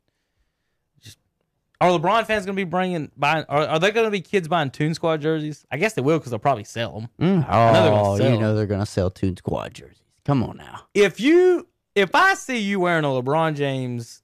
Are 1.82 1.90
LeBron 1.90 2.28
fans 2.28 2.46
going 2.46 2.56
to 2.56 2.60
be 2.60 2.70
bringing 2.70 3.12
buying? 3.18 3.44
Are, 3.50 3.68
are 3.68 3.80
there 3.80 3.92
going 3.92 4.06
to 4.06 4.12
be 4.12 4.22
kids 4.22 4.48
buying 4.48 4.70
Toon 4.70 4.94
Squad 4.94 5.20
jerseys? 5.20 5.66
I 5.72 5.78
guess 5.78 5.94
they 5.94 6.04
will 6.04 6.20
because 6.20 6.30
they'll 6.30 6.38
probably 6.38 6.64
sell 6.64 6.94
them. 6.94 7.10
Mm, 7.20 7.50
know 7.50 7.74
they're 7.74 7.90
gonna 7.90 8.04
oh, 8.04 8.18
sell 8.18 8.32
you 8.32 8.40
know 8.40 8.56
they're 8.56 8.68
gonna 8.68 8.86
sell 8.86 9.10
Toon 9.10 9.36
Squad 9.36 9.74
jerseys. 9.74 9.98
Come 10.24 10.44
on 10.44 10.58
now, 10.58 10.84
If 10.94 11.20
you 11.20 11.68
if 11.96 12.14
I 12.14 12.36
see 12.36 12.60
you 12.60 12.80
wearing 12.80 13.04
a 13.04 13.08
LeBron 13.08 13.56
James 13.56 14.22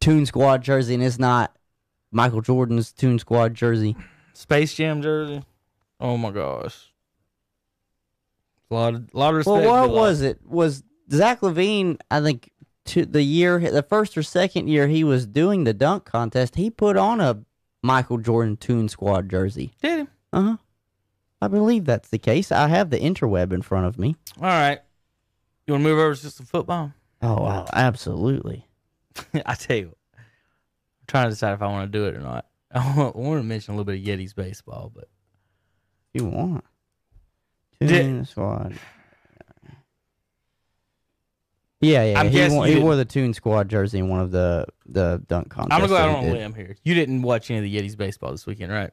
Toon 0.00 0.26
Squad 0.26 0.62
jersey, 0.62 0.94
and 0.94 1.02
it's 1.02 1.18
not 1.18 1.56
Michael 2.12 2.40
Jordan's 2.40 2.92
Toon 2.92 3.18
Squad 3.18 3.54
jersey. 3.54 3.96
Space 4.32 4.72
Jam 4.72 5.02
jersey, 5.02 5.42
oh 5.98 6.16
my 6.16 6.30
gosh, 6.30 6.92
a 8.70 8.74
lot 8.74 8.94
of 8.94 9.12
lot 9.12 9.30
of 9.30 9.36
respect. 9.38 9.66
Well, 9.66 9.88
what 9.88 9.90
was 9.90 10.22
it? 10.22 10.38
Was 10.46 10.84
Zach 11.10 11.40
LaVine? 11.40 11.98
I 12.12 12.20
think 12.20 12.52
to 12.86 13.06
the 13.06 13.22
year, 13.22 13.58
the 13.58 13.82
first 13.82 14.16
or 14.16 14.22
second 14.22 14.68
year 14.68 14.88
he 14.88 15.04
was 15.04 15.26
doing 15.26 15.64
the 15.64 15.72
dunk 15.74 16.04
contest, 16.04 16.56
he 16.56 16.70
put 16.70 16.96
on 16.96 17.20
a 17.20 17.42
Michael 17.82 18.18
Jordan 18.18 18.56
Toon 18.56 18.88
Squad 18.88 19.28
jersey. 19.28 19.72
Did 19.82 20.00
him? 20.00 20.08
Uh 20.32 20.42
huh. 20.42 20.56
I 21.40 21.48
believe 21.48 21.84
that's 21.84 22.08
the 22.10 22.18
case. 22.18 22.52
I 22.52 22.68
have 22.68 22.90
the 22.90 22.98
interweb 22.98 23.52
in 23.52 23.62
front 23.62 23.86
of 23.86 23.98
me. 23.98 24.16
All 24.38 24.44
right. 24.44 24.78
You 25.66 25.74
want 25.74 25.84
to 25.84 25.88
move 25.90 25.98
over 25.98 26.14
to 26.14 26.30
some 26.30 26.46
football? 26.46 26.92
Oh 27.20 27.42
wow, 27.42 27.66
absolutely. 27.72 28.66
I 29.46 29.54
tell 29.54 29.76
you, 29.76 29.94
I'm 30.16 30.24
trying 31.06 31.24
to 31.26 31.30
decide 31.30 31.52
if 31.54 31.62
I 31.62 31.66
want 31.66 31.90
to 31.92 31.98
do 31.98 32.06
it 32.06 32.14
or 32.16 32.20
not. 32.20 32.46
I 32.74 32.96
want, 32.96 33.16
I 33.16 33.18
want 33.18 33.40
to 33.40 33.44
mention 33.44 33.74
a 33.74 33.76
little 33.76 33.84
bit 33.84 34.00
of 34.00 34.04
Yeti's 34.20 34.32
baseball, 34.34 34.90
but 34.94 35.08
You 36.14 36.24
want 36.26 36.64
Did- 37.80 38.26
Squad? 38.28 38.74
Yeah, 41.82 42.04
yeah. 42.04 42.20
I'm 42.20 42.28
he 42.28 42.32
guessing 42.36 42.56
wore, 42.56 42.68
you 42.68 42.76
he 42.76 42.80
wore 42.80 42.96
the 42.96 43.04
Toon 43.04 43.34
Squad 43.34 43.68
jersey 43.68 43.98
in 43.98 44.08
one 44.08 44.20
of 44.20 44.30
the 44.30 44.66
the 44.86 45.22
dunk 45.28 45.50
contests. 45.50 45.72
I'm 45.74 45.80
gonna 45.80 45.88
go 45.88 45.94
that 45.94 46.08
he 46.10 46.14
on 46.16 46.24
a 46.24 46.26
did. 46.28 46.38
limb 46.38 46.54
here. 46.54 46.76
You 46.84 46.94
didn't 46.94 47.22
watch 47.22 47.50
any 47.50 47.58
of 47.58 47.64
the 47.64 47.76
Yetis 47.76 47.96
baseball 47.96 48.30
this 48.30 48.46
weekend, 48.46 48.72
right? 48.72 48.90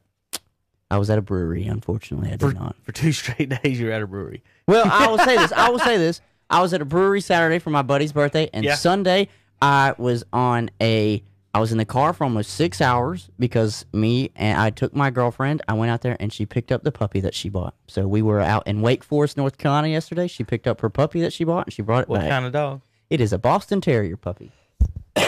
I 0.90 0.98
was 0.98 1.08
at 1.08 1.16
a 1.18 1.22
brewery. 1.22 1.66
Unfortunately, 1.66 2.28
I 2.28 2.32
did 2.32 2.40
For, 2.40 2.52
not. 2.52 2.74
for 2.82 2.90
two 2.92 3.12
straight 3.20 3.48
days, 3.62 3.78
you're 3.78 3.92
at 3.92 4.02
a 4.02 4.06
brewery. 4.08 4.42
Well, 4.66 4.88
I 4.90 5.06
will 5.06 5.18
say 5.18 5.36
this. 5.36 5.52
I 5.52 5.68
will 5.70 5.78
say 5.78 5.96
this. 5.98 6.20
I 6.50 6.60
was 6.60 6.74
at 6.74 6.82
a 6.82 6.84
brewery 6.84 7.20
Saturday 7.20 7.60
for 7.60 7.70
my 7.70 7.82
buddy's 7.82 8.12
birthday, 8.12 8.50
and 8.52 8.64
Yeah. 8.64 8.74
Sunday 8.74 9.28
I 9.62 9.94
was 9.98 10.24
on 10.32 10.70
a. 10.82 11.22
I 11.52 11.58
was 11.58 11.72
in 11.72 11.78
the 11.78 11.84
car 11.84 12.12
for 12.12 12.22
almost 12.24 12.50
six 12.52 12.80
hours 12.80 13.28
because 13.38 13.84
me 13.92 14.30
and 14.36 14.60
I 14.60 14.70
took 14.70 14.94
my 14.94 15.10
girlfriend. 15.10 15.62
I 15.66 15.72
went 15.74 15.90
out 15.90 16.00
there 16.00 16.16
and 16.20 16.32
she 16.32 16.46
picked 16.46 16.70
up 16.70 16.84
the 16.84 16.92
puppy 16.92 17.18
that 17.20 17.34
she 17.34 17.48
bought. 17.48 17.74
So 17.88 18.06
we 18.06 18.22
were 18.22 18.40
out 18.40 18.68
in 18.68 18.82
Wake 18.82 19.02
Forest, 19.02 19.36
North 19.36 19.58
Carolina 19.58 19.88
yesterday. 19.88 20.28
She 20.28 20.44
picked 20.44 20.68
up 20.68 20.80
her 20.80 20.88
puppy 20.88 21.20
that 21.22 21.32
she 21.32 21.42
bought 21.42 21.66
and 21.66 21.72
she 21.72 21.82
brought 21.82 22.02
it 22.04 22.08
What 22.08 22.20
back. 22.20 22.24
What 22.26 22.30
kind 22.30 22.46
of 22.46 22.52
dog? 22.52 22.80
it 23.10 23.20
is 23.20 23.32
a 23.32 23.38
Boston 23.38 23.80
Terrier 23.80 24.16
puppy. 24.16 24.52
His 25.16 25.24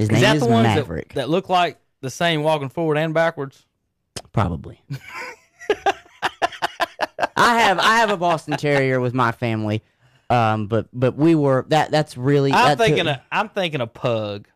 Is 0.00 0.10
name 0.10 0.20
that 0.22 0.36
is 0.36 0.42
the 0.42 0.48
ones 0.48 0.64
Maverick. 0.64 1.12
that 1.14 1.28
look 1.30 1.48
like 1.48 1.78
the 2.00 2.10
same 2.10 2.42
walking 2.42 2.68
forward 2.68 2.98
and 2.98 3.14
backwards? 3.14 3.64
Probably. 4.32 4.80
I 7.36 7.58
have 7.60 7.78
I 7.78 7.96
have 7.98 8.10
a 8.10 8.16
Boston 8.16 8.56
Terrier 8.56 9.00
with 9.00 9.14
my 9.14 9.30
family, 9.32 9.82
um, 10.30 10.66
but 10.66 10.88
but 10.92 11.16
we 11.16 11.34
were 11.34 11.64
that 11.68 11.90
that's 11.90 12.16
really 12.16 12.52
I'm 12.52 12.64
that 12.64 12.78
took- 12.78 12.86
thinking. 12.88 13.06
A, 13.06 13.22
I'm 13.30 13.48
thinking 13.48 13.80
a 13.80 13.86
pug. 13.86 14.48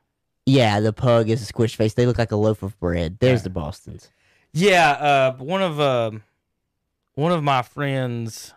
Yeah 0.49 0.81
the 0.81 0.93
pug 0.93 1.29
is 1.31 1.43
a 1.43 1.45
squish 1.45 1.77
face. 1.77 1.95
They 1.95 2.07
look 2.07 2.19
like 2.19 2.33
a 2.33 2.37
loaf 2.37 2.63
of 2.63 2.79
bread. 2.81 3.19
There's 3.21 3.43
the 3.43 3.51
Boston's. 3.51 4.11
Yeah, 4.53 4.91
uh, 4.91 5.33
one 5.43 5.63
of 5.63 5.81
um, 5.81 6.23
one 7.15 7.33
of 7.33 7.43
my 7.43 7.63
friends. 7.63 8.55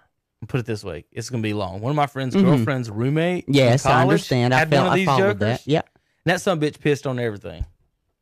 Put 0.47 0.59
it 0.59 0.65
this 0.65 0.83
way: 0.83 1.05
it's 1.11 1.29
gonna 1.29 1.43
be 1.43 1.53
long. 1.53 1.81
One 1.81 1.91
of 1.91 1.95
my 1.95 2.07
friends' 2.07 2.35
Mhm. 2.35 2.43
girlfriend's 2.43 2.89
roommate. 2.89 3.45
in 3.47 3.53
Yes, 3.53 3.85
I 3.85 3.91
college 3.91 4.01
understand. 4.03 4.53
I 4.55 4.59
Had 4.59 4.69
felt 4.71 4.79
one 4.79 4.87
of 4.87 4.93
I 4.93 4.95
these 4.97 5.05
followed 5.05 5.21
jokers. 5.21 5.39
that. 5.39 5.67
Yeah. 5.67 5.81
And 6.25 6.31
that 6.39 6.47
a 6.47 6.55
bitch 6.57 6.79
pissed 6.79 7.05
on 7.05 7.19
everything. 7.19 7.65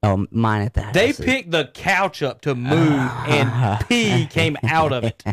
Oh, 0.04 0.26
mine 0.32 0.62
at 0.64 0.74
the 0.74 0.82
house. 0.82 0.94
They 0.94 1.12
picked 1.14 1.52
the 1.52 1.70
couch 1.74 2.22
up 2.22 2.42
to 2.42 2.56
move, 2.56 3.00
and 3.28 3.86
pee 3.88 4.26
came 4.28 4.58
out 4.64 4.92
of 4.94 5.04
it. 5.04 5.24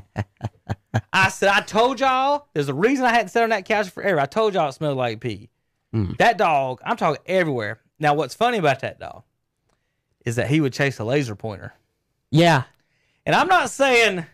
I 1.12 1.28
said, 1.28 1.50
I 1.50 1.60
told 1.60 2.00
y'all, 2.00 2.46
there's 2.54 2.68
a 2.68 2.74
reason 2.74 3.04
I 3.04 3.10
hadn't 3.10 3.28
sat 3.28 3.42
on 3.44 3.50
that 3.50 3.64
couch 3.64 3.90
forever. 3.90 4.18
I 4.20 4.26
told 4.26 4.54
y'all 4.54 4.68
it 4.68 4.72
smelled 4.72 4.96
like 4.96 5.20
pee. 5.20 5.50
Mm. 5.94 6.16
That 6.18 6.38
dog, 6.38 6.80
I'm 6.84 6.96
talking 6.96 7.22
everywhere. 7.26 7.80
Now, 7.98 8.14
what's 8.14 8.34
funny 8.34 8.58
about 8.58 8.80
that 8.80 8.98
dog 8.98 9.22
is 10.24 10.36
that 10.36 10.48
he 10.48 10.60
would 10.60 10.72
chase 10.72 10.98
a 10.98 11.04
laser 11.04 11.34
pointer. 11.34 11.72
Yeah. 12.30 12.64
And 13.24 13.34
I'm 13.34 13.48
not 13.48 13.70
saying 13.70 14.26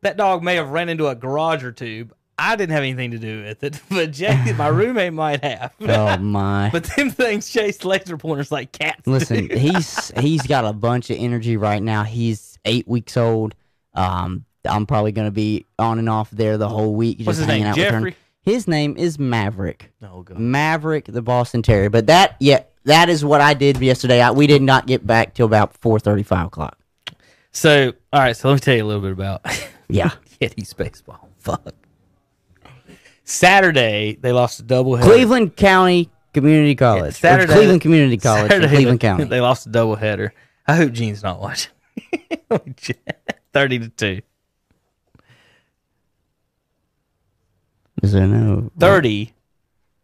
that 0.00 0.16
dog 0.16 0.42
may 0.42 0.56
have 0.56 0.70
ran 0.70 0.88
into 0.88 1.08
a 1.08 1.14
garage 1.14 1.64
or 1.64 1.72
two. 1.72 2.08
I 2.38 2.56
didn't 2.56 2.72
have 2.72 2.82
anything 2.82 3.12
to 3.12 3.18
do 3.18 3.44
with 3.44 3.62
it, 3.62 3.80
but 3.90 4.10
Jake, 4.10 4.56
my 4.56 4.68
roommate, 4.68 5.12
might 5.12 5.44
have. 5.44 5.74
Oh 5.80 6.16
my. 6.16 6.70
but 6.72 6.84
them 6.84 7.10
things 7.10 7.48
chase 7.50 7.84
laser 7.84 8.16
pointers 8.16 8.50
like 8.50 8.72
cats. 8.72 9.06
Listen, 9.06 9.48
he's 9.50 10.10
he's 10.18 10.42
got 10.42 10.64
a 10.64 10.72
bunch 10.72 11.10
of 11.10 11.18
energy 11.18 11.56
right 11.56 11.82
now. 11.82 12.02
He's 12.02 12.58
eight 12.64 12.88
weeks 12.88 13.16
old. 13.16 13.54
Um, 13.94 14.46
I'm 14.64 14.86
probably 14.86 15.12
gonna 15.12 15.30
be 15.30 15.66
on 15.78 15.98
and 15.98 16.08
off 16.08 16.30
there 16.30 16.56
the 16.58 16.68
whole 16.68 16.94
week. 16.94 17.18
What's 17.18 17.38
just 17.38 17.40
his 17.40 17.46
hanging 17.46 17.64
name? 17.64 17.72
out 17.72 17.76
with 17.76 17.86
her. 17.86 17.92
Jeffrey? 17.92 18.16
His 18.42 18.66
name 18.66 18.96
is 18.96 19.18
Maverick. 19.18 19.92
Oh, 20.02 20.22
God. 20.22 20.38
Maverick, 20.38 21.06
the 21.06 21.22
Boston 21.22 21.62
Terrier. 21.62 21.90
But 21.90 22.06
that, 22.08 22.36
yeah, 22.40 22.64
that 22.84 23.08
is 23.08 23.24
what 23.24 23.40
I 23.40 23.54
did 23.54 23.78
yesterday. 23.80 24.20
I, 24.20 24.32
we 24.32 24.46
did 24.46 24.62
not 24.62 24.86
get 24.86 25.06
back 25.06 25.34
till 25.34 25.46
about 25.46 25.76
four 25.78 26.00
thirty-five 26.00 26.46
o'clock. 26.48 26.76
So, 27.52 27.92
all 28.12 28.20
right. 28.20 28.36
So 28.36 28.48
let 28.48 28.54
me 28.54 28.60
tell 28.60 28.74
you 28.74 28.84
a 28.84 28.86
little 28.86 29.02
bit 29.02 29.12
about 29.12 29.46
Yeah. 29.88 30.10
Yetis 30.40 30.76
baseball. 30.76 31.28
Fuck. 31.38 31.74
Saturday 33.24 34.18
they 34.20 34.32
lost 34.32 34.60
a 34.60 34.64
doubleheader. 34.64 35.02
Cleveland 35.02 35.56
County 35.56 36.10
Community 36.34 36.74
College. 36.74 37.10
Or 37.10 37.12
Saturday, 37.12 37.52
Cleveland 37.52 37.80
Community 37.80 38.16
College. 38.16 38.50
Saturday, 38.50 38.68
Cleveland 38.68 39.00
they, 39.00 39.06
County. 39.06 39.24
They 39.26 39.40
lost 39.40 39.66
a 39.66 39.70
doubleheader. 39.70 40.30
I 40.66 40.76
hope 40.76 40.92
Gene's 40.92 41.22
not 41.22 41.40
watching. 41.40 41.72
Thirty 43.52 43.78
to 43.78 43.88
two. 43.90 44.22
Is 48.02 48.12
there 48.12 48.26
no? 48.26 48.70
Thirty 48.78 49.34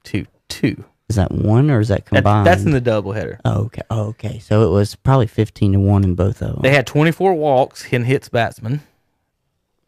to 0.04 0.26
two. 0.48 0.84
Is 1.08 1.16
that 1.16 1.32
one 1.32 1.70
or 1.70 1.80
is 1.80 1.88
that 1.88 2.04
That- 2.04 2.16
combined? 2.16 2.46
that's 2.46 2.62
in 2.64 2.72
the 2.72 2.80
doubleheader. 2.82 3.38
Oh, 3.44 3.64
okay. 3.64 3.80
Oh, 3.88 4.08
okay. 4.08 4.38
So 4.40 4.62
it 4.68 4.70
was 4.70 4.94
probably 4.94 5.26
fifteen 5.26 5.72
to 5.72 5.78
one 5.80 6.04
in 6.04 6.14
both 6.14 6.42
of 6.42 6.52
them. 6.54 6.60
They 6.62 6.70
had 6.74 6.86
twenty 6.86 7.12
four 7.12 7.32
walks 7.34 7.86
and 7.92 8.04
hits 8.06 8.28
batsmen. 8.28 8.82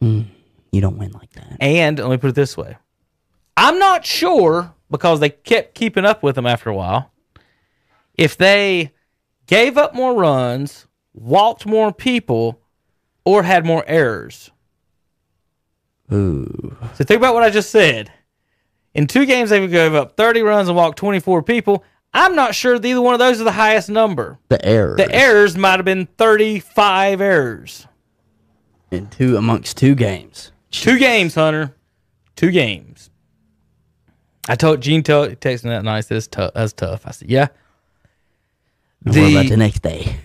Mm, 0.01 0.25
you 0.71 0.81
don't 0.81 0.97
win 0.97 1.11
like 1.11 1.31
that. 1.33 1.57
And 1.59 1.99
let 1.99 2.09
me 2.09 2.17
put 2.17 2.31
it 2.31 2.35
this 2.35 2.57
way: 2.57 2.77
I'm 3.55 3.77
not 3.77 4.03
sure 4.05 4.73
because 4.89 5.19
they 5.19 5.29
kept 5.29 5.75
keeping 5.75 6.05
up 6.05 6.23
with 6.23 6.35
them 6.35 6.47
after 6.47 6.69
a 6.71 6.75
while. 6.75 7.11
If 8.15 8.35
they 8.35 8.91
gave 9.45 9.77
up 9.77 9.93
more 9.93 10.15
runs, 10.15 10.87
walked 11.13 11.65
more 11.67 11.93
people, 11.93 12.59
or 13.25 13.43
had 13.43 13.63
more 13.65 13.83
errors. 13.87 14.49
Ooh. 16.13 16.75
So 16.95 17.03
think 17.03 17.17
about 17.17 17.33
what 17.33 17.43
I 17.43 17.49
just 17.49 17.69
said. 17.71 18.11
In 18.93 19.07
two 19.07 19.25
games, 19.25 19.49
they 19.49 19.65
gave 19.67 19.93
up 19.93 20.17
30 20.17 20.41
runs 20.41 20.67
and 20.67 20.75
walked 20.75 20.97
24 20.97 21.43
people. 21.43 21.83
I'm 22.13 22.35
not 22.35 22.53
sure 22.53 22.77
that 22.77 22.85
either 22.87 23.01
one 23.01 23.13
of 23.13 23.19
those 23.19 23.39
are 23.39 23.45
the 23.45 23.53
highest 23.53 23.89
number. 23.89 24.37
The 24.49 24.63
errors. 24.65 24.97
The 24.97 25.09
errors 25.13 25.55
might 25.55 25.77
have 25.77 25.85
been 25.85 26.07
35 26.17 27.21
errors. 27.21 27.87
in 28.91 29.07
two 29.07 29.37
amongst 29.37 29.77
two 29.77 29.95
games. 29.95 30.51
Two 30.71 30.99
games, 30.99 31.35
Hunter. 31.35 31.73
Two 32.35 32.51
games. 32.51 33.09
I 34.49 34.55
told 34.55 34.81
Gene 34.81 35.03
told, 35.03 35.29
texted 35.39 35.63
me 35.65 35.69
that 35.69 35.83
night. 35.85 36.07
That's 36.09 36.27
tough. 36.27 36.53
That's 36.53 36.73
tough. 36.73 37.03
I 37.05 37.11
said, 37.11 37.29
yeah. 37.29 37.47
And 39.05 39.15
what 39.15 39.31
about 39.31 39.43
the 39.43 39.49
The 39.51 39.57
next 39.57 39.81
day? 39.81 40.17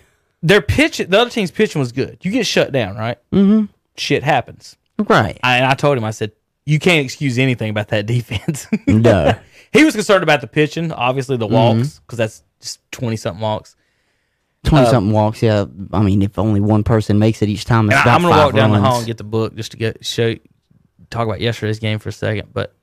their 0.43 0.61
pitch, 0.63 0.99
the 0.99 1.19
other 1.19 1.31
team's 1.31 1.51
pitching 1.53 1.79
was 1.81 1.93
good. 1.93 2.19
You 2.23 2.31
get 2.33 2.47
shut 2.47 2.73
down, 2.73 2.97
right? 2.97 3.19
Mm-hmm. 3.33 3.67
Shit 3.97 4.23
happens. 4.25 4.77
Right. 4.99 5.39
I, 5.43 5.57
and 5.59 5.67
I 5.67 5.75
told 5.75 5.99
him, 5.99 6.05
I 6.05 6.11
said, 6.11 6.33
you 6.65 6.79
can't 6.79 7.05
excuse 7.05 7.39
anything 7.39 7.71
about 7.71 7.89
that 7.89 8.07
defense. 8.07 8.67
No. 8.87 9.39
he 9.73 9.85
was 9.85 9.95
concerned 9.95 10.23
about 10.23 10.41
the 10.41 10.47
pitching, 10.47 10.93
obviously 10.93 11.37
the 11.37 11.47
Mm-hmm. 11.47 11.79
walks, 11.79 11.99
because 12.01 12.19
that's 12.19 12.43
just 12.61 12.81
twenty 12.93 13.17
something 13.17 13.41
walks. 13.43 13.77
Twenty 14.65 14.87
something 14.87 15.13
walks. 15.13 15.43
Yeah. 15.43 15.67
I 15.93 16.03
mean, 16.03 16.23
if 16.23 16.39
only 16.39 16.61
one 16.61 16.83
person 16.83 17.19
makes 17.19 17.41
it 17.43 17.49
each 17.49 17.65
time, 17.67 17.89
it's 17.91 17.99
I'm 17.99 18.23
gonna 18.23 18.35
five 18.35 18.45
walk 18.47 18.55
down 18.55 18.73
the 18.73 18.81
hall 18.81 18.99
and 18.99 19.07
get 19.07 19.17
the 19.19 19.25
book 19.25 19.55
just 19.55 19.71
to 19.73 19.77
get 19.77 20.05
show 20.05 20.35
talk 21.11 21.25
about 21.27 21.41
yesterday's 21.41 21.79
game 21.79 21.99
for 22.01 22.09
a 22.09 22.13
second. 22.13 22.49
But 22.53 22.75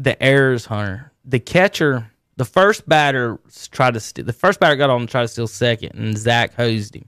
the 0.00 0.20
errors, 0.20 0.64
Hunter, 0.64 1.12
the 1.24 1.38
catcher, 1.38 2.10
the 2.36 2.44
first 2.44 2.88
batter 2.88 3.38
tried 3.70 3.94
to 3.94 4.00
steal. 4.00 4.24
The 4.24 4.32
first 4.32 4.58
batter 4.58 4.74
got 4.74 4.90
on 4.90 5.02
and 5.02 5.08
tried 5.08 5.22
to 5.22 5.28
steal 5.28 5.46
second, 5.46 5.94
and 5.94 6.18
Zach 6.18 6.54
hosed 6.54 6.96
him. 6.96 7.04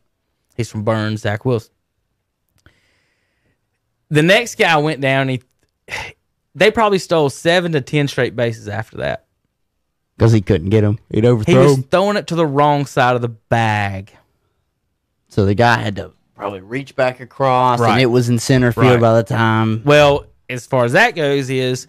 He's 0.56 0.70
from 0.70 0.84
Burns, 0.84 1.22
Zach 1.22 1.44
Wilson. 1.44 1.73
The 4.10 4.22
next 4.22 4.56
guy 4.58 4.76
went 4.76 5.00
down. 5.00 5.28
He 5.28 5.42
they 6.54 6.70
probably 6.70 6.98
stole 6.98 7.30
seven 7.30 7.72
to 7.72 7.80
ten 7.80 8.06
straight 8.08 8.36
bases 8.36 8.68
after 8.68 8.98
that. 8.98 9.24
because 10.16 10.32
he 10.32 10.40
couldn't 10.40 10.70
get 10.70 10.84
him. 10.84 10.98
He'd 11.10 11.24
overthrow. 11.24 11.52
He 11.54 11.58
was 11.58 11.76
him. 11.78 11.82
throwing 11.84 12.16
it 12.16 12.26
to 12.28 12.34
the 12.36 12.46
wrong 12.46 12.86
side 12.86 13.16
of 13.16 13.22
the 13.22 13.28
bag. 13.28 14.12
So 15.28 15.44
the 15.44 15.54
guy 15.54 15.78
had 15.78 15.96
to 15.96 16.12
probably 16.36 16.60
reach 16.60 16.94
back 16.94 17.18
across, 17.20 17.80
Right. 17.80 17.92
and 17.92 18.00
it 18.00 18.06
was 18.06 18.28
in 18.28 18.38
center 18.38 18.70
field 18.72 18.86
Right. 18.86 19.00
by 19.00 19.14
the 19.16 19.22
time. 19.24 19.82
Well, 19.84 20.26
as 20.48 20.66
far 20.66 20.84
as 20.84 20.92
that 20.92 21.16
goes, 21.16 21.50
is 21.50 21.86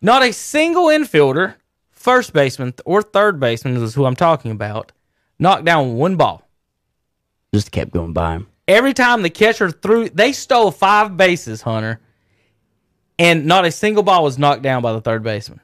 not 0.00 0.22
a 0.22 0.32
single 0.32 0.86
infielder, 0.86 1.54
first 1.90 2.32
baseman 2.32 2.72
or 2.86 3.02
third 3.02 3.38
baseman 3.38 3.76
is 3.82 3.94
who 3.94 4.06
I'm 4.06 4.16
talking 4.16 4.50
about, 4.50 4.92
knocked 5.38 5.64
down 5.66 5.96
one 5.96 6.16
ball. 6.16 6.48
Just 7.52 7.70
kept 7.72 7.92
going 7.92 8.12
by 8.14 8.32
him. 8.36 8.46
Every 8.68 8.92
time 8.92 9.22
the 9.22 9.30
catcher 9.30 9.70
threw, 9.70 10.10
they 10.10 10.32
stole 10.32 10.70
five 10.70 11.16
bases, 11.16 11.62
Hunter, 11.62 12.00
and 13.18 13.46
not 13.46 13.64
a 13.64 13.72
single 13.72 14.02
ball 14.02 14.22
was 14.22 14.38
knocked 14.38 14.62
down 14.62 14.82
by 14.82 14.92
the 14.92 15.00
third 15.00 15.22
baseman. 15.22 15.60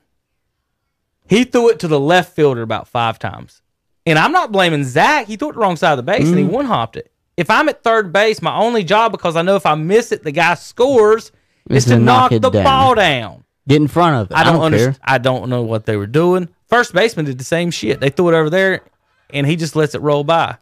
He 1.29 1.45
threw 1.45 1.69
it 1.69 1.79
to 1.81 1.89
the 1.89 2.01
left 2.01 2.35
fielder 2.35 2.63
about 2.63 2.89
five 2.89 3.19
times. 3.19 3.61
And 4.07 4.19
I'm 4.19 4.33
not 4.33 4.53
blaming 4.53 4.85
Zach. 4.85 5.27
He 5.27 5.37
threw 5.37 5.51
it 5.51 5.53
the 5.53 5.59
wrong 5.59 5.77
side 5.77 5.93
of 5.93 5.97
the 5.99 6.03
base 6.03 6.29
and 6.29 6.37
he 6.37 6.45
mm-hmm. 6.45 6.53
one 6.53 6.65
hopped 6.67 6.97
it. 6.97 7.11
If 7.37 7.51
I'm 7.51 7.69
at 7.69 7.83
third 7.83 8.13
base, 8.13 8.41
my 8.41 8.57
only 8.57 8.85
job, 8.85 9.13
because 9.13 9.37
I 9.37 9.43
know 9.43 9.57
if 9.57 9.67
I 9.67 9.75
miss 9.75 10.13
it, 10.13 10.23
the 10.23 10.33
guy 10.33 10.55
scores, 10.55 11.33
is 11.69 11.85
Is 11.85 11.85
to 11.87 11.99
knock 11.99 12.31
knock 12.31 12.43
the 12.43 12.51
down. 12.51 12.65
ball 12.65 12.95
down. 12.95 13.45
Get 13.67 13.81
in 13.81 13.89
front 13.89 14.17
of 14.17 14.31
it. 14.31 14.37
I 14.37 14.45
don't, 14.45 14.57
care. 14.57 14.65
understand. 14.65 14.99
I 15.03 15.19
don't 15.19 15.49
know 15.49 15.63
what 15.63 15.87
they 15.87 15.97
were 15.97 16.07
doing. 16.07 16.49
First 16.69 16.93
baseman 16.93 17.25
did 17.25 17.39
the 17.39 17.45
same 17.45 17.71
shit. 17.71 18.01
They 18.01 18.11
threw 18.11 18.29
it 18.29 18.35
over 18.35 18.51
there, 18.51 18.83
and 19.31 19.47
he 19.47 19.57
just 19.57 19.75
lets 19.75 19.95
it 19.95 20.03
roll 20.03 20.23
by. 20.23 20.59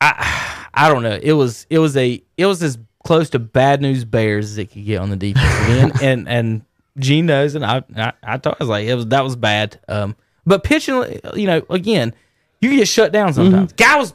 I 0.00 0.53
I 0.74 0.88
don't 0.92 1.02
know. 1.02 1.18
It 1.20 1.32
was 1.32 1.66
it 1.70 1.78
was 1.78 1.96
a 1.96 2.22
it 2.36 2.46
was 2.46 2.62
as 2.62 2.78
close 3.04 3.30
to 3.30 3.38
bad 3.38 3.80
news 3.80 4.04
bears 4.04 4.52
as 4.52 4.58
it 4.58 4.66
could 4.72 4.84
get 4.84 5.00
on 5.00 5.10
the 5.10 5.16
defense 5.16 5.54
again. 5.68 5.92
and 6.02 6.28
and 6.28 6.62
Gene 6.98 7.26
knows, 7.26 7.54
and 7.54 7.64
I 7.64 7.82
I, 7.96 8.12
I 8.22 8.38
thought 8.38 8.56
I 8.60 8.64
was 8.64 8.68
like 8.68 8.86
it 8.86 8.94
was 8.94 9.06
that 9.06 9.24
was 9.24 9.36
bad. 9.36 9.80
Um, 9.88 10.16
but 10.46 10.62
pitching, 10.64 11.20
you 11.34 11.46
know, 11.46 11.62
again, 11.70 12.14
you 12.60 12.76
get 12.76 12.88
shut 12.88 13.12
down 13.12 13.32
sometimes. 13.32 13.72
Guy 13.72 13.96
was 13.98 14.14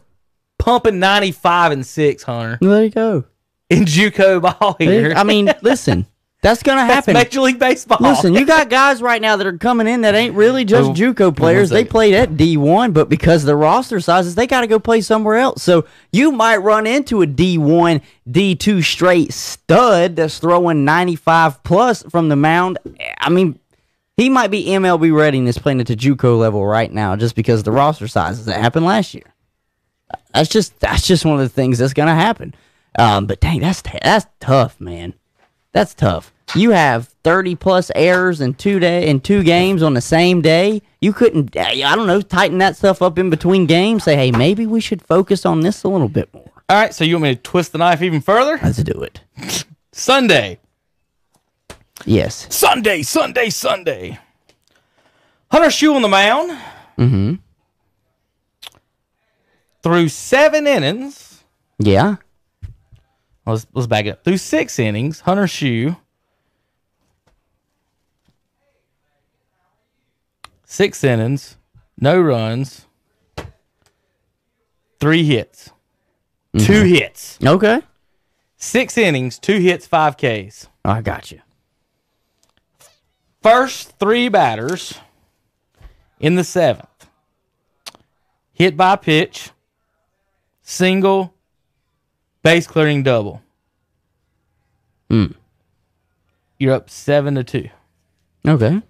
pumping 0.57 0.99
ninety 0.99 1.32
five 1.32 1.72
and 1.72 1.86
six, 1.86 2.24
Hunter 2.24 2.57
there 2.62 2.84
you 2.84 2.89
go. 2.89 3.26
in 3.70 3.86
JUCO 3.86 4.41
ball 4.41 4.76
here. 4.80 5.14
I 5.16 5.24
mean, 5.24 5.51
listen. 5.62 6.05
That's 6.42 6.64
gonna 6.64 6.88
That's 6.88 7.06
happen. 7.06 7.16
Major 7.16 7.42
League 7.42 7.60
Baseball. 7.60 7.98
Listen, 8.00 8.34
you 8.34 8.46
got 8.46 8.70
guys 8.70 9.02
right 9.02 9.22
now 9.22 9.36
that 9.36 9.46
are 9.46 9.58
coming 9.58 9.88
in 9.88 10.02
that 10.02 10.16
ain't 10.16 10.36
really 10.36 10.64
just 10.64 10.98
Who- 10.98 11.14
JUCO 11.14 11.36
players. 11.36 11.70
They 11.70 11.84
played 11.84 12.14
at 12.14 12.32
D1, 12.32 12.94
but 12.94 13.10
because 13.10 13.44
of 13.44 13.48
the 13.48 13.58
roster 13.58 14.00
sizes, 14.00 14.36
they 14.36 14.48
got 14.48 14.62
to 14.62 14.68
go 14.68 14.80
play 14.80 15.02
somewhere 15.02 15.36
else. 15.36 15.62
So 15.62 15.86
you 16.14 16.32
might 16.32 16.58
run 16.58 16.88
into 16.88 17.22
a 17.22 17.28
D1, 17.28 18.02
D2 18.30 18.84
straight 18.84 19.34
stud 19.34 20.16
that's 20.16 20.40
throwing 20.40 20.86
95 20.86 21.62
plus 21.64 22.04
from 22.04 22.30
the 22.30 22.38
mound. 22.38 22.78
I 23.20 23.30
mean, 23.30 23.60
he 24.16 24.30
might 24.30 24.48
be 24.48 24.66
MLB 24.66 25.14
ready 25.14 25.40
and 25.40 25.48
is 25.48 25.58
playing 25.58 25.82
at 25.82 25.88
the 25.88 25.96
JUCO 25.96 26.40
level 26.40 26.66
right 26.66 26.92
now 26.92 27.18
just 27.18 27.36
because 27.36 27.60
of 27.60 27.66
the 27.66 27.74
roster 27.74 28.08
sizes 28.08 28.46
that 28.46 28.62
happened 28.62 28.86
last 28.86 29.14
year. 29.14 29.34
That's 30.34 30.50
just 30.50 30.80
that's 30.80 31.06
just 31.06 31.26
one 31.26 31.36
of 31.36 31.42
the 31.42 31.50
things 31.50 31.80
that's 31.80 31.94
gonna 31.94 32.16
happen. 32.16 32.56
Um, 32.98 33.28
but 33.28 33.42
dang, 33.42 33.60
that's 33.60 33.82
that's 33.82 34.26
tough, 34.40 34.80
man. 34.80 35.14
That's 35.72 35.93
tough. 35.93 36.34
You 36.55 36.72
have 36.72 37.07
30 37.24 37.55
plus 37.55 37.91
errors 37.93 38.41
in 38.41 38.55
two 38.55 38.80
day 38.80 39.07
in 39.07 39.22
two 39.22 39.43
games 39.43 39.84
on 39.84 39.93
the 39.93 40.01
same 40.01 40.41
day. 40.41 40.82
You 40.99 41.13
couldn't 41.13 41.55
I 41.55 41.95
don't 41.95 42.07
know, 42.07 42.22
tighten 42.22 42.57
that 42.57 42.76
stuff 42.76 43.01
up 43.01 43.20
in 43.20 43.30
between 43.30 43.67
games. 43.67 44.03
Say, 44.03 44.15
"Hey, 44.15 44.32
maybe 44.32 44.65
we 44.65 44.82
should 44.82 45.01
focus 45.03 45.45
on 45.45 45.61
this 45.61 45.84
a 45.84 45.88
little 45.88 46.09
bit 46.09 46.34
more." 46.34 46.49
All 46.70 46.78
right, 46.80 46.93
so 46.93 47.03
you 47.03 47.15
want 47.15 47.24
me 47.24 47.36
to 47.36 47.41
twist 47.41 47.72
the 47.72 47.78
knife 47.78 48.01
even 48.01 48.22
further? 48.22 48.59
Let's 48.63 48.82
do 48.82 49.01
it. 49.01 49.22
Sunday. 49.91 50.59
Yes. 52.05 52.47
Sunday, 52.49 53.01
Sunday, 53.03 53.49
Sunday. 53.49 54.20
Hunter 55.51 55.72
Shue 55.72 55.95
on 55.95 56.01
the 56.01 56.07
mound. 56.07 56.51
Mm-hmm. 56.97 57.34
Through 59.82 60.09
seven 60.09 60.67
innings. 60.67 61.43
Yeah. 61.78 62.17
Let's, 63.50 63.68
let's 63.74 63.88
back 63.88 64.06
it 64.06 64.12
up. 64.12 64.24
Through 64.24 64.38
six 64.38 64.80
innings, 64.80 65.22
Hunter 65.22 65.47
Shue. 65.47 65.95
Six 70.66 71.04
innings, 71.04 71.58
no 72.00 72.22
runs, 72.22 72.86
three 75.00 75.24
hits, 75.24 75.72
mm-hmm. 76.54 76.64
two 76.64 76.84
hits. 76.84 77.39
Okay. 77.43 77.82
Six 78.56 78.95
innings, 78.95 79.39
two 79.39 79.58
hits, 79.58 79.88
five 79.88 80.16
Ks. 80.16 80.68
I 80.86 81.02
got 81.02 81.32
you. 81.32 81.41
First 83.41 83.97
three 83.97 84.30
batters 84.30 84.93
in 86.20 86.36
the 86.36 86.43
seventh. 86.43 87.08
Hit 88.54 88.78
by 88.78 88.95
pitch, 88.95 89.50
single, 90.62 91.34
base 92.44 92.68
clearing 92.68 93.04
double. 93.04 93.42
Hmm. 95.10 95.28
You're 96.58 96.74
up 96.74 96.90
seven 96.90 97.36
to 97.36 97.44
two. 97.44 97.70
Okay. 98.48 98.82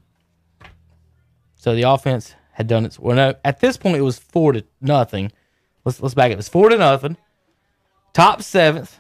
So 1.56 1.76
the 1.76 1.84
offense 1.84 2.36
had 2.54 2.68
done 2.68 2.86
its 2.86 3.00
well. 3.00 3.16
No, 3.16 3.36
at 3.44 3.60
this 3.60 3.78
point 3.78 3.98
it 3.98 4.02
was 4.02 4.20
four 4.20 4.54
to 4.54 4.64
nothing. 4.82 5.32
Let's 5.86 6.02
let's 6.02 6.16
back 6.16 6.32
it. 6.32 6.40
It's 6.40 6.50
four 6.50 6.70
to 6.70 6.78
nothing. 6.78 7.18
Top 8.14 8.42
seventh. 8.42 9.00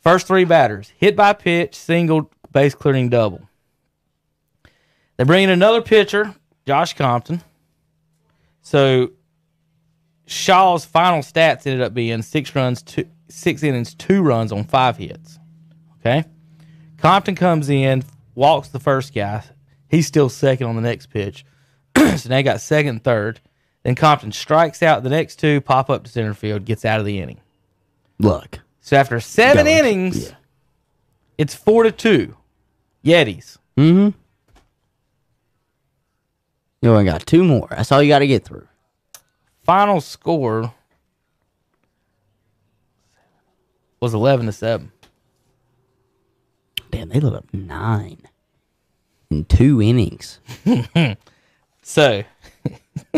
First 0.00 0.26
three 0.26 0.44
batters 0.44 0.92
hit 0.96 1.16
by 1.16 1.32
pitch, 1.32 1.74
single, 1.74 2.30
base 2.52 2.74
clearing 2.74 3.08
double. 3.08 3.48
They 5.16 5.24
bring 5.24 5.44
in 5.44 5.50
another 5.50 5.80
pitcher, 5.80 6.34
Josh 6.66 6.94
Compton. 6.94 7.42
So 8.60 9.12
Shaw's 10.26 10.84
final 10.84 11.20
stats 11.20 11.66
ended 11.66 11.80
up 11.80 11.94
being 11.94 12.22
six 12.22 12.54
runs, 12.54 12.82
two, 12.82 13.08
six 13.36 13.62
innings, 13.62 13.94
two 13.94 14.22
runs 14.22 14.50
on 14.50 14.64
five 14.64 14.96
hits. 14.96 15.38
Okay. 16.00 16.24
Compton 16.96 17.34
comes 17.34 17.68
in, 17.68 18.02
walks 18.34 18.68
the 18.68 18.80
first 18.80 19.14
guy. 19.14 19.44
He's 19.88 20.06
still 20.06 20.28
second 20.28 20.66
on 20.66 20.76
the 20.76 20.82
next 20.82 21.06
pitch. 21.06 21.44
so 21.96 22.28
now 22.28 22.38
you 22.38 22.42
got 22.42 22.60
second 22.60 22.88
and 22.88 23.04
third. 23.04 23.40
Then 23.82 23.94
Compton 23.94 24.32
strikes 24.32 24.82
out 24.82 25.02
the 25.02 25.10
next 25.10 25.36
two, 25.36 25.60
pop 25.60 25.90
up 25.90 26.04
to 26.04 26.10
center 26.10 26.34
field, 26.34 26.64
gets 26.64 26.84
out 26.84 26.98
of 26.98 27.06
the 27.06 27.20
inning. 27.20 27.40
Look. 28.18 28.60
So 28.80 28.96
after 28.96 29.20
seven 29.20 29.66
Goes, 29.66 29.74
innings, 29.74 30.28
yeah. 30.28 30.34
it's 31.38 31.54
four 31.54 31.82
to 31.82 31.92
two. 31.92 32.36
Yetis. 33.04 33.58
Mm-hmm. 33.76 34.18
You 36.82 36.90
only 36.90 37.04
got 37.04 37.26
two 37.26 37.44
more. 37.44 37.68
That's 37.70 37.92
all 37.92 38.02
you 38.02 38.08
got 38.08 38.20
to 38.20 38.26
get 38.26 38.44
through. 38.44 38.66
Final 39.62 40.00
score 40.00 40.72
was 44.00 44.14
eleven 44.14 44.46
to 44.46 44.52
seven. 44.52 44.92
Damn, 46.90 47.08
they 47.08 47.20
lit 47.20 47.34
up 47.34 47.52
nine 47.52 48.22
in 49.30 49.44
two 49.44 49.80
innings. 49.82 50.40
So 51.88 52.24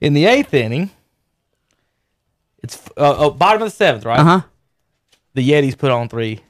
in 0.00 0.14
the 0.14 0.26
eighth 0.26 0.54
inning, 0.54 0.90
it's 2.62 2.76
uh, 2.96 3.14
oh, 3.18 3.30
bottom 3.30 3.62
of 3.62 3.66
the 3.66 3.74
seventh, 3.74 4.04
right? 4.04 4.20
Uh 4.20 4.24
huh. 4.24 4.40
the 5.34 5.48
Yetis 5.50 5.76
put 5.76 5.90
on 5.90 6.08
three 6.08 6.40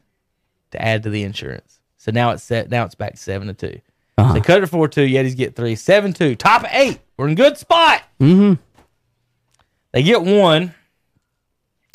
to 0.73 0.83
add 0.83 1.03
to 1.05 1.11
the 1.11 1.23
insurance. 1.23 1.81
So 1.97 2.13
now 2.13 2.33
it's 2.33 2.43
set. 2.43 2.69
Now 2.71 2.85
it's 2.85 2.95
back 2.95 3.13
to 3.13 3.17
seven 3.17 3.49
to 3.49 3.55
2 3.55 3.81
Uh-huh. 4.19 4.29
So 4.29 4.35
they 4.35 4.41
cut 4.43 4.63
it 4.63 4.67
four 4.67 4.89
two. 4.89 5.07
Yetis 5.07 5.35
get 5.35 5.57
three. 5.57 5.75
Seven 5.75 6.13
two. 6.13 6.35
Top 6.37 6.65
of 6.65 6.69
eight. 6.73 7.01
We're 7.17 7.29
in 7.29 7.35
good 7.35 7.57
spot. 7.57 8.03
Mm-hmm. 8.21 8.61
They 9.93 10.03
get 10.03 10.23
one. 10.23 10.75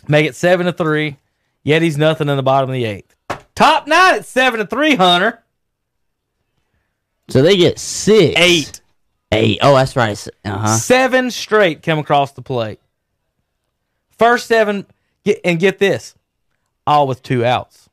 Make 0.08 0.26
it 0.26 0.36
seven 0.36 0.66
to 0.66 0.74
three. 0.74 1.18
Yetis 1.66 1.97
nothing 1.97 2.28
in 2.30 2.36
the 2.38 2.43
bottom 2.43 2.70
of 2.70 2.74
the 2.74 2.86
eighth. 2.86 3.16
Top 3.56 3.88
nine 3.88 4.16
at 4.16 4.26
seven 4.26 4.60
to 4.60 4.66
three. 4.66 4.95
Hunter 4.95 5.41
So 7.30 7.41
they 7.41 7.56
get 7.58 7.80
six. 7.80 8.34
eight. 8.39 8.82
Eight. 9.32 9.60
Oh, 9.62 9.76
that's 9.76 9.95
right. 9.95 10.28
Uh 10.45 10.58
huh. 10.58 10.78
Seven 10.78 11.32
straight 11.32 11.82
come 11.82 11.99
across 11.99 12.34
the 12.34 12.41
plate. 12.41 12.80
First 14.18 14.47
seven. 14.47 14.86
Get 15.24 15.39
and 15.43 15.60
get 15.60 15.80
this. 15.80 16.16
All 16.86 17.08
with 17.08 17.24
two 17.24 17.45
outs. 17.45 17.89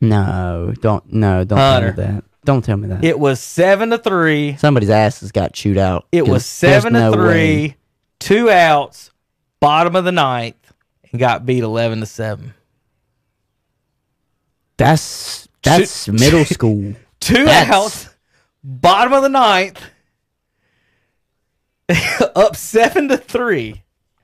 No, 0.00 0.74
don't. 0.80 1.10
No, 1.12 1.44
don't 1.44 1.58
Hunter. 1.58 1.92
tell 1.92 2.06
me 2.06 2.12
that. 2.12 2.24
Don't 2.44 2.62
tell 2.64 2.76
me 2.76 2.88
that. 2.88 3.02
It 3.02 3.18
was 3.18 3.40
seven 3.40 3.88
to 3.90 3.96
three. 3.98 4.56
Somebody's 4.58 4.90
ass 4.90 5.20
has 5.20 5.32
got 5.32 5.54
chewed 5.54 5.78
out. 5.78 6.06
It 6.12 6.28
was 6.28 6.44
seven 6.44 6.92
to 6.92 7.00
no 7.00 7.12
three, 7.12 7.24
way. 7.24 7.76
two 8.20 8.50
outs, 8.50 9.10
bottom 9.60 9.96
of 9.96 10.04
the 10.04 10.12
ninth, 10.12 10.63
got 11.18 11.46
beat 11.46 11.62
eleven 11.62 12.00
to 12.00 12.06
seven. 12.06 12.54
That's 14.76 15.48
that's 15.62 16.08
middle 16.08 16.44
school. 16.44 16.94
Two 17.20 17.44
That's- 17.44 17.70
outs, 17.70 18.08
bottom 18.62 19.12
of 19.12 19.22
the 19.22 19.28
ninth, 19.28 19.80
up 22.36 22.56
seven 22.56 23.08
to 23.08 23.16
three. 23.16 23.82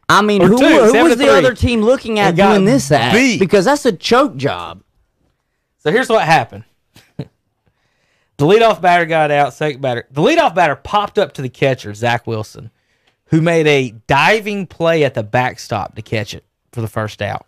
I 0.09 0.23
mean, 0.23 0.43
Or 0.43 0.49
who, 0.49 0.59
two, 0.59 0.65
who 0.67 1.03
was 1.05 1.17
the 1.17 1.25
three. 1.25 1.29
other 1.29 1.55
team 1.55 1.83
looking 1.83 2.19
at 2.19 2.35
doing 2.35 2.65
this 2.65 2.91
at? 2.91 3.13
beat. 3.13 3.39
Because 3.39 3.65
that's 3.65 3.87
a 3.87 3.93
choke 3.93 4.37
job. 4.37 4.83
So 5.79 5.93
here's 5.93 6.09
what 6.09 6.25
happened. 6.25 6.65
the 7.17 7.27
leadoff 8.45 8.81
batter 8.83 9.07
got 9.07 9.31
out, 9.31 9.55
second 9.55 9.81
batter. 9.81 10.07
The 10.11 10.21
leadoff 10.21 10.53
batter 10.55 10.75
popped 10.75 11.17
up 11.17 11.33
to 11.35 11.43
the 11.43 11.49
catcher, 11.49 11.95
Zach 11.95 12.27
Wilson, 12.27 12.73
who 13.27 13.41
made 13.41 13.69
a 13.69 13.93
diving 14.09 14.67
play 14.67 15.05
at 15.05 15.15
the 15.15 15.23
backstop 15.23 15.95
to 15.95 16.03
catch 16.03 16.35
it 16.35 16.45
for 16.73 16.81
the 16.81 16.89
first 16.89 17.23
out. 17.23 17.47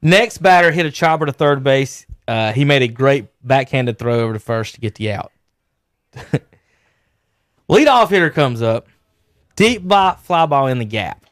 Next 0.00 0.38
batter 0.38 0.70
hit 0.70 0.86
a 0.86 0.90
chopper 0.90 1.26
to 1.26 1.32
third 1.32 1.64
base. 1.64 2.06
Uh, 2.26 2.52
he 2.52 2.64
made 2.64 2.82
a 2.82 2.88
great 2.88 3.26
backhanded 3.42 3.98
throw 3.98 4.20
over 4.20 4.34
to 4.34 4.38
first 4.38 4.74
to 4.74 4.80
get 4.80 4.94
the 4.94 5.12
out. 5.12 5.32
Leadoff 7.68 8.08
hitter 8.08 8.30
comes 8.30 8.62
up, 8.62 8.88
deep 9.56 9.86
by, 9.86 10.16
fly 10.22 10.46
ball 10.46 10.66
in 10.68 10.78
the 10.78 10.84
gap. 10.84 11.26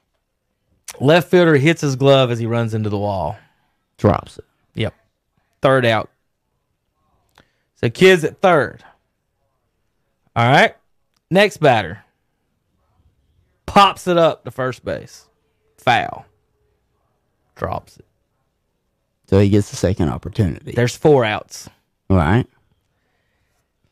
Left 1.00 1.30
fielder 1.30 1.56
hits 1.56 1.80
his 1.80 1.96
glove 1.96 2.30
as 2.30 2.38
he 2.38 2.46
runs 2.46 2.74
into 2.74 2.88
the 2.88 2.98
wall. 2.98 3.36
Drops 3.98 4.38
it. 4.38 4.44
Yep. 4.74 4.94
Third 5.62 5.84
out. 5.86 6.10
So 7.76 7.90
kids 7.90 8.24
at 8.24 8.40
third. 8.40 8.84
All 10.34 10.48
right. 10.48 10.74
Next 11.30 11.58
batter. 11.58 12.04
Pops 13.66 14.06
it 14.06 14.16
up 14.16 14.44
to 14.44 14.50
first 14.50 14.84
base. 14.84 15.26
Foul. 15.76 16.24
Drops 17.56 17.96
it. 17.96 18.04
So 19.28 19.40
he 19.40 19.48
gets 19.48 19.70
the 19.70 19.76
second 19.76 20.08
opportunity. 20.08 20.72
There's 20.72 20.96
four 20.96 21.24
outs. 21.24 21.68
All 22.08 22.16
right. 22.16 22.46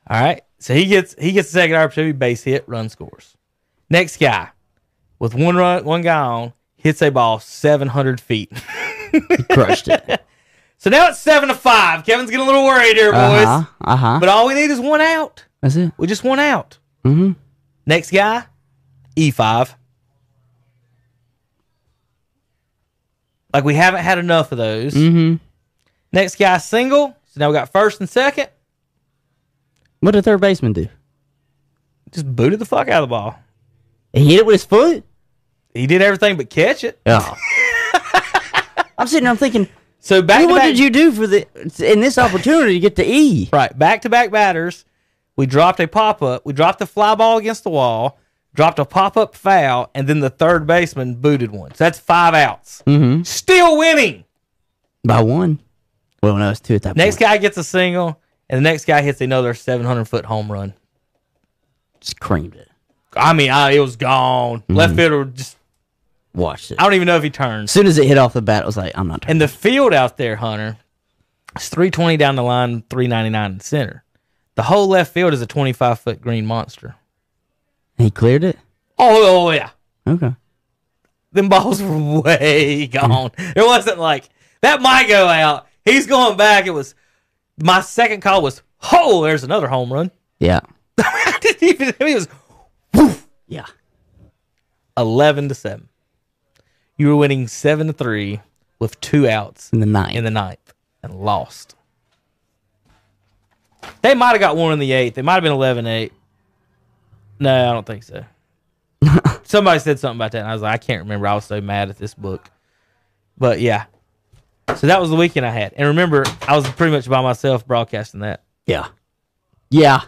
All 0.09 0.21
right. 0.21 0.43
So 0.59 0.75
he 0.75 0.87
gets 0.87 1.15
he 1.19 1.33
gets 1.33 1.49
the 1.51 1.55
second 1.61 1.77
opportunity, 1.77 2.13
base 2.13 2.45
hit, 2.45 2.65
run 2.69 2.89
scores. 2.89 3.37
Next 3.91 4.19
guy, 4.19 4.51
with 5.19 5.35
one 5.35 5.57
run, 5.57 5.85
one 5.85 6.03
guy 6.03 6.21
on, 6.21 6.53
hits 6.77 7.03
a 7.03 7.11
ball 7.11 7.41
700 7.41 8.21
feet. 8.21 8.53
He 9.13 9.21
crushed 9.51 9.89
it. 9.89 10.21
So 10.77 10.91
now 10.91 11.09
it's 11.09 11.19
seven 11.19 11.49
to 11.49 11.55
five. 11.55 12.05
Kevin's 12.05 12.29
getting 12.29 12.45
a 12.45 12.47
little 12.47 12.65
worried 12.67 12.97
here, 12.97 13.11
boys. 13.11 13.47
Uh 13.47 13.61
huh. 13.61 13.65
Uh 13.81 13.97
huh. 13.97 14.17
But 14.21 14.29
all 14.29 14.47
we 14.47 14.53
need 14.53 14.71
is 14.71 14.79
one 14.81 15.01
out. 15.01 15.43
That's 15.63 15.77
it. 15.77 15.93
We 15.97 16.07
just 16.07 16.25
one 16.25 16.39
out. 16.39 16.77
Mm-hmm. 17.07 17.33
Next 17.87 18.11
guy, 18.11 18.45
E5. 19.17 19.75
Like 23.55 23.65
we 23.65 23.75
haven't 23.75 24.03
had 24.03 24.19
enough 24.19 24.51
of 24.51 24.59
those. 24.59 24.95
Mm-hmm. 24.95 25.37
Next 26.13 26.37
guy 26.37 26.59
single. 26.59 27.17
So 27.27 27.41
now 27.41 27.49
we 27.49 27.55
got 27.55 27.71
first 27.71 28.01
and 28.01 28.09
second. 28.09 28.49
What 30.01 30.11
did 30.11 30.25
third 30.25 30.41
baseman 30.41 30.73
do? 30.73 30.89
Just 32.11 32.35
booted 32.35 32.59
the 32.59 32.67
fuck 32.67 32.89
out 32.89 33.03
of 33.03 33.09
the 33.09 33.13
ball. 33.13 33.39
He 34.13 34.25
hit 34.33 34.41
it 34.41 34.47
with 34.47 34.55
his 34.55 34.65
foot. 34.65 35.05
He 35.73 35.87
did 35.87 36.03
everything 36.03 36.37
but 36.37 36.51
catch 36.51 36.85
it. 36.85 37.01
Oh. 37.07 37.37
I'm 38.99 39.07
sitting 39.07 39.25
there. 39.25 39.31
I'm 39.31 39.37
thinking, 39.37 39.69
So 40.01 40.21
back 40.21 40.41
hey, 40.41 40.47
to 40.47 40.53
what 40.53 40.59
back, 40.59 40.69
did 40.69 40.79
you 40.79 40.91
do 40.91 41.13
for 41.13 41.27
the 41.27 41.47
in 41.93 42.01
this 42.01 42.19
opportunity 42.19 42.75
to 42.75 42.81
get 42.81 42.97
to 42.97 43.07
E? 43.09 43.49
right 43.53 43.77
back 43.77 44.03
to 44.03 44.09
back 44.09 44.31
batters. 44.31 44.85
We 45.37 45.47
dropped 45.47 45.81
a 45.81 45.87
pop 45.89 46.23
up. 46.23 46.45
We 46.45 46.53
dropped 46.53 46.81
the 46.81 46.87
fly 46.87 47.15
ball 47.15 47.39
against 47.39 47.65
the 47.65 47.71
wall. 47.71 48.19
Dropped 48.55 48.79
a 48.79 48.85
pop 48.85 49.17
up 49.17 49.35
foul, 49.35 49.91
and 49.95 50.07
then 50.09 50.21
the 50.21 50.31
third 50.31 50.67
baseman 50.67 51.17
booted 51.17 51.51
one. 51.51 51.75
So 51.75 51.85
that's 51.85 51.99
five 51.99 52.35
outs. 52.35 52.83
Mm-hmm. 52.87 53.23
Still 53.25 53.77
winning. 53.77 54.25
By 55.05 55.21
one. 55.23 55.61
Well, 56.23 56.37
no, 56.37 56.51
it's 56.51 56.61
two 56.61 56.77
at 56.77 56.83
that 56.83 56.97
Next 56.97 57.17
point. 57.17 57.31
guy 57.31 57.37
gets 57.39 57.57
a 57.57 57.65
single, 57.65 58.21
and 58.49 58.59
the 58.59 58.63
next 58.63 58.85
guy 58.87 59.03
hits 59.03 59.21
another 59.21 59.55
700 59.55 60.05
foot 60.07 60.25
home 60.25 60.51
run. 60.51 60.73
just 62.01 62.21
creamed 62.21 62.55
it. 62.55 62.71
I 63.17 63.33
mean, 63.33 63.51
I, 63.51 63.73
it 63.73 63.81
was 63.81 63.97
gone. 63.97 64.61
Mm-hmm. 64.61 64.75
Left 64.75 64.97
fielder 64.97 65.25
just, 65.27 65.57
Watched 66.33 66.73
it. 66.73 66.81
I 66.81 66.85
don't 66.85 66.95
even 66.95 67.07
know 67.07 67.17
if 67.17 67.23
he 67.23 67.31
turns. 67.31 67.71
As 67.71 67.73
soon 67.73 67.87
as 67.87 67.97
it 67.99 68.07
hit 68.07 68.19
off 68.19 68.33
the 68.33 68.43
bat, 68.43 68.65
I 68.65 68.67
was 68.67 68.77
like, 68.77 68.93
I'm 68.97 69.07
not. 69.07 69.25
And 69.29 69.41
the 69.41 69.47
field 69.49 69.93
out 69.95 70.17
there, 70.17 70.35
Hunter, 70.37 70.79
it's 71.55 71.69
320 71.69 72.17
down 72.17 72.35
the 72.35 72.43
line, 72.43 72.83
399 72.91 73.51
in 73.53 73.59
the 73.59 73.65
center. 73.65 74.05
The 74.57 74.65
whole 74.65 74.89
left 74.89 75.13
field 75.13 75.33
is 75.33 75.41
a 75.43 75.47
25 75.47 76.01
foot 76.01 76.21
green 76.21 76.45
monster. 76.47 76.97
He 77.99 78.11
cleared 78.11 78.45
it. 78.45 78.59
Oh, 78.99 79.47
oh 79.49 79.51
yeah. 79.51 79.71
Okay. 80.07 80.35
Them 81.33 81.49
balls 81.49 81.83
were 81.83 82.21
way 82.21 82.87
gone. 82.87 83.31
It 83.39 83.65
wasn't 83.67 83.99
like 83.99 84.29
that 84.61 84.81
might 84.81 85.09
go 85.09 85.27
out. 85.27 85.67
He's 85.85 86.07
going 86.07 86.37
back. 86.37 86.67
It 86.67 86.71
was 86.71 86.95
my 87.61 87.81
second 87.81 88.21
call 88.21 88.43
was, 88.43 88.63
oh, 88.93 89.23
there's 89.25 89.45
another 89.45 89.69
home 89.69 89.93
run. 89.93 90.11
Yeah. 90.39 90.61
I 90.99 91.39
didn't 91.41 91.63
even, 91.63 91.95
it 91.99 92.15
was 92.15 92.29
Yeah. 93.47 93.67
11 94.97 95.49
to 95.49 95.55
7. 95.55 95.89
You 96.97 97.09
were 97.09 97.17
winning 97.17 97.49
7 97.49 97.89
to 97.89 97.93
3 97.93 98.41
with 98.79 99.01
two 99.01 99.29
outs 99.29 99.71
In 99.73 99.81
the 99.81 99.87
ninth. 99.87 100.15
in 100.17 100.25
the 100.25 100.31
ninth 100.31 100.73
and 101.03 101.15
lost. 101.15 101.75
They 104.03 104.15
might 104.15 104.31
have 104.31 104.41
got 104.41 104.57
one 104.57 104.73
in 104.73 104.79
the 104.79 104.93
eighth. 104.93 105.19
It 105.19 105.25
might 105.25 105.35
have 105.35 105.43
been 105.43 105.53
11 105.53 105.87
8. 105.87 106.13
No, 107.39 107.71
I 107.71 107.73
don't 107.73 107.87
think 107.87 108.03
so. 108.03 108.25
Somebody 109.45 109.81
said 109.81 109.99
something 109.99 110.19
about 110.19 110.33
that, 110.33 110.39
and 110.41 110.49
I 110.49 110.53
was 110.53 110.63
like, 110.63 110.75
I 110.75 110.79
can't 110.79 111.03
remember. 111.03 111.27
I 111.27 111.35
was 111.35 111.45
so 111.45 111.61
mad 111.61 111.91
at 111.91 111.99
this 111.99 112.15
book. 112.15 112.51
But 113.37 113.61
yeah. 113.61 113.85
So 114.77 114.87
that 114.87 115.01
was 115.01 115.11
the 115.11 115.17
weekend 115.17 115.45
I 115.45 115.51
had. 115.51 115.75
And 115.75 115.89
remember, 115.89 116.25
I 116.49 116.57
was 116.57 116.69
pretty 116.71 116.93
much 116.93 117.09
by 117.09 117.21
myself 117.23 117.67
broadcasting 117.67 118.21
that. 118.21 118.43
yeah. 118.67 118.89
Yeah. 119.71 120.03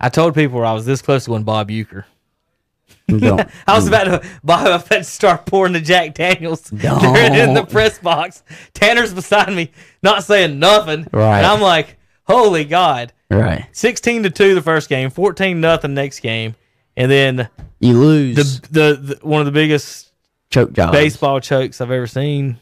I 0.00 0.08
told 0.08 0.34
people 0.34 0.64
I 0.64 0.72
was 0.72 0.84
this 0.86 1.02
close 1.02 1.24
to 1.24 1.30
going 1.30 1.42
Bob 1.44 1.68
Uecker. 1.70 2.04
Don't. 3.08 3.48
I 3.66 3.74
was 3.74 3.88
about 3.88 4.04
to, 4.04 4.28
Bob, 4.44 4.66
I 4.66 4.70
was 4.76 4.86
about 4.86 4.96
to 4.98 5.04
start 5.04 5.46
pouring 5.46 5.72
the 5.72 5.80
Jack 5.80 6.14
Daniels 6.14 6.62
Don't. 6.70 7.34
in 7.34 7.54
the 7.54 7.64
press 7.64 7.98
box. 7.98 8.42
Tanner's 8.74 9.14
beside 9.14 9.52
me, 9.52 9.70
not 10.02 10.24
saying 10.24 10.58
nothing. 10.58 11.06
Right. 11.12 11.38
And 11.38 11.46
I'm 11.46 11.60
like, 11.60 11.96
holy 12.24 12.64
God. 12.64 13.12
Right. 13.30 13.66
16 13.72 14.22
to 14.24 14.30
2 14.30 14.54
the 14.54 14.62
first 14.62 14.88
game, 14.88 15.10
14 15.10 15.60
nothing 15.60 15.94
next 15.94 16.20
game. 16.20 16.54
And 16.96 17.10
then 17.10 17.48
You 17.80 17.98
lose. 17.98 18.60
the, 18.62 18.68
the, 18.70 19.14
the 19.16 19.26
one 19.26 19.40
of 19.40 19.46
the 19.46 19.52
biggest 19.52 20.10
choke 20.50 20.72
jobs. 20.72 20.92
baseball 20.92 21.40
chokes 21.40 21.80
I've 21.80 21.90
ever 21.90 22.06
seen. 22.06 22.58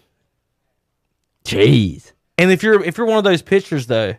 Jeez. 1.45 2.13
And 2.39 2.51
if 2.51 2.63
you're 2.63 2.83
if 2.85 2.99
you're 2.99 3.07
one 3.07 3.19
of 3.19 3.25
those 3.25 3.43
pitchers 3.43 3.87
though, 3.87 4.15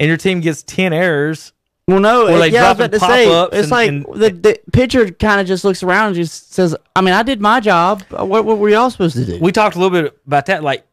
and 0.00 0.08
your 0.08 0.16
team 0.16 0.40
gets 0.40 0.62
10 0.64 0.92
errors, 0.92 1.52
Well, 1.86 2.00
no. 2.00 2.26
Or 2.26 2.32
it- 2.36 2.38
they 2.40 2.48
yeah, 2.48 2.66
I 2.66 2.68
was 2.72 2.78
about 2.80 2.92
to 2.92 3.00
say. 3.00 3.28
It's 3.52 3.54
and- 3.54 3.70
like 3.70 3.88
and- 3.88 4.04
the, 4.14 4.30
the 4.30 4.60
pitcher 4.72 5.10
kind 5.10 5.40
of 5.40 5.46
just 5.46 5.64
looks 5.64 5.82
around 5.82 6.08
and 6.08 6.16
just 6.16 6.52
says, 6.52 6.76
I 6.96 7.00
mean, 7.00 7.14
I 7.14 7.22
did 7.22 7.40
my 7.40 7.60
job. 7.60 8.02
What, 8.10 8.44
what 8.44 8.58
were 8.58 8.68
y'all 8.68 8.90
supposed 8.90 9.16
to 9.16 9.24
do? 9.24 9.38
we 9.40 9.52
talked 9.52 9.76
a 9.76 9.78
little 9.78 10.02
bit 10.02 10.18
about 10.26 10.46
that. 10.46 10.62
Like, 10.62 10.84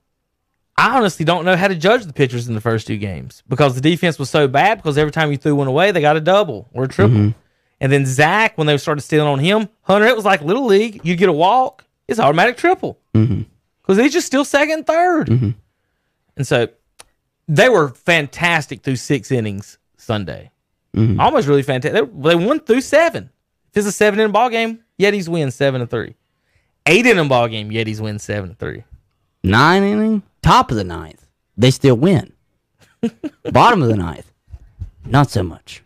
I 0.77 0.97
honestly 0.97 1.25
don't 1.25 1.45
know 1.45 1.55
how 1.55 1.67
to 1.67 1.75
judge 1.75 2.05
the 2.05 2.13
pitchers 2.13 2.47
in 2.47 2.55
the 2.55 2.61
first 2.61 2.87
two 2.87 2.97
games 2.97 3.43
because 3.47 3.75
the 3.75 3.81
defense 3.81 4.17
was 4.17 4.29
so 4.29 4.47
bad. 4.47 4.77
Because 4.77 4.97
every 4.97 5.11
time 5.11 5.31
you 5.31 5.37
threw 5.37 5.55
one 5.55 5.67
away, 5.67 5.91
they 5.91 6.01
got 6.01 6.15
a 6.15 6.21
double 6.21 6.69
or 6.73 6.85
a 6.85 6.87
triple. 6.87 7.17
Mm-hmm. 7.17 7.39
And 7.81 7.91
then 7.91 8.05
Zach, 8.05 8.57
when 8.57 8.67
they 8.67 8.77
started 8.77 9.01
stealing 9.01 9.27
on 9.27 9.39
him, 9.39 9.67
Hunter, 9.81 10.07
it 10.07 10.15
was 10.15 10.25
like 10.25 10.41
little 10.41 10.65
league. 10.65 11.01
You 11.03 11.15
get 11.15 11.29
a 11.29 11.33
walk, 11.33 11.85
it's 12.07 12.19
automatic 12.19 12.57
triple 12.57 12.99
mm-hmm. 13.13 13.41
because 13.81 13.97
he's 13.97 14.13
just 14.13 14.27
still 14.27 14.45
second, 14.45 14.85
3rd 14.85 15.25
mm-hmm. 15.25 15.49
And 16.37 16.47
so 16.47 16.67
they 17.47 17.69
were 17.69 17.89
fantastic 17.89 18.83
through 18.83 18.95
six 18.95 19.31
innings 19.31 19.77
Sunday. 19.97 20.51
Almost 21.19 21.47
really 21.47 21.63
fantastic. 21.63 22.11
They, 22.13 22.29
they 22.29 22.35
won 22.35 22.59
through 22.59 22.81
seven. 22.81 23.29
If 23.69 23.77
it's 23.77 23.87
a 23.87 23.91
seven 23.91 24.19
inning 24.19 24.31
ball 24.31 24.49
game, 24.49 24.83
Yetis 24.99 25.27
win 25.27 25.51
seven 25.51 25.81
to 25.81 25.87
three. 25.87 26.15
Eight 26.85 27.05
inning 27.05 27.27
ball 27.27 27.47
game, 27.47 27.69
Yetis 27.69 27.99
win 27.99 28.19
seven 28.19 28.49
to 28.49 28.55
three. 28.55 28.83
Nine 29.43 29.83
inning, 29.83 30.23
top 30.41 30.71
of 30.71 30.77
the 30.77 30.83
ninth. 30.83 31.25
They 31.57 31.71
still 31.71 31.95
win. 31.95 32.33
Bottom 33.51 33.81
of 33.81 33.89
the 33.89 33.95
ninth, 33.95 34.31
not 35.05 35.29
so 35.29 35.43
much. 35.43 35.83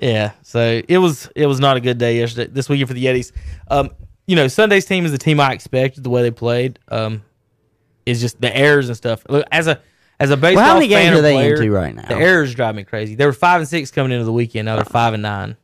Yeah, 0.00 0.32
so 0.42 0.82
it 0.88 0.98
was 0.98 1.28
it 1.34 1.46
was 1.46 1.60
not 1.60 1.76
a 1.76 1.80
good 1.80 1.98
day 1.98 2.18
yesterday. 2.18 2.50
This 2.52 2.68
weekend 2.68 2.88
for 2.88 2.94
the 2.94 3.04
Yetis. 3.04 3.32
Um, 3.68 3.90
you 4.26 4.36
know, 4.36 4.48
Sunday's 4.48 4.84
team 4.84 5.04
is 5.04 5.12
the 5.12 5.18
team 5.18 5.40
I 5.40 5.52
expected. 5.52 6.04
The 6.04 6.10
way 6.10 6.22
they 6.22 6.30
played, 6.30 6.78
um, 6.88 7.22
is 8.06 8.20
just 8.20 8.40
the 8.40 8.54
errors 8.54 8.88
and 8.88 8.96
stuff. 8.96 9.24
Look, 9.28 9.46
as 9.50 9.66
a 9.66 9.80
as 10.20 10.30
a 10.30 10.36
baseball 10.36 10.62
Well, 10.62 10.64
how 10.66 10.74
many 10.74 10.88
fan 10.88 11.06
games 11.06 11.18
are 11.18 11.22
they 11.22 11.34
player, 11.34 11.54
into 11.54 11.70
right 11.70 11.94
now? 11.94 12.08
The 12.08 12.16
errors 12.16 12.54
drive 12.54 12.74
me 12.74 12.84
crazy. 12.84 13.14
They 13.14 13.26
were 13.26 13.32
five 13.32 13.60
and 13.60 13.68
six 13.68 13.90
coming 13.90 14.12
into 14.12 14.24
the 14.24 14.32
weekend. 14.32 14.66
Now 14.66 14.76
they're 14.76 14.84
five 14.84 15.14
and 15.14 15.22
nine. 15.22 15.56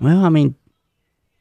Well, 0.00 0.24
I 0.24 0.28
mean, 0.28 0.54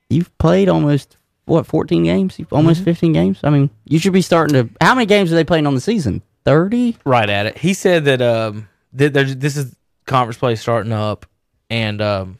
you've 0.09 0.35
played 0.37 0.69
almost 0.69 1.17
what 1.45 1.65
fourteen 1.65 2.03
games, 2.03 2.39
almost 2.51 2.77
Mm-hmm. 2.79 2.85
fifteen 2.85 3.13
games. 3.13 3.39
I 3.43 3.49
mean, 3.49 3.69
you 3.85 3.99
should 3.99 4.13
be 4.13 4.21
starting 4.21 4.53
to. 4.53 4.69
How 4.81 4.95
many 4.95 5.05
games 5.05 5.31
are 5.31 5.35
they 5.35 5.43
playing 5.43 5.67
on 5.67 5.75
the 5.75 5.81
season? 5.81 6.21
Thirty. 6.43 6.97
right 7.05 7.29
at 7.29 7.45
it. 7.47 7.57
He 7.57 7.73
said 7.73 8.05
that 8.05 8.21
um 8.21 8.67
that 8.93 9.13
there's 9.13 9.35
this 9.37 9.57
is 9.57 9.75
conference 10.05 10.37
play 10.37 10.55
starting 10.55 10.91
up, 10.91 11.25
and 11.69 12.01
um 12.01 12.39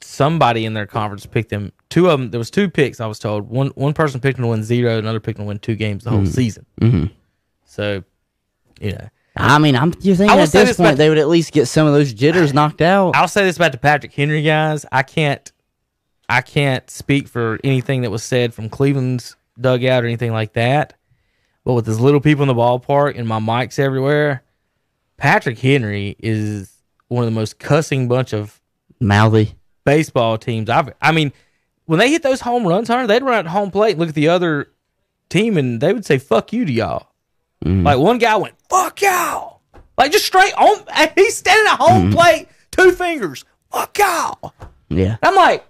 somebody 0.00 0.64
in 0.64 0.74
their 0.74 0.86
conference 0.86 1.26
picked 1.26 1.50
them. 1.50 1.72
Two 1.88 2.08
of 2.08 2.18
them. 2.20 2.30
There 2.30 2.38
was 2.38 2.50
two 2.50 2.68
picks. 2.70 3.00
I 3.00 3.06
was 3.06 3.18
told 3.18 3.48
one 3.48 3.68
one 3.74 3.92
person 3.94 4.20
picked 4.20 4.36
them 4.36 4.44
to 4.44 4.48
win 4.50 4.62
zero, 4.62 4.98
another 4.98 5.20
picked 5.20 5.38
them 5.38 5.46
to 5.46 5.48
win 5.48 5.58
two 5.58 5.74
games 5.76 6.04
the 6.04 6.10
whole 6.10 6.26
season. 6.26 6.66
Mm-hmm. 6.80 7.06
So, 7.64 8.02
you 8.80 8.92
know, 8.92 9.08
I 9.36 9.58
mean, 9.58 9.76
I'm. 9.76 9.92
You 10.00 10.14
think 10.16 10.30
at 10.30 10.36
this 10.50 10.52
this 10.52 10.76
point 10.76 10.96
they 10.96 11.08
would 11.08 11.18
at 11.18 11.28
least 11.28 11.52
get 11.52 11.66
some 11.66 11.86
of 11.86 11.92
those 11.92 12.12
jitters 12.12 12.52
knocked 12.54 12.80
out? 12.80 13.14
I'll 13.16 13.28
say 13.28 13.44
this 13.44 13.56
about 13.56 13.72
the 13.72 13.78
Patrick 13.78 14.12
Henry 14.12 14.42
guys. 14.42 14.84
I 14.92 15.02
can't 15.02 15.50
I 16.30 16.42
can't 16.42 16.88
speak 16.88 17.26
for 17.26 17.58
anything 17.64 18.02
that 18.02 18.10
was 18.12 18.22
said 18.22 18.54
from 18.54 18.68
Cleveland's 18.68 19.34
dugout 19.60 20.04
or 20.04 20.06
anything 20.06 20.32
like 20.32 20.52
that. 20.52 20.94
But 21.64 21.72
with 21.74 21.88
as 21.88 21.98
little 21.98 22.20
people 22.20 22.42
in 22.42 22.48
the 22.48 22.54
ballpark 22.54 23.18
and 23.18 23.26
my 23.26 23.40
mics 23.40 23.80
everywhere, 23.80 24.44
Patrick 25.16 25.58
Henry 25.58 26.14
is 26.20 26.72
one 27.08 27.24
of 27.24 27.26
the 27.26 27.34
most 27.34 27.58
cussing 27.58 28.06
bunch 28.06 28.32
of 28.32 28.60
Mouthy. 29.00 29.54
baseball 29.84 30.38
teams 30.38 30.70
I've 30.70 30.92
I 31.02 31.10
mean, 31.10 31.32
when 31.86 31.98
they 31.98 32.10
hit 32.10 32.22
those 32.22 32.40
home 32.40 32.64
runs, 32.64 32.86
Hunter, 32.86 33.08
they'd 33.08 33.24
run 33.24 33.46
at 33.46 33.46
home 33.50 33.72
plate 33.72 33.92
and 33.92 33.98
look 33.98 34.10
at 34.10 34.14
the 34.14 34.28
other 34.28 34.70
team 35.30 35.56
and 35.56 35.80
they 35.80 35.92
would 35.92 36.06
say, 36.06 36.18
fuck 36.18 36.52
you 36.52 36.64
to 36.64 36.72
y'all. 36.72 37.08
Mm. 37.64 37.84
Like 37.84 37.98
one 37.98 38.18
guy 38.18 38.36
went, 38.36 38.54
fuck 38.68 39.02
y'all. 39.02 39.62
Like 39.98 40.12
just 40.12 40.26
straight 40.26 40.54
on 40.54 40.84
and 40.94 41.10
he's 41.16 41.36
standing 41.36 41.72
at 41.72 41.80
home 41.80 42.12
mm. 42.12 42.14
plate, 42.14 42.46
two 42.70 42.92
fingers, 42.92 43.44
fuck 43.72 43.98
y'all. 43.98 44.54
Yeah. 44.88 45.16
I'm 45.24 45.34
like, 45.34 45.66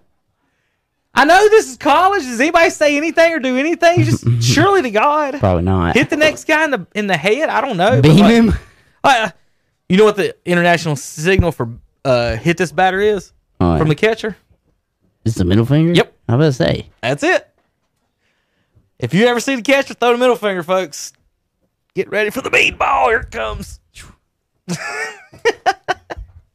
I 1.15 1.24
know 1.24 1.49
this 1.49 1.69
is 1.69 1.77
college. 1.77 2.23
Does 2.23 2.41
anybody 2.41 2.70
say 2.70 2.97
anything 2.97 3.32
or 3.32 3.39
do 3.41 3.57
anything? 3.59 4.05
Just 4.05 4.24
surely 4.43 4.82
to 4.82 4.91
God. 4.91 5.39
Probably 5.41 5.62
not. 5.65 5.97
Hit 5.97 6.09
the 6.11 6.16
next 6.16 6.45
guy 6.47 6.65
in 6.65 6.70
the 6.70 6.87
in 6.95 7.07
the 7.09 7.16
head. 7.16 7.49
I 7.49 7.61
don't 7.61 7.77
know. 7.77 8.01
Beam 8.01 8.16
like- 8.19 8.32
him. 8.32 8.53
uh, 9.05 9.31
you 9.89 9.97
know 9.97 10.05
what 10.05 10.16
the 10.16 10.37
international 10.45 10.95
signal 10.97 11.51
for 11.53 11.69
uh, 12.05 12.37
hit 12.37 12.57
this 12.57 12.70
batter 12.73 13.01
is 13.01 13.32
Oh, 13.61 13.77
from 13.77 13.89
yeah. 13.89 13.91
the 13.91 13.95
catcher? 13.97 14.37
Is 15.24 15.35
the 15.35 15.45
middle 15.45 15.66
finger? 15.66 15.93
Yep. 15.93 16.15
I 16.28 16.37
was 16.37 16.59
about 16.61 16.66
to 16.69 16.74
say. 16.78 16.89
That's 17.03 17.23
it. 17.24 17.47
If 18.99 19.12
you 19.12 19.27
ever 19.27 19.41
see 19.41 19.57
the 19.57 19.62
catcher, 19.62 19.95
throw 19.95 20.12
the 20.12 20.19
middle 20.19 20.37
finger, 20.37 20.62
folks. 20.62 21.12
Get 21.95 22.09
ready 22.11 22.31
for 22.31 22.41
the 22.41 22.51
bead 22.51 22.78
ball. 22.78 23.09
Here 23.09 23.19
it 23.20 23.31
comes. 23.32 23.81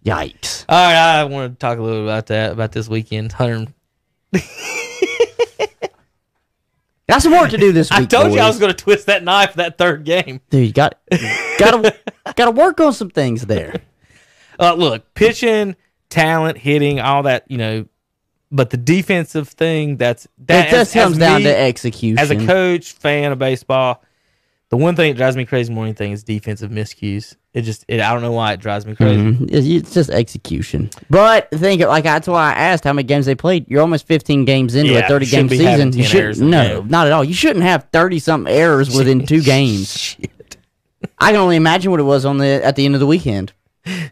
Yikes. 0.05 0.65
All 0.69 0.75
right, 0.77 1.19
I 1.19 1.23
want 1.25 1.53
to 1.53 1.57
talk 1.59 1.77
a 1.79 1.81
little 1.81 2.03
about 2.03 2.27
that 2.27 2.51
about 2.51 2.71
this 2.71 2.87
weekend. 2.87 3.31
Hunter, 3.33 3.71
Got 7.07 7.21
some 7.21 7.33
work 7.33 7.51
to 7.51 7.57
do 7.57 7.71
this 7.71 7.91
week. 7.91 7.99
I 7.99 8.05
told 8.05 8.33
you 8.33 8.39
I 8.39 8.47
was 8.47 8.57
going 8.57 8.71
to 8.73 8.77
twist 8.77 9.05
that 9.05 9.23
knife 9.23 9.53
that 9.55 9.77
third 9.77 10.05
game. 10.05 10.41
Dude, 10.49 10.65
you 10.67 10.73
got 10.73 10.97
got 11.59 11.83
to 11.83 11.95
got 12.35 12.45
to 12.45 12.51
work 12.51 12.79
on 12.79 12.93
some 12.93 13.11
things 13.11 13.45
there. 13.45 13.75
Uh, 14.59 14.73
look, 14.73 15.13
pitching, 15.13 15.75
talent, 16.09 16.57
hitting, 16.57 16.99
all 16.99 17.21
that, 17.23 17.45
you 17.47 17.57
know, 17.59 17.85
but 18.51 18.71
the 18.71 18.77
defensive 18.77 19.49
thing, 19.49 19.97
that's 19.97 20.27
that 20.47 20.67
It 20.67 20.71
just 20.71 20.95
as- 20.95 20.95
as 20.95 21.03
comes 21.03 21.17
down 21.19 21.37
me, 21.39 21.43
to 21.43 21.55
execution. 21.57 22.17
as 22.17 22.31
a 22.31 22.43
coach, 22.47 22.93
fan 22.93 23.31
of 23.31 23.37
baseball, 23.37 24.01
The 24.69 24.77
one 24.77 24.95
thing 24.95 25.11
that 25.11 25.17
drives 25.17 25.37
me 25.37 25.45
crazy 25.45 25.71
more 25.71 25.83
than 25.83 25.89
anything 25.89 26.11
is 26.11 26.23
defensive 26.23 26.71
miscues. 26.71 27.35
It 27.55 27.61
just, 27.61 27.85
it, 27.87 28.01
I 28.01 28.11
don't 28.13 28.21
know 28.21 28.33
why 28.33 28.51
it 28.53 28.59
drives 28.59 28.85
me 28.85 28.95
crazy. 28.95 29.21
Mhm. 29.21 29.49
It's 29.51 29.65
it's 29.65 29.93
just 29.93 30.09
execution. 30.09 30.89
But 31.09 31.49
think 31.51 31.81
like 31.81 32.03
that's 32.03 32.27
why 32.27 32.51
I 32.51 32.53
asked 32.53 32.83
how 32.83 32.91
many 32.93 33.07
games 33.07 33.25
they 33.25 33.33
played. 33.35 33.65
You're 33.69 33.79
almost 33.81 34.05
15 34.07 34.43
games 34.43 34.75
into 34.75 34.91
Yeah, 34.91 34.99
a 34.99 35.07
30 35.07 35.25
game 35.25 35.29
shouldn't 35.47 35.49
be 35.51 35.57
having 35.63 35.91
season. 35.93 36.01
You 36.03 36.07
10 36.09 36.21
errors 36.21 36.35
should 36.37 36.43
in 36.47 36.53
a 36.53 36.63
no, 36.73 36.81
game. 36.81 36.89
not 36.89 37.07
at 37.07 37.13
all. 37.13 37.23
You 37.23 37.33
shouldn't 37.33 37.63
have 37.63 37.87
30 37.93 38.19
something 38.19 38.53
errors 38.53 38.95
within 38.95 39.25
two 39.25 39.41
games. 39.41 39.97
Shit. 39.97 40.57
I 41.17 41.31
can 41.31 41.39
only 41.39 41.55
imagine 41.55 41.91
what 41.91 42.01
it 42.01 42.03
was 42.03 42.25
on 42.25 42.39
the 42.39 42.45
at 42.63 42.75
the 42.75 42.85
end 42.85 42.93
of 42.93 42.99
the 42.99 43.07
weekend. 43.07 43.53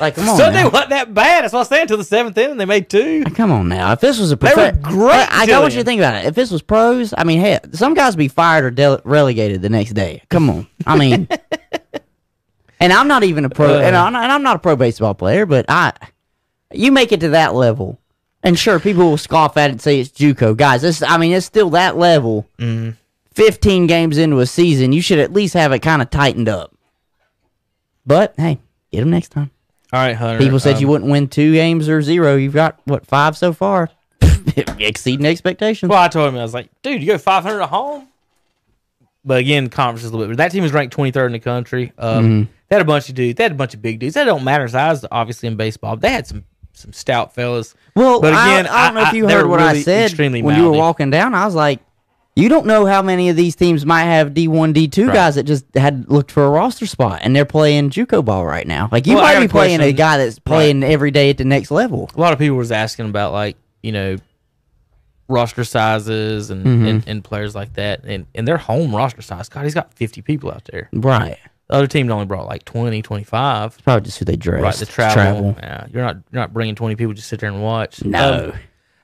Like, 0.00 0.16
come 0.16 0.28
on, 0.28 0.36
Sunday 0.36 0.62
now. 0.62 0.70
wasn't 0.70 0.90
that 0.90 1.14
bad. 1.14 1.44
That's 1.44 1.52
what 1.52 1.58
I 1.58 1.62
was 1.62 1.68
saying. 1.68 1.82
Until 1.82 1.98
the 1.98 2.04
seventh 2.04 2.36
inning, 2.36 2.56
they 2.56 2.64
made 2.64 2.88
two. 2.90 3.22
Come 3.24 3.52
on 3.52 3.68
now. 3.68 3.92
If 3.92 4.00
this 4.00 4.18
was 4.18 4.32
a 4.32 4.36
They 4.36 4.48
were 4.48 4.54
profe- 4.72 4.82
great, 4.82 5.12
I, 5.12 5.42
I 5.42 5.46
got 5.46 5.62
what 5.62 5.72
you 5.74 5.80
Jillian. 5.82 5.84
think 5.84 6.00
about 6.00 6.14
it. 6.24 6.26
If 6.26 6.34
this 6.34 6.50
was 6.50 6.62
pros, 6.62 7.14
I 7.16 7.24
mean, 7.24 7.38
hey, 7.40 7.60
some 7.72 7.94
guys 7.94 8.16
be 8.16 8.28
fired 8.28 8.78
or 8.78 9.00
relegated 9.04 9.62
the 9.62 9.68
next 9.68 9.92
day. 9.92 10.22
Come 10.30 10.50
on. 10.50 10.66
I 10.86 10.98
mean, 10.98 11.28
and 12.84 12.92
I'm 12.92 13.08
not 13.08 13.24
even 13.24 13.44
a 13.46 13.48
pro, 13.50 13.80
and, 13.80 13.96
I'm 13.96 14.12
not, 14.12 14.24
and 14.24 14.32
I'm 14.32 14.42
not 14.42 14.56
a 14.56 14.58
pro 14.58 14.76
baseball 14.76 15.14
player, 15.14 15.46
but 15.46 15.64
I, 15.68 15.92
you 16.70 16.92
make 16.92 17.12
it 17.12 17.20
to 17.20 17.30
that 17.30 17.54
level, 17.54 17.98
and 18.42 18.58
sure, 18.58 18.78
people 18.78 19.04
will 19.08 19.16
scoff 19.16 19.56
at 19.56 19.70
it 19.70 19.72
and 19.72 19.80
say 19.80 20.00
it's 20.00 20.10
JUCO, 20.10 20.54
guys. 20.54 20.82
This, 20.82 21.02
I 21.02 21.16
mean, 21.16 21.32
it's 21.32 21.46
still 21.46 21.70
that 21.70 21.96
level. 21.96 22.46
Mm-hmm. 22.58 22.90
15 23.32 23.86
games 23.86 24.18
into 24.18 24.38
a 24.40 24.46
season, 24.46 24.92
you 24.92 25.00
should 25.00 25.18
at 25.18 25.32
least 25.32 25.54
have 25.54 25.72
it 25.72 25.80
kind 25.80 26.02
of 26.02 26.10
tightened 26.10 26.48
up. 26.48 26.72
But 28.06 28.34
hey, 28.36 28.58
get 28.92 29.00
them 29.00 29.10
next 29.10 29.30
time. 29.30 29.50
All 29.92 30.00
right, 30.00 30.14
Hunter. 30.14 30.38
People 30.38 30.60
said 30.60 30.76
um, 30.76 30.80
you 30.82 30.88
wouldn't 30.88 31.10
win 31.10 31.26
two 31.28 31.52
games 31.54 31.88
or 31.88 32.02
zero. 32.02 32.36
You've 32.36 32.52
got 32.52 32.78
what 32.84 33.06
five 33.06 33.36
so 33.36 33.52
far, 33.52 33.88
exceeding 34.78 35.24
expectations. 35.24 35.88
Well, 35.88 36.02
I 36.02 36.08
told 36.08 36.28
him 36.28 36.38
I 36.38 36.42
was 36.42 36.52
like, 36.54 36.68
dude, 36.82 37.00
you 37.00 37.06
go 37.06 37.18
500 37.18 37.62
at 37.62 37.68
home. 37.70 38.08
But 39.24 39.38
again, 39.38 39.70
conference 39.70 40.04
is 40.04 40.10
a 40.10 40.16
little 40.16 40.32
bit. 40.32 40.36
That 40.36 40.52
team 40.52 40.64
is 40.64 40.72
ranked 40.72 40.94
23rd 40.94 41.26
in 41.26 41.32
the 41.32 41.38
country. 41.38 41.92
Um, 41.96 42.24
Mm-hmm. 42.24 42.52
They 42.74 42.78
had 42.78 42.82
a 42.82 42.84
bunch 42.86 43.08
of 43.08 43.14
dudes. 43.14 43.36
They 43.36 43.42
had 43.44 43.52
a 43.52 43.56
bunch 43.56 43.74
of 43.74 43.82
big 43.82 43.98
dudes. 44.00 44.14
That 44.14 44.24
don't 44.24 44.44
matter 44.44 44.66
size, 44.68 45.04
obviously 45.10 45.46
in 45.46 45.56
baseball. 45.56 45.96
They 45.96 46.10
had 46.10 46.26
some 46.26 46.44
some 46.72 46.92
stout 46.92 47.34
fellas. 47.34 47.74
Well, 47.94 48.20
but 48.20 48.32
again, 48.32 48.66
I, 48.66 48.76
I 48.76 48.86
don't 48.86 48.94
know 48.96 49.02
if 49.08 49.12
you 49.14 49.26
they 49.26 49.32
heard 49.34 49.46
what 49.46 49.60
I 49.60 49.80
said 49.82 50.16
when 50.18 50.56
you 50.56 50.64
were 50.70 50.76
walking 50.76 51.10
down. 51.10 51.32
I 51.34 51.44
was 51.44 51.54
like, 51.54 51.78
you 52.36 52.48
don't 52.48 52.66
know 52.66 52.84
how 52.84 53.00
many 53.00 53.28
of 53.28 53.36
these 53.36 53.54
teams 53.54 53.86
might 53.86 54.04
have 54.06 54.34
D 54.34 54.48
one, 54.48 54.72
D 54.72 54.88
two 54.88 55.06
Right. 55.06 55.14
guys 55.14 55.36
that 55.36 55.44
just 55.44 55.64
had 55.76 56.08
looked 56.10 56.32
for 56.32 56.44
a 56.44 56.50
roster 56.50 56.86
spot, 56.86 57.20
and 57.22 57.36
they're 57.36 57.44
playing 57.44 57.90
JUCO 57.90 58.24
ball 58.24 58.44
right 58.44 58.66
now. 58.66 58.88
Like 58.90 59.06
you 59.06 59.14
Well, 59.14 59.22
might 59.22 59.40
be 59.40 59.46
playing 59.46 59.80
a 59.82 59.92
guy 59.92 60.16
that's 60.18 60.40
playing 60.40 60.82
every 60.82 61.12
day 61.12 61.30
at 61.30 61.38
the 61.38 61.44
next 61.44 61.70
level. 61.70 62.10
A 62.16 62.20
lot 62.20 62.32
of 62.32 62.40
people 62.40 62.56
was 62.56 62.72
asking 62.72 63.08
about 63.08 63.32
like 63.32 63.56
you 63.84 63.92
know 63.92 64.16
roster 65.28 65.64
sizes 65.64 66.50
and, 66.50 66.64
Mm-hmm. 66.66 66.86
and, 66.86 67.04
and 67.08 67.24
players 67.24 67.54
like 67.54 67.74
that, 67.74 68.02
and 68.04 68.26
and 68.34 68.48
their 68.48 68.58
home 68.58 68.94
roster 68.94 69.22
size. 69.22 69.48
God, 69.48 69.62
he's 69.64 69.74
got 69.74 69.94
50 69.94 70.22
people 70.22 70.50
out 70.50 70.64
there. 70.72 70.88
Right. 70.92 71.38
The 71.68 71.74
other 71.76 71.86
team 71.86 72.10
only 72.10 72.26
brought 72.26 72.46
like 72.46 72.64
20, 72.64 73.00
25. 73.02 73.82
Probably 73.84 74.02
just 74.04 74.18
who 74.18 74.24
they 74.26 74.36
dress. 74.36 74.62
Right, 74.62 74.74
the 74.74 74.86
travel. 74.86 75.56
Yeah, 75.58 75.86
you're 75.90 76.02
not 76.04 76.16
you're 76.30 76.40
not 76.42 76.52
bringing 76.52 76.74
20 76.74 76.96
people 76.96 77.14
just 77.14 77.28
sit 77.28 77.40
there 77.40 77.48
and 77.50 77.62
watch. 77.62 78.04
No. 78.04 78.50
Um, 78.52 78.58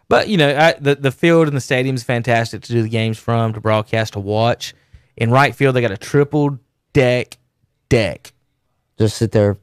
But 0.09 0.29
you 0.29 0.37
know, 0.37 0.55
I, 0.57 0.73
the 0.81 0.95
the 0.97 1.13
field 1.13 1.47
and 1.49 1.57
the 1.57 1.61
stadium 1.61 1.95
is 1.97 2.03
fantastic 2.03 2.63
to 2.63 2.73
do 2.73 2.83
the 2.83 2.89
games 2.89 3.17
from, 3.19 3.53
to 3.55 3.61
broadcast, 3.61 4.13
to 4.15 4.21
watch. 4.21 4.75
In 5.17 5.31
right 5.31 5.55
field, 5.55 5.75
they 5.77 5.81
got 5.81 5.91
a 5.91 5.97
triple 5.97 6.59
deck 6.93 7.39
deck, 7.89 8.33
Just 8.99 9.17
sit 9.17 9.33
there, 9.33 9.57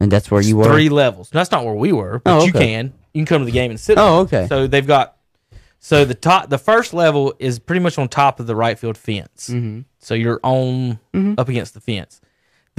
and 0.00 0.10
that's 0.10 0.30
where 0.30 0.40
you 0.40 0.56
were. 0.56 0.64
three 0.64 0.88
levels. 0.88 1.30
That's 1.30 1.50
not 1.50 1.64
where 1.64 1.74
we 1.74 1.92
were, 1.92 2.20
but 2.24 2.40
Oh, 2.40 2.44
you 2.44 2.52
can 2.52 2.92
you 3.12 3.20
can 3.20 3.26
come 3.26 3.42
to 3.42 3.46
the 3.46 3.52
game 3.52 3.70
and 3.70 3.78
sit. 3.80 3.98
Oh, 3.98 4.20
okay. 4.20 4.46
So 4.48 4.66
they've 4.66 4.86
got 4.86 5.16
so 5.78 6.04
the 6.04 6.14
top 6.14 6.48
the 6.50 6.58
first 6.58 6.94
level 6.94 7.34
is 7.38 7.58
pretty 7.58 7.80
much 7.80 7.98
on 7.98 8.08
top 8.08 8.40
of 8.40 8.46
the 8.46 8.54
right 8.56 8.78
field 8.78 8.96
fence. 8.96 9.50
Mm-hmm. 9.52 9.80
So 9.98 10.14
you're 10.14 10.40
on 10.42 10.98
up 11.38 11.48
against 11.48 11.74
the 11.74 11.80
fence. 11.80 12.20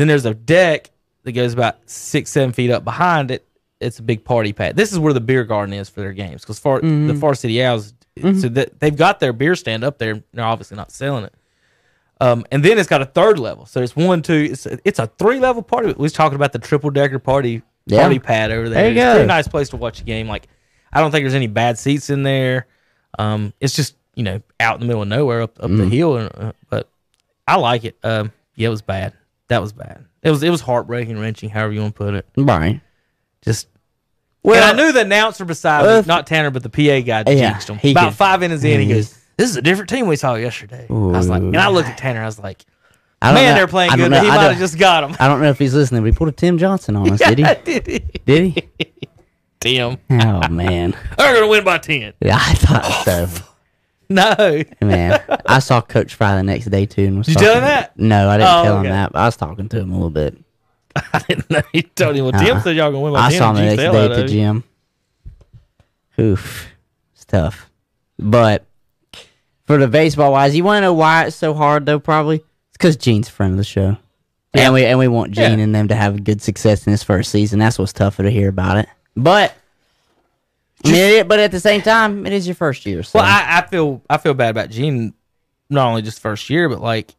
Then 0.01 0.07
there's 0.07 0.25
a 0.25 0.33
deck 0.33 0.89
that 1.25 1.33
goes 1.33 1.53
about 1.53 1.77
six 1.87 2.31
seven 2.31 2.53
feet 2.53 2.71
up 2.71 2.83
behind 2.83 3.29
it. 3.29 3.45
It's 3.79 3.99
a 3.99 4.01
big 4.01 4.23
party 4.25 4.51
pad. 4.51 4.75
This 4.75 4.91
is 4.91 4.97
where 4.97 5.13
the 5.13 5.21
beer 5.21 5.43
garden 5.43 5.73
is 5.75 5.89
for 5.89 5.99
their 6.01 6.11
games 6.13 6.41
because 6.41 6.57
far 6.57 6.79
Mm-hmm. 6.81 7.05
the 7.07 7.13
Far 7.13 7.35
City 7.35 7.63
Owls. 7.63 7.93
So 8.21 8.49
that 8.49 8.79
they've 8.79 8.95
got 8.95 9.19
their 9.19 9.31
beer 9.31 9.55
stand 9.55 9.83
up 9.83 9.99
there. 9.99 10.23
They're 10.33 10.43
obviously 10.43 10.75
not 10.77 10.91
selling 10.91 11.25
it. 11.25 11.33
Um, 12.19 12.45
and 12.51 12.63
then 12.65 12.79
it's 12.79 12.89
got 12.89 13.03
a 13.03 13.05
third 13.05 13.37
level. 13.37 13.67
So 13.67 13.81
it's 13.83 13.95
one, 13.95 14.23
two. 14.23 14.49
It's 14.51 14.65
a, 14.65 14.79
it's 14.83 14.97
a 14.97 15.05
three 15.19 15.39
level 15.39 15.61
party. 15.61 15.87
We 15.89 15.93
was 15.93 16.13
talking 16.13 16.35
about 16.35 16.51
the 16.51 16.59
triple 16.59 16.89
decker 16.89 17.19
party 17.19 17.61
Yeah. 17.85 18.01
party 18.01 18.17
pad 18.19 18.51
over 18.51 18.69
there. 18.69 18.83
There 18.83 18.91
you 18.91 18.97
it's 18.97 19.01
a 19.01 19.05
go. 19.05 19.13
pretty 19.13 19.27
nice 19.27 19.47
place 19.47 19.69
to 19.69 19.77
watch 19.77 20.01
a 20.01 20.03
game. 20.03 20.27
Like 20.27 20.47
I 20.91 20.99
don't 20.99 21.11
think 21.11 21.23
there's 21.23 21.35
any 21.35 21.47
bad 21.47 21.77
seats 21.77 22.09
in 22.09 22.23
there. 22.23 22.65
Um, 23.19 23.53
it's 23.59 23.75
just 23.75 23.95
you 24.15 24.23
know 24.23 24.41
out 24.59 24.75
in 24.75 24.79
the 24.81 24.87
middle 24.87 25.03
of 25.03 25.07
nowhere 25.07 25.41
up 25.43 25.57
up 25.63 25.69
the 25.69 25.83
Mm. 25.85 25.91
hill. 25.91 26.29
Uh, 26.35 26.51
but 26.69 26.89
I 27.47 27.55
like 27.57 27.85
it. 27.85 27.97
Um, 28.03 28.31
yeah, 28.55 28.67
it 28.67 28.71
was 28.71 28.81
bad. 28.81 29.13
That 29.51 29.61
was 29.61 29.73
bad. 29.73 30.05
It 30.23 30.29
was 30.31 30.41
it 30.43 30.49
was 30.49 30.61
heartbreaking, 30.61 31.19
wrenching, 31.19 31.49
however 31.49 31.73
you 31.73 31.81
want 31.81 31.93
to 31.95 31.97
put 31.97 32.13
it. 32.13 32.25
Right. 32.37 32.79
Just. 33.41 33.67
Well- 34.43 34.55
and 34.55 34.63
I 34.79 34.81
knew 34.81 34.93
the 34.93 35.01
announcer 35.01 35.43
beside 35.43 35.81
Well, 35.83 35.97
me, 36.01 36.05
uh, 36.05 36.07
not 36.07 36.25
Tanner, 36.25 36.51
but 36.51 36.63
the 36.63 36.69
PA 36.69 37.01
guy 37.05 37.23
Yeah, 37.29 37.51
jinxed 37.51 37.69
him. 37.69 37.91
About 37.91 38.05
could- 38.11 38.15
five 38.17 38.41
innings 38.43 38.63
in, 38.63 38.79
he 38.79 38.87
goes, 38.87 39.13
"This 39.35 39.49
is 39.49 39.57
a 39.57 39.61
different 39.61 39.89
team 39.89 40.07
we 40.07 40.15
saw 40.15 40.35
yesterday." 40.35 40.87
I 40.89 40.93
was 40.93 41.27
like, 41.27 41.41
and 41.41 41.57
I 41.57 41.67
looked 41.67 41.89
at 41.89 41.97
Tanner. 41.97 42.21
I 42.23 42.25
was 42.27 42.39
like, 42.39 42.63
I 43.21 43.27
don't 43.27 43.35
"Man, 43.35 43.49
know- 43.51 43.55
they're 43.57 43.67
playing 43.67 43.91
good. 43.91 44.09
know- 44.09 44.17
but 44.17 44.23
he 44.23 44.29
might 44.29 44.39
have 44.51 44.57
just 44.57 44.79
got 44.79 45.03
him." 45.03 45.17
I 45.19 45.27
don't 45.27 45.41
know 45.41 45.49
if 45.49 45.59
he's 45.59 45.73
listening, 45.75 46.01
but 46.01 46.07
he 46.07 46.11
pulled 46.13 46.29
a 46.29 46.31
Tim 46.31 46.57
Johnson 46.57 46.95
on 46.95 47.11
us, 47.11 47.19
did 47.27 47.39
he? 47.39 47.43
did 47.43 47.87
he? 47.87 47.99
Did 48.25 48.43
he? 48.55 48.87
Tim, 49.59 49.97
Oh 50.09 50.47
man, 50.47 50.95
they're 51.17 51.33
gonna 51.35 51.47
win 51.47 51.63
by 51.65 51.77
ten. 51.77 52.13
yeah, 52.21 52.37
I 52.39 52.53
thought 52.53 52.85
so. 53.05 53.27
No, 54.15 54.63
Man, 54.81 55.21
I 55.45 55.59
saw 55.59 55.79
Coach 55.81 56.15
Fry 56.15 56.35
the 56.35 56.43
next 56.43 56.65
day 56.65 56.85
too. 56.85 57.05
And 57.05 57.17
was 57.19 57.27
Did 57.27 57.35
you 57.35 57.41
tell 57.45 57.55
him 57.55 57.61
that? 57.63 57.97
No, 57.97 58.29
I 58.29 58.37
didn't 58.37 58.49
Oh, 58.49 58.63
tell 58.63 58.77
okay. 58.79 58.87
him 58.87 58.93
that. 58.93 59.11
But 59.13 59.19
I 59.19 59.25
was 59.25 59.37
talking 59.37 59.69
to 59.69 59.79
him 59.79 59.91
a 59.91 59.93
little 59.93 60.09
bit. 60.09 60.37
I 61.13 61.19
didn't 61.19 61.49
know. 61.49 61.61
He 61.71 61.83
told 61.83 62.15
him. 62.15 62.25
Well, 62.25 62.35
uh-huh. 62.35 62.43
Tim 62.45 62.55
Uh-uh. 62.57 62.63
said 62.63 62.75
y'all 62.75 62.91
gonna 62.91 63.01
win 63.03 63.13
by 63.13 63.19
I 63.19 63.29
saw 63.31 63.49
him 63.51 63.55
the 63.57 63.61
next 63.61 63.77
day 63.77 64.05
at 64.05 64.15
the 64.15 64.25
gym. 64.25 64.63
Oof, 66.19 66.67
it's 67.13 67.25
tough. 67.25 67.69
But 68.19 68.65
for 69.65 69.77
the 69.77 69.87
baseball 69.87 70.31
wise, 70.33 70.55
you 70.55 70.63
want 70.63 70.77
to 70.77 70.81
know 70.81 70.93
why 70.93 71.25
it's 71.25 71.35
so 71.35 71.53
hard 71.53 71.85
though? 71.85 71.99
Probably 71.99 72.37
it's 72.37 72.45
because 72.73 72.97
Gene's 72.97 73.29
a 73.29 73.31
friend 73.31 73.51
of 73.53 73.57
the 73.57 73.63
show, 73.63 73.97
and 74.53 74.73
we 74.73 74.85
and 74.85 74.99
we 74.99 75.07
want 75.07 75.31
Gene 75.31 75.57
Yeah. 75.59 75.63
and 75.63 75.73
them 75.73 75.87
to 75.87 75.95
have 75.95 76.23
good 76.23 76.41
success 76.41 76.85
in 76.85 76.91
his 76.91 77.03
first 77.03 77.31
season. 77.31 77.59
That's 77.59 77.79
what's 77.79 77.93
tougher 77.93 78.23
to 78.23 78.29
hear 78.29 78.49
about 78.49 78.77
it. 78.77 78.87
But 79.15 79.53
I 80.85 80.91
mean, 80.91 80.95
it, 81.19 81.27
but 81.27 81.39
at 81.39 81.51
the 81.51 81.59
same 81.59 81.81
time, 81.81 82.25
it 82.25 82.33
is 82.33 82.47
your 82.47 82.55
first 82.55 82.85
year. 82.85 83.03
So 83.03 83.19
Well, 83.19 83.25
I, 83.27 83.59
I 83.59 83.67
feel 83.67 84.01
I 84.09 84.17
feel 84.17 84.33
bad 84.33 84.49
about 84.49 84.69
Gene, 84.69 85.13
not 85.69 85.87
only 85.87 86.01
just 86.01 86.19
first 86.19 86.49
year, 86.49 86.69
but 86.69 86.81
like 86.81 87.15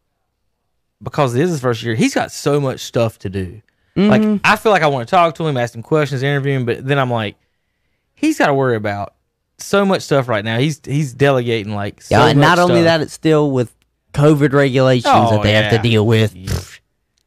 because 1.02 1.34
it 1.34 1.43
is 1.43 1.51
his 1.51 1.60
first 1.60 1.82
year, 1.82 1.94
he's 1.94 2.14
got 2.14 2.30
so 2.32 2.60
much 2.60 2.80
stuff 2.80 3.18
to 3.20 3.28
do. 3.30 3.60
Like 3.94 4.22
Mm-hmm. 4.22 4.36
I 4.44 4.56
feel 4.56 4.72
like 4.72 4.82
I 4.82 4.86
want 4.86 5.06
to 5.06 5.10
talk 5.10 5.34
to 5.34 5.47
him, 5.47 5.56
ask 5.56 5.74
him 5.74 5.82
questions, 5.82 6.22
interview 6.22 6.52
him, 6.52 6.64
but 6.64 6.86
then 6.86 6.98
I'm 6.98 7.10
like, 7.10 7.36
he's 8.14 8.39
got 8.39 8.47
to 8.47 8.55
worry 8.55 8.76
about 8.76 9.14
so 9.59 9.84
much 9.84 10.02
stuff 10.02 10.28
right 10.28 10.44
now. 10.44 10.59
He's 10.59 10.80
he's 10.84 11.12
delegating 11.12 11.74
like 11.74 12.01
so 12.02 12.16
yeah, 12.18 12.26
and 12.28 12.40
not 12.40 12.59
only 12.59 12.82
that, 12.84 13.01
it's 13.01 13.12
still 13.12 13.51
with 13.51 13.74
COVID 14.14 14.52
regulations 14.52 15.12
Oh, 15.14 15.30
that 15.32 15.43
they 15.43 15.52
have 15.52 15.72
to 15.72 15.78
deal 15.78 16.06
with. 16.06 16.34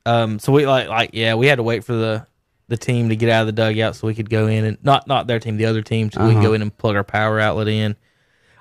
Um, 0.08 0.40
so 0.40 0.52
we 0.54 0.66
like 0.66 0.88
like 0.88 1.12
yeah, 1.14 1.36
we 1.36 1.48
had 1.48 1.58
to 1.58 1.64
wait 1.64 1.84
for 1.84 1.94
the 1.94 2.26
the 2.68 2.78
team 2.78 3.10
to 3.10 3.16
get 3.16 3.30
out 3.30 3.42
of 3.42 3.48
the 3.48 3.52
dugout 3.54 3.96
so 3.96 4.08
we 4.08 4.16
could 4.16 4.30
go 4.30 4.48
in 4.48 4.66
and 4.66 4.78
not 4.84 5.08
not 5.08 5.28
their 5.28 5.40
team, 5.40 5.58
the 5.58 5.66
other 5.66 5.82
team, 5.82 6.12
so 6.12 6.22
we 6.22 6.32
Uh-huh. 6.32 6.40
could 6.42 6.48
go 6.48 6.54
in 6.54 6.62
and 6.62 6.76
plug 6.78 6.96
our 6.96 7.04
power 7.04 7.40
outlet 7.40 7.68
in. 7.68 7.96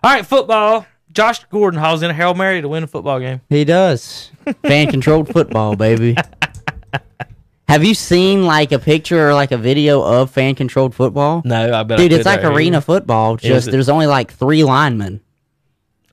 All 0.03 0.13
right, 0.13 0.27
football. 0.27 0.87
Josh 1.13 1.45
Gordon 1.45 1.79
hauls 1.81 2.03
in 2.03 2.11
a 2.11 2.15
hail 2.15 2.35
mary 2.35 2.61
to 2.61 2.69
win 2.69 2.83
a 2.83 2.87
football 2.87 3.21
game. 3.21 3.41
He 3.49 3.65
does. 3.65 4.31
Fan 4.67 4.91
controlled 4.91 5.29
football, 5.33 5.77
baby. 5.77 6.17
Have 7.69 7.83
you 7.83 7.95
seen 7.95 8.45
like 8.45 8.73
a 8.73 8.79
picture 8.79 9.29
or 9.29 9.33
like 9.35 9.51
a 9.51 9.57
video 9.57 10.03
of 10.03 10.31
fan 10.31 10.55
controlled 10.55 10.95
football? 10.95 11.41
No, 11.47 11.73
I 11.73 11.83
bet. 11.83 11.99
I 11.99 12.03
Dude, 12.03 12.11
could 12.11 12.19
it's 12.21 12.27
like 12.27 12.41
here. 12.41 12.51
arena 12.53 12.81
football. 12.83 13.37
Just 13.37 13.71
there's 13.71 13.89
only 13.89 14.07
like 14.07 14.31
three 14.33 14.63
linemen. 14.65 15.21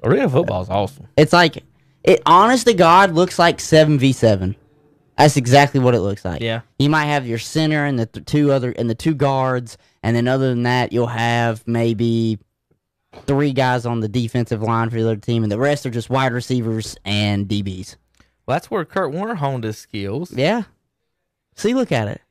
Arena 0.01 0.29
football 0.29 0.61
is 0.61 0.69
awesome. 0.69 1.07
It's 1.17 1.33
like 1.33 1.57
it. 2.03 2.21
Honest 2.25 2.67
to 2.67 2.73
God, 2.73 3.11
looks 3.13 3.37
like 3.37 3.59
seven 3.59 3.99
v 3.99 4.13
seven. 4.13 4.55
That's 5.17 5.37
exactly 5.37 5.79
what 5.79 5.93
it 5.93 5.99
looks 5.99 6.25
like. 6.25 6.41
Yeah. 6.41 6.61
You 6.79 6.89
might 6.89 7.05
have 7.05 7.27
your 7.27 7.37
center 7.37 7.85
and 7.85 7.99
the 7.99 8.05
th- 8.07 8.25
two 8.25 8.51
other 8.51 8.71
and 8.71 8.89
the 8.89 8.95
two 8.95 9.13
guards, 9.13 9.77
and 10.01 10.15
then 10.15 10.27
other 10.27 10.49
than 10.49 10.63
that, 10.63 10.91
you'll 10.91 11.07
have 11.07 11.67
maybe 11.67 12.39
three 13.25 13.53
guys 13.53 13.85
on 13.85 13.99
the 13.99 14.07
defensive 14.07 14.61
line 14.61 14.89
for 14.89 14.95
the 14.95 15.03
other 15.03 15.15
team, 15.17 15.43
and 15.43 15.51
the 15.51 15.59
rest 15.59 15.85
are 15.85 15.91
just 15.91 16.09
wide 16.09 16.33
receivers 16.33 16.95
and 17.05 17.47
DBs. 17.47 17.97
Well, 18.45 18.55
that's 18.55 18.71
where 18.71 18.85
Kurt 18.85 19.11
Warner 19.11 19.35
honed 19.35 19.63
his 19.63 19.77
skills. 19.77 20.31
Yeah. 20.31 20.63
See, 21.55 21.73
look 21.73 21.91
at 21.91 22.07
it. 22.07 22.21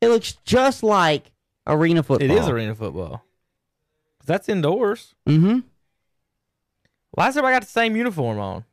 It 0.00 0.08
looks 0.08 0.34
just 0.44 0.82
like 0.82 1.32
arena 1.66 2.02
football. 2.02 2.30
It 2.30 2.38
is 2.38 2.48
arena 2.48 2.74
football. 2.74 3.24
That's 4.24 4.48
indoors. 4.48 5.14
Mm-hmm. 5.26 5.60
Why 7.12 7.24
has 7.24 7.36
everybody 7.36 7.56
got 7.56 7.62
the 7.62 7.68
same 7.68 7.96
uniform 7.96 8.38
on? 8.38 8.64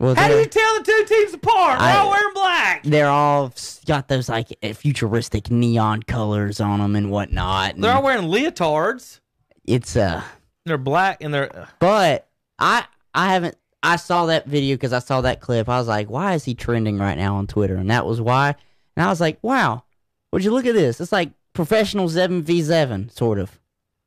Well, 0.00 0.14
How 0.16 0.28
do 0.28 0.34
you 0.38 0.46
tell 0.46 0.78
the 0.78 0.84
two 0.84 1.04
teams 1.06 1.34
apart? 1.34 1.78
They're 1.78 1.88
I- 1.88 1.96
all 1.98 2.10
wearing 2.10 2.34
black. 2.34 2.82
they're 2.82 3.08
all 3.08 3.46
s- 3.46 3.80
got 3.86 4.08
those 4.08 4.28
like 4.28 4.48
eh, 4.62 4.72
futuristic 4.72 5.50
neon 5.50 6.02
colors 6.02 6.60
on 6.60 6.80
them 6.80 6.96
and 6.96 7.10
whatnot. 7.10 7.74
and 7.74 7.84
They're 7.84 7.94
all 7.94 8.02
wearing 8.02 8.24
leotards. 8.28 9.20
it's 9.64 9.96
uh, 9.96 10.22
They're 10.66 10.78
black 10.78 11.22
and 11.22 11.32
they're. 11.32 11.68
but 11.78 12.28
I 12.58 12.84
I 13.14 13.32
haven't 13.32 13.56
I 13.82 13.96
saw 13.96 14.26
that 14.26 14.46
video 14.46 14.74
because 14.74 14.92
I 14.92 14.98
saw 14.98 15.20
that 15.20 15.40
clip. 15.40 15.68
I 15.68 15.78
was 15.78 15.88
like, 15.88 16.08
why 16.10 16.34
is 16.34 16.44
he 16.44 16.54
trending 16.54 16.98
right 16.98 17.16
now 17.18 17.36
on 17.36 17.46
Twitter? 17.46 17.76
And 17.76 17.90
that 17.90 18.04
was 18.06 18.20
why. 18.20 18.54
And 18.96 19.04
I 19.06 19.08
was 19.10 19.20
like, 19.20 19.38
wow, 19.42 19.84
would 20.32 20.42
you 20.42 20.50
look 20.52 20.66
at 20.66 20.74
this? 20.74 21.00
It's 21.00 21.12
like 21.12 21.30
professional 21.52 22.08
seven 22.08 22.42
v 22.42 22.62
seven, 22.62 23.10
sort 23.10 23.38
of. 23.38 23.58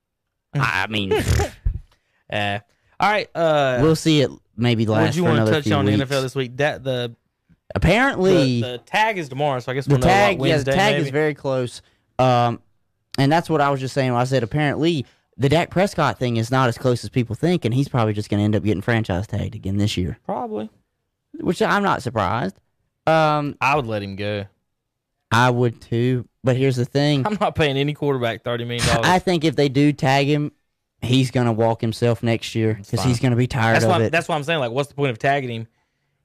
I 0.54 0.88
mean, 0.88 1.14
Uh, 1.14 2.60
all 3.00 3.10
right. 3.10 3.30
Uh, 3.36 3.80
we'll 3.82 3.96
see 3.96 4.22
it 4.22 4.32
maybe 4.58 4.86
what 4.86 4.96
last 4.96 5.06
did 5.08 5.16
you 5.18 5.24
for 5.24 5.30
want 5.30 5.46
to 5.46 5.52
touch 5.52 5.72
on 5.72 5.86
weeks. 5.86 5.98
the 5.98 6.06
NFL 6.06 6.22
this 6.22 6.36
week? 6.36 6.58
That 6.58 6.84
the 6.84 7.16
Apparently, 7.76 8.62
the, 8.62 8.72
the 8.72 8.78
tag 8.80 9.18
is 9.18 9.30
tomorrow, 9.30 9.60
so 9.60 9.72
I 9.72 9.76
guess 9.76 9.86
the 9.86 9.92
we'll 9.92 10.00
know 10.00 10.08
tag, 10.08 10.40
what 10.40 10.48
yeah, 10.48 10.56
Wednesday. 10.56 10.72
the 10.72 10.78
tag 10.78 10.94
maybe. 10.94 11.06
is 11.06 11.12
very 11.12 11.34
close. 11.34 11.82
Um, 12.18 12.62
and 13.18 13.32
that's 13.32 13.50
what 13.50 13.62
I 13.62 13.70
was 13.70 13.80
just 13.80 13.94
saying. 13.94 14.12
When 14.12 14.22
I 14.22 14.24
said 14.24 14.44
apparently 14.44 15.06
the 15.38 15.50
Dak 15.50 15.70
Prescott 15.70 16.18
thing 16.18 16.38
is 16.38 16.50
not 16.50 16.70
as 16.70 16.78
close 16.78 17.04
as 17.04 17.10
people 17.10 17.36
think, 17.36 17.66
and 17.66 17.74
he's 17.74 17.90
probably 17.90 18.14
just 18.14 18.30
going 18.30 18.40
to 18.40 18.44
end 18.46 18.56
up 18.56 18.64
getting 18.64 18.82
franchise 18.82 19.28
tagged 19.28 19.56
again 19.56 19.78
this 19.78 19.98
year, 19.98 20.18
probably. 20.26 20.70
which 21.40 21.62
I'm 21.62 21.84
not 21.84 22.02
surprised. 22.02 22.56
Um, 23.06 23.58
I 23.62 23.76
would 23.76 23.86
let 23.86 24.02
him 24.02 24.16
go. 24.16 24.46
I 25.32 25.50
would 25.50 25.82
too, 25.82 26.28
but 26.44 26.56
here's 26.56 26.78
the 26.78 26.86
thing: 26.86 27.28
I'm 27.28 27.38
not 27.40 27.54
paying 27.56 27.78
any 27.78 27.94
quarterback 27.94 28.44
thirty 28.44 28.64
million 28.64 28.86
dollars. 28.88 29.06
I 29.06 29.20
think 29.20 29.44
if 29.44 29.56
they 29.58 29.68
do 29.68 29.92
tag 29.92 30.28
him, 30.28 30.54
he's 31.02 31.32
going 31.32 31.46
to 31.46 31.52
walk 31.54 31.82
himself 31.82 32.24
next 32.24 32.56
year 32.56 32.74
because 32.76 33.04
he's 33.04 33.20
going 33.20 33.32
to 33.32 33.38
be 33.38 33.48
tired 33.48 33.76
That's 33.76 33.86
of 33.86 33.92
why. 33.92 34.04
it. 34.04 34.10
That's 34.12 34.28
why 34.28 34.36
I'm 34.36 34.44
saying. 34.44 34.60
Like, 34.60 34.72
what's 34.72 34.90
the 34.90 34.96
point 34.96 35.12
of 35.12 35.20
tagging 35.20 35.50
him 35.50 35.68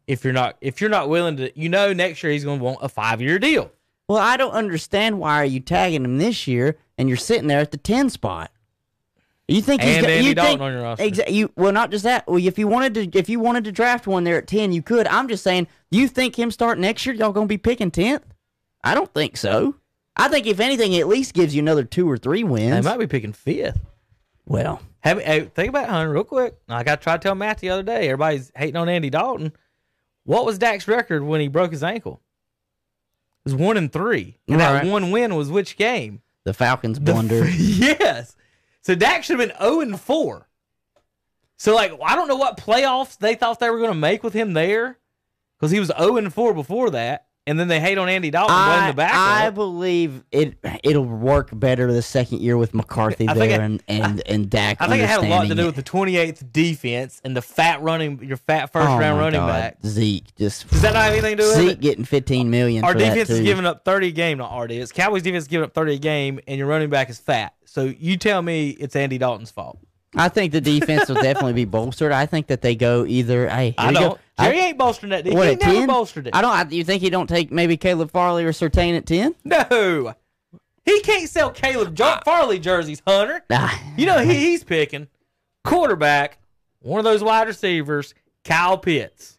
if 0.07 0.25
you're 0.25 0.33
not 0.33 0.57
if 0.61 0.81
you're 0.81 0.91
not 0.91 1.09
willing 1.09 1.37
to? 1.39 1.59
You 1.59 1.69
know, 1.69 1.93
next 1.93 2.23
year 2.23 2.33
he's 2.33 2.45
going 2.45 2.59
to 2.59 2.65
want 2.65 2.79
a 2.83 2.89
five 2.89 3.21
year 3.21 3.39
deal. 3.39 3.71
well, 4.09 4.19
I 4.19 4.37
don't 4.37 4.53
understand 4.53 5.19
why 5.19 5.37
are 5.41 5.45
you 5.45 5.61
tagging 5.61 6.05
him 6.05 6.19
this 6.19 6.47
year 6.47 6.79
and 6.99 7.09
you're 7.09 7.17
sitting 7.19 7.47
there 7.49 7.61
at 7.61 7.71
the 7.71 7.77
ten 7.79 8.11
spot. 8.11 8.51
You 9.49 9.61
think 9.61 9.83
he's 9.83 9.97
And 9.97 10.05
gonna, 10.05 10.15
Andy 10.15 10.29
you 10.29 10.35
Dalton 10.35 10.53
think, 10.53 10.61
on 10.63 10.73
your 10.73 10.83
roster. 10.83 11.05
Exa- 11.05 11.31
you 11.33 11.51
well, 11.57 11.73
not 11.73 11.91
just 11.91 12.05
that. 12.05 12.27
Well, 12.27 12.39
if 12.43 12.59
you 12.59 12.69
wanted 12.69 12.95
to, 13.13 13.19
if 13.19 13.29
you 13.29 13.41
wanted 13.41 13.65
to 13.65 13.73
draft 13.73 14.07
one 14.07 14.25
there 14.25 14.39
at 14.39 14.47
ten, 14.47 14.73
you 14.73 14.83
could. 14.83 15.07
I'm 15.09 15.29
just 15.29 15.43
saying, 15.45 15.67
you 15.91 16.09
think 16.09 16.39
him 16.39 16.51
start 16.51 16.79
next 16.79 17.05
year? 17.05 17.15
Y'all 17.15 17.33
gonna 17.33 17.47
be 17.47 17.59
picking 17.59 17.91
tenth? 17.91 18.25
I 18.85 18.95
don't 18.95 19.13
think 19.13 19.37
so. 19.37 19.75
I 20.17 20.29
think 20.29 20.47
if 20.47 20.61
anything, 20.61 20.93
it 20.93 21.01
at 21.01 21.09
least 21.09 21.35
gives 21.35 21.55
you 21.55 21.61
another 21.61 21.85
two 21.85 22.09
or 22.11 22.17
three 22.17 22.45
wins. 22.45 22.85
They 22.85 22.91
might 22.91 22.99
be 22.99 23.07
picking 23.07 23.33
fifth. 23.33 23.79
Well, 24.47 24.81
Have, 25.01 25.21
hey, 25.21 25.51
think 25.55 25.69
about 25.71 25.85
it, 25.85 25.91
Hunter, 25.91 26.13
real 26.13 26.25
quick. 26.25 26.57
Like 26.69 26.89
I 26.89 26.97
tried 26.97 27.19
to 27.23 27.23
tell 27.29 27.35
Matt 27.35 27.59
the 27.59 27.71
other 27.71 27.83
day, 27.83 28.07
everybody's 28.09 28.51
hating 28.55 28.77
on 28.77 28.89
Andy 28.89 29.11
Dalton. 29.11 29.53
What 30.25 30.45
was 30.47 30.59
Dak's 30.59 30.87
record 30.87 31.23
when 31.25 31.41
he 31.41 31.49
broke 31.49 31.73
his 31.73 31.83
ankle? 31.83 32.21
It 33.45 33.53
was 33.53 33.55
one 33.55 33.77
and 33.77 33.93
three. 33.93 34.39
And 34.49 34.61
that 34.61 34.87
one 34.87 35.11
win 35.11 35.35
was 35.35 35.51
which 35.51 35.77
game? 35.77 36.23
the 36.45 36.53
Falcons 36.55 36.99
The- 36.99 37.13
blunder. 37.13 37.49
yes. 37.49 38.35
So 38.83 38.95
Dak 38.97 39.23
should 39.23 39.39
have 39.39 39.49
been 39.49 39.57
0 39.59 39.81
and 39.81 40.01
4. 40.01 40.49
So 41.57 41.73
like 41.75 41.93
I 42.05 42.17
don't 42.17 42.27
know 42.27 42.35
what 42.37 42.57
playoffs 42.57 43.17
they 43.17 43.37
thought 43.37 43.61
they 43.61 43.71
were 43.71 43.79
going 43.79 43.93
to 43.93 43.97
make 43.97 44.25
with 44.25 44.33
him 44.33 44.53
there 44.53 44.99
because 45.57 45.71
he 45.71 45.79
was 45.79 45.93
0 45.97 46.17
and 46.17 46.35
4 46.35 46.53
before 46.55 46.91
that, 46.91 47.27
and 47.47 47.59
then 47.59 47.67
they 47.69 47.81
hate 47.81 47.99
on 47.99 48.09
Andy 48.09 48.31
Dalton 48.31 48.55
and 48.57 48.67
blame 48.81 48.87
the 48.91 48.95
backup. 48.95 49.17
I 49.19 49.51
believe 49.51 50.23
it. 50.31 50.55
It'll 50.85 51.05
work 51.05 51.49
better 51.53 51.93
the 51.93 52.03
second 52.03 52.41
year 52.41 52.57
with 52.57 52.73
McCarthy 52.75 53.29
I 53.29 53.35
there 53.35 53.51
it- 53.51 53.61
and 53.61 53.83
and 53.89 54.23
and 54.27 54.51
Dak. 54.51 54.77
I 54.81 54.89
think 54.89 55.03
it 55.03 55.09
had 55.09 55.21
a 55.25 55.29
lot 55.29 55.49
to 55.49 55.55
do 55.55 55.67
with 55.67 55.77
the 55.77 55.83
28th 55.83 56.53
defense 56.53 57.21
and 57.25 57.37
the 57.37 57.43
fat 57.43 57.83
running, 57.83 58.23
your 58.23 58.37
fat 58.37 58.73
first 58.73 58.89
Oh 58.89 58.99
round 58.99 59.19
running 59.19 59.41
God, 59.41 59.49
back. 59.49 59.77
Zeke 59.85 60.25
just 60.37 60.69
Does 60.71 60.83
that 60.83 60.95
not 60.95 61.03
have 61.05 61.13
anything 61.13 61.37
to 61.37 61.43
do 61.43 61.49
with 61.49 61.57
Zeke 61.57 61.71
it? 61.73 61.81
getting 61.81 62.05
15 62.05 62.51
million. 62.51 62.85
Our 62.85 62.95
defense 62.95 63.31
is 63.31 63.41
giving 63.41 63.67
up 63.67 63.85
30 63.85 64.09
a 64.09 64.13
game, 64.13 64.39
not 64.39 64.51
our 64.53 64.67
defense. 64.67 64.93
Cowboys 64.93 65.23
defense 65.23 65.45
is 65.45 65.49
giving 65.49 65.65
up 65.65 65.75
30 65.75 65.95
a 65.95 65.99
game, 65.99 66.41
and 66.47 66.59
your 66.59 66.67
running 66.67 66.91
back 66.91 67.11
is 67.11 67.19
fat. 67.19 67.55
So 67.65 67.85
you 67.85 68.17
tell 68.17 68.43
me 68.43 68.71
it's 68.71 68.95
Andy 68.95 69.19
Dalton's 69.19 69.51
fault. 69.51 69.79
I 70.15 70.29
think 70.29 70.53
the 70.53 70.61
defense 70.61 71.09
will 71.09 71.17
definitely 71.23 71.55
be 71.55 71.65
bolstered. 71.65 72.13
I 72.13 72.27
think 72.27 72.49
that 72.49 72.61
they 72.61 72.75
go 72.75 73.07
either. 73.07 73.49
Hey, 73.49 73.75
I 73.79 73.89
we 73.89 73.95
go. 73.95 74.19
Jerry 74.43 74.61
I, 74.61 74.65
ain't 74.67 74.79
bolstering 74.79 75.11
that 75.11 75.25
defense. 75.25 75.37
what 75.39 75.49
He 75.49 75.57
never 75.57 75.73
10? 75.79 75.87
bolstered 75.89 76.27
it. 76.29 76.35
I 76.37 76.41
don't. 76.41 76.51
I, 76.53 76.67
you 76.71 76.85
think 76.85 77.03
he 77.03 77.11
don't 77.11 77.27
take 77.29 77.51
maybe 77.51 77.77
Caleb 77.77 78.11
Farley 78.11 78.45
or 78.45 78.53
Surtain 78.53 78.97
at 78.97 79.07
10? 79.07 79.35
No. 79.45 80.15
He 80.85 81.01
can't 81.03 81.29
sell 81.29 81.51
Caleb 81.51 81.95
jo- 81.95 82.19
Farley 82.25 82.59
jerseys, 82.59 83.03
Hunter. 83.07 83.45
Ah. 83.51 83.81
You 83.97 84.07
know 84.07 84.19
he, 84.19 84.35
he's 84.35 84.65
picking 84.65 85.07
quarterback, 85.65 86.39
one 86.81 86.99
of 86.99 87.05
those 87.05 87.23
wide 87.23 87.47
receivers, 87.47 88.15
Kyle 88.45 88.77
Pitts. 88.79 89.39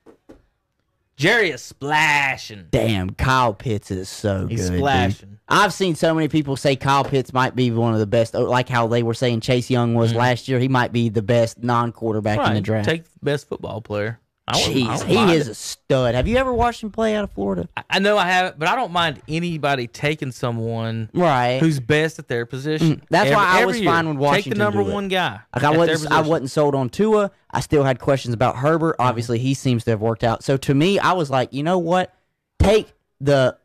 Jerry 1.15 1.51
is 1.51 1.61
splashing. 1.61 2.67
Damn, 2.71 3.11
Kyle 3.11 3.53
Pitts 3.53 3.91
is 3.91 4.09
so 4.09 4.47
He's 4.47 4.61
good. 4.63 4.69
dude. 4.71 4.80
splashing. 4.80 5.38
I've 5.47 5.71
seen 5.73 5.95
so 5.95 6.13
many 6.15 6.27
people 6.27 6.55
say 6.55 6.75
Kyle 6.75 7.03
Pitts 7.03 7.31
might 7.34 7.55
be 7.55 7.69
one 7.69 7.93
of 7.93 7.99
the 7.99 8.07
best, 8.07 8.35
oh, 8.35 8.43
like 8.43 8.67
how 8.67 8.88
they 8.88 9.03
were 9.03 9.13
saying 9.13 9.41
Chase 9.41 9.69
Young 9.69 9.93
was 9.93 10.13
last 10.15 10.47
year. 10.47 10.59
He 10.59 10.67
might 10.69 10.91
be 10.91 11.09
the 11.09 11.21
best 11.21 11.61
non-quarterback 11.61 12.39
in 12.39 12.43
the 12.45 12.49
Mm-hmm. 12.61 12.63
Draft. 12.63 12.89
Take 12.89 13.03
the 13.03 13.09
best 13.21 13.47
football 13.47 13.80
player. 13.81 14.19
I 14.45 14.60
Jeez, 14.60 14.99
don't 14.99 15.07
he 15.07 15.34
is 15.36 15.48
it. 15.48 15.52
a 15.52 15.56
stud. 15.56 16.15
Have 16.15 16.28
you 16.28 16.36
ever 16.36 16.53
watched 16.53 16.84
him 16.84 16.91
play 16.91 17.15
out 17.15 17.24
of 17.24 17.32
Florida? 17.32 17.70
I- 17.78 17.84
I 17.91 17.99
know 17.99 18.18
I 18.18 18.26
haven't, 18.26 18.60
but 18.60 18.68
I 18.68 18.76
don't 18.76 18.91
mind 18.91 19.22
anybody 19.30 19.88
taking 19.88 20.32
someone 20.34 21.10
Right. 21.14 21.60
who's 21.61 21.80
best 21.80 22.20
at 22.20 22.28
their 22.28 22.45
position. 22.45 22.98
Mm, 22.98 23.02
that's 23.10 23.32
why 23.32 23.61
I 23.61 23.65
was 23.65 23.78
fine 23.82 24.06
when 24.06 24.15
Take 24.18 24.22
Washington 24.22 24.57
the 24.57 24.64
number 24.65 24.84
do 24.84 24.90
it. 24.90 24.94
one 24.94 25.07
guy. 25.07 25.40
Like 25.56 25.64
I 25.64 25.68
at 25.68 25.72
their 25.72 25.78
wasn't, 25.80 26.11
I 26.11 26.15
position. 26.18 26.30
wasn't 26.30 26.52
sold 26.52 26.76
on 26.76 26.90
Tua. 26.90 27.32
I 27.52 27.61
still 27.61 27.86
had 27.86 27.99
questions 27.99 28.34
about 28.34 28.57
Herbert. 28.57 28.98
Obviously, 28.99 29.40
he 29.40 29.53
seems 29.53 29.86
to 29.86 29.91
have 29.91 30.02
worked 30.02 30.26
out. 30.26 30.44
So 30.44 30.57
to 30.57 30.74
me, 30.74 30.99
I 30.99 31.14
was 31.14 31.30
like, 31.30 31.53
you 31.53 31.64
know 31.64 31.78
what? 31.78 32.14
Take 32.60 32.91
the 33.22 33.56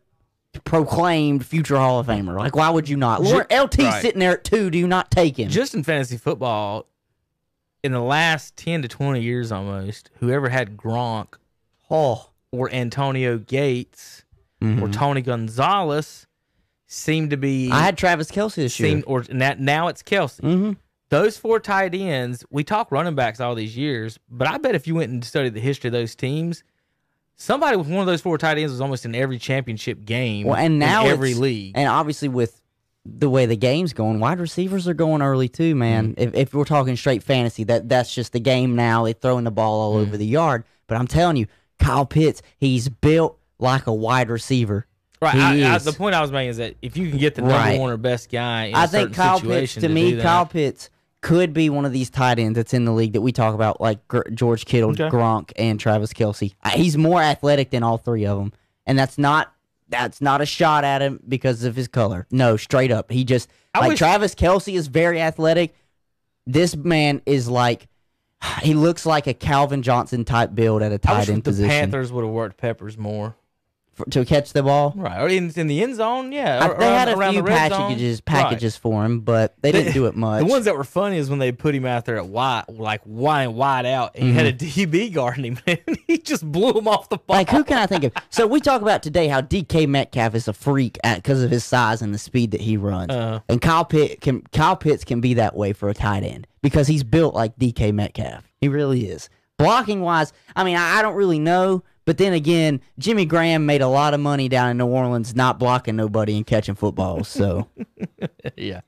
proclaimed 0.65 1.45
future 1.45 1.77
Hall 1.77 1.99
of 2.01 2.07
Famer. 2.07 2.37
Like, 2.39 2.55
why 2.57 2.71
would 2.71 2.89
you 2.89 2.97
not? 2.97 3.23
Ju- 3.23 3.31
Lauren, 3.31 3.47
LT 3.51 3.79
right. 3.81 4.03
sitting 4.03 4.21
there 4.21 4.33
at 4.35 4.45
two. 4.45 4.71
Do 4.71 4.79
you 4.79 4.87
not 4.87 5.11
take 5.11 5.39
him? 5.39 5.49
just 5.49 5.75
in 5.75 5.83
fantasy 5.83 6.17
football, 6.17 6.87
in 7.83 7.93
the 7.93 8.01
last 8.03 8.57
ten 8.57 8.83
to 8.83 8.89
twenty 8.89 9.21
years, 9.23 9.53
almost 9.53 10.11
whoever 10.21 10.49
had 10.49 10.77
Gronk 10.77 11.35
oh, 11.91 12.31
or 12.51 12.71
Antonio 12.73 13.39
Gates 13.39 14.25
or 14.61 14.89
Tony 14.89 15.23
Gonzalez 15.23 16.27
seemed 16.89 17.31
to 17.31 17.37
be. 17.37 17.67
Mm-hmm. 17.67 17.75
I 17.75 17.81
had 17.83 17.97
Travis 17.97 18.31
Kelce 18.31 18.57
this 18.57 18.81
year. 18.81 19.03
or 19.07 19.25
now, 19.31 19.55
now 19.57 19.87
it's 19.89 20.03
Kelce. 20.03 20.41
Mhm. 20.41 20.77
Those 21.11 21.39
four 21.39 21.61
tight 21.61 21.95
ends, 21.95 22.45
we 22.51 22.65
talk 22.65 22.91
running 22.91 23.15
backs 23.15 23.41
all 23.41 23.55
these 23.55 23.77
years, 23.77 24.19
but 24.29 24.49
I 24.49 24.59
bet 24.59 24.75
if 24.75 24.87
you 24.87 24.95
went 24.97 25.11
and 25.13 25.25
studied 25.25 25.55
the 25.55 25.61
history 25.61 25.89
of 25.89 25.93
those 25.93 26.15
teams, 26.17 26.65
somebody 27.37 27.77
with 27.77 27.89
one 27.89 28.01
of 28.01 28.07
those 28.07 28.21
four 28.21 28.37
tight 28.37 28.59
ends 28.59 28.73
was 28.73 28.81
almost 28.81 29.05
in 29.05 29.15
every 29.15 29.39
championship 29.39 30.05
game. 30.05 30.47
Well, 30.47 30.57
and 30.57 30.79
now 30.79 31.05
in 31.05 31.13
every 31.13 31.35
league. 31.35 31.73
and 31.77 31.89
obviously 31.89 32.29
with 32.29 32.61
the 33.05 33.31
way 33.31 33.47
the 33.47 33.57
game's 33.57 33.93
going, 33.93 34.21
wide 34.21 34.39
receivers 34.41 34.87
are 34.89 34.95
going 34.95 35.23
early 35.23 35.49
too, 35.49 35.75
man. 35.75 36.11
Mm-hmm. 36.15 36.21
If, 36.21 36.35
if 36.35 36.55
we're 36.55 36.65
talking 36.65 36.97
straight 36.97 37.23
fantasy, 37.23 37.65
that 37.65 37.89
that's 37.89 38.15
just 38.15 38.33
the 38.33 38.41
game 38.41 38.77
now. 38.77 39.05
They're 39.05 39.15
throwing 39.15 39.45
the 39.45 39.51
ball 39.51 39.81
all 39.81 39.93
Mm-hmm. 39.95 40.09
over 40.09 40.17
the 40.17 40.27
yard. 40.27 40.65
But 40.87 40.97
I'm 40.99 41.07
telling 41.07 41.37
you, 41.37 41.47
Kyle 41.79 42.07
Pitts, 42.07 42.43
he's 42.59 42.89
built 42.89 43.39
like 43.59 43.87
a 43.87 43.93
wide 43.95 44.29
receiver. 44.31 44.87
Right. 45.21 45.35
I, 45.35 45.75
I, 45.75 45.79
the 45.79 45.93
point 45.93 46.15
I 46.15 46.21
was 46.21 46.31
making 46.31 46.51
is 46.51 46.57
that 46.59 46.77
if 46.81 46.97
you 46.97 47.09
can 47.11 47.19
get 47.19 47.35
the 47.35 47.41
number 47.43 47.57
Right. 47.57 47.81
one 47.81 47.91
or 47.91 47.97
best 47.97 48.31
guy 48.31 48.67
in 48.67 48.75
I 48.75 48.85
a 48.85 48.89
think 48.89 49.15
Kyle 49.15 49.41
Pitts, 49.41 49.73
situation 49.73 49.83
to 49.83 49.89
me, 49.89 50.13
that, 50.15 50.23
Kyle 50.23 50.47
Pitts 50.47 50.91
could 51.23 51.53
be 51.53 51.69
one 51.71 51.85
of 51.85 51.93
these 51.93 52.09
tight 52.09 52.39
ends 52.39 52.55
that's 52.57 52.73
in 52.73 52.85
the 52.85 52.93
league 52.93 53.15
that 53.15 53.21
we 53.21 53.33
talk 53.33 53.53
about, 53.55 53.81
like 53.81 53.99
George 54.33 54.65
Kittle, 54.65 54.91
Okay. 54.91 55.09
Gronk, 55.09 55.51
and 55.57 55.81
Travis 55.81 56.13
Kelce. 56.13 56.55
He's 56.73 56.97
more 56.97 57.21
athletic 57.21 57.71
than 57.71 57.83
all 57.83 57.99
three 57.99 58.27
of 58.27 58.39
them, 58.39 58.53
and 58.87 58.97
that's 58.97 59.19
not 59.19 59.53
that's 59.89 60.21
not 60.21 60.41
a 60.41 60.47
shot 60.47 60.85
at 60.85 61.03
him 61.03 61.21
because 61.27 61.65
of 61.65 61.75
his 61.77 61.89
color. 61.89 62.27
No, 62.31 62.57
straight 62.57 62.91
up, 62.93 63.11
he 63.11 63.25
just 63.25 63.49
I 63.75 63.81
like 63.81 63.89
wish- 63.91 63.99
Travis 63.99 64.35
Kelce 64.35 64.75
is 64.75 64.89
very 64.89 65.21
athletic. 65.21 65.75
This 66.47 66.77
man 66.77 67.23
is 67.27 67.49
like 67.49 67.89
he 68.63 68.75
looks 68.75 69.07
like 69.07 69.27
a 69.27 69.35
Calvin 69.35 69.83
Johnson 69.83 70.25
type 70.25 70.55
build 70.55 70.83
at 70.83 70.93
a 70.93 70.97
I 70.97 70.99
tight 70.99 71.19
wish 71.21 71.29
end 71.31 71.45
the 71.45 71.51
position 71.51 71.69
Panthers 71.71 72.13
would 72.13 72.25
have 72.25 72.33
worked 72.33 72.57
Peppers 72.57 72.97
more. 72.97 73.37
For, 73.99 74.05
to 74.11 74.25
catch 74.25 74.53
the 74.55 74.63
ball. 74.63 74.95
Right. 74.97 75.21
Or 75.21 75.29
in, 75.29 75.51
in 75.55 75.67
the 75.67 75.83
end 75.83 75.97
zone, 75.97 76.33
yeah. 76.33 76.65
I- 76.65 76.79
they 76.79 76.87
had 76.91 77.09
a 77.09 77.17
around 77.17 77.33
few 77.35 77.43
the 77.43 77.49
zone. 77.49 78.19
packages 78.25 78.75
Right. 78.77 78.81
for 78.81 79.05
him, 79.05 79.21
but 79.21 79.55
they 79.61 79.73
didn't 79.73 79.93
do 79.93 80.07
it 80.07 80.17
much. 80.17 80.41
The 80.41 80.47
ones 80.47 80.65
that 80.65 80.77
were 80.77 80.85
funny 80.85 81.19
is 81.19 81.29
when 81.29 81.39
they 81.39 81.53
put 81.53 81.75
him 81.75 81.85
out 81.85 82.05
there 82.07 82.17
at 82.17 82.27
wide, 82.27 82.65
like 82.69 83.03
wide, 83.05 83.49
wide 83.49 83.85
out, 83.85 84.13
and 84.15 84.25
he 84.25 84.33
had 84.33 84.47
a 84.47 84.53
DB 84.53 85.13
guarding 85.13 85.45
him, 85.45 85.59
and 85.67 85.99
he 86.07 86.19
just 86.19 86.51
blew 86.51 86.73
him 86.73 86.89
off 86.89 87.09
the 87.09 87.19
ball. 87.19 87.37
Mm-hmm. 87.37 87.41
Like 87.41 87.51
who 87.51 87.65
can 87.65 87.79
I 87.79 87.87
think 87.87 88.05
of? 88.05 88.13
So 88.31 88.47
we 88.47 88.61
talk 88.61 88.81
about 88.83 89.03
today 89.03 89.29
how 89.29 89.41
DK 89.43 89.87
Metcalf 89.89 90.35
is 90.35 90.49
a 90.49 90.53
freak 90.53 90.99
because 91.03 91.43
of 91.43 91.51
his 91.51 91.65
size 91.65 92.01
and 92.01 92.15
the 92.15 92.19
speed 92.19 92.53
that 92.53 92.61
he 92.61 92.77
runs, 92.77 93.11
Uh-huh. 93.13 93.41
and 93.49 93.61
Kyle 93.61 93.85
Pitt 93.85 94.21
can 94.21 94.43
Kyle 94.53 94.77
Pitts 94.77 95.05
can 95.05 95.21
be 95.21 95.35
that 95.35 95.57
way 95.57 95.73
for 95.73 95.89
a 95.89 95.95
tight 95.95 96.23
end 96.23 96.47
because 96.63 96.87
he's 96.87 97.05
built 97.05 97.35
like 97.35 97.57
DK 97.59 97.93
Metcalf. 97.93 98.45
He 98.61 98.69
really 98.69 99.09
is. 99.09 99.29
Blocking 99.59 100.03
wise, 100.03 100.33
I 100.55 100.63
mean, 100.63 100.77
I, 100.77 100.99
I 100.99 101.03
don't 101.03 101.17
really 101.17 101.41
know, 101.41 101.83
but 102.09 102.17
then 102.17 102.33
again, 102.33 102.81
Jimmy 102.99 103.27
Graham 103.27 103.67
made 103.67 103.83
a 103.83 103.87
lot 103.87 104.15
of 104.15 104.21
money 104.21 104.49
down 104.49 104.71
in 104.71 104.79
New 104.79 104.87
Orleans 104.87 105.37
not 105.37 105.59
blocking 105.59 105.95
nobody 105.95 106.39
and 106.39 106.47
catching 106.47 106.75
footballs. 106.75 107.29
So, 107.29 107.69
yeah. 108.57 108.81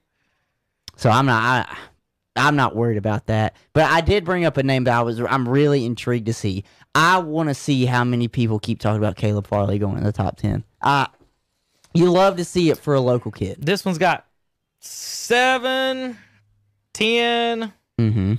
so 0.97 1.11
I'm 1.11 1.27
not. 1.27 1.69
I, 1.69 1.77
I'm 2.35 2.57
not 2.57 2.75
worried 2.75 2.97
about 2.97 3.27
that, 3.27 3.57
but 3.75 3.85
I 3.85 4.01
did 4.01 4.25
bring 4.25 4.47
up 4.47 4.57
a 4.57 4.63
name 4.63 4.85
that 4.85 4.97
I 4.99 5.03
was. 5.03 5.21
I'm 5.21 5.47
really 5.47 5.85
intrigued 5.85 6.25
to 6.29 6.33
see. 6.33 6.65
I 6.95 7.19
want 7.19 7.51
to 7.51 7.55
see 7.55 7.85
how 7.85 8.05
many 8.05 8.27
people 8.27 8.59
keep 8.59 8.81
talking 8.81 8.97
about 8.97 9.17
Caleb 9.17 9.47
Farley 9.47 9.79
going 9.79 9.99
in 9.99 10.05
the 10.05 10.13
top 10.13 10.39
ten. 10.39 10.65
Uh 10.81 11.07
you 11.93 12.11
love 12.11 12.39
to 12.39 12.45
see 12.47 12.71
it 12.71 12.79
for 12.79 12.95
a 12.95 13.01
local 13.03 13.33
kid. 13.33 13.59
This 13.61 13.85
one's 13.85 13.99
got 13.99 14.25
seven, 14.81 16.17
ten, 16.95 17.75
Mm-hmm. 18.01 18.35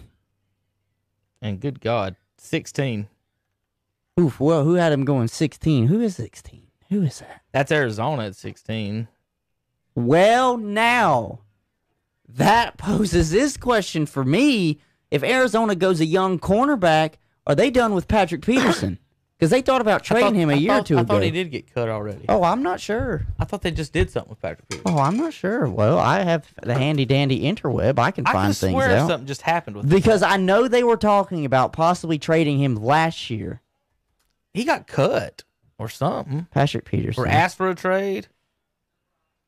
and 1.44 1.60
good 1.60 1.80
God, 1.82 2.16
16. 2.40 3.08
Oof. 4.20 4.40
Well, 4.40 4.64
who 4.64 4.74
had 4.76 4.92
him 4.92 5.06
going 5.06 5.28
16? 5.28 5.88
Who 5.88 6.02
is 6.02 6.16
16? 6.16 6.68
Who 6.90 7.02
is 7.04 7.20
that? 7.20 7.42
That's 7.52 7.72
Arizona 7.72 8.26
at 8.26 8.36
16. 8.36 9.08
Well, 9.96 10.58
now 10.58 11.40
that 12.28 12.78
poses 12.78 13.32
this 13.32 13.58
question 13.58 14.06
for 14.06 14.24
me: 14.24 14.80
If 15.10 15.24
Arizona 15.24 15.76
goes 15.76 16.00
a 16.00 16.06
young 16.06 16.40
cornerback, 16.40 17.14
are 17.48 17.56
they 17.56 17.70
done 17.70 17.94
with 17.94 18.08
Patrick 18.08 18.42
Peterson? 18.46 19.00
Because 19.42 19.50
they 19.50 19.64
thought 19.64 19.82
about 19.82 20.04
trading 20.04 20.26
thought- 20.28 20.36
him 20.36 20.50
a 20.52 20.54
I 20.54 20.58
year 20.58 20.72
or 20.72 20.76
thought- 20.76 20.86
two 20.86 20.98
I 21.00 21.02
ago. 21.02 21.14
thought 21.16 21.24
he 21.24 21.32
did 21.32 21.50
get 21.50 21.74
cut 21.74 21.90
already. 21.90 22.26
Oh, 22.30 22.44
I'm 22.44 22.62
not 22.62 22.80
sure. 22.80 23.26
I 23.40 23.46
thought 23.46 23.64
they 23.64 23.72
just 23.72 23.92
did 23.92 24.12
something 24.12 24.30
with 24.30 24.40
Patrick 24.40 24.70
Peterson. 24.70 24.96
Oh, 24.96 25.00
I'm 25.02 25.18
not 25.18 25.34
sure. 25.34 25.68
Well, 25.68 25.98
I 25.98 26.20
have 26.22 26.46
the 26.62 26.76
handy 26.76 27.06
dandy 27.06 27.42
interweb. 27.42 27.98
I 27.98 28.12
can 28.12 28.28
I 28.28 28.34
find 28.34 28.46
can 28.50 28.54
things 28.54 28.74
swear 28.74 28.96
out. 28.96 29.08
something 29.10 29.26
just 29.26 29.42
happened 29.42 29.78
with 29.78 29.86
him. 29.86 29.90
Because 29.90 30.22
I 30.22 30.38
know 30.38 30.68
they 30.68 30.84
were 30.84 30.96
talking 30.96 31.44
about 31.44 31.74
possibly 31.74 32.20
trading 32.20 32.60
him 32.60 32.76
last 32.76 33.32
year. 33.32 33.61
He 34.54 34.64
got 34.66 34.88
cut 34.88 35.44
or 35.78 35.90
something. 35.90 36.48
Patrick 36.52 36.86
Peterson. 36.86 37.24
Or 37.24 37.28
asked 37.28 37.58
for 37.58 37.70
a 37.70 37.76
trade. 37.76 38.28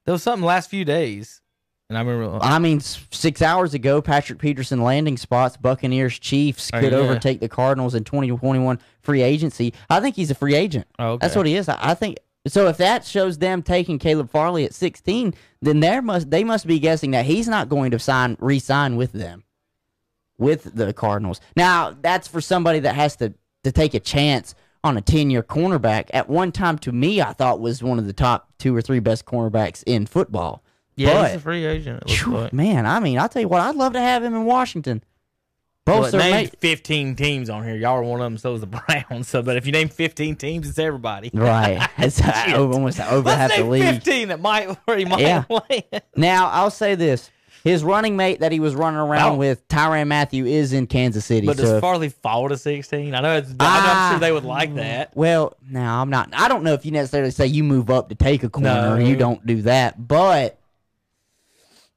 There 0.06 0.12
was 0.14 0.24
something 0.24 0.46
last 0.46 0.70
few 0.70 0.86
days. 0.86 1.42
And 1.90 1.98
I 1.98 2.02
remember 2.02 2.38
uh, 2.38 2.40
I 2.42 2.60
mean, 2.60 2.78
s- 2.78 3.06
six 3.12 3.42
hours 3.42 3.74
ago, 3.74 4.02
Patrick 4.02 4.40
Peterson 4.40 4.82
landing 4.82 5.18
spots, 5.18 5.58
Buccaneers, 5.58 6.18
Chiefs 6.18 6.70
Oh, 6.74 6.80
could 6.80 6.92
yeah. 6.94 6.98
overtake 6.98 7.40
the 7.40 7.50
Cardinals 7.50 7.94
in 7.94 8.04
2021 8.04 8.80
free 9.02 9.22
agency. 9.22 9.74
I 9.90 10.00
think 10.00 10.16
he's 10.16 10.32
a 10.32 10.36
free 10.36 10.56
agent. 10.56 10.88
Oh, 10.98 11.12
okay. 11.12 11.26
That's 11.28 11.36
what 11.36 11.46
he 11.46 11.56
is. 11.56 11.70
I, 11.70 11.78
I 11.82 11.94
think 11.94 12.18
so. 12.48 12.68
If 12.68 12.78
that 12.78 13.06
shows 13.06 13.38
them 13.38 13.62
taking 13.62 14.00
Caleb 14.00 14.30
Farley 14.32 14.64
at 14.66 14.74
16, 14.74 15.34
then 15.62 15.82
there 15.82 16.02
must 16.02 16.32
they 16.32 16.44
must 16.44 16.66
be 16.66 16.80
guessing 16.80 17.12
that 17.12 17.26
he's 17.26 17.48
not 17.48 17.70
going 17.70 17.92
to 17.92 18.00
sign 18.00 18.38
re-sign 18.40 18.96
with 18.96 19.12
them, 19.12 19.44
with 20.38 20.76
the 20.76 20.94
Cardinals. 20.94 21.42
Now 21.56 21.96
that's 22.02 22.28
for 22.28 22.42
somebody 22.42 22.80
that 22.80 22.96
has 22.96 23.18
to 23.18 23.34
to 23.66 23.72
take 23.72 23.94
a 23.94 24.00
chance 24.00 24.56
on 24.84 24.98
a 24.98 25.02
10 25.02 25.30
year 25.30 25.44
cornerback. 25.44 26.10
At 26.14 26.30
one 26.30 26.52
time, 26.52 26.78
to 26.80 26.92
me, 26.92 27.22
I 27.22 27.34
thought 27.34 27.60
was 27.60 27.82
one 27.82 28.00
of 28.00 28.06
the 28.06 28.14
top 28.14 28.50
two 28.60 28.76
or 28.76 28.82
three 28.82 29.00
best 29.00 29.26
cornerbacks 29.26 29.84
in 29.86 30.06
football. 30.06 30.64
Yeah, 30.96 31.14
But- 31.14 31.28
he's 31.32 31.36
a 31.38 31.40
free 31.40 31.66
agent. 31.66 32.02
It 32.04 32.08
looks 32.10 32.22
Phew, 32.22 32.34
like. 32.38 32.54
Man, 32.54 32.86
I 32.86 33.00
mean, 33.00 33.18
I'll 33.18 33.30
tell 33.30 33.42
you 33.42 33.48
what, 33.48 33.62
I'd 33.62 33.76
love 33.76 33.94
to 33.94 34.00
have 34.02 34.24
him 34.24 34.34
in 34.34 34.46
Washington. 34.46 35.04
Both 35.86 36.02
Well, 36.04 36.12
their 36.12 36.22
name 36.22 36.32
mate- 36.46 36.56
15 36.62 37.16
teams 37.16 37.50
on 37.50 37.66
here. 37.66 37.76
Y'all 37.76 37.96
are 37.98 38.04
one 38.04 38.22
of 38.22 38.24
them, 38.26 38.38
so 38.38 38.54
is 38.54 38.62
the 38.62 38.68
Browns. 39.10 39.28
So, 39.28 39.42
but 39.42 39.58
if 39.58 39.66
you 39.66 39.72
name 39.74 39.90
15 39.90 40.36
teams, 40.38 40.70
it's 40.70 40.80
everybody. 40.80 41.30
Right. 41.34 41.86
It's 41.98 42.22
uh, 42.22 42.54
over, 42.56 42.74
almost 42.74 43.00
over 43.02 43.28
Let's 43.28 43.38
half 43.42 43.52
the 43.52 43.58
name 43.64 43.70
league. 43.70 43.84
15 43.84 44.28
that 44.30 44.40
might 44.40 44.66
where 44.86 44.98
he 44.98 45.04
might 45.06 45.20
Yeah. 45.22 45.42
play. 45.44 45.84
Now, 46.16 46.48
I'll 46.50 46.70
say 46.72 46.96
this. 46.96 47.30
His 47.64 47.82
running 47.82 48.18
mate 48.18 48.42
that 48.42 48.52
he 48.52 48.60
was 48.60 48.76
running 48.76 49.00
around 49.00 49.34
Oh. 49.34 49.36
with, 49.36 49.66
Tyrann 49.70 50.08
Mathieu, 50.08 50.46
is 50.46 50.74
in 50.74 50.86
Kansas 50.86 51.24
City. 51.24 51.48
But 51.48 51.56
so 51.56 51.64
does 51.64 51.80
Farley 51.82 52.10
fall 52.10 52.50
to 52.50 52.58
16? 52.58 53.16
I 53.16 53.22
know 53.22 53.38
it's. 53.38 53.54
Ah. 53.60 54.08
I'm 54.08 54.14
sure 54.14 54.20
they 54.20 54.34
would 54.34 54.44
like 54.44 54.76
that. 54.76 55.12
well, 55.16 55.56
now 55.70 56.02
I'm 56.02 56.10
not. 56.10 56.30
I 56.34 56.50
don't 56.50 56.64
know 56.64 56.74
if 56.74 56.86
you 56.86 56.92
necessarily 56.92 57.32
say 57.32 57.48
you 57.48 57.64
move 57.64 57.90
up 57.90 58.10
to 58.10 58.16
take 58.16 58.44
a 58.44 58.50
corner. 58.50 58.98
No. 59.00 59.06
You 59.06 59.16
don't 59.16 59.46
do 59.46 59.62
that. 59.62 60.06
But 60.08 60.60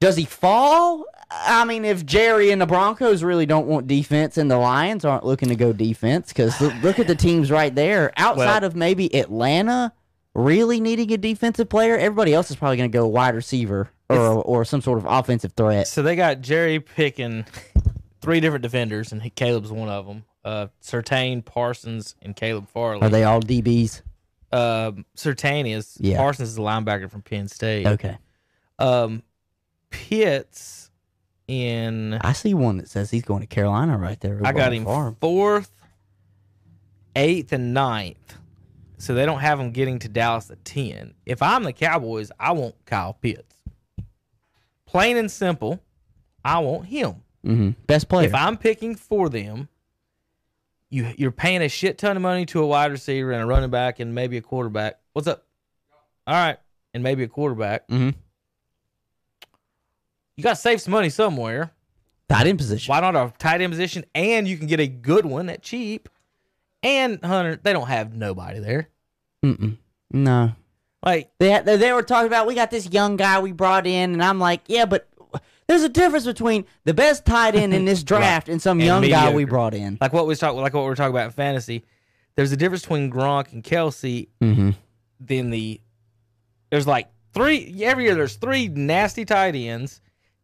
does 0.01 0.17
he 0.17 0.25
fall? 0.25 1.05
I 1.29 1.65
mean, 1.65 1.85
if 1.85 2.07
Jerry 2.07 2.53
and 2.53 2.61
the 2.63 2.67
Broncos 2.67 3.25
really 3.25 3.47
don't 3.47 3.67
want 3.67 3.89
defense 3.89 4.39
and 4.39 4.49
the 4.49 4.59
Lions 4.59 5.05
aren't 5.05 5.25
looking 5.25 5.49
to 5.49 5.57
go 5.57 5.73
defense, 5.73 6.29
because 6.29 6.61
look, 6.61 6.75
look 6.83 6.99
at 7.01 7.09
the 7.09 7.17
teams 7.17 7.51
right 7.51 7.75
there. 7.75 8.13
Outside 8.17 8.63
Well- 8.63 8.65
of 8.65 8.77
maybe 8.77 9.13
Atlanta 9.17 9.93
really 10.37 10.81
needing 10.81 11.13
a 11.13 11.17
defensive 11.17 11.69
player, 11.69 11.97
everybody 11.97 12.35
else 12.35 12.51
is 12.51 12.57
probably 12.57 12.77
going 12.77 12.91
to 12.91 12.97
go 12.97 13.07
wide 13.07 13.35
receiver 13.35 13.91
or 14.09 14.19
or 14.43 14.65
some 14.65 14.81
sort 14.81 14.99
of 14.99 15.07
offensive 15.07 15.53
threat. 15.57 15.89
So 15.89 16.03
they 16.03 16.15
got 16.15 16.41
Jerry 16.41 16.79
picking 16.79 17.45
three 18.21 18.41
different 18.41 18.63
defenders, 18.63 19.13
and 19.13 19.35
Caleb's 19.35 19.73
one 19.73 19.89
of 19.89 20.07
them. 20.07 20.25
Uh, 20.45 20.69
Surtain, 20.81 21.45
Parsons, 21.45 22.15
and 22.23 22.37
Caleb 22.37 22.69
Farley. 22.69 23.03
Are 23.03 23.09
they 23.09 23.25
all 23.25 23.41
DBs? 23.41 24.03
Um, 24.53 25.05
Surtain 25.17 25.69
is. 25.69 25.97
Yeah. 26.01 26.19
Parsons 26.19 26.51
is 26.51 26.59
a 26.59 26.61
linebacker 26.61 27.11
from 27.11 27.23
Penn 27.23 27.49
State. 27.49 27.87
Okay. 27.87 28.17
Um, 28.79 29.23
Pitts 29.91 30.91
in. 31.49 32.15
I 32.15 32.33
see 32.33 32.55
one 32.55 32.77
that 32.79 32.89
says 32.89 33.11
he's 33.11 33.25
going 33.25 33.41
to 33.41 33.47
Carolina 33.47 33.99
right 33.99 34.21
there. 34.21 34.41
I 34.45 34.53
got 34.53 34.73
him 34.73 34.85
Farm. 34.85 35.17
fourth, 35.21 35.73
eighth, 37.17 37.53
and 37.53 37.75
ninth. 37.75 38.37
So 38.99 39.15
they 39.15 39.27
don't 39.27 39.41
have 39.41 39.61
him 39.61 39.73
getting 39.73 39.99
to 40.01 40.09
Dallas 40.09 40.51
at 40.51 40.65
10. 40.65 41.15
If 41.27 41.43
I'm 41.43 41.65
the 41.65 41.73
Cowboys, 41.73 42.31
I 42.41 42.53
want 42.53 42.75
Kyle 42.87 43.13
Pitts. 43.15 43.55
Plain 44.87 45.17
and 45.19 45.31
simple, 45.31 45.81
I 46.45 46.59
want 46.61 46.87
him. 46.87 47.17
hmm 47.45 47.71
Best 47.87 48.09
player. 48.09 48.27
If 48.27 48.35
I'm 48.35 48.57
picking 48.57 48.95
for 48.95 49.29
them, 49.29 49.69
you 50.89 51.13
you're 51.19 51.33
paying 51.33 51.63
a 51.63 51.69
shit 51.69 51.99
ton 51.99 52.17
of 52.17 52.23
money 52.23 52.47
to 52.47 52.63
a 52.63 52.67
wide 52.67 52.93
receiver 52.93 53.33
and 53.33 53.43
a 53.43 53.47
running 53.47 53.71
back 53.71 53.99
and 54.01 54.15
maybe 54.15 54.37
a 54.37 54.41
quarterback. 54.43 54.99
What's 55.13 55.27
up? 55.29 55.45
All 56.27 56.35
right, 56.35 56.57
and 56.95 57.03
maybe 57.03 57.23
a 57.25 57.29
quarterback. 57.29 57.89
Mhm. 57.89 58.15
You 60.37 60.43
got 60.45 60.51
to 60.51 60.57
save 60.57 60.81
some 60.81 60.93
money 60.93 61.09
somewhere. 61.11 61.73
Tight 62.29 62.47
end 62.47 62.59
position. 62.59 62.91
Why 62.93 63.01
not 63.01 63.17
a 63.17 63.33
tight 63.39 63.61
end 63.61 63.73
position? 63.73 64.05
And 64.15 64.47
you 64.47 64.57
can 64.59 64.67
get 64.67 64.81
a 64.81 64.87
good 64.87 65.25
one 65.27 65.49
at 65.49 65.63
cheap. 65.63 66.09
And 66.83 67.25
Hunter, 67.25 67.59
they 67.63 67.73
don't 67.73 67.89
have 67.89 68.15
nobody 68.15 68.59
there. 68.61 68.89
Mm-mm. 69.45 69.77
No. 70.11 70.53
Like 71.05 71.31
They, 71.39 71.61
they 71.65 71.93
were 71.93 72.03
talking 72.03 72.27
about 72.27 72.47
we 72.47 72.55
got 72.55 72.71
this 72.71 72.91
young 72.91 73.17
guy 73.17 73.41
we 73.41 73.53
brought 73.53 73.87
in, 73.87 74.13
and 74.13 74.23
I'm 74.23 74.39
like, 74.39 74.63
yeah, 74.67 74.87
but 74.87 75.09
there's 75.69 75.83
a 75.83 75.89
difference 75.89 76.25
between 76.27 76.65
the 76.85 76.95
best 76.95 77.25
tight 77.25 77.55
end 77.55 77.75
in 77.75 77.85
this 77.85 78.03
draft 78.05 78.49
and 78.49 78.61
some 78.63 78.79
And 78.81 78.87
young 78.87 79.03
guy 79.09 79.33
we 79.35 79.45
brought 79.45 79.75
in. 79.75 79.99
like 80.01 80.13
what 80.13 80.27
we 80.27 80.35
talking 80.37 80.61
like 80.61 80.75
what 80.75 80.83
we 80.83 80.89
were 80.89 80.97
talking 80.97 81.15
about 81.15 81.27
in 81.27 81.33
fantasy. 81.33 81.85
There's 82.37 82.53
a 82.53 82.57
difference 82.57 82.83
between 82.83 83.11
Gronk 83.11 83.53
and 83.53 83.65
Kelce. 83.65 84.29
Mm-hmm. 84.43 84.71
Then 85.21 85.51
the 85.51 85.81
there's 86.71 86.87
like 86.87 87.09
three 87.35 87.83
every 87.85 88.05
year. 88.05 88.15
There's 88.15 88.37
three 88.37 88.69
nasty 88.69 89.25
tight 89.25 89.55
ends, 89.55 90.01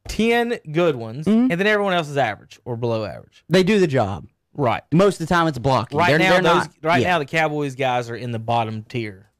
ten 0.09 0.59
good 0.71 0.97
ones, 0.97 1.27
Mm-hmm. 1.27 1.51
and 1.51 1.61
then 1.61 1.67
everyone 1.67 1.93
else 1.93 2.09
is 2.09 2.17
average 2.17 2.59
or 2.65 2.77
below 2.77 3.05
average. 3.05 3.45
They 3.49 3.63
do 3.63 3.79
the 3.79 3.87
job. 3.87 4.27
Right. 4.55 4.83
Most 4.93 5.21
of 5.21 5.27
the 5.27 5.35
time, 5.35 5.47
it's 5.47 5.59
blocking. 5.59 5.99
Right 5.99 6.11
They're- 6.11 6.19
now, 6.19 6.41
they're 6.41 6.43
those, 6.43 6.69
right 6.83 7.03
now 7.03 7.19
the 7.19 7.25
Cowboys 7.25 7.75
guys 7.75 8.11
are 8.11 8.17
in 8.17 8.33
the 8.33 8.39
bottom 8.39 8.83
tier 8.85 9.31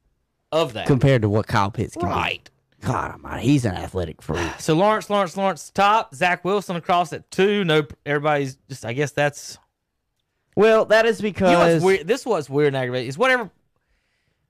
of 0.51 0.73
that. 0.73 0.87
compared 0.87 1.21
to 1.21 1.29
what 1.29 1.47
Kyle 1.47 1.71
Pitts 1.71 1.95
can 1.95 2.07
right. 2.09 2.43
be. 2.43 2.87
God 2.87 3.11
Almighty, 3.11 3.43
he's 3.47 3.63
an 3.63 3.75
athletic 3.75 4.21
freak. 4.21 4.59
So 4.59 4.73
Lawrence, 4.73 5.09
Lawrence, 5.09 5.37
Lawrence 5.37 5.69
top. 5.69 6.13
Zach 6.13 6.43
Wilson 6.43 6.75
across 6.75 7.13
at 7.13 7.29
two. 7.31 7.63
No, 7.63 7.83
everybody's 8.05 8.57
just. 8.67 8.83
I 8.85 8.91
guess 8.91 9.11
that's. 9.11 9.57
Well, 10.57 10.85
that 10.85 11.05
is 11.05 11.21
You 11.21 11.27
know 11.29 11.33
because 11.33 11.81
weird? 11.81 12.07
This 12.07 12.25
was 12.25 12.49
weird 12.49 12.67
and 12.67 12.77
aggravating 12.77 13.07
is 13.07 13.17
whatever 13.17 13.49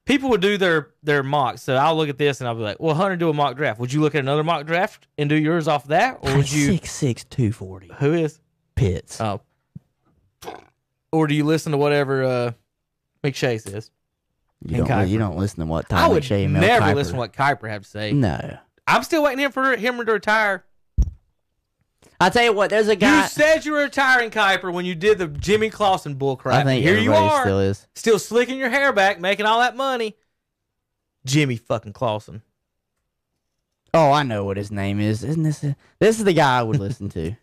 people 0.05 0.29
would 0.29 0.41
do 0.41 0.57
their 0.57 0.89
their 1.03 1.21
mocks. 1.21 1.61
So 1.61 1.75
I'll 1.75 1.95
look 1.95 2.09
at 2.09 2.17
this 2.17 2.41
and 2.41 2.47
I'll 2.47 2.55
be 2.55 2.61
like, 2.61 2.79
"Well, 2.79 2.95
Hunter, 2.95 3.15
do 3.15 3.29
a 3.29 3.33
mock 3.33 3.55
draft. 3.55 3.79
Would 3.79 3.93
you 3.93 4.01
look 4.01 4.15
at 4.15 4.19
another 4.19 4.43
mock 4.43 4.65
draft 4.65 5.07
and 5.17 5.29
do 5.29 5.35
yours 5.35 5.67
off 5.67 5.87
that, 5.89 6.17
or 6.21 6.35
would 6.37 6.51
you? 6.51 6.65
six 6.71 6.91
six 6.91 7.23
two 7.25 7.51
forty 7.51 7.91
Who 7.99 8.13
is? 8.13 8.39
Pitts. 8.75 9.21
Oh, 9.21 9.41
or 11.11 11.27
do 11.27 11.35
you 11.35 11.43
listen 11.43 11.71
to 11.71 11.77
whatever 11.77 12.23
uh, 12.23 12.51
McShay 13.23 13.61
says? 13.61 13.91
you, 14.65 14.77
and 14.77 14.87
don't, 14.87 14.97
Kiper. 15.05 15.09
you 15.09 15.17
don't 15.17 15.37
listen 15.37 15.59
to 15.59 15.65
what 15.65 15.85
I 15.91 15.97
Tyler 15.97 16.13
would 16.15 16.23
McShay 16.23 16.43
and 16.45 16.53
Mel 16.53 16.61
never 16.61 16.85
Kiper- 16.85 16.95
listen 16.95 17.13
to 17.13 17.19
what 17.19 17.33
Kiper 17.33 17.69
had 17.69 17.83
to 17.83 17.89
say. 17.89 18.13
No, 18.13 18.57
I'm 18.87 19.03
still 19.03 19.23
waiting 19.23 19.49
for 19.51 19.75
him 19.75 19.97
to 20.03 20.11
retire. 20.11 20.63
I 22.19 22.29
tell 22.29 22.43
you 22.43 22.53
what, 22.53 22.69
there's 22.69 22.87
a 22.87 22.95
guy. 22.95 23.23
You 23.23 23.27
said 23.27 23.65
you 23.65 23.73
were 23.73 23.79
retiring 23.79 24.29
Kiper 24.29 24.71
when 24.71 24.85
you 24.85 24.95
did 24.95 25.17
the 25.17 25.27
Jimmy 25.27 25.69
Clausen 25.69 26.15
bullcrap. 26.15 26.53
I 26.53 26.63
think 26.63 26.83
Here 26.83 26.97
you 26.97 27.13
are, 27.13 27.41
still 27.41 27.59
is. 27.59 27.85
still 27.95 28.19
slicking 28.19 28.57
your 28.57 28.69
hair 28.69 28.93
back, 28.93 29.19
making 29.19 29.45
all 29.45 29.59
that 29.59 29.75
money. 29.75 30.15
Jimmy 31.25 31.57
fucking 31.57 31.93
Clausen. 31.93 32.41
Oh, 33.93 34.11
I 34.11 34.23
know 34.23 34.43
what 34.45 34.57
his 34.57 34.71
name 34.71 34.99
is. 34.99 35.23
Isn't 35.23 35.43
this? 35.43 35.63
A, 35.63 35.75
this 35.99 36.17
is 36.17 36.25
the 36.25 36.33
guy 36.33 36.59
I 36.59 36.63
would 36.63 36.79
listen 36.79 37.09
to. 37.09 37.35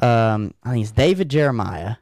Um, 0.00 0.54
I 0.62 0.70
think 0.72 0.82
it's 0.82 0.92
David 0.92 1.28
Jeremiah. 1.28 1.96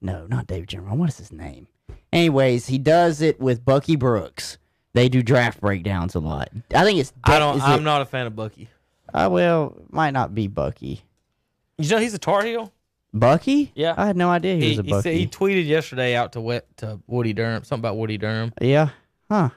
No, 0.00 0.26
not 0.26 0.46
David 0.46 0.68
Jeremiah. 0.68 0.94
What 0.94 1.08
is 1.08 1.18
his 1.18 1.32
name? 1.32 1.66
Anyways, 2.12 2.66
he 2.68 2.78
does 2.78 3.20
it 3.20 3.40
with 3.40 3.64
Bucky 3.64 3.96
Brooks. 3.96 4.58
They 4.94 5.08
do 5.08 5.22
draft 5.22 5.60
breakdowns 5.60 6.14
a 6.14 6.20
lot. 6.20 6.48
I 6.74 6.84
think 6.84 6.98
it's. 7.00 7.12
I 7.24 7.38
don't. 7.38 7.60
I'm 7.60 7.80
it- 7.80 7.82
not 7.82 8.02
a 8.02 8.04
fan 8.06 8.26
of 8.26 8.34
Bucky. 8.36 8.68
Uh, 9.12 9.28
well, 9.30 9.76
might 9.90 10.10
not 10.10 10.34
be 10.34 10.46
Bucky. 10.48 11.02
You 11.78 11.88
know 11.88 11.98
he's 11.98 12.14
a 12.14 12.18
Tar 12.18 12.44
Heel. 12.44 12.72
Bucky? 13.14 13.72
Yeah. 13.74 13.94
I 13.96 14.06
had 14.06 14.16
no 14.18 14.28
idea 14.28 14.56
he, 14.56 14.60
He, 14.60 14.68
was 14.70 14.78
a 14.80 14.82
he, 14.82 14.90
Bucky. 14.90 15.02
said, 15.02 15.14
he 15.14 15.26
tweeted 15.26 15.66
yesterday 15.66 16.14
out 16.14 16.32
to 16.32 16.40
wet 16.42 16.66
to 16.78 17.00
Woody 17.06 17.32
Durham 17.32 17.64
something 17.64 17.80
about 17.80 17.96
Woody 17.96 18.18
Durham. 18.18 18.52
Yeah. 18.60 18.90
Huh. 19.30 19.48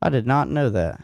I 0.00 0.08
did 0.08 0.26
not 0.26 0.48
know 0.48 0.70
that. 0.70 1.02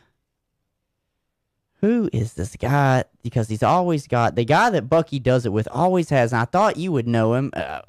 Who 1.81 2.11
is 2.12 2.35
this 2.35 2.57
guy? 2.57 3.05
Because 3.23 3.48
he's 3.48 3.62
always 3.62 4.07
got 4.07 4.35
the 4.35 4.44
guy 4.44 4.70
that 4.70 4.89
Bucky 4.89 5.19
does 5.19 5.47
it 5.47 5.52
with. 5.52 5.66
Always 5.70 6.11
has, 6.11 6.32
and 6.32 6.43
I 6.43 6.44
thought 6.44 6.77
you 6.77 6.93
would 6.93 7.09
know 7.09 7.35
him. 7.35 7.51
Uh, 7.55 7.81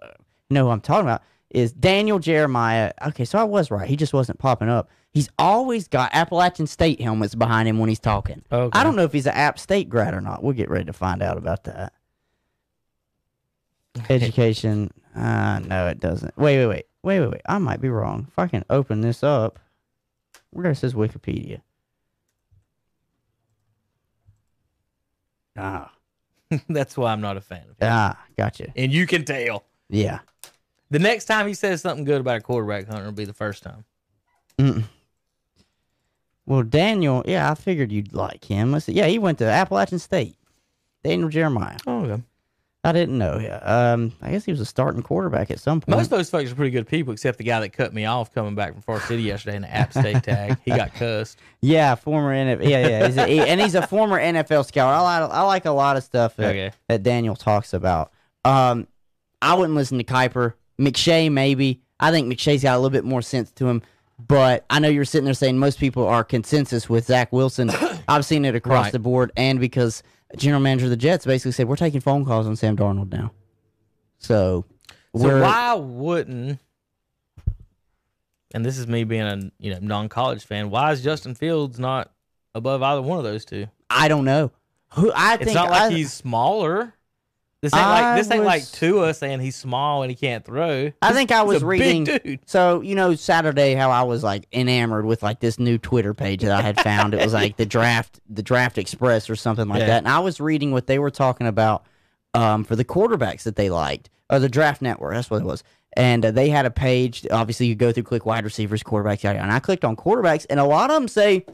know 0.49 0.65
who 0.65 0.72
I'm 0.72 0.81
talking 0.81 1.07
about 1.07 1.23
is 1.49 1.73
Daniel 1.73 2.19
Jeremiah. 2.19 2.93
Okay, 3.07 3.26
so 3.26 3.38
I 3.38 3.43
was 3.43 3.69
right. 3.69 3.88
He 3.88 3.95
just 3.95 4.13
wasn't 4.13 4.39
popping 4.39 4.69
up. 4.69 4.89
He's 5.11 5.30
always 5.38 5.89
got 5.89 6.09
Appalachian 6.13 6.68
State 6.68 7.01
helmets 7.01 7.35
behind 7.35 7.68
him 7.68 7.80
when 7.80 7.89
he's 7.89 7.99
talking. 7.99 8.41
Okay. 8.49 8.80
I 8.80 8.84
don't 8.84 8.95
know 8.95 9.03
if 9.03 9.11
he's 9.11 9.26
an 9.26 9.34
App 9.34 9.59
State 9.59 9.89
grad 9.89 10.13
or 10.13 10.22
not. 10.22 10.41
We'll 10.41 10.53
get 10.53 10.69
ready 10.69 10.85
to 10.85 10.93
find 10.93 11.22
out 11.22 11.38
about 11.38 11.65
that. 11.65 11.93
Education. 14.09 14.89
Uh, 15.13 15.59
no, 15.65 15.88
it 15.88 15.99
doesn't. 15.99 16.38
Wait, 16.38 16.59
wait, 16.59 16.68
wait, 16.68 16.85
wait, 17.03 17.19
wait, 17.19 17.31
wait. 17.31 17.41
I 17.45 17.57
might 17.57 17.81
be 17.81 17.89
wrong. 17.89 18.27
If 18.30 18.39
I 18.39 18.47
can 18.47 18.63
open 18.69 19.01
this 19.01 19.22
up, 19.22 19.59
where 20.51 20.72
it 20.72 20.76
says 20.76 20.93
Wikipedia. 20.93 21.61
Ah, 25.57 25.91
That's 26.69 26.98
why 26.98 27.11
I'm 27.11 27.22
not 27.22 27.38
a 27.38 27.41
fan 27.41 27.61
of 27.61 27.69
him. 27.69 27.76
ah, 27.82 28.18
gotcha. 28.38 28.72
And 28.76 28.91
you 28.91 29.07
can 29.07 29.23
tell. 29.26 29.65
Yeah. 29.90 30.19
The 30.90 30.99
next 30.99 31.26
time 31.26 31.48
he 31.48 31.53
says 31.53 31.82
something 31.82 32.03
good 32.03 32.19
about 32.22 32.38
a 32.38 32.41
quarterback, 32.41 32.88
Hunter 32.88 33.06
will 33.06 33.11
be 33.14 33.26
the 33.26 33.34
first 33.34 33.64
time. 33.64 33.86
Mm. 34.57 34.84
Well, 36.45 36.64
Daniel, 36.64 37.23
yeah, 37.26 37.49
I 37.49 37.56
figured 37.56 37.91
you'd 37.91 38.14
like 38.14 38.44
him. 38.44 38.72
Let's 38.73 38.86
see. 38.86 38.94
Yeah, 38.94 39.07
he 39.07 39.19
went 39.19 39.38
to 39.40 39.45
Appalachian 39.45 39.99
State. 39.99 40.36
Daniel 41.03 41.30
Jeremiah. 41.30 41.78
Oh, 41.88 42.03
okay. 42.06 42.22
I 42.84 42.91
didn't 42.94 43.18
know. 43.20 43.38
Yeah. 43.38 43.58
Um, 43.58 44.12
I 44.24 44.32
guess 44.32 44.44
he 44.44 44.52
was 44.52 44.60
a 44.60 44.66
starting 44.66 45.03
quarterback 45.03 45.52
at 45.52 45.60
some 45.60 45.82
point. 45.82 45.95
Most 45.98 46.06
of 46.06 46.18
those 46.18 46.32
folks 46.32 46.52
are 46.52 46.56
pretty 46.56 46.72
good 46.72 46.88
people, 46.88 47.14
except 47.14 47.38
the 47.38 47.44
guy 47.44 47.60
that 47.60 47.70
cut 47.70 47.94
me 47.94 48.06
off 48.06 48.34
coming 48.34 48.56
back 48.56 48.74
from 48.74 48.82
Far 48.82 48.99
City 49.02 49.22
yesterday 49.22 49.56
in 49.58 49.62
the 49.62 49.72
App 49.72 49.91
State 49.94 50.24
tag. 50.24 50.58
He 50.66 50.72
got 50.72 50.94
cussed. 50.95 51.38
Yeah, 51.62 51.94
former 51.94 52.34
NFL. 52.34 52.68
Yeah, 52.68 52.88
yeah, 52.88 53.06
he's 53.08 53.18
a, 53.18 53.28
he- 53.28 53.40
and 53.40 53.62
he's 53.62 53.76
a 53.76 53.86
former 53.86 54.20
NFL 54.20 54.66
scout. 54.66 54.94
I 54.94 55.02
like, 55.20 55.32
I 55.32 55.41
like 55.44 55.66
a 55.66 55.72
lot 55.72 55.95
of 55.95 56.03
stuff 56.03 56.36
that, 56.38 56.49
Okay. 56.49 56.72
that 56.88 57.03
Daniel 57.03 57.36
talks 57.36 57.74
about. 57.76 58.12
Um, 58.45 58.88
I 59.44 59.53
wouldn't 59.53 59.76
listen 59.76 59.99
to 59.99 60.03
Kiper. 60.03 60.53
McShay, 60.80 61.32
maybe. 61.32 61.82
I 61.99 62.10
think 62.10 62.34
McShay's 62.34 62.64
got 62.64 62.74
a 62.74 62.80
little 62.80 62.90
bit 62.90 63.03
more 63.06 63.22
sense 63.22 63.52
to 63.53 63.68
him. 63.68 63.84
But 64.28 64.66
I 64.72 64.80
know 64.80 64.88
you're 64.88 65.06
sitting 65.06 65.26
there 65.26 65.34
saying 65.36 65.58
most 65.60 65.80
people 65.80 66.08
are 66.08 66.24
consensus 66.24 66.90
with 66.90 67.06
Zach 67.06 67.32
Wilson. 67.32 67.70
I've 68.08 68.26
seen 68.26 68.44
it 68.45 68.56
across 68.56 68.86
Right. 68.86 68.91
the 68.94 68.99
board, 68.99 69.32
and 69.38 69.60
because 69.60 70.02
general 70.38 70.62
manager 70.62 70.86
of 70.86 70.90
the 70.91 70.98
Jets 70.98 71.26
basically 71.26 71.52
said 71.52 71.68
we're 71.68 71.76
taking 71.76 72.02
phone 72.02 72.26
calls 72.26 72.48
on 72.48 72.56
Sam 72.56 72.76
Darnold 72.78 73.12
now. 73.12 73.32
So, 74.20 74.66
So 75.16 75.41
why 75.41 75.74
wouldn't? 75.74 76.60
And 78.53 78.66
this 78.66 78.78
is 78.78 78.88
me 78.88 79.03
being 79.03 79.22
a 79.22 79.40
you 79.60 79.72
know 79.74 79.80
non-college 79.82 80.44
fan. 80.45 80.70
Why 80.70 80.91
is 80.91 81.02
Justin 81.02 81.36
Fields 81.36 81.80
not 81.80 82.12
above 82.53 82.84
either 82.84 83.02
one 83.02 83.18
of 83.18 83.24
those 83.24 83.45
two? 83.45 83.68
I 83.90 84.08
don't 84.08 84.26
know. 84.26 84.52
Who 84.94 85.12
I 85.16 85.36
It's 85.36 85.45
think 85.45 85.56
not 85.56 85.70
like 85.70 85.84
I- 85.84 85.90
he's 85.91 86.12
smaller. 86.12 86.94
This 87.62 87.76
ain't 87.76 87.84
I 87.86 88.02
like 88.16 88.18
this 88.24 88.32
ain't 88.32 88.44
like 88.44 88.72
Tua 88.72 89.14
saying 89.14 89.40
he's 89.40 89.56
small 89.56 90.02
and 90.02 90.10
he 90.10 90.16
can't 90.16 90.44
throw. 90.44 90.92
I 91.02 91.14
think 91.14 91.32
I 91.32 91.42
He's 91.42 91.48
was 91.48 91.62
a 91.62 91.66
reading. 91.68 92.06
big 92.06 92.24
dude. 92.24 92.40
So 92.48 92.82
you 92.82 92.96
know, 92.96 93.14
Saturday, 93.16 93.76
how 93.76 93.92
I 93.92 94.02
was 94.02 94.24
like 94.24 94.48
enamored 94.52 95.06
with 95.06 95.22
like 95.22 95.40
this 95.42 95.60
new 95.60 95.78
Twitter 95.78 96.14
page 96.16 96.42
that 96.42 96.52
I 96.52 96.62
had 96.62 96.80
found. 96.82 97.14
it 97.14 97.22
was 97.24 97.34
like 97.34 97.58
the 97.58 97.66
draft, 97.68 98.20
the 98.28 98.42
Draft 98.42 98.78
Express 98.80 99.30
or 99.30 99.36
something 99.36 99.68
like 99.68 99.82
Yeah. 99.82 99.88
that. 99.88 99.98
And 100.00 100.08
I 100.08 100.20
was 100.20 100.40
reading 100.40 100.72
what 100.72 100.88
they 100.88 100.98
were 100.98 101.12
talking 101.12 101.46
about 101.46 101.86
um, 102.34 102.64
for 102.64 102.76
the 102.76 102.86
quarterbacks 102.86 103.44
that 103.44 103.56
they 103.58 103.70
liked, 103.70 104.10
or 104.30 104.40
the 104.40 104.50
Draft 104.50 104.82
Network. 104.82 105.14
That's 105.14 105.30
what 105.30 105.42
it 105.42 105.46
was. 105.46 105.64
And 105.94 106.26
uh, 106.26 106.32
they 106.32 106.50
had 106.50 106.66
a 106.66 106.72
page. 106.72 107.28
Obviously, 107.30 107.68
you 107.68 107.76
go 107.76 107.92
through, 107.92 108.04
click 108.04 108.26
wide 108.26 108.44
receivers, 108.46 108.82
quarterbacks, 108.82 109.22
yada, 109.24 109.36
yada. 109.38 109.44
And 109.44 109.52
I 109.52 109.60
clicked 109.60 109.84
on 109.86 109.96
quarterbacks, 109.98 110.46
and 110.50 110.60
a 110.60 110.64
lot 110.64 110.90
of 110.90 110.96
them 110.96 111.08
say 111.10 111.46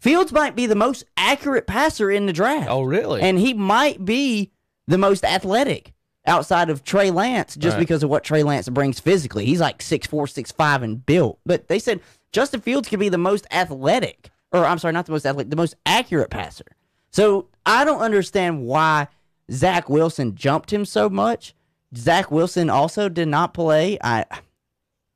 Fields 0.00 0.32
might 0.32 0.54
be 0.54 0.66
the 0.66 0.74
most 0.74 1.04
accurate 1.16 1.66
passer 1.66 2.10
in 2.10 2.26
the 2.26 2.32
draft. 2.32 2.68
Oh, 2.68 2.82
really? 2.82 3.22
And 3.22 3.38
he 3.38 3.54
might 3.54 4.04
be 4.04 4.50
the 4.86 4.98
most 4.98 5.24
athletic 5.24 5.92
outside 6.26 6.70
of 6.70 6.82
Trey 6.84 7.10
Lance 7.10 7.54
just 7.56 7.74
Right. 7.74 7.80
because 7.80 8.02
of 8.02 8.10
what 8.10 8.24
Trey 8.24 8.42
Lance 8.42 8.68
brings 8.68 8.98
physically. 9.00 9.46
He's 9.46 9.60
like 9.60 9.78
6'4, 9.82 10.26
6'5 10.26 10.82
and 10.82 11.04
built. 11.06 11.38
But 11.46 11.68
they 11.68 11.78
said 11.78 12.00
Justin 12.32 12.60
Fields 12.60 12.88
could 12.88 12.98
be 13.00 13.08
the 13.08 13.18
most 13.18 13.46
athletic, 13.50 14.30
or 14.52 14.64
I'm 14.64 14.78
sorry, 14.78 14.92
not 14.92 15.06
the 15.06 15.12
most 15.12 15.24
athletic, 15.26 15.50
the 15.50 15.56
most 15.56 15.74
accurate 15.86 16.30
passer. 16.30 16.64
So 17.10 17.48
I 17.64 17.84
don't 17.84 18.00
understand 18.00 18.62
why 18.66 19.08
Zach 19.50 19.88
Wilson 19.88 20.34
jumped 20.34 20.72
him 20.72 20.84
so 20.84 21.08
much. 21.08 21.54
Zach 21.96 22.30
Wilson 22.30 22.68
also 22.68 23.08
did 23.08 23.28
not 23.28 23.54
play. 23.54 23.96
I 24.02 24.24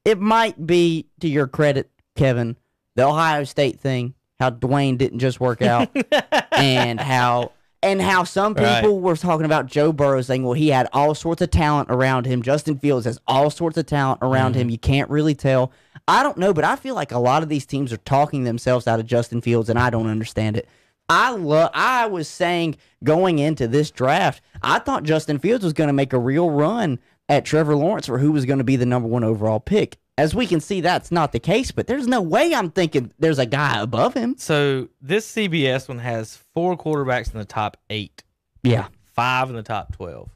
it 0.04 0.18
might 0.18 0.66
be 0.66 1.06
to 1.20 1.28
your 1.28 1.46
credit, 1.46 1.90
Kevin, 2.16 2.56
the 2.94 3.04
Ohio 3.06 3.44
State 3.44 3.78
thing, 3.80 4.14
how 4.38 4.50
Dwayne 4.50 4.96
didn't 4.96 5.18
just 5.18 5.40
work 5.40 5.60
out, 5.60 5.90
and 6.52 6.98
how 6.98 7.52
and 7.82 8.00
how 8.02 8.24
some 8.24 8.54
people 8.54 8.66
Right. 8.94 9.02
were 9.02 9.16
talking 9.16 9.46
about 9.46 9.66
Joe 9.66 9.92
Burrow 9.92 10.20
saying, 10.20 10.42
well, 10.44 10.52
he 10.52 10.68
had 10.68 10.88
all 10.92 11.14
sorts 11.14 11.40
of 11.40 11.50
talent 11.50 11.88
around 11.90 12.26
him. 12.26 12.42
Justin 12.42 12.78
Fields 12.78 13.06
has 13.06 13.18
all 13.26 13.48
sorts 13.50 13.78
of 13.78 13.86
talent 13.86 14.18
around 14.22 14.54
him. 14.54 14.68
Mm. 14.68 14.72
You 14.72 14.78
can't 14.78 15.08
really 15.10 15.34
tell. 15.34 15.72
I 16.06 16.22
don't 16.22 16.36
know, 16.38 16.52
but 16.52 16.64
I 16.64 16.76
feel 16.76 16.94
like 16.94 17.12
a 17.12 17.18
lot 17.18 17.42
of 17.42 17.48
these 17.48 17.64
teams 17.66 17.92
are 17.92 17.96
talking 17.98 18.44
themselves 18.44 18.86
out 18.86 19.00
of 19.00 19.06
Justin 19.06 19.40
Fields, 19.40 19.68
and 19.70 19.78
I 19.78 19.88
don't 19.90 20.08
understand 20.08 20.56
it. 20.56 20.68
I 21.08 21.30
love. 21.32 21.70
I 21.74 22.06
was 22.06 22.28
saying 22.28 22.76
going 23.02 23.38
into 23.38 23.66
this 23.66 23.90
draft, 23.90 24.42
I 24.62 24.78
thought 24.78 25.02
Justin 25.02 25.38
Fields 25.38 25.64
was 25.64 25.72
going 25.72 25.88
to 25.88 25.92
make 25.94 26.12
a 26.12 26.18
real 26.18 26.50
run 26.50 26.98
at 27.28 27.44
Trevor 27.44 27.74
Lawrence 27.76 28.06
for 28.06 28.18
who 28.18 28.30
was 28.32 28.44
going 28.44 28.58
to 28.58 28.64
be 28.64 28.76
the 28.76 28.86
number 28.86 29.08
one 29.08 29.24
overall 29.24 29.58
pick. 29.60 29.96
As 30.18 30.34
we 30.34 30.46
can 30.46 30.60
see, 30.60 30.80
that's 30.82 31.10
not 31.10 31.32
the 31.32 31.40
case. 31.40 31.70
But 31.72 31.86
there's 31.86 32.06
no 32.06 32.20
way 32.20 32.54
I'm 32.54 32.70
thinking 32.70 33.10
there's 33.18 33.38
a 33.38 33.46
guy 33.46 33.80
above 33.80 34.14
him. 34.14 34.36
so 34.38 34.88
this 35.00 35.32
CBS 35.32 35.88
one 35.88 35.98
has 35.98 36.44
four 36.60 36.76
quarterbacks 36.76 37.32
in 37.32 37.38
the 37.38 37.44
top 37.46 37.76
eight, 37.88 38.22
Yeah, 38.62 38.88
five 39.14 39.48
in 39.50 39.56
the 39.56 39.62
top 39.62 39.96
twelve. 39.96 40.28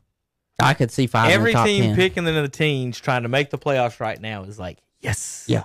I 0.61 0.73
could 0.75 0.91
see 0.91 1.07
five. 1.07 1.27
in 1.27 1.33
Every 1.33 1.51
the 1.53 1.59
top 1.59 1.67
team 1.67 1.83
10. 1.83 1.97
picking 1.97 2.27
in 2.27 2.35
the 2.35 2.49
teens 2.49 2.99
trying 2.99 3.25
to 3.25 3.29
make 3.29 3.51
the 3.51 3.59
playoffs 3.59 3.99
right 4.01 4.19
now 4.21 4.45
is 4.45 4.59
like, 4.59 4.79
yes. 5.01 5.45
Yeah. 5.49 5.65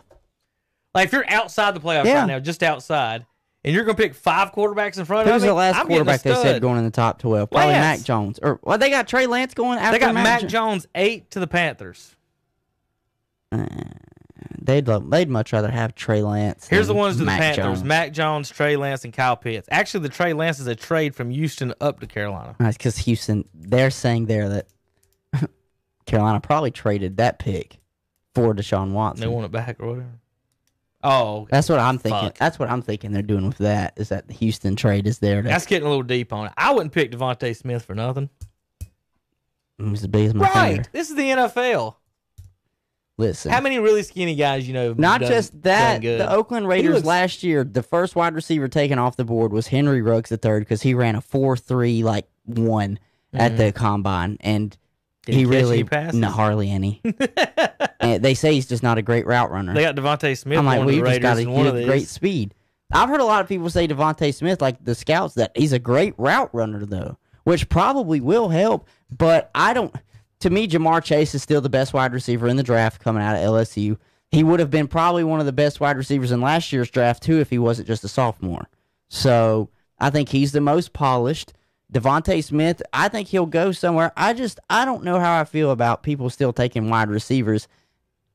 Like 0.96 1.06
if 1.06 1.14
you're 1.14 1.30
outside 1.30 1.76
the 1.76 1.80
playoffs 1.80 2.06
Yeah. 2.06 2.20
right 2.22 2.26
now, 2.28 2.40
just 2.40 2.64
outside, 2.64 3.26
and 3.64 3.74
you're 3.76 3.84
gonna 3.86 3.96
pick 3.96 4.16
five 4.16 4.52
quarterbacks 4.52 4.98
in 4.98 5.06
front 5.06 5.28
Who's 5.28 5.38
of 5.38 5.42
me, 5.44 5.48
the 5.50 5.54
last 5.54 5.78
I'm 5.78 5.88
quarterback 5.88 6.22
they 6.24 6.34
said 6.34 6.62
going 6.62 6.80
in 6.80 6.84
the 6.86 6.92
top 6.92 7.20
twelve? 7.20 7.50
Probably 7.52 7.68
Lance. 7.74 8.00
Mac 8.00 8.06
Jones. 8.06 8.40
Or 8.42 8.60
well, 8.64 8.78
they 8.78 8.90
got 8.90 9.08
Trey 9.08 9.28
Lance 9.28 9.54
going 9.54 9.78
after 9.80 9.92
They 10.00 10.06
got 10.06 10.14
Mac 10.16 10.42
Jo- 10.42 10.48
Jones 10.48 10.88
eight 10.96 11.30
to 11.32 11.40
the 11.40 11.48
Panthers. 11.48 12.16
Uh. 13.52 13.66
They'd 14.70 14.88
love, 14.88 15.10
they'd 15.10 15.30
much 15.30 15.52
rather 15.52 15.72
have 15.72 15.96
Trey 15.96 16.22
Lance. 16.22 16.68
Here's 16.68 16.86
the 16.86 16.94
ones 16.94 17.18
to 17.18 17.24
the 17.24 17.32
Panthers: 17.32 17.56
Jones. 17.56 17.84
Mac 17.84 18.14
Jones, 18.14 18.52
Trey 18.52 18.76
Lance, 18.76 19.04
and 19.04 19.12
Kyle 19.12 19.36
Pitts. 19.36 19.68
Actually, 19.72 20.02
the 20.04 20.10
Trey 20.10 20.34
Lance 20.34 20.60
is 20.60 20.68
a 20.68 20.76
trade 20.76 21.16
from 21.16 21.32
Houston 21.32 21.74
up 21.82 22.00
to 22.02 22.06
Carolina. 22.06 22.56
That's 22.60 22.78
because 22.78 23.00
Houston. 23.00 23.46
They're 23.56 23.90
saying 23.90 24.28
there 24.28 24.48
that 24.50 24.68
Carolina 26.06 26.40
probably 26.40 26.70
traded 26.70 27.18
that 27.18 27.40
pick 27.40 27.80
for 28.36 28.54
Deshaun 28.54 28.92
Watson. 28.92 29.22
They 29.22 29.28
want 29.28 29.46
it 29.46 29.52
back 29.52 29.78
or 29.80 29.88
whatever. 29.88 30.20
Oh, 31.02 31.38
okay. 31.38 31.48
That's 31.50 31.68
what 31.68 31.80
I'm 31.80 31.98
thinking. 31.98 32.22
Fuck. 32.28 32.38
That's 32.38 32.60
what 32.60 32.70
I'm 32.70 32.84
thinking 32.84 33.12
they're 33.12 33.24
doing 33.24 33.48
with 33.48 33.58
that. 33.58 33.94
Is 33.96 34.10
that 34.10 34.28
the 34.28 34.36
Houston 34.36 34.76
trade 34.76 35.08
is 35.08 35.18
there 35.18 35.42
to 35.42 35.48
that's 35.48 35.66
getting 35.66 35.88
a 35.88 35.90
little 35.90 36.04
deep 36.04 36.32
on 36.32 36.46
it. 36.46 36.54
I 36.56 36.74
wouldn't 36.74 36.94
pick 36.94 37.12
DeVonta 37.12 37.56
Smith 37.56 37.86
for 37.86 37.96
nothing. 37.96 38.30
He's 39.80 40.02
as 40.02 40.08
big 40.08 40.28
as 40.28 40.36
my 40.36 40.48
Right. 40.48 40.90
This 40.92 41.10
is 41.10 41.16
the 41.16 41.24
NFL. 41.24 41.96
Listen, 43.20 43.52
How 43.52 43.60
many 43.60 43.80
really 43.80 44.02
skinny 44.04 44.34
guys 44.36 44.66
you 44.66 44.74
know? 44.74 44.94
not 44.98 45.20
done- 45.20 45.30
just 45.30 45.62
that. 45.64 46.02
The 46.02 46.32
Oakland 46.32 46.70
Raiders 46.70 46.96
looks- 46.96 47.06
last 47.06 47.44
year, 47.44 47.66
the 47.66 47.84
first 47.84 48.16
wide 48.16 48.34
receiver 48.34 48.70
taken 48.70 48.98
off 48.98 49.18
the 49.18 49.26
board 49.26 49.52
was 49.52 49.68
Henry 49.68 50.02
Ruggs 50.02 50.30
the 50.30 50.38
third 50.38 50.62
because 50.62 50.84
he 50.84 50.94
ran 50.94 51.16
a 51.16 51.22
four 51.22 51.58
three 51.58 52.02
like 52.02 52.28
one 52.46 52.98
at 53.34 53.58
the 53.58 53.72
combine, 53.74 54.38
and 54.42 54.78
Mm-hmm. 55.28 55.32
Did 55.34 55.36
he 55.38 55.46
really 55.46 56.18
no 56.18 56.30
hardly 56.30 56.72
any. 56.72 57.02
and 58.00 58.24
they 58.24 58.34
say 58.34 58.54
he's 58.54 58.66
just 58.66 58.82
not 58.82 58.98
a 58.98 59.02
great 59.04 59.28
route 59.28 59.52
runner. 59.52 59.74
They 59.76 59.82
got 59.82 59.96
DeVonta 59.96 60.36
Smith. 60.36 60.58
I'm 60.58 60.66
like, 60.66 60.78
one 60.78 60.88
well, 60.88 60.90
of 60.90 60.96
you 60.96 61.04
the 61.04 61.10
just 61.10 61.16
Raiders 61.18 61.30
got 61.30 61.34
to 61.36 61.42
and 61.42 61.54
one 61.54 61.68
of 61.68 61.76
give 61.76 61.86
great 61.88 62.08
speed. 62.08 62.56
I've 62.92 63.10
heard 63.10 63.20
a 63.20 63.26
lot 63.26 63.42
of 63.42 63.48
people 63.48 63.70
say 63.70 63.88
DeVonta 63.88 64.34
Smith, 64.34 64.60
like 64.62 64.84
the 64.84 64.96
scouts, 64.96 65.36
that 65.36 65.52
he's 65.56 65.74
a 65.74 65.78
great 65.78 66.16
route 66.18 66.50
runner, 66.54 66.84
though, 66.86 67.18
which 67.44 67.70
probably 67.70 68.22
will 68.22 68.48
help. 68.50 68.88
But 69.16 69.52
I 69.54 69.74
don't. 69.74 69.94
To 70.42 70.50
me, 70.50 70.68
Ja'Marr 70.68 71.04
Chase 71.04 71.36
is 71.36 71.44
still 71.44 71.62
the 71.62 71.70
best 71.70 71.94
wide 71.94 72.14
receiver 72.14 72.48
in 72.48 72.56
the 72.56 72.64
draft 72.64 73.02
coming 73.02 73.22
out 73.22 73.36
of 73.36 73.42
LSU. 73.42 73.98
He 74.32 74.44
would 74.44 74.60
have 74.60 74.70
been 74.70 74.88
probably 74.88 75.24
one 75.24 75.40
of 75.40 75.46
the 75.46 75.52
best 75.52 75.80
wide 75.80 75.98
receivers 75.98 76.32
in 76.32 76.40
last 76.40 76.72
year's 76.72 76.90
draft 76.90 77.24
too 77.24 77.40
if 77.40 77.50
he 77.50 77.60
wasn't 77.60 77.88
just 77.88 78.04
a 78.04 78.08
sophomore. 78.08 78.70
So 79.10 79.70
I 80.00 80.10
think 80.10 80.30
he's 80.30 80.52
the 80.52 80.62
most 80.62 80.94
polished. 80.94 81.54
DeVonta 81.92 82.44
Smith, 82.44 82.82
I 82.94 83.10
think 83.10 83.30
he'll 83.30 83.48
go 83.48 83.72
somewhere. 83.72 84.14
I 84.16 84.34
just 84.34 84.60
I 84.70 84.86
don't 84.86 85.04
know 85.04 85.20
how 85.20 85.40
I 85.40 85.44
feel 85.44 85.72
about 85.72 86.04
people 86.04 86.30
still 86.30 86.54
taking 86.54 86.90
wide 86.90 87.10
receivers 87.10 87.68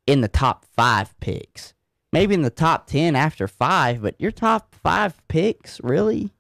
in 0.06 0.20
the 0.20 0.28
top 0.28 0.64
five 0.76 1.18
picks. 1.20 1.72
Maybe 2.12 2.34
in 2.34 2.42
the 2.42 2.50
top 2.50 2.86
10 2.86 3.16
after 3.16 3.48
five, 3.48 4.02
but 4.02 4.20
your 4.20 4.30
top 4.30 4.74
five 4.82 5.26
picks, 5.28 5.80
really? 5.82 6.32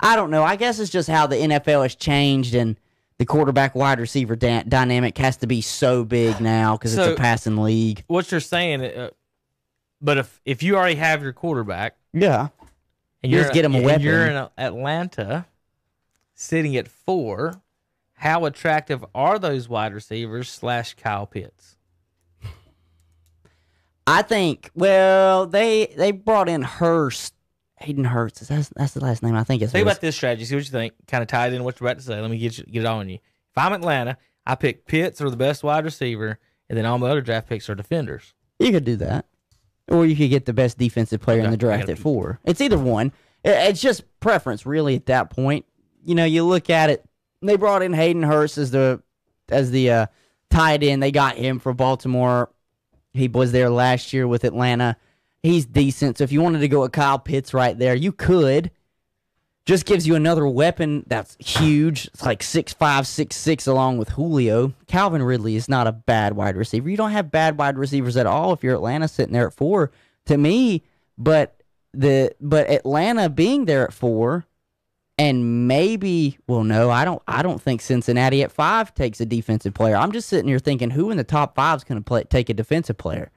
I 0.00 0.16
don't 0.16 0.30
know. 0.30 0.42
I 0.42 0.56
guess 0.56 0.78
it's 0.78 0.90
just 0.90 1.08
how 1.08 1.26
the 1.26 1.36
NFL 1.36 1.82
has 1.82 1.94
changed 1.94 2.54
and 2.54 2.78
the 3.18 3.24
quarterback 3.26 3.74
wide 3.74 3.98
receiver 4.00 4.36
da- 4.36 4.62
dynamic 4.64 5.16
has 5.18 5.36
to 5.38 5.46
be 5.46 5.60
so 5.60 6.04
big 6.04 6.40
now 6.40 6.76
because 6.76 6.96
it's 6.96 7.12
a 7.12 7.14
passing 7.14 7.56
league. 7.56 8.04
What 8.08 8.30
you're 8.30 8.40
saying, 8.40 8.82
uh, 8.84 9.10
but 10.00 10.18
if 10.18 10.40
if 10.44 10.62
you 10.62 10.76
already 10.76 10.96
have 10.96 11.22
your 11.22 11.32
quarterback 11.32 11.96
Yeah. 12.12 12.48
and 13.22 13.32
You 13.32 13.38
you're 13.38 13.44
just 13.44 13.54
get 13.54 13.64
him 13.64 13.74
a 13.74 13.80
weapon. 13.82 14.02
you're 14.02 14.26
in 14.26 14.48
Atlanta, 14.58 15.46
sitting 16.34 16.76
at 16.76 16.88
four, 16.88 17.62
how 18.14 18.44
attractive 18.44 19.04
are 19.14 19.38
those 19.38 19.68
wide 19.68 19.94
receivers 19.94 20.50
slash 20.50 20.94
Kyle 20.94 21.26
Pitts? 21.26 21.76
I 24.06 24.22
think, 24.22 24.70
well, 24.74 25.46
they 25.46 25.92
they 25.96 26.12
brought 26.12 26.48
in 26.48 26.62
Hurst. 26.62 27.34
Hayden 27.78 28.04
Hurst. 28.04 28.46
That's, 28.48 28.70
that's 28.70 28.94
the 28.94 29.00
last 29.00 29.22
name. 29.22 29.34
I 29.34 29.44
think 29.44 29.62
it's 29.62 29.72
Think 29.72 29.82
about 29.82 30.00
this 30.00 30.16
strategy. 30.16 30.44
See 30.44 30.54
what 30.54 30.64
you 30.64 30.70
think. 30.70 30.94
Kind 31.06 31.22
of 31.22 31.28
tied 31.28 31.52
in 31.52 31.62
what 31.62 31.78
you're 31.78 31.88
about 31.88 31.98
to 31.98 32.04
say. 32.04 32.20
Let 32.20 32.30
me 32.30 32.38
get 32.38 32.58
you, 32.58 32.64
get 32.64 32.80
it 32.80 32.86
on 32.86 33.08
you. 33.08 33.16
If 33.16 33.58
I'm 33.58 33.72
Atlanta, 33.72 34.16
I 34.46 34.54
pick 34.54 34.86
Pitts 34.86 35.20
or 35.20 35.28
the 35.28 35.36
best 35.36 35.62
wide 35.62 35.84
receiver, 35.84 36.38
and 36.68 36.78
then 36.78 36.86
all 36.86 36.98
my 36.98 37.10
other 37.10 37.20
draft 37.20 37.48
picks 37.48 37.68
are 37.68 37.74
defenders. 37.74 38.34
You 38.58 38.72
could 38.72 38.84
do 38.84 38.96
that, 38.96 39.26
or 39.88 40.06
you 40.06 40.16
could 40.16 40.30
get 40.30 40.46
the 40.46 40.52
best 40.52 40.78
defensive 40.78 41.20
player 41.20 41.40
in 41.40 41.50
the 41.50 41.56
draft 41.56 41.88
at 41.88 41.98
four. 41.98 42.40
It's 42.44 42.60
either 42.60 42.78
one. 42.78 43.12
It's 43.44 43.80
just 43.80 44.04
preference, 44.20 44.64
really. 44.64 44.96
At 44.96 45.06
that 45.06 45.30
point, 45.30 45.66
you 46.04 46.14
know, 46.14 46.24
you 46.24 46.44
look 46.44 46.70
at 46.70 46.90
it. 46.90 47.04
They 47.42 47.56
brought 47.56 47.82
in 47.82 47.92
Hayden 47.92 48.22
Hurst 48.22 48.56
as 48.58 48.70
the 48.70 49.02
as 49.48 49.70
the 49.70 49.90
uh, 49.90 50.06
tight 50.50 50.82
end. 50.82 51.02
They 51.02 51.12
got 51.12 51.36
him 51.36 51.58
for 51.58 51.74
Baltimore. 51.74 52.50
He 53.12 53.28
was 53.28 53.52
there 53.52 53.70
last 53.70 54.12
year 54.12 54.26
with 54.26 54.44
Atlanta. 54.44 54.96
He's 55.42 55.66
decent. 55.66 56.18
So 56.18 56.24
if 56.24 56.32
you 56.32 56.40
wanted 56.40 56.60
to 56.60 56.68
go 56.68 56.82
with 56.82 56.92
Kyle 56.92 57.18
Pitts 57.18 57.54
right 57.54 57.78
there, 57.78 57.94
you 57.94 58.12
could. 58.12 58.70
Just 59.64 59.84
gives 59.84 60.06
you 60.06 60.14
another 60.14 60.46
weapon 60.46 61.04
that's 61.08 61.36
huge. 61.40 62.06
It's 62.06 62.24
like 62.24 62.40
six 62.42 62.72
five, 62.72 63.04
six 63.04 63.34
six, 63.34 63.66
along 63.66 63.98
with 63.98 64.10
Julio. 64.10 64.74
Calvin 64.86 65.24
Ridley 65.24 65.56
is 65.56 65.68
not 65.68 65.88
a 65.88 65.92
bad 65.92 66.36
wide 66.36 66.56
receiver. 66.56 66.88
You 66.88 66.96
don't 66.96 67.10
have 67.10 67.32
bad 67.32 67.58
wide 67.58 67.76
receivers 67.76 68.16
at 68.16 68.26
all 68.26 68.52
if 68.52 68.62
you're 68.62 68.76
Atlanta 68.76 69.08
sitting 69.08 69.32
there 69.32 69.48
at 69.48 69.54
four. 69.54 69.90
To 70.26 70.38
me, 70.38 70.84
but 71.18 71.60
the 71.92 72.32
but 72.40 72.70
Atlanta 72.70 73.28
being 73.28 73.64
there 73.64 73.84
at 73.84 73.92
four, 73.92 74.46
and 75.18 75.66
maybe 75.66 76.38
well, 76.46 76.62
no, 76.62 76.90
I 76.90 77.04
don't. 77.04 77.22
I 77.26 77.42
don't 77.42 77.60
think 77.60 77.80
Cincinnati 77.80 78.44
at 78.44 78.52
five 78.52 78.94
takes 78.94 79.20
a 79.20 79.26
defensive 79.26 79.74
player. 79.74 79.96
I'm 79.96 80.12
just 80.12 80.28
sitting 80.28 80.48
here 80.48 80.60
thinking, 80.60 80.90
who 80.90 81.10
in 81.10 81.16
the 81.16 81.24
top 81.24 81.56
five 81.56 81.78
is 81.78 81.84
going 81.84 81.98
to 81.98 82.04
play 82.04 82.22
take 82.24 82.48
a 82.48 82.54
defensive 82.54 82.98
player? 82.98 83.32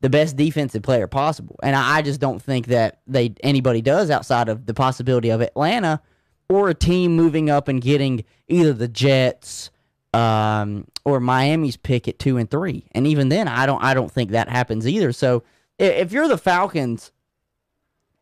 The 0.00 0.10
best 0.10 0.36
defensive 0.36 0.82
player 0.82 1.06
possible. 1.06 1.58
And 1.62 1.76
I, 1.76 2.02
just 2.02 2.20
don't 2.20 2.40
think 2.40 2.66
that 2.66 3.00
they 3.06 3.34
anybody 3.42 3.82
does 3.82 4.10
outside 4.10 4.48
of 4.48 4.66
the 4.66 4.74
possibility 4.74 5.30
of 5.30 5.40
Atlanta 5.40 6.00
or 6.48 6.68
a 6.68 6.74
team 6.74 7.14
moving 7.14 7.50
up 7.50 7.68
and 7.68 7.80
getting 7.80 8.24
either 8.48 8.72
the 8.72 8.88
Jets 8.88 9.70
um, 10.14 10.86
or 11.04 11.20
Miami's 11.20 11.76
pick 11.76 12.08
at 12.08 12.18
two 12.18 12.38
and 12.38 12.50
three. 12.50 12.86
And 12.92 13.06
even 13.06 13.28
then, 13.28 13.46
I 13.46 13.66
don't 13.66 13.82
I 13.82 13.94
don't 13.94 14.10
think 14.10 14.30
that 14.30 14.48
happens 14.48 14.88
either. 14.88 15.12
So 15.12 15.42
if 15.78 16.12
you're 16.12 16.28
the 16.28 16.38
Falcons, 16.38 17.12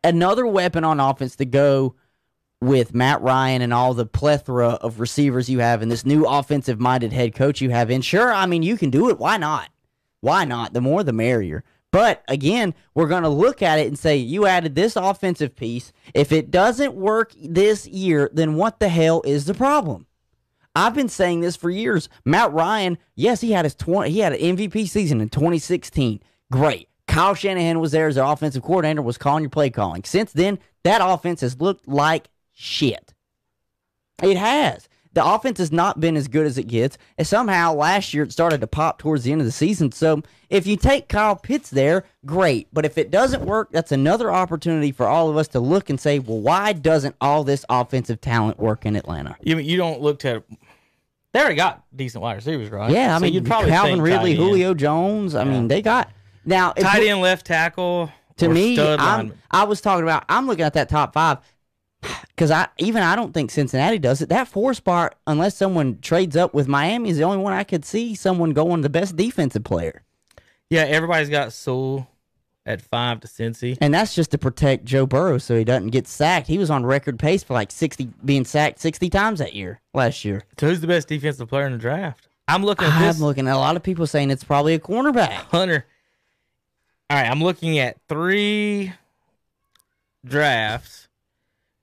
another 0.03 0.45
weapon 0.45 0.83
on 0.83 0.99
offense 0.99 1.35
to 1.37 1.45
go 1.45 1.95
with 2.61 2.93
Matt 2.93 3.21
Ryan 3.21 3.61
and 3.61 3.73
all 3.73 3.93
the 3.93 4.05
plethora 4.05 4.71
of 4.71 4.99
receivers 4.99 5.49
you 5.49 5.59
have 5.59 5.81
and 5.81 5.89
this 5.89 6.05
new 6.05 6.25
offensive 6.25 6.79
minded 6.79 7.13
head 7.13 7.33
coach 7.33 7.61
you 7.61 7.69
have 7.69 7.89
in, 7.89 8.01
sure, 8.01 8.33
I 8.33 8.45
mean, 8.45 8.63
you 8.63 8.77
can 8.77 8.89
do 8.89 9.09
it. 9.09 9.17
Why 9.17 9.37
not? 9.37 9.69
Why 10.21 10.45
not? 10.45 10.73
The 10.73 10.81
more 10.81 11.03
the 11.03 11.13
merrier. 11.13 11.63
But 11.91 12.23
again, 12.27 12.75
we're 12.93 13.07
going 13.07 13.23
to 13.23 13.29
look 13.29 13.61
at 13.61 13.79
it 13.79 13.87
and 13.87 13.97
say, 13.97 14.15
you 14.17 14.45
added 14.45 14.75
this 14.75 14.95
offensive 14.95 15.55
piece. 15.55 15.91
If 16.13 16.31
it 16.31 16.51
doesn't 16.51 16.93
work 16.93 17.33
this 17.41 17.87
year, 17.87 18.29
then 18.31 18.55
what 18.55 18.79
the 18.79 18.89
hell 18.89 19.21
is 19.25 19.45
the 19.45 19.55
problem? 19.55 20.05
I've 20.75 20.93
been 20.93 21.09
saying 21.09 21.41
this 21.41 21.55
for 21.55 21.71
years. 21.71 22.09
Matt 22.25 22.53
Ryan, 22.53 22.99
yes, 23.15 23.41
he 23.41 23.51
had 23.51 23.65
his 23.65 23.75
20, 23.75 24.11
he 24.11 24.19
had 24.19 24.33
an 24.33 24.57
MVP 24.57 24.87
season 24.87 25.19
in 25.19 25.29
2016. 25.29 26.21
Great. 26.51 26.89
Kyle 27.07 27.33
Shanahan 27.33 27.79
was 27.79 27.91
there 27.91 28.07
as 28.07 28.15
the 28.15 28.25
offensive 28.25 28.61
coordinator, 28.61 29.01
was 29.01 29.17
calling 29.17 29.43
your 29.43 29.49
play 29.49 29.71
calling. 29.71 30.03
Since 30.03 30.31
then, 30.33 30.59
that 30.83 31.01
offense 31.03 31.41
has 31.41 31.59
looked 31.59 31.87
like 31.87 32.29
shit. 32.53 33.15
It 34.21 34.37
has. 34.37 34.87
The 35.13 35.25
offense 35.25 35.57
has 35.57 35.71
not 35.71 35.99
been 35.99 36.15
as 36.15 36.27
good 36.27 36.45
as 36.45 36.57
it 36.59 36.67
gets. 36.67 36.97
And 37.17 37.25
somehow 37.25 37.73
last 37.73 38.13
year 38.13 38.23
it 38.23 38.31
started 38.31 38.61
to 38.61 38.67
pop 38.67 38.99
towards 38.99 39.23
the 39.23 39.31
end 39.31 39.41
of 39.41 39.45
the 39.45 39.51
season. 39.51 39.91
So 39.91 40.21
if 40.49 40.67
you 40.67 40.77
take 40.77 41.09
Kyle 41.09 41.35
Pitts 41.35 41.71
there, 41.71 42.05
great. 42.25 42.67
But 42.71 42.85
if 42.85 42.97
it 42.97 43.09
doesn't 43.09 43.43
work, 43.43 43.69
that's 43.71 43.91
another 43.91 44.31
opportunity 44.31 44.91
for 44.91 45.07
all 45.07 45.29
of 45.29 45.35
us 45.37 45.47
to 45.49 45.59
look 45.59 45.89
and 45.89 45.99
say, 45.99 46.19
well, 46.19 46.39
why 46.39 46.73
doesn't 46.73 47.15
all 47.19 47.43
this 47.43 47.65
offensive 47.69 48.21
talent 48.21 48.59
work 48.59 48.85
in 48.85 48.95
Atlanta? 48.95 49.35
You 49.41 49.57
you 49.57 49.77
don't 49.77 49.99
look 49.99 50.19
to. 50.19 50.43
They 51.33 51.39
already 51.39 51.55
got 51.55 51.83
decent 51.95 52.21
wide 52.21 52.35
receivers, 52.35 52.69
right? 52.69 52.91
Yeah, 52.91 53.15
I 53.15 53.17
So 53.17 53.23
mean, 53.23 53.33
you'd 53.33 53.45
probably 53.45 53.69
Calvin 53.71 54.01
Ridley. 54.01 54.35
Julio 54.35 54.73
Jones. 54.73 55.35
I 55.35 55.43
mean, 55.43 55.67
they 55.67 55.81
got 55.81 56.11
now. 56.45 56.71
tight 56.71 57.03
end, 57.07 57.21
left 57.21 57.45
tackle. 57.45 58.11
to 58.37 58.47
me, 58.49 58.79
I'm. 58.79 59.33
I 59.51 59.63
was 59.65 59.81
talking 59.81 60.03
about. 60.03 60.23
I'm 60.29 60.47
looking 60.47 60.65
at 60.65 60.73
that 60.73 60.89
top 60.89 61.13
five 61.13 61.39
because 62.29 62.51
I 62.51 62.67
even 62.77 63.03
I 63.03 63.15
don't 63.15 63.33
think 63.33 63.51
Cincinnati 63.51 63.99
does 63.99 64.21
it. 64.21 64.29
That 64.29 64.47
four 64.47 64.73
spot, 64.73 65.15
unless 65.27 65.55
someone 65.55 65.99
trades 66.01 66.35
up 66.37 66.53
with 66.53 66.67
Miami, 66.67 67.09
is 67.09 67.17
the 67.17 67.23
only 67.23 67.37
one 67.39 67.53
I 67.53 67.63
could 67.63 67.85
see 67.85 68.15
someone 68.15 68.51
going 68.51 68.81
the 68.81 68.89
best 68.89 69.15
defensive 69.15 69.63
player, 69.63 70.03
Yeah, 70.69 70.83
everybody's 70.83 71.29
got 71.29 71.51
Sewell 71.53 72.07
at 72.65 72.81
five 72.81 73.19
to 73.21 73.27
Cincy. 73.27 73.77
and 73.81 73.93
that's 73.93 74.13
just 74.13 74.31
to 74.31 74.37
protect 74.37 74.85
Joe 74.85 75.05
Burrow 75.07 75.37
so 75.39 75.57
he 75.57 75.63
doesn't 75.63 75.89
get 75.89 76.07
sacked. 76.07 76.47
He 76.47 76.57
was 76.57 76.69
on 76.69 76.85
record 76.85 77.17
pace 77.17 77.43
for 77.43 77.53
like 77.53 77.71
sixty 77.71 78.09
being 78.23 78.45
sacked 78.45 78.79
sixty 78.79 79.09
times 79.09 79.39
that 79.39 79.53
year 79.55 79.81
last 79.93 80.23
year. 80.23 80.43
So 80.59 80.67
who's 80.67 80.79
the 80.81 80.87
best 80.87 81.07
defensive 81.07 81.49
player 81.49 81.65
in 81.65 81.71
the 81.73 81.77
draft? 81.79 82.27
I'm 82.47 82.63
looking 82.63 82.87
at 82.87 82.93
I'm 83.15 83.19
looking 83.21 83.47
at 83.47 83.55
a 83.55 83.57
lot 83.59 83.75
of 83.75 83.83
people 83.83 84.07
saying 84.07 84.29
it's 84.31 84.43
probably 84.43 84.73
a 84.73 84.79
cornerback. 84.79 85.29
Hunter. 85.51 85.85
All 87.09 87.17
right, 87.17 87.29
I'm 87.29 87.43
looking 87.43 87.79
at 87.79 87.97
three 88.07 88.93
drafts. 90.25 91.07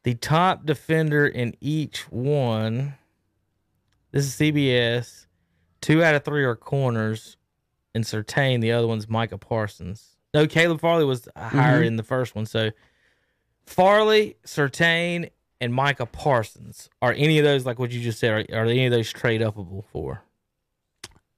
The 0.07 0.15
top 0.15 0.65
defender 0.65 1.27
in 1.27 1.57
each 1.61 2.03
one. 2.12 2.95
This 4.12 4.24
is 4.24 4.35
CBS. 4.37 5.27
Two 5.81 6.01
out 6.05 6.15
of 6.15 6.24
three 6.24 6.45
are 6.45 6.55
corners, 6.55 7.37
and 7.93 8.05
Surtain. 8.05 8.61
The 8.61 8.70
other 8.70 8.87
one's 8.87 9.09
Micah 9.09 9.37
Parsons. 9.37 10.11
No, 10.33 10.47
Caleb 10.47 10.81
Farley 10.81 11.05
was 11.05 11.27
higher 11.37 11.78
mm-hmm. 11.78 11.89
in 11.89 11.97
the 11.97 12.05
first 12.05 12.37
one. 12.37 12.47
So 12.47 12.70
Farley, 13.66 14.37
Surtain, 14.45 15.31
and 15.61 15.74
Micah 15.74 16.07
Parsons 16.07 16.89
are 17.03 17.12
any 17.12 17.41
of 17.41 17.45
those 17.45 17.66
like 17.66 17.81
what 17.81 17.91
you 17.91 18.01
just 18.01 18.20
said? 18.20 18.31
Are, 18.31 18.61
are 18.61 18.66
any 18.66 18.87
of 18.87 18.93
those 18.93 19.12
trade 19.12 19.41
upable 19.41 19.87
for? 19.91 20.23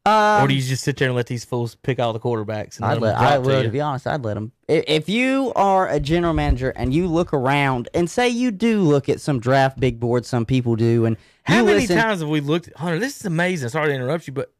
Um, 0.06 0.42
or 0.44 0.48
do 0.48 0.54
you 0.54 0.62
just 0.62 0.84
sit 0.84 0.96
there 0.96 1.08
and 1.08 1.16
let 1.16 1.26
these 1.26 1.44
fools 1.44 1.74
pick 1.74 1.98
all 1.98 2.12
the 2.12 2.20
quarterbacks? 2.20 2.76
And 2.76 2.86
I'd 2.86 2.98
let, 2.98 3.16
I 3.18 3.36
to 3.36 3.62
to 3.64 3.68
be 3.68 3.80
honest, 3.80 4.06
I'd 4.06 4.24
let 4.24 4.34
them. 4.34 4.52
If 4.66 5.08
you 5.08 5.52
are 5.54 5.88
a 5.88 6.00
general 6.00 6.32
manager 6.32 6.70
and 6.70 6.94
you 6.94 7.06
look 7.06 7.34
around 7.34 7.88
and 7.92 8.08
say 8.08 8.28
you 8.28 8.50
do 8.50 8.80
look 8.80 9.08
at 9.08 9.20
some 9.20 9.38
draft 9.38 9.78
big 9.78 10.00
boards, 10.00 10.26
some 10.28 10.46
people 10.46 10.76
do, 10.76 11.04
and 11.04 11.16
How 11.42 11.64
many 11.64 11.80
listen, 11.80 11.98
times 11.98 12.20
have 12.20 12.28
we 12.28 12.40
looked 12.40 12.68
at 12.68 12.76
Hunter? 12.76 12.98
This 12.98 13.18
is 13.20 13.26
amazing. 13.26 13.68
Sorry 13.68 13.88
to 13.88 13.94
interrupt 13.94 14.26
you, 14.26 14.32
but 14.32 14.52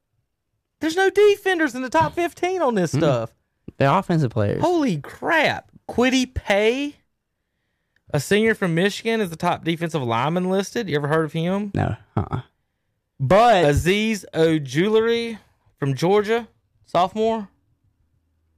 there's 0.81 0.97
no 0.97 1.09
defenders 1.09 1.74
in 1.74 1.82
the 1.82 1.90
top 1.90 2.15
15 2.15 2.60
on 2.60 2.74
this 2.74 2.93
stuff. 2.93 3.32
the 3.78 3.93
offensive 3.93 4.31
players. 4.31 4.60
Holy 4.60 4.98
crap. 4.98 5.70
Kwity 5.89 6.32
Paye, 6.35 6.97
a 8.12 8.20
senior 8.20 8.55
from 8.55 8.74
Michigan, 8.74 9.23
is 9.23 9.31
the 9.31 9.36
top 9.36 9.65
defensive 9.65 10.02
lineman 10.02 10.51
listed. 10.51 10.89
You 10.90 10.97
ever 10.97 11.09
heard 11.09 11.24
of 11.24 11.32
him? 11.32 11.70
No, 11.74 11.97
uh-uh. 12.16 12.43
But 13.20 13.65
Azeez 13.65 14.24
Ojulari 14.32 15.39
from 15.78 15.95
Georgia, 15.95 16.49
sophomore. 16.86 17.49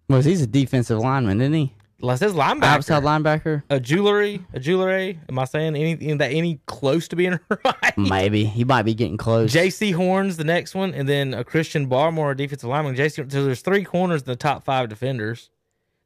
was 0.09 0.25
he's 0.25 0.43
a 0.43 0.47
defensive 0.47 0.99
lineman, 0.99 1.41
isn't 1.41 1.53
he? 1.53 1.75
Well, 2.01 2.15
it 2.15 2.19
says 2.19 2.33
linebacker. 2.33 2.63
Outside 2.63 3.03
linebacker, 3.03 3.63
A 3.69 3.79
jewelry, 3.79 4.45
a 4.55 4.61
jewelry. 4.61 5.21
Am 5.29 5.39
I 5.39 5.45
saying 5.45 5.77
anything 5.77 6.19
that 6.19 6.33
any 6.33 6.61
close 6.67 7.09
to 7.09 7.17
being 7.17 7.39
right? 7.65 7.99
maybe 7.99 8.45
he 8.45 8.65
might 8.65 8.83
be 8.85 8.95
getting 8.95 9.19
close. 9.19 9.53
Jaycee 9.53 9.95
Horns, 9.95 10.39
the 10.39 10.45
next 10.45 10.75
one, 10.75 10.95
and 10.95 11.07
then 11.07 11.35
a 11.35 11.45
Christian 11.45 11.89
Barmore, 11.89 12.33
a 12.33 12.37
defensive 12.37 12.71
lineman. 12.71 12.97
J.C. 12.97 13.25
So 13.29 13.45
there's 13.45 13.61
three 13.61 13.85
corners 13.85 14.23
in 14.23 14.27
the 14.27 14.37
top 14.37 14.65
five 14.65 14.89
defenders. 14.89 15.51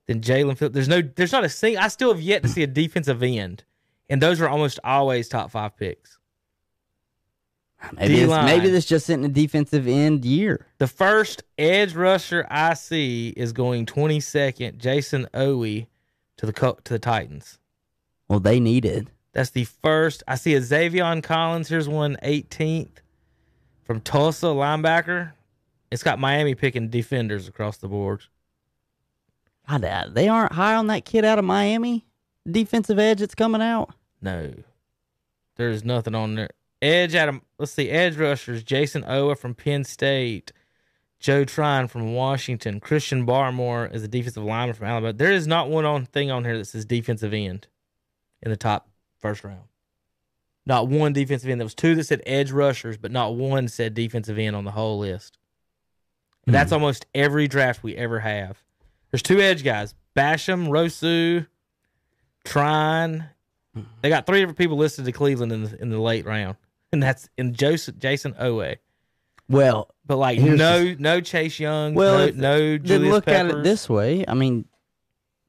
Then 0.08 0.20
Jaelan 0.20 0.58
Phillips. 0.58 0.74
There's 0.74 0.88
no. 0.88 1.00
There's 1.00 1.32
not 1.32 1.44
a 1.44 1.48
single. 1.48 1.82
I 1.82 1.88
still 1.88 2.12
have 2.12 2.20
yet 2.20 2.42
to 2.42 2.48
see 2.48 2.62
a 2.64 2.66
defensive 2.66 3.22
end, 3.22 3.62
and 4.10 4.20
those 4.20 4.40
are 4.40 4.48
almost 4.48 4.80
always 4.82 5.28
top 5.28 5.50
five 5.52 5.76
picks. 5.76 6.18
Maybe, 7.92 8.20
this, 8.20 8.44
maybe 8.44 8.70
this 8.70 8.84
just 8.84 9.08
isn't 9.10 9.24
a 9.24 9.28
defensive 9.28 9.86
end 9.86 10.24
year. 10.24 10.66
The 10.78 10.86
first 10.86 11.42
edge 11.58 11.94
rusher 11.94 12.46
I 12.50 12.74
see 12.74 13.34
is 13.36 13.52
going 13.52 13.86
22nd, 13.86 14.78
Jayson 14.78 15.26
Oweh, 15.34 15.86
to 16.36 16.46
the 16.46 16.52
to 16.52 16.92
the 16.92 16.98
Titans. 16.98 17.58
Well, 18.28 18.40
they 18.40 18.60
need 18.60 18.84
it. 18.84 19.08
That's 19.32 19.50
the 19.50 19.64
first. 19.64 20.22
I 20.28 20.36
see 20.36 20.54
a 20.54 20.60
Zaven 20.60 21.22
Collins. 21.22 21.68
Here's 21.68 21.88
one 21.88 22.16
18th 22.22 23.00
from 23.82 24.00
Tulsa, 24.00 24.46
linebacker. 24.46 25.32
It's 25.90 26.02
got 26.02 26.18
Miami 26.18 26.54
picking 26.54 26.88
defenders 26.88 27.46
across 27.46 27.76
the 27.76 27.88
board. 27.88 28.22
God, 29.68 29.84
uh, 29.84 30.06
they 30.10 30.28
aren't 30.28 30.52
high 30.52 30.74
on 30.74 30.88
that 30.88 31.04
kid 31.04 31.24
out 31.24 31.38
of 31.38 31.44
Miami, 31.44 32.06
defensive 32.50 32.98
edge 32.98 33.20
that's 33.20 33.34
coming 33.34 33.62
out. 33.62 33.94
No, 34.20 34.52
there's 35.56 35.84
nothing 35.84 36.14
on 36.14 36.34
there. 36.34 36.50
Edge 36.84 37.14
out 37.14 37.30
of 37.30 37.40
let's 37.58 37.72
see, 37.72 37.88
edge 37.88 38.16
rushers: 38.16 38.62
Jayson 38.62 39.04
Oweh 39.04 39.38
from 39.38 39.54
Penn 39.54 39.84
State, 39.84 40.52
Joe 41.18 41.46
Tryon 41.46 41.88
from 41.88 42.12
Washington, 42.12 42.80
Christian 42.80 43.24
Barmore 43.26 43.90
is 43.94 44.02
a 44.02 44.08
defensive 44.08 44.44
lineman 44.44 44.74
from 44.74 44.88
Alabama. 44.88 45.14
There 45.14 45.32
is 45.32 45.46
not 45.46 45.70
one 45.70 45.86
on 45.86 46.04
thing 46.04 46.30
on 46.30 46.44
here 46.44 46.58
that 46.58 46.66
says 46.66 46.84
defensive 46.84 47.32
end 47.32 47.66
in 48.42 48.50
the 48.50 48.58
top 48.58 48.90
first 49.16 49.42
round. 49.42 49.62
Not 50.66 50.88
one 50.88 51.14
defensive 51.14 51.48
end. 51.48 51.58
There 51.58 51.64
was 51.64 51.74
two 51.74 51.94
that 51.94 52.04
said 52.04 52.20
edge 52.26 52.50
rushers, 52.50 52.98
but 52.98 53.10
not 53.10 53.36
one 53.36 53.68
said 53.68 53.94
defensive 53.94 54.36
end 54.36 54.54
on 54.54 54.64
the 54.64 54.72
whole 54.72 54.98
list. 54.98 55.38
And 56.44 56.54
That's 56.54 56.68
hmm. 56.68 56.74
almost 56.74 57.06
every 57.14 57.48
draft 57.48 57.82
we 57.82 57.96
ever 57.96 58.20
have. 58.20 58.62
There's 59.10 59.22
two 59.22 59.40
edge 59.40 59.64
guys: 59.64 59.94
Basham, 60.14 60.68
Rousseau, 60.68 61.46
Tryon. 62.44 63.24
Hmm. 63.72 63.80
They 64.02 64.10
got 64.10 64.26
three 64.26 64.40
different 64.40 64.58
people 64.58 64.76
listed 64.76 65.06
to 65.06 65.12
Cleveland 65.12 65.52
in 65.52 65.62
the, 65.64 65.80
in 65.80 65.88
the 65.88 65.98
late 65.98 66.26
round, 66.26 66.58
and 66.94 67.02
that's 67.02 67.28
in 67.36 67.52
Joseph, 67.52 67.96
Jayson 67.96 68.32
Oweh. 68.40 68.76
Well, 69.48 69.94
But 70.06 70.16
like 70.16 70.40
no 70.40 70.94
no 70.98 71.20
Chase 71.20 71.60
Young, 71.60 71.94
well, 71.94 72.26
no, 72.28 72.32
no 72.32 72.58
then 72.78 72.84
Julius 72.84 73.12
look 73.12 73.28
at 73.28 73.46
it 73.46 73.62
this 73.62 73.90
way. 73.90 74.24
I 74.26 74.32
mean, 74.32 74.64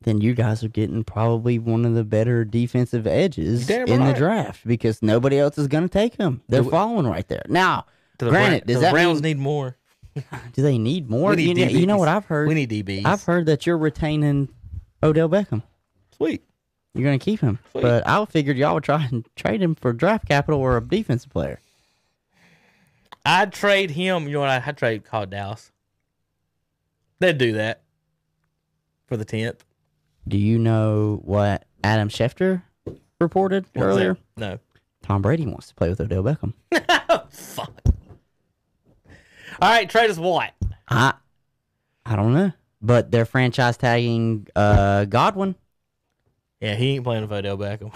then 0.01 0.19
you 0.19 0.33
guys 0.33 0.63
are 0.63 0.69
getting 0.69 1.05
probably 1.05 1.59
one 1.59 1.85
of 1.85 1.93
the 1.95 2.03
better 2.03 2.43
defensive 2.43 3.07
edges 3.07 3.67
damn 3.67 3.87
in 3.87 4.01
right. 4.01 4.11
the 4.11 4.19
draft 4.19 4.67
because 4.67 5.01
nobody 5.01 5.39
else 5.39 5.57
is 5.57 5.67
going 5.67 5.85
to 5.85 5.89
take 5.89 6.17
them. 6.17 6.41
They're 6.49 6.63
Do- 6.63 6.69
following 6.69 7.07
right 7.07 7.27
there. 7.27 7.43
Now, 7.47 7.85
the 8.19 8.29
granted, 8.29 8.67
does 8.67 8.75
the 8.75 8.81
that 8.81 8.91
Browns 8.91 9.21
mean, 9.21 9.37
need 9.37 9.43
more? 9.43 9.77
do 10.53 10.61
they 10.61 10.77
need 10.77 11.09
more? 11.09 11.35
Need 11.35 11.57
you, 11.57 11.65
know, 11.65 11.71
you 11.71 11.87
know 11.87 11.97
what 11.97 12.09
I've 12.09 12.25
heard? 12.25 12.49
We 12.49 12.53
need 12.53 12.69
DBs. 12.69 13.05
I've 13.05 13.23
heard 13.23 13.45
that 13.45 13.65
you're 13.65 13.77
retaining 13.77 14.49
Odell 15.01 15.29
Beckham. 15.29 15.63
Sweet. 16.15 16.43
You're 16.95 17.03
going 17.03 17.19
to 17.19 17.23
keep 17.23 17.41
him. 17.41 17.59
Sweet. 17.71 17.81
But 17.81 18.07
I 18.07 18.23
figured 18.25 18.57
y'all 18.57 18.73
would 18.75 18.83
try 18.83 19.03
and 19.05 19.27
trade 19.35 19.61
him 19.61 19.75
for 19.75 19.91
draft 19.93 20.27
capital 20.27 20.59
or 20.61 20.77
a 20.77 20.81
defensive 20.81 21.31
player. 21.31 21.59
I'd 23.25 23.51
trade 23.51 23.91
him. 23.91 24.27
You 24.27 24.33
know 24.33 24.39
what? 24.41 24.49
I- 24.49 24.63
I'd 24.65 24.77
trade 24.77 25.03
call 25.03 25.25
Dallas. 25.25 25.71
They'd 27.19 27.37
do 27.37 27.53
that 27.53 27.81
for 29.07 29.15
the 29.17 29.23
tenth 29.25 29.63
Do 30.27 30.37
you 30.37 30.57
know 30.59 31.21
what 31.23 31.65
Adam 31.83 32.09
Schefter 32.09 32.63
reported 33.21 33.65
earlier? 33.75 34.17
No. 34.37 34.59
Tom 35.03 35.21
Brady 35.21 35.45
wants 35.45 35.67
to 35.67 35.75
play 35.75 35.89
with 35.89 36.01
Odell 36.01 36.23
Beckham. 36.23 36.53
Fuck. 37.29 37.81
All 39.61 39.69
right, 39.69 39.89
trade 39.89 40.09
us 40.09 40.17
what? 40.17 40.51
I 40.89 41.13
I 42.05 42.15
don't 42.15 42.33
know. 42.33 42.51
But 42.81 43.11
they're 43.11 43.25
franchise 43.25 43.77
tagging 43.77 44.47
uh, 44.55 45.05
Godwin. 45.05 45.55
Yeah, 46.61 46.75
he 46.75 46.95
ain't 46.95 47.03
playing 47.03 47.21
with 47.23 47.31
Odell 47.31 47.57
Beckham. 47.57 47.93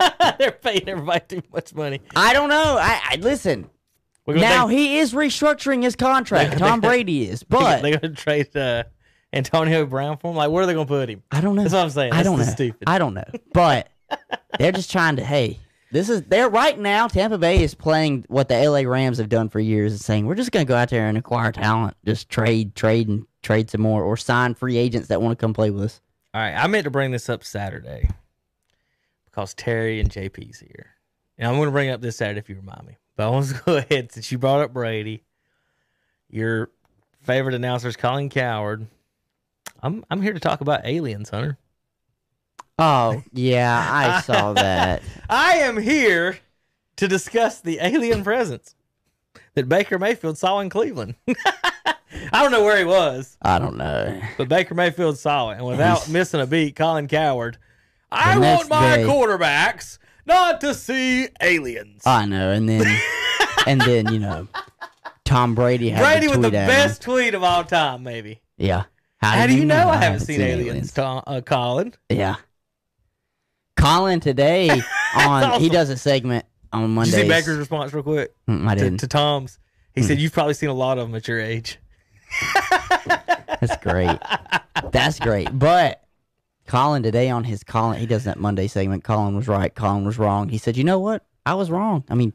They're 0.38 0.52
paying 0.52 0.88
everybody 0.88 1.40
too 1.40 1.42
much 1.52 1.74
money. 1.74 2.00
I 2.14 2.32
don't 2.32 2.48
know. 2.48 2.76
I, 2.78 3.00
I 3.10 3.16
listen. 3.16 3.70
We're 4.26 4.34
gonna 4.34 4.48
Now 4.48 4.68
he 4.68 4.98
is 4.98 5.12
restructuring 5.12 5.82
his 5.82 5.96
contract. 5.96 6.58
Tom 6.58 6.80
Brady 6.80 7.28
is, 7.28 7.42
but 7.42 7.82
they're 7.82 7.98
gonna 7.98 8.14
trade 8.14 8.56
uh, 8.56 8.84
Antonio 9.32 9.84
Brown 9.84 10.16
for 10.16 10.30
him. 10.30 10.36
Like, 10.36 10.50
where 10.50 10.62
are 10.62 10.66
they 10.66 10.72
gonna 10.72 10.86
put 10.86 11.10
him? 11.10 11.22
I 11.30 11.40
don't 11.40 11.56
know. 11.56 11.62
That's 11.62 11.74
what 11.74 11.82
I'm 11.82 11.90
saying. 11.90 12.12
I 12.12 12.16
That's 12.16 12.28
don't 12.28 12.38
know. 12.38 12.44
just 12.44 12.56
stupid. 12.56 12.84
I 12.86 12.98
don't 12.98 13.14
know. 13.14 13.24
But 13.52 13.88
they're 14.58 14.72
just 14.72 14.90
trying 14.90 15.16
to. 15.16 15.24
Hey, 15.24 15.60
this 15.94 16.08
is 16.08 16.22
they're 16.22 16.48
right 16.48 16.78
now. 16.78 17.06
Tampa 17.06 17.38
Bay 17.38 17.62
is 17.62 17.74
playing 17.74 18.24
what 18.28 18.48
the 18.48 18.68
LA 18.68 18.80
Rams 18.80 19.18
have 19.18 19.28
done 19.28 19.48
for 19.48 19.60
years, 19.60 19.92
and 19.92 20.00
saying 20.00 20.26
we're 20.26 20.34
just 20.34 20.50
going 20.50 20.66
to 20.66 20.68
go 20.68 20.76
out 20.76 20.90
there 20.90 21.06
and 21.06 21.16
acquire 21.16 21.52
talent, 21.52 21.96
just 22.04 22.28
trade, 22.28 22.74
trade, 22.74 23.08
and 23.08 23.26
trade 23.42 23.70
some 23.70 23.82
more, 23.82 24.02
or 24.02 24.16
sign 24.16 24.54
free 24.54 24.76
agents 24.76 25.08
that 25.08 25.22
want 25.22 25.38
to 25.38 25.40
come 25.40 25.52
play 25.52 25.70
with 25.70 25.84
us. 25.84 26.00
All 26.34 26.40
right, 26.40 26.56
I 26.56 26.66
meant 26.66 26.82
to 26.82 26.90
bring 26.90 27.12
this 27.12 27.28
up 27.28 27.44
Saturday 27.44 28.10
because 29.26 29.54
Terry 29.54 30.00
and 30.00 30.10
JP's 30.10 30.58
here, 30.58 30.96
and 31.38 31.46
I'm 31.46 31.54
going 31.54 31.68
to 31.68 31.72
bring 31.72 31.90
it 31.90 31.92
up 31.92 32.00
this 32.00 32.16
Saturday 32.16 32.40
if 32.40 32.48
you 32.48 32.56
remind 32.56 32.88
me. 32.88 32.96
But 33.14 33.26
I 33.26 33.30
want 33.30 33.46
to 33.50 33.62
go 33.64 33.76
ahead 33.76 34.10
since 34.10 34.32
you 34.32 34.38
brought 34.38 34.60
up 34.60 34.72
Brady. 34.72 35.22
Your 36.28 36.70
favorite 37.22 37.54
announcer 37.54 37.86
is 37.86 37.94
Colin 37.94 38.30
Cowherd. 38.30 38.88
I'm 39.80 40.04
I'm 40.10 40.22
here 40.22 40.32
to 40.32 40.40
talk 40.40 40.60
about 40.60 40.84
aliens, 40.84 41.30
Hunter. 41.30 41.56
Oh 42.80 43.22
yeah, 43.32 43.88
I 43.88 44.20
saw 44.22 44.52
that. 44.54 45.04
I 45.30 45.58
am 45.58 45.76
here 45.76 46.38
to 46.96 47.06
discuss 47.06 47.60
the 47.60 47.78
alien 47.80 48.24
presence 48.24 48.74
that 49.54 49.68
Baker 49.68 49.98
Mayfield 49.98 50.38
saw 50.38 50.60
in 50.60 50.68
Cleveland. 50.70 51.14
I 52.32 52.42
don't 52.42 52.52
know 52.52 52.62
where 52.64 52.78
he 52.78 52.84
was, 52.84 53.36
I 53.42 53.58
don't 53.58 53.76
know. 53.76 54.20
but 54.38 54.48
Baker 54.48 54.74
Mayfield 54.74 55.18
saw 55.18 55.50
it, 55.50 55.58
and 55.58 55.66
without 55.66 56.08
missing 56.08 56.40
a 56.40 56.46
beat, 56.46 56.76
Colin 56.76 57.08
Cowherd. 57.08 57.58
I 58.10 58.38
want 58.38 58.68
my 58.68 58.96
day- 58.96 59.02
quarterbacks 59.04 59.98
not 60.26 60.60
to 60.60 60.74
see 60.74 61.28
aliens. 61.40 62.02
I 62.06 62.24
know, 62.26 62.52
and 62.52 62.68
then 62.68 62.86
and 63.66 63.80
then 63.80 64.12
you 64.12 64.20
know, 64.20 64.46
Tom 65.24 65.54
Brady 65.54 65.90
had 65.90 66.02
Brady 66.02 66.28
with 66.28 66.42
the 66.42 66.46
him. 66.48 66.66
best 66.68 67.02
tweet 67.02 67.34
of 67.34 67.42
all 67.42 67.64
time, 67.64 68.02
maybe. 68.04 68.40
Yeah. 68.56 68.84
How, 69.18 69.46
do 69.46 69.56
you 69.56 69.64
know, 69.64 69.88
I 69.88 69.94
haven't 69.96 70.02
haven't 70.02 70.20
seen, 70.26 70.40
aliens, 70.42 70.92
Tom, 70.92 71.22
uh, 71.26 71.40
Colin? 71.40 71.94
Yeah. 72.10 72.36
Colin 73.76 74.20
today 74.20 74.68
on 75.16 75.44
awesome. 75.44 75.62
he 75.62 75.68
does 75.70 75.88
a 75.90 75.96
segment 75.96 76.44
on 76.74 76.94
Did 76.94 77.06
you 77.06 77.12
see 77.22 77.28
Baker's 77.28 77.56
response 77.58 77.92
real 77.92 78.02
quick 78.02 78.32
Mm, 78.48 78.66
I 78.68 78.74
to, 78.74 78.80
didn't. 78.84 79.00
to 79.00 79.06
Tom's? 79.08 79.58
He 79.94 80.02
said, 80.02 80.18
"You've 80.18 80.32
probably 80.32 80.54
seen 80.54 80.68
a 80.70 80.74
lot 80.74 80.98
of 80.98 81.06
them 81.08 81.14
at 81.14 81.28
your 81.28 81.40
age." 81.40 81.78
That's 83.60 83.76
great. 83.82 84.18
That's 84.92 85.18
great. 85.18 85.56
But 85.56 86.02
Colin 86.66 87.02
today 87.02 87.30
on 87.30 87.44
his 87.44 87.62
Colin, 87.64 87.98
he 87.98 88.06
does 88.06 88.24
that 88.24 88.38
Monday 88.38 88.66
segment. 88.66 89.04
Colin 89.04 89.36
was 89.36 89.48
right. 89.48 89.74
Colin 89.74 90.04
was 90.04 90.18
wrong. 90.18 90.48
He 90.48 90.58
said, 90.58 90.76
"You 90.76 90.84
know 90.84 90.98
what? 90.98 91.24
I 91.46 91.54
was 91.54 91.70
wrong. 91.70 92.04
I 92.08 92.14
mean, 92.14 92.32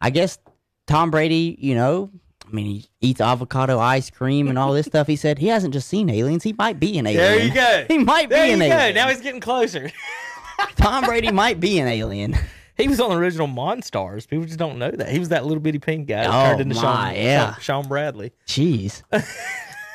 I 0.00 0.10
guess 0.10 0.38
Tom 0.86 1.10
Brady, 1.10 1.56
you 1.60 1.74
know, 1.74 2.10
I 2.46 2.50
mean, 2.50 2.66
he 2.66 2.88
eats 3.00 3.20
avocado 3.20 3.78
ice 3.78 4.10
cream 4.10 4.48
and 4.48 4.58
all 4.58 4.72
this 4.72 4.86
stuff. 4.86 5.06
He 5.06 5.16
said 5.16 5.38
he 5.38 5.46
hasn't 5.46 5.72
just 5.72 5.88
seen 5.88 6.10
aliens. 6.10 6.42
He 6.42 6.52
might 6.52 6.78
be 6.80 6.98
an 6.98 7.06
alien. 7.06 7.22
There 7.22 7.46
you 7.46 7.54
go. 7.54 7.84
He 7.94 7.98
might 7.98 8.28
there 8.28 8.42
be 8.44 8.48
you 8.48 8.54
an 8.54 8.60
go. 8.60 8.76
alien. 8.76 8.94
Now 8.94 9.08
he's 9.08 9.20
getting 9.20 9.40
closer. 9.40 9.90
Tom 10.76 11.04
Brady 11.04 11.30
might 11.30 11.60
be 11.60 11.78
an 11.78 11.86
alien. 11.88 12.36
He 12.76 12.88
was 12.88 13.00
on 13.00 13.10
the 13.10 13.16
original 13.16 13.46
Monstars. 13.48 14.26
People 14.28 14.46
just 14.46 14.58
don't 14.58 14.78
know 14.78 14.90
that. 14.90 15.08
He 15.10 15.18
was 15.18 15.28
that 15.30 15.44
little 15.44 15.60
bitty 15.60 15.78
pink 15.78 16.08
guy 16.08 16.22
that 16.24 16.28
Oh, 16.28 16.48
turned 16.50 16.60
into 16.62 16.74
my, 16.76 16.80
Shawn, 16.80 17.14
yeah. 17.16 17.52
Shawn, 17.54 17.60
Shawn 17.60 17.88
Bradley. 17.88 18.32
Jeez. 18.46 19.02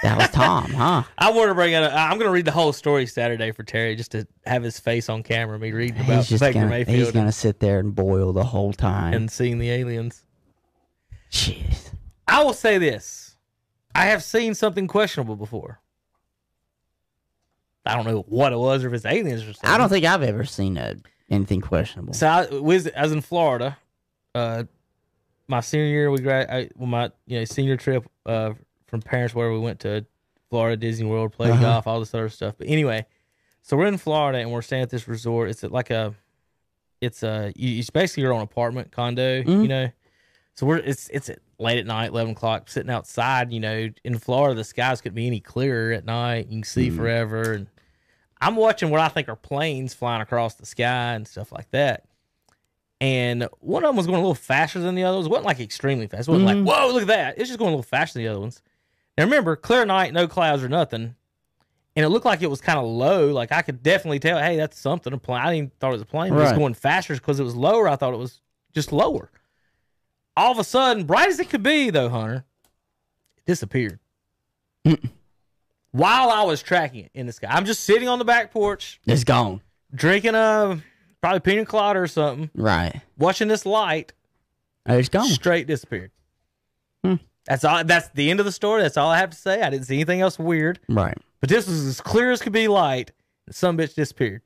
That 0.03 0.17
was 0.19 0.29
Tom, 0.29 0.65
huh? 0.65 1.01
I 1.17 1.31
want 1.31 1.49
to 1.49 1.55
bring 1.55 1.73
it. 1.73 1.81
up- 1.81 1.93
I'm 1.95 2.19
going 2.19 2.27
to 2.27 2.31
read 2.31 2.45
the 2.45 2.51
whole 2.51 2.73
story 2.73 3.07
Saturday 3.07 3.51
for 3.51 3.63
Terry 3.63 3.95
just 3.95 4.11
to 4.11 4.27
have 4.45 4.61
his 4.61 4.79
face 4.79 5.09
on 5.09 5.23
camera. 5.23 5.57
Me 5.57 5.71
reading 5.71 5.95
about 5.99 6.17
He's 6.17 6.29
just 6.29 6.41
Baker 6.41 6.59
gonna, 6.59 6.67
Mayfield 6.69 6.97
he's 6.97 7.11
gonna 7.11 7.31
sit 7.31 7.59
there 7.59 7.79
and 7.79 7.95
boil 7.95 8.31
the 8.31 8.43
whole 8.43 8.71
time. 8.71 9.13
and 9.15 9.31
seeing 9.31 9.57
the 9.57 9.71
aliens. 9.71 10.23
Jeez. 11.31 11.89
I 12.27 12.43
will 12.43 12.53
say 12.53 12.77
this: 12.77 13.35
I 13.95 14.05
have 14.07 14.21
seen 14.21 14.53
something 14.53 14.85
questionable 14.85 15.37
before. 15.37 15.79
I 17.85 17.95
don't 17.95 18.05
know 18.05 18.25
what 18.27 18.51
it 18.53 18.57
was 18.59 18.83
or 18.83 18.89
if 18.89 18.93
it's 18.93 19.05
aliens 19.05 19.41
or 19.43 19.53
something. 19.53 19.69
I 19.71 19.77
don't 19.79 19.89
think 19.89 20.05
I've 20.05 20.23
ever 20.23 20.43
seen 20.43 20.77
a, 20.77 20.95
anything 21.29 21.61
questionable. 21.61 22.13
So 22.13 22.27
I 22.27 22.45
was, 22.47 22.87
I 22.95 23.01
was 23.03 23.11
in 23.11 23.21
Florida. 23.21 23.77
Uh, 24.33 24.63
my 25.47 25.59
senior 25.61 25.85
year, 25.87 26.11
we 26.11 26.19
grad, 26.19 26.49
I, 26.49 26.69
well, 26.75 26.87
my 26.87 27.11
you 27.27 27.39
know 27.39 27.45
senior 27.45 27.77
trip 27.77 28.05
uh, 28.25 28.53
from 28.87 29.01
parents 29.01 29.33
where 29.35 29.51
we 29.51 29.59
went 29.59 29.79
to 29.81 30.05
Florida 30.49 30.77
Disney 30.77 31.07
World, 31.07 31.31
played 31.33 31.51
Uh-huh. 31.51 31.61
golf, 31.61 31.87
all 31.87 31.99
this 31.99 32.13
other 32.13 32.29
stuff. 32.29 32.55
But 32.57 32.67
anyway, 32.67 33.05
so 33.61 33.77
we're 33.77 33.87
in 33.87 33.97
Florida 33.97 34.39
and 34.39 34.51
we're 34.51 34.61
staying 34.61 34.83
at 34.83 34.89
this 34.89 35.07
resort. 35.07 35.49
It's 35.49 35.63
like 35.63 35.89
a, 35.89 36.13
it's 37.01 37.23
a, 37.23 37.51
you, 37.55 37.79
it's 37.79 37.89
basically 37.89 38.23
your 38.23 38.33
own 38.33 38.41
apartment 38.41 38.91
condo, 38.91 39.41
Mm-hmm. 39.43 39.61
you 39.61 39.67
know. 39.67 39.89
So 40.55 40.65
we're 40.65 40.77
it's 40.77 41.09
it's 41.09 41.29
late 41.59 41.77
at 41.79 41.85
night, 41.85 42.09
eleven 42.11 42.31
o'clock, 42.31 42.69
sitting 42.69 42.89
outside. 42.89 43.51
You 43.51 43.59
know, 43.59 43.89
in 44.05 44.17
Florida, 44.17 44.55
the 44.55 44.63
skies 44.63 45.01
could 45.01 45.13
be 45.13 45.27
any 45.27 45.41
clearer 45.41 45.91
at 45.91 46.05
night. 46.05 46.47
You 46.47 46.57
can 46.59 46.63
see 46.63 46.87
Mm-hmm. 46.87 46.97
forever, 46.97 47.51
and 47.53 47.67
I'm 48.41 48.55
watching 48.55 48.89
what 48.89 48.99
I 49.01 49.07
think 49.07 49.29
are 49.29 49.35
planes 49.35 49.93
flying 49.93 50.21
across 50.21 50.55
the 50.55 50.65
sky 50.65 51.13
and 51.13 51.27
stuff 51.27 51.51
like 51.51 51.69
that. 51.71 52.03
And 53.01 53.47
one 53.59 53.83
of 53.83 53.89
them 53.89 53.97
was 53.97 54.05
going 54.07 54.17
a 54.17 54.21
little 54.21 54.35
faster 54.35 54.79
than 54.79 54.95
the 54.95 55.03
others. 55.03 55.25
It 55.25 55.29
wasn't 55.29 55.45
like 55.45 55.59
extremely 55.59 56.07
fast. 56.07 56.27
It 56.27 56.31
wasn't 56.31 56.49
Mm-hmm. 56.49 56.65
like, 56.65 56.79
whoa, 56.79 56.91
look 56.93 57.01
at 57.03 57.07
that. 57.07 57.37
It's 57.37 57.49
just 57.49 57.59
going 57.59 57.69
a 57.69 57.75
little 57.77 57.83
faster 57.83 58.13
than 58.19 58.23
the 58.25 58.31
other 58.31 58.39
ones. 58.39 58.61
Now 59.17 59.23
remember, 59.25 59.55
clear 59.55 59.85
night, 59.85 60.13
no 60.13 60.27
clouds 60.27 60.63
or 60.63 60.69
nothing. 60.69 61.15
And 61.97 62.05
it 62.05 62.09
looked 62.09 62.25
like 62.25 62.41
it 62.41 62.49
was 62.49 62.59
kind 62.61 62.77
of 62.79 62.85
low. 62.85 63.27
Like 63.31 63.51
I 63.51 63.61
could 63.61 63.81
definitely 63.83 64.19
tell, 64.19 64.37
hey, 64.37 64.57
that's 64.57 64.77
something. 64.79 65.13
A 65.13 65.17
plane. 65.17 65.39
I 65.41 65.45
didn't 65.45 65.55
even 65.57 65.71
thought 65.79 65.89
it 65.89 65.93
was 65.93 66.01
a 66.01 66.05
plane. 66.05 66.33
It 66.33 66.37
was 66.37 66.51
going 66.53 66.73
faster 66.73 67.13
because 67.13 67.39
it 67.39 67.43
was 67.43 67.55
lower. 67.55 67.87
I 67.87 67.95
thought 67.95 68.13
it 68.13 68.17
was 68.17 68.41
just 68.73 68.91
lower. 68.91 69.29
All 70.37 70.51
of 70.51 70.59
a 70.59 70.63
sudden, 70.65 71.05
bright 71.05 71.29
as 71.29 71.39
it 71.39 71.49
could 71.49 71.63
be, 71.63 71.89
though, 71.91 72.09
Hunter, 72.09 72.43
it 73.37 73.45
disappeared. 73.45 73.99
While 75.95 76.29
I 76.29 76.43
was 76.43 76.61
tracking 76.61 77.05
it 77.05 77.11
in 77.13 77.25
the 77.25 77.31
sky, 77.31 77.47
I'm 77.49 77.63
just 77.65 77.85
sitting 77.85 78.09
on 78.09 78.19
the 78.19 78.25
back 78.25 78.51
porch, 78.51 78.99
It's 79.07 79.23
gone. 79.23 79.61
drinking 79.93 80.35
a 80.35 80.81
probably 81.21 81.39
pina 81.39 81.65
colada 81.65 81.99
or 82.01 82.07
something, 82.07 82.49
Right. 82.53 83.01
watching 83.17 83.47
this 83.47 83.65
light 83.65 84.11
Oh, 84.87 84.97
it's 84.97 85.07
gone. 85.07 85.27
straight 85.29 85.67
disappeared. 85.67 86.11
Hmm. 87.03 87.15
That's 87.45 87.63
all. 87.63 87.83
That's 87.85 88.09
the 88.09 88.29
end 88.29 88.41
of 88.41 88.45
the 88.45 88.51
story. 88.51 88.81
That's 88.81 88.97
all 88.97 89.09
I 89.09 89.19
have 89.19 89.29
to 89.29 89.37
say. 89.37 89.61
I 89.61 89.69
didn't 89.69 89.85
see 89.85 89.95
anything 89.95 90.19
else 90.19 90.37
weird. 90.37 90.79
Right. 90.89 91.17
But 91.39 91.49
this 91.49 91.65
was 91.65 91.85
as 91.85 92.01
clear 92.01 92.31
as 92.31 92.41
could 92.41 92.51
be 92.53 92.67
light. 92.67 93.11
And 93.45 93.55
some 93.55 93.77
bitch 93.77 93.95
disappeared. 93.95 94.41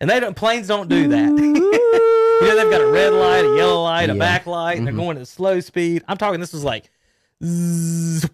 And 0.00 0.08
they 0.08 0.20
don't. 0.20 0.36
Planes 0.36 0.68
don't 0.68 0.88
do 0.88 1.08
that. 1.08 1.28
you 1.38 2.46
know 2.46 2.56
they've 2.56 2.70
got 2.70 2.80
a 2.82 2.86
red 2.92 3.12
light, 3.12 3.44
a 3.44 3.56
yellow 3.56 3.82
light, 3.82 4.08
a 4.10 4.12
Yeah. 4.12 4.18
back 4.18 4.46
light, 4.46 4.76
and 4.78 4.86
they're 4.86 4.94
going 4.94 5.18
at 5.18 5.26
slow 5.26 5.58
speed. 5.60 6.04
I'm 6.06 6.16
talking. 6.18 6.38
This 6.40 6.52
was 6.52 6.62
like. 6.64 6.90
zzz. 7.42 8.28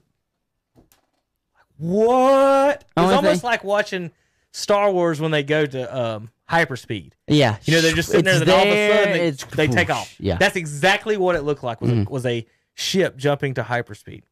What? 1.82 2.84
It 2.96 3.00
was 3.00 3.12
almost 3.12 3.40
thing- 3.42 3.48
like 3.50 3.64
watching 3.64 4.10
Star 4.52 4.90
Wars 4.92 5.20
when 5.20 5.30
they 5.30 5.42
go 5.42 5.66
to 5.66 5.98
um, 5.98 6.30
hyperspeed. 6.48 7.12
Yeah. 7.26 7.56
You 7.64 7.74
know, 7.74 7.80
they're 7.80 7.92
just 7.94 8.08
sitting 8.10 8.24
there, 8.24 8.34
and 8.36 8.46
then 8.46 8.54
all 8.54 8.62
of 8.66 8.68
a 8.72 8.88
sudden 8.98 9.12
they, 9.14 9.26
it's 9.28 9.44
they 9.44 9.66
take 9.66 9.90
off. 9.90 10.14
Yeah. 10.20 10.36
that's 10.36 10.56
exactly 10.56 11.16
what 11.16 11.34
it 11.34 11.42
looked 11.42 11.62
like. 11.64 11.80
Was 11.80 11.90
a, 11.90 12.04
was 12.08 12.26
a 12.26 12.46
ship 12.74 13.16
jumping 13.16 13.54
to 13.54 13.62
hyperspeed. 13.62 14.22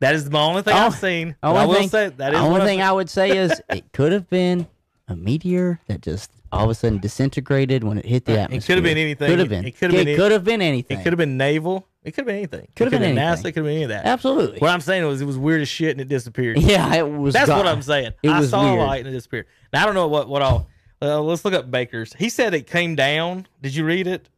That 0.00 0.14
is 0.14 0.28
the 0.30 0.38
only 0.38 0.62
thing 0.62 0.74
Oh, 0.74 0.78
I've 0.86 0.94
seen. 0.94 1.34
only 1.42 1.60
I 1.60 1.66
will 1.66 1.74
thing, 1.74 1.88
say 1.88 2.08
that 2.10 2.32
is 2.32 2.38
the 2.38 2.44
only 2.46 2.60
thing. 2.60 2.80
I 2.82 2.92
would 2.92 3.10
say 3.10 3.36
is 3.36 3.60
it 3.68 3.92
could 3.92 4.12
have 4.12 4.28
been 4.30 4.68
a 5.08 5.16
meteor 5.16 5.80
that 5.88 6.02
just 6.02 6.30
all 6.52 6.64
of 6.64 6.70
a 6.70 6.74
sudden 6.74 6.98
disintegrated 6.98 7.82
when 7.82 7.98
it 7.98 8.04
hit 8.06 8.24
the 8.24 8.38
atmosphere. 8.38 8.58
It 8.58 8.66
could 8.66 8.76
have 8.76 8.84
been 8.84 8.98
anything. 8.98 9.28
Could 9.28 9.38
have 9.40 9.48
been. 9.48 9.64
It 9.64 9.76
could 9.76 9.92
have 9.92 10.04
been. 10.04 10.08
It 10.08 10.16
could 10.16 10.30
have 10.32 10.44
been 10.44 10.62
anything. 10.62 11.00
It 11.00 11.02
could 11.02 11.12
have 11.12 11.18
been 11.18 11.36
naval. 11.36 11.86
It 12.08 12.12
could 12.12 12.22
have 12.22 12.26
been 12.26 12.36
anything. 12.36 12.68
Could've 12.74 12.92
it 12.94 12.98
been 13.00 13.14
NASA. 13.16 13.20
anything. 13.20 13.46
It 13.48 13.52
could 13.52 13.56
have 13.56 13.64
been 13.66 13.74
any 13.74 13.82
of 13.84 13.88
that. 13.90 14.04
Absolutely. 14.06 14.58
What 14.58 14.70
I'm 14.70 14.80
saying 14.80 15.06
was 15.06 15.20
it 15.20 15.24
was 15.26 15.38
weird 15.38 15.60
as 15.62 15.68
shit 15.68 15.92
and 15.92 16.00
it 16.00 16.08
disappeared. 16.08 16.58
Yeah, 16.62 16.94
it 16.94 17.08
was. 17.08 17.34
That's 17.34 17.48
gone. 17.48 17.58
what 17.58 17.66
I'm 17.66 17.82
saying. 17.82 18.12
It 18.22 18.30
I 18.30 18.44
saw 18.44 18.64
weird. 18.64 18.80
a 18.80 18.84
light 18.84 18.98
and 19.00 19.08
it 19.08 19.12
disappeared. 19.12 19.46
Now 19.72 19.82
I 19.82 19.86
don't 19.86 19.94
know 19.94 20.08
what 20.08 20.28
what 20.28 20.42
all. 20.42 20.68
Uh, 21.00 21.20
let's 21.20 21.44
look 21.44 21.54
up 21.54 21.70
Baker's. 21.70 22.12
He 22.14 22.28
said 22.28 22.54
it 22.54 22.66
came 22.66 22.96
down. 22.96 23.46
Did 23.62 23.74
you 23.74 23.84
read 23.84 24.06
it? 24.08 24.28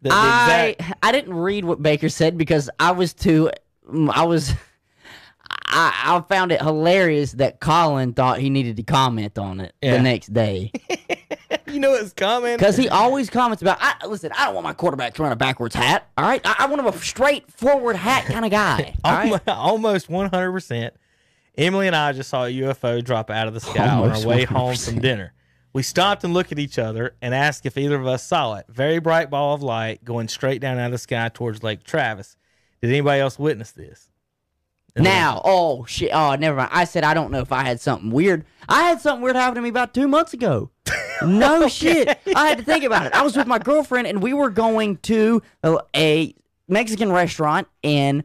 The, 0.00 0.08
the 0.08 0.14
I 0.14 0.74
exact- 0.78 0.98
I 1.02 1.12
didn't 1.12 1.34
read 1.34 1.64
what 1.64 1.82
Baker 1.82 2.08
said 2.08 2.38
because 2.38 2.70
I 2.80 2.92
was 2.92 3.12
too. 3.14 3.50
mm, 3.90 4.10
I 4.12 4.24
was. 4.24 4.52
I, 5.74 5.92
I 6.04 6.20
found 6.28 6.52
it 6.52 6.60
hilarious 6.60 7.32
that 7.32 7.60
Colin 7.60 8.12
thought 8.14 8.38
he 8.38 8.50
needed 8.50 8.76
to 8.76 8.82
comment 8.82 9.38
on 9.38 9.60
it 9.60 9.74
Yeah. 9.80 9.92
the 9.96 10.02
next 10.02 10.32
day 10.32 10.70
you 11.72 11.80
know 11.80 11.94
it's 11.94 12.12
coming. 12.12 12.56
because 12.56 12.76
he 12.76 12.88
always 12.88 13.30
comments 13.30 13.62
about. 13.62 13.78
I, 13.80 14.06
listen, 14.06 14.30
I 14.36 14.46
don't 14.46 14.54
want 14.54 14.64
my 14.64 14.72
quarterback 14.72 15.14
to 15.14 15.22
run 15.22 15.32
a 15.32 15.36
backwards 15.36 15.74
hat. 15.74 16.08
All 16.16 16.24
right, 16.24 16.40
I, 16.44 16.56
I 16.60 16.66
want 16.66 16.80
him 16.80 16.86
a 16.86 16.92
straight 16.98 17.50
forward 17.50 17.96
hat 17.96 18.26
kind 18.26 18.44
of 18.44 18.50
guy. 18.50 18.94
All 19.04 19.12
right, 19.12 19.48
Almost 19.48 20.08
100. 20.08 20.52
percent 20.52 20.94
Emily 21.56 21.86
and 21.86 21.94
I 21.96 22.12
just 22.12 22.30
saw 22.30 22.44
a 22.46 22.48
UFO 22.50 23.04
drop 23.04 23.28
out 23.30 23.46
of 23.46 23.52
the 23.54 23.60
sky 23.60 23.86
on 23.88 24.10
our 24.10 24.26
way 24.26 24.44
home 24.44 24.72
100%. 24.74 24.84
from 24.92 25.00
dinner. 25.00 25.32
We 25.74 25.82
stopped 25.82 26.24
and 26.24 26.32
looked 26.34 26.52
at 26.52 26.58
each 26.58 26.78
other 26.78 27.14
and 27.20 27.34
asked 27.34 27.66
if 27.66 27.76
either 27.76 27.96
of 27.96 28.06
us 28.06 28.22
saw 28.24 28.54
it. 28.54 28.66
Very 28.68 28.98
bright 29.00 29.30
ball 29.30 29.54
of 29.54 29.62
light 29.62 30.04
going 30.04 30.28
straight 30.28 30.60
down 30.60 30.78
out 30.78 30.86
of 30.86 30.92
the 30.92 30.98
sky 30.98 31.28
towards 31.32 31.62
Lake 31.62 31.82
Travis. 31.84 32.36
Did 32.80 32.90
anybody 32.90 33.20
else 33.20 33.38
witness 33.38 33.70
this? 33.70 34.08
Now, 34.94 35.40
oh 35.44 35.84
shit! 35.86 36.10
Oh, 36.12 36.34
never 36.34 36.56
mind. 36.58 36.70
I 36.72 36.84
said 36.84 37.02
I 37.04 37.14
don't 37.14 37.30
know 37.30 37.40
if 37.40 37.50
I 37.52 37.64
had 37.64 37.80
something 37.80 38.10
weird. 38.10 38.44
I 38.68 38.82
had 38.82 39.00
something 39.00 39.22
weird 39.22 39.36
happen 39.36 39.54
to 39.56 39.62
me 39.62 39.70
about 39.70 39.94
two 39.94 40.06
months 40.06 40.34
ago. 40.34 40.70
No 41.24 41.66
shit. 41.80 42.08
I 42.36 42.48
had 42.48 42.58
to 42.58 42.64
think 42.64 42.84
about 42.84 43.06
it. 43.06 43.14
I 43.14 43.22
was 43.22 43.36
with 43.36 43.46
my 43.46 43.58
girlfriend 43.58 44.06
and 44.06 44.22
we 44.22 44.34
were 44.34 44.50
going 44.50 44.98
to 44.98 45.40
a, 45.62 45.78
a 45.96 46.34
Mexican 46.68 47.10
restaurant 47.10 47.68
in 47.82 48.24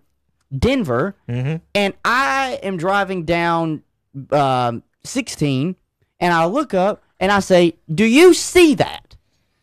Denver, 0.57 1.15
Mhm. 1.30 1.61
and 1.76 1.94
I 2.03 2.60
am 2.64 2.77
driving 2.77 3.23
down 3.26 3.84
um, 4.31 4.84
16, 5.03 5.76
and 6.19 6.34
I 6.34 6.45
look 6.45 6.73
up 6.73 7.02
and 7.19 7.31
I 7.31 7.39
say, 7.39 7.76
"Do 7.94 8.03
you 8.06 8.34
see 8.34 8.76
that?" 8.76 9.15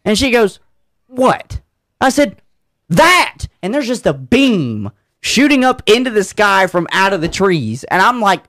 And 0.07 0.17
she 0.19 0.31
goes, 0.31 0.59
"What?" 1.07 1.61
I 2.01 2.09
said, 2.09 2.41
"That!" 2.89 3.47
And 3.63 3.75
there's 3.75 3.87
just 3.87 4.07
a 4.07 4.13
beam 4.15 4.91
shooting 5.25 5.65
up 5.65 5.83
into 5.87 6.11
the 6.11 6.23
sky 6.23 6.67
from 6.67 6.87
out 6.93 7.15
of 7.15 7.23
the 7.23 7.29
trees, 7.29 7.83
and 7.85 8.03
I'm 8.03 8.21
like, 8.21 8.45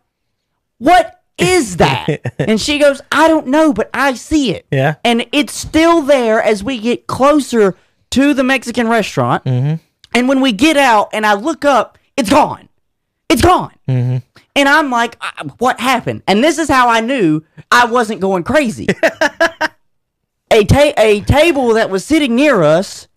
"What 0.77 1.21
is 1.37 1.77
that?" 1.83 2.35
and 2.37 2.59
she 2.59 2.77
goes, 2.79 3.01
"I 3.11 3.27
don't 3.29 3.47
know, 3.47 3.71
but 3.73 3.89
I 3.93 4.13
see 4.15 4.51
it." 4.51 4.67
Yeah. 4.71 4.95
And 5.03 5.25
it's 5.31 5.53
still 5.53 6.01
there 6.01 6.43
as 6.43 6.63
we 6.63 6.79
get 6.79 7.07
closer 7.07 7.75
to 8.11 8.33
the 8.33 8.43
Mexican 8.43 8.87
restaurant. 8.89 9.43
And 9.45 10.27
when 10.29 10.41
we 10.41 10.51
get 10.51 10.77
out 10.77 11.09
and 11.13 11.25
I 11.25 11.33
look 11.33 11.65
up, 11.65 11.97
it's 12.17 12.29
gone. 12.29 12.69
It's 13.29 13.41
gone. 13.41 13.73
And 13.87 14.69
I'm 14.69 14.89
like, 14.91 15.17
"Uh, 15.21 15.49
what 15.57 15.79
happened? 15.79 16.23
And 16.27 16.43
this 16.43 16.57
is 16.59 16.69
how 16.69 16.87
I 16.89 16.99
knew 17.01 17.41
I 17.71 17.85
wasn't 17.85 18.21
going 18.21 18.43
crazy. 18.43 18.87
a, 20.51 20.63
ta- 20.63 20.93
a 20.97 21.21
table 21.21 21.73
that 21.73 21.89
was 21.89 22.05
sitting 22.05 22.35
near 22.35 22.63
us, 22.63 23.07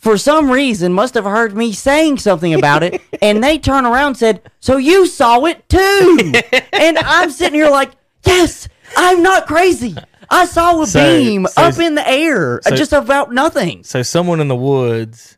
for 0.00 0.16
some 0.16 0.50
reason, 0.50 0.94
must 0.94 1.12
have 1.14 1.24
heard 1.24 1.54
me 1.54 1.72
saying 1.72 2.18
something 2.18 2.54
about 2.54 2.82
it. 2.82 3.02
and 3.22 3.44
they 3.44 3.58
turn 3.58 3.84
around 3.84 4.08
and 4.08 4.16
said, 4.16 4.42
So 4.58 4.78
you 4.78 5.06
saw 5.06 5.44
it 5.44 5.68
too. 5.68 6.32
and 6.72 6.98
I'm 6.98 7.30
sitting 7.30 7.54
here 7.54 7.68
like, 7.70 7.92
Yes, 8.26 8.66
I'm 8.96 9.22
not 9.22 9.46
crazy. 9.46 9.94
I 10.30 10.46
saw 10.46 10.80
a 10.80 10.86
So- 10.86 11.00
beam 11.22 11.46
so- 11.46 11.62
up 11.62 11.78
in 11.78 11.94
the 11.96 12.08
air, 12.08 12.60
so- 12.64 12.74
just 12.76 12.94
about 12.94 13.32
nothing. 13.32 13.84
So 13.84 14.02
someone 14.02 14.40
in 14.40 14.48
the 14.48 14.56
woods 14.56 15.36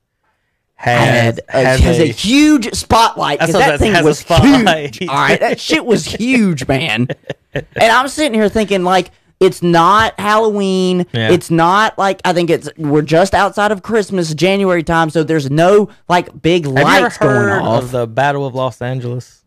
had, 0.76 1.00
had, 1.08 1.40
a, 1.48 1.52
had 1.52 1.80
has 1.80 1.98
a, 1.98 2.04
a- 2.04 2.12
huge 2.12 2.72
spotlight 2.72 3.40
because 3.40 3.54
what 3.54 3.66
that 3.66 3.78
thing 3.80 4.04
was 4.04 4.20
huge. 4.20 5.08
All 5.08 5.14
right, 5.16 5.40
that 5.40 5.58
shit 5.60 5.84
was 5.84 6.04
huge, 6.04 6.66
man. 6.68 7.08
And 7.54 7.92
I'm 7.92 8.08
sitting 8.08 8.32
here 8.32 8.48
thinking 8.48 8.82
like. 8.82 9.10
It's 9.42 9.62
not 9.62 10.18
Halloween. 10.18 11.06
Yeah. 11.12 11.30
It's 11.30 11.50
not 11.50 11.98
like 11.98 12.20
I 12.24 12.32
think 12.32 12.48
it's 12.50 12.70
we're 12.78 13.02
just 13.02 13.34
outside 13.34 13.72
of 13.72 13.82
Christmas, 13.82 14.32
January 14.34 14.82
time, 14.82 15.10
so 15.10 15.22
there's 15.24 15.50
no 15.50 15.88
like 16.08 16.40
big 16.40 16.64
Have 16.64 16.72
you 16.74 16.78
ever 16.80 17.02
lights 17.02 17.18
going 17.18 17.34
heard 17.34 17.62
off. 17.62 17.82
of 17.84 17.90
the 17.90 18.06
Battle 18.06 18.46
of 18.46 18.54
Los 18.54 18.80
Angeles? 18.80 19.44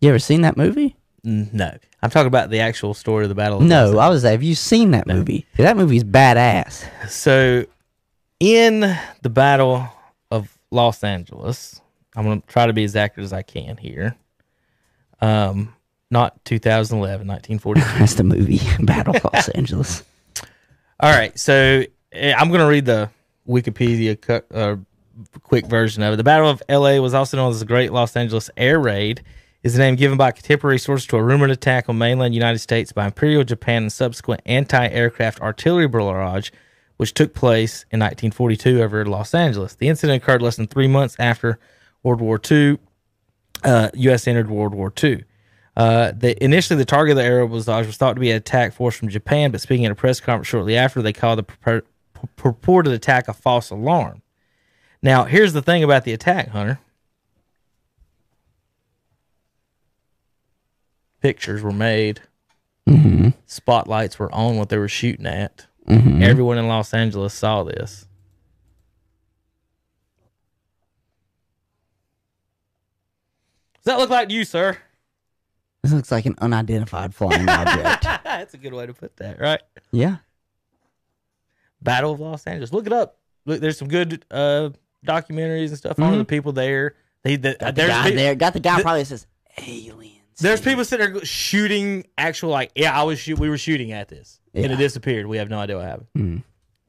you 0.00 0.08
ever 0.10 0.18
seen 0.18 0.42
that 0.42 0.56
movie? 0.56 0.96
No, 1.22 1.70
I'm 2.02 2.08
talking 2.10 2.26
about 2.28 2.48
the 2.50 2.60
actual 2.60 2.94
story 2.94 3.24
of 3.24 3.28
the 3.28 3.34
Battle. 3.34 3.58
of 3.58 3.62
Los 3.64 3.68
No, 3.68 3.98
I 3.98 4.08
was. 4.08 4.22
Have 4.22 4.42
you 4.42 4.54
seen 4.54 4.92
that 4.92 5.06
movie? 5.06 5.46
That 5.58 5.76
movie's 5.76 6.04
badass. 6.04 6.88
So, 7.10 7.66
in 8.38 8.80
the 9.22 9.28
Battle 9.28 9.86
of 10.30 10.56
Los 10.70 11.04
Angeles, 11.04 11.78
I'm 12.16 12.24
going 12.24 12.40
to 12.40 12.46
try 12.46 12.66
to 12.66 12.72
be 12.72 12.84
as 12.84 12.96
accurate 12.96 13.24
as 13.26 13.32
I 13.34 13.42
can 13.42 13.76
here. 13.76 14.16
Um, 15.20 15.74
not 16.10 16.44
2011, 16.44 17.26
1942. 17.26 17.86
That's 17.98 18.14
the 18.14 18.24
movie 18.24 18.60
Battle 18.80 19.16
of 19.16 19.24
Los 19.32 19.48
Angeles. 19.54 20.02
All 21.00 21.10
right, 21.10 21.38
so 21.38 21.84
eh, 22.12 22.34
I'm 22.36 22.48
going 22.48 22.60
to 22.60 22.66
read 22.66 22.84
the 22.84 23.10
Wikipedia 23.48 24.20
cu- 24.20 24.54
uh, 24.54 24.76
quick 25.42 25.66
version 25.66 26.02
of 26.02 26.12
it. 26.14 26.16
The 26.16 26.24
Battle 26.24 26.48
of 26.48 26.62
LA 26.68 26.98
was 26.98 27.14
also 27.14 27.36
known 27.36 27.50
as 27.50 27.60
the 27.60 27.66
Great 27.66 27.92
Los 27.92 28.16
Angeles 28.16 28.50
Air 28.56 28.78
Raid. 28.78 29.22
Is 29.62 29.74
the 29.74 29.78
name 29.80 29.96
given 29.96 30.16
by 30.16 30.30
contemporary 30.30 30.78
sources 30.78 31.06
to 31.08 31.18
a 31.18 31.22
rumored 31.22 31.50
attack 31.50 31.90
on 31.90 31.98
mainland 31.98 32.34
United 32.34 32.60
States 32.60 32.92
by 32.92 33.04
Imperial 33.04 33.44
Japan 33.44 33.82
and 33.82 33.92
subsequent 33.92 34.40
anti-aircraft 34.46 35.38
artillery 35.42 35.86
barrage, 35.86 36.50
which 36.96 37.12
took 37.12 37.34
place 37.34 37.84
in 37.90 38.00
1942 38.00 38.82
over 38.82 39.04
Los 39.04 39.34
Angeles. 39.34 39.74
The 39.74 39.88
incident 39.88 40.22
occurred 40.22 40.40
less 40.40 40.56
than 40.56 40.66
three 40.66 40.88
months 40.88 41.14
after 41.18 41.58
World 42.02 42.22
War 42.22 42.40
II. 42.50 42.78
Uh, 43.62 43.90
U.S. 43.92 44.26
entered 44.26 44.48
World 44.48 44.72
War 44.74 44.90
II. 45.02 45.24
Uh, 45.76 46.12
the, 46.12 46.42
initially, 46.42 46.76
the 46.76 46.84
target 46.84 47.12
of 47.12 47.16
the 47.18 47.24
air 47.24 47.46
was, 47.46 47.66
thought 47.66 48.14
to 48.14 48.20
be 48.20 48.30
an 48.30 48.36
attack 48.36 48.72
force 48.72 48.96
from 48.96 49.08
Japan, 49.08 49.50
but 49.50 49.60
speaking 49.60 49.86
at 49.86 49.92
a 49.92 49.94
press 49.94 50.20
conference 50.20 50.48
shortly 50.48 50.76
after, 50.76 51.00
they 51.00 51.12
called 51.12 51.38
the 51.38 51.44
purpor- 51.44 51.82
purported 52.36 52.92
attack 52.92 53.28
a 53.28 53.32
false 53.32 53.70
alarm. 53.70 54.22
Now, 55.02 55.24
here's 55.24 55.52
the 55.52 55.62
thing 55.62 55.82
about 55.82 56.04
the 56.04 56.12
attack, 56.12 56.48
Hunter. 56.48 56.78
Pictures 61.22 61.62
were 61.62 61.72
made. 61.72 62.20
Spotlights 63.46 64.18
were 64.18 64.34
on 64.34 64.56
what 64.56 64.68
they 64.68 64.78
were 64.78 64.88
shooting 64.88 65.26
at. 65.26 65.66
Everyone 66.22 66.58
in 66.58 66.68
Los 66.68 66.92
Angeles 66.92 67.32
saw 67.34 67.62
this. 67.62 68.06
Does 73.76 73.84
that 73.84 73.98
look 73.98 74.10
like 74.10 74.30
you, 74.30 74.44
sir? 74.44 74.76
This 75.82 75.92
looks 75.92 76.10
like 76.12 76.26
an 76.26 76.34
unidentified 76.38 77.14
flying 77.14 77.48
object. 77.48 78.02
That's 78.24 78.54
a 78.54 78.58
good 78.58 78.74
way 78.74 78.86
to 78.86 78.92
put 78.92 79.16
that, 79.16 79.40
right? 79.40 79.62
Yeah. 79.92 80.16
Battle 81.82 82.12
of 82.12 82.20
Los 82.20 82.46
Angeles. 82.46 82.72
Look 82.72 82.86
it 82.86 82.92
up. 82.92 83.16
Look, 83.46 83.60
there's 83.60 83.78
some 83.78 83.88
good 83.88 84.24
uh, 84.30 84.70
documentaries 85.06 85.68
and 85.68 85.78
stuff 85.78 85.98
on 85.98 86.18
the 86.18 86.24
people 86.24 86.52
there. 86.52 86.94
They, 87.22 87.36
the, 87.36 87.56
Got 87.58 87.74
the 87.74 87.86
guy 87.86 88.10
there. 88.10 88.34
Got 88.34 88.52
the 88.52 88.60
guy 88.60 88.76
the- 88.78 88.82
probably 88.82 89.04
says 89.04 89.26
aliens. 89.58 90.16
There's 90.38 90.60
people 90.60 90.84
sitting 90.84 91.12
there 91.12 91.24
shooting 91.24 92.06
actual 92.16 92.48
like 92.48 92.70
yeah 92.74 92.98
I 92.98 93.02
was 93.02 93.18
shoot 93.18 93.38
we 93.38 93.50
were 93.50 93.58
shooting 93.58 93.92
at 93.92 94.08
this 94.08 94.40
and 94.54 94.72
it 94.72 94.76
disappeared. 94.76 95.26
We 95.26 95.36
have 95.36 95.50
no 95.50 95.58
idea 95.58 95.76
what 95.76 95.84
happened. 95.84 96.06
Mm. 96.16 96.42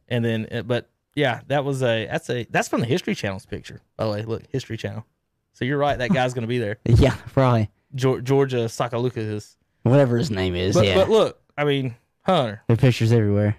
And 0.08 0.24
then 0.26 0.48
uh, 0.52 0.62
but 0.62 0.90
yeah 1.16 1.42
that 1.48 1.66
was 1.66 1.84
a 1.84 2.08
that's 2.08 2.30
a 2.30 2.46
that's 2.50 2.70
from 2.70 2.80
the 2.80 2.88
History 2.88 3.14
Channel's 3.14 3.46
picture. 3.46 3.82
By 3.98 4.06
the 4.06 4.12
way, 4.12 4.24
look 4.24 4.44
History 4.52 4.78
Channel. 4.78 5.06
So 5.52 5.66
you're 5.66 5.78
right. 5.78 5.98
That 5.98 6.14
guy's 6.14 6.34
gonna 6.34 6.48
be 6.48 6.60
there. 6.60 6.78
Yeah, 6.86 7.16
probably. 7.34 7.70
Geor- 7.96 8.24
Georgia 8.24 8.66
Sakaluka 8.66 9.18
is. 9.18 9.56
Whatever 9.84 10.18
his 10.18 10.30
name 10.32 10.56
is. 10.56 10.76
But, 10.76 10.86
yeah. 10.86 10.96
but 10.96 11.10
look, 11.10 11.40
I 11.58 11.64
mean 11.66 11.96
Hunter, 12.24 12.62
there 12.68 12.74
are 12.76 12.78
pictures 12.78 13.12
everywhere. 13.12 13.56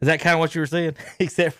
is 0.00 0.06
that 0.06 0.20
kind 0.20 0.34
of 0.34 0.40
what 0.40 0.54
you 0.54 0.60
were 0.60 0.66
saying? 0.66 0.94
Except 1.18 1.56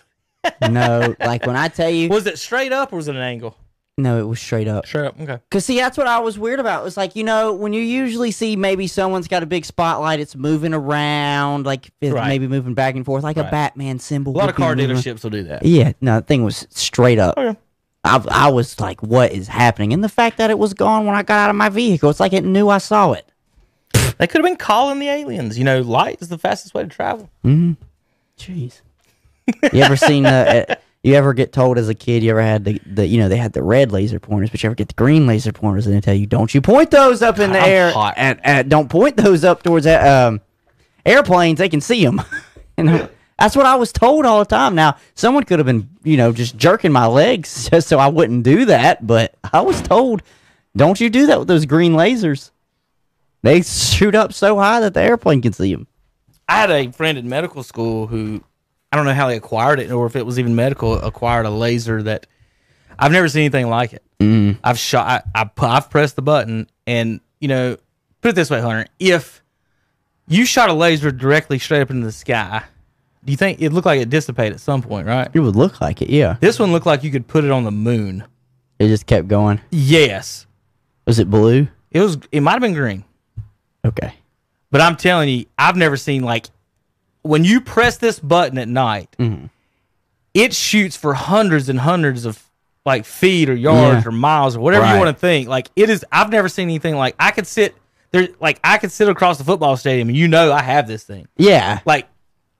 No, 0.69 1.15
like 1.19 1.45
when 1.45 1.55
I 1.55 1.67
tell 1.67 1.89
you, 1.89 2.09
was 2.09 2.25
it 2.27 2.37
straight 2.39 2.71
up 2.73 2.93
or 2.93 2.97
was 2.97 3.07
it 3.07 3.15
an 3.15 3.21
angle? 3.21 3.57
no, 3.97 4.17
it 4.19 4.23
was 4.27 4.39
straight 4.39 4.67
up. 4.67 4.87
Straight 4.87 5.05
up. 5.05 5.19
Okay. 5.19 5.37
Cause 5.51 5.65
see, 5.65 5.77
that's 5.77 5.95
what 5.97 6.07
I 6.07 6.19
was 6.19 6.39
weird 6.39 6.59
about. 6.59 6.81
It 6.81 6.83
was 6.85 6.97
like 6.97 7.15
you 7.15 7.23
know 7.23 7.53
when 7.53 7.73
you 7.73 7.81
usually 7.81 8.31
see 8.31 8.55
maybe 8.55 8.87
someone's 8.87 9.27
got 9.27 9.43
a 9.43 9.45
big 9.45 9.65
spotlight, 9.65 10.19
it's 10.19 10.35
moving 10.35 10.73
around, 10.73 11.65
like 11.65 11.91
it's 12.01 12.13
Right. 12.13 12.27
maybe 12.27 12.47
moving 12.47 12.73
back 12.73 12.95
and 12.95 13.05
forth, 13.05 13.23
like 13.23 13.37
a 13.37 13.43
Batman 13.43 13.99
symbol. 13.99 14.35
A 14.35 14.37
lot 14.37 14.49
of 14.49 14.55
car 14.55 14.75
moving 14.75 14.91
around. 14.91 15.03
dealerships 15.03 15.23
will 15.23 15.29
do 15.31 15.43
that. 15.43 15.63
Yeah, 15.65 15.93
no, 16.01 16.19
the 16.19 16.25
thing 16.25 16.43
was 16.43 16.65
straight 16.69 17.19
up. 17.19 17.37
Okay. 17.37 17.59
I, 18.03 18.23
I 18.29 18.49
was 18.49 18.79
like, 18.79 19.01
what 19.03 19.31
is 19.31 19.47
happening? 19.47 19.93
And 19.93 20.03
the 20.03 20.09
fact 20.09 20.37
that 20.37 20.49
it 20.49 20.57
was 20.57 20.73
gone 20.73 21.05
when 21.05 21.15
I 21.15 21.23
got 21.23 21.37
out 21.37 21.49
of 21.49 21.55
my 21.55 21.69
vehicle, 21.69 22.09
it's 22.09 22.19
like 22.19 22.33
it 22.33 22.43
knew 22.43 22.67
I 22.69 22.79
saw 22.79 23.13
it. 23.13 23.25
They 24.17 24.27
could 24.27 24.41
have 24.41 24.45
been 24.45 24.55
calling 24.57 24.99
the 24.99 25.07
aliens. 25.07 25.57
You 25.57 25.63
know, 25.63 25.81
light 25.81 26.21
is 26.21 26.29
the 26.29 26.37
fastest 26.37 26.73
way 26.73 26.83
to 26.83 26.89
travel. 26.89 27.29
Jeez. 28.37 28.81
You 29.73 29.81
ever 29.83 29.95
seen 29.95 30.25
uh, 30.25 30.75
you 31.03 31.13
ever 31.15 31.33
get 31.33 31.51
told 31.53 31.77
as 31.77 31.89
a 31.89 31.95
kid 31.95 32.21
you 32.23 32.29
ever 32.31 32.41
had 32.41 32.63
the, 32.63 32.79
the 32.85 33.05
you 33.07 33.19
know 33.19 33.27
they 33.29 33.37
had 33.37 33.53
the 33.53 33.63
red 33.63 33.91
laser 33.91 34.19
pointers 34.19 34.49
but 34.51 34.61
you 34.61 34.67
ever 34.67 34.75
get 34.75 34.87
the 34.89 34.93
green 34.93 35.25
laser 35.25 35.51
pointers 35.51 35.87
and 35.87 35.95
they 35.95 36.01
tell 36.01 36.13
you 36.13 36.27
don't 36.27 36.53
you 36.53 36.61
point 36.61 36.91
those 36.91 37.21
up 37.23 37.39
in 37.39 37.51
the 37.51 37.59
I'm 37.59 37.69
air 37.69 37.91
hot. 37.91 38.13
and, 38.17 38.39
and 38.43 38.69
don't 38.69 38.87
point 38.89 39.17
those 39.17 39.43
up 39.43 39.63
towards 39.63 39.87
uh, 39.87 40.27
um, 40.29 40.41
airplanes 41.05 41.57
they 41.57 41.69
can 41.69 41.81
see 41.81 42.05
them 42.05 42.21
and 42.77 42.89
I- 42.89 43.09
That's 43.41 43.55
what 43.55 43.65
I 43.65 43.73
was 43.73 43.91
told 43.91 44.23
all 44.27 44.37
the 44.37 44.45
time. 44.45 44.75
Now, 44.75 44.97
someone 45.15 45.45
could 45.45 45.57
have 45.57 45.65
been, 45.65 45.89
you 46.03 46.15
know, 46.15 46.31
just 46.31 46.57
jerking 46.57 46.91
my 46.91 47.07
legs 47.07 47.67
just 47.71 47.87
so 47.87 47.97
I 47.97 48.07
wouldn't 48.07 48.43
do 48.43 48.65
that, 48.65 49.07
but 49.07 49.33
I 49.51 49.61
was 49.61 49.81
told, 49.81 50.21
don't 50.77 51.01
you 51.01 51.09
do 51.09 51.25
that 51.25 51.39
with 51.39 51.47
those 51.47 51.65
green 51.65 51.93
lasers. 51.93 52.51
They 53.41 53.63
shoot 53.63 54.13
up 54.13 54.31
so 54.31 54.59
high 54.59 54.81
that 54.81 54.93
the 54.93 55.01
airplane 55.01 55.41
can 55.41 55.53
see 55.53 55.73
them. 55.73 55.87
I 56.47 56.57
had 56.57 56.69
a 56.69 56.91
friend 56.91 57.17
in 57.17 57.29
medical 57.29 57.63
school 57.63 58.05
who 58.05 58.43
I 58.91 58.97
don't 58.97 59.05
know 59.05 59.13
how 59.13 59.27
they 59.27 59.37
acquired 59.37 59.79
it 59.79 59.91
or 59.91 60.05
if 60.05 60.15
it 60.15 60.23
was 60.23 60.37
even 60.37 60.55
medical 60.55 60.93
acquired 60.93 61.47
a 61.47 61.49
laser 61.49 62.03
that 62.03 62.27
I've 62.99 63.11
never 63.11 63.27
seen 63.27 63.41
anything 63.41 63.69
like 63.69 63.93
it. 63.93 64.03
Mm. 64.19 64.59
I've 64.63 64.77
shot 64.77 65.07
I, 65.33 65.41
I 65.43 65.49
I've 65.57 65.89
pressed 65.89 66.15
the 66.15 66.21
button 66.21 66.69
and 66.85 67.21
you 67.39 67.47
know 67.47 67.77
put 68.21 68.29
it 68.29 68.35
this 68.35 68.51
way 68.51 68.61
Hunter 68.61 68.85
if 68.99 69.41
you 70.27 70.45
shot 70.45 70.69
a 70.69 70.73
laser 70.73 71.11
directly 71.11 71.57
straight 71.57 71.81
up 71.81 71.89
into 71.89 72.05
the 72.05 72.11
sky 72.11 72.63
do 73.23 73.31
you 73.31 73.37
think 73.37 73.61
it 73.61 73.71
looked 73.71 73.85
like 73.85 74.01
it 74.01 74.09
dissipated 74.09 74.53
at 74.53 74.59
some 74.59 74.81
point 74.81 75.05
right 75.07 75.29
It 75.33 75.39
would 75.39 75.55
look 75.55 75.79
like 75.81 76.01
it, 76.01 76.09
yeah. 76.09 76.37
this 76.39 76.57
one 76.59 76.71
looked 76.71 76.85
like 76.85 77.03
you 77.03 77.11
could 77.11 77.27
put 77.27 77.43
it 77.43 77.51
on 77.51 77.63
the 77.63 77.71
moon 77.71 78.23
It 78.79 78.87
just 78.87 79.05
kept 79.05 79.27
going. 79.27 79.61
yes 79.71 80.45
Was 81.05 81.19
it 81.19 81.29
blue? 81.29 81.67
it 81.91 81.99
was 82.01 82.17
it 82.31 82.39
might 82.41 82.53
have 82.53 82.61
been 82.61 82.73
green 82.73 83.03
Okay. 83.83 84.13
But 84.69 84.79
I'm 84.81 84.95
telling 84.95 85.27
you, 85.27 85.45
I've 85.57 85.75
never 85.75 85.97
seen 85.97 86.21
like 86.23 86.45
when 87.23 87.43
you 87.43 87.59
press 87.61 87.97
this 87.97 88.19
button 88.19 88.57
at 88.57 88.67
night, 88.67 89.13
Mm-hmm. 89.19 89.47
it 90.33 90.53
shoots 90.53 90.95
for 90.95 91.13
hundreds 91.13 91.67
and 91.69 91.79
hundreds 91.79 92.25
of 92.25 92.41
like 92.85 93.05
feet 93.05 93.49
or 93.49 93.53
yards 93.55 94.03
Yeah. 94.05 94.09
or 94.09 94.11
miles 94.11 94.55
or 94.55 94.59
whatever 94.61 94.83
Right. 94.83 94.93
you 94.93 94.99
want 94.99 95.15
to 95.15 95.19
think. 95.19 95.47
Like 95.49 95.69
it 95.75 95.89
is. 95.89 96.05
I've 96.11 96.29
never 96.29 96.47
seen 96.49 96.69
anything 96.69 96.95
like 96.95 97.15
I 97.19 97.31
could 97.31 97.47
sit 97.47 97.75
there. 98.11 98.29
Like 98.39 98.59
I 98.63 98.77
could 98.77 98.91
sit 98.91 99.09
across 99.09 99.37
the 99.37 99.43
football 99.43 99.75
stadium 99.77 100.09
and 100.09 100.17
you 100.17 100.27
know 100.27 100.51
I 100.53 100.61
have 100.61 100.87
this 100.87 101.03
thing. 101.03 101.27
Yeah. 101.37 101.79
Like 101.85 102.07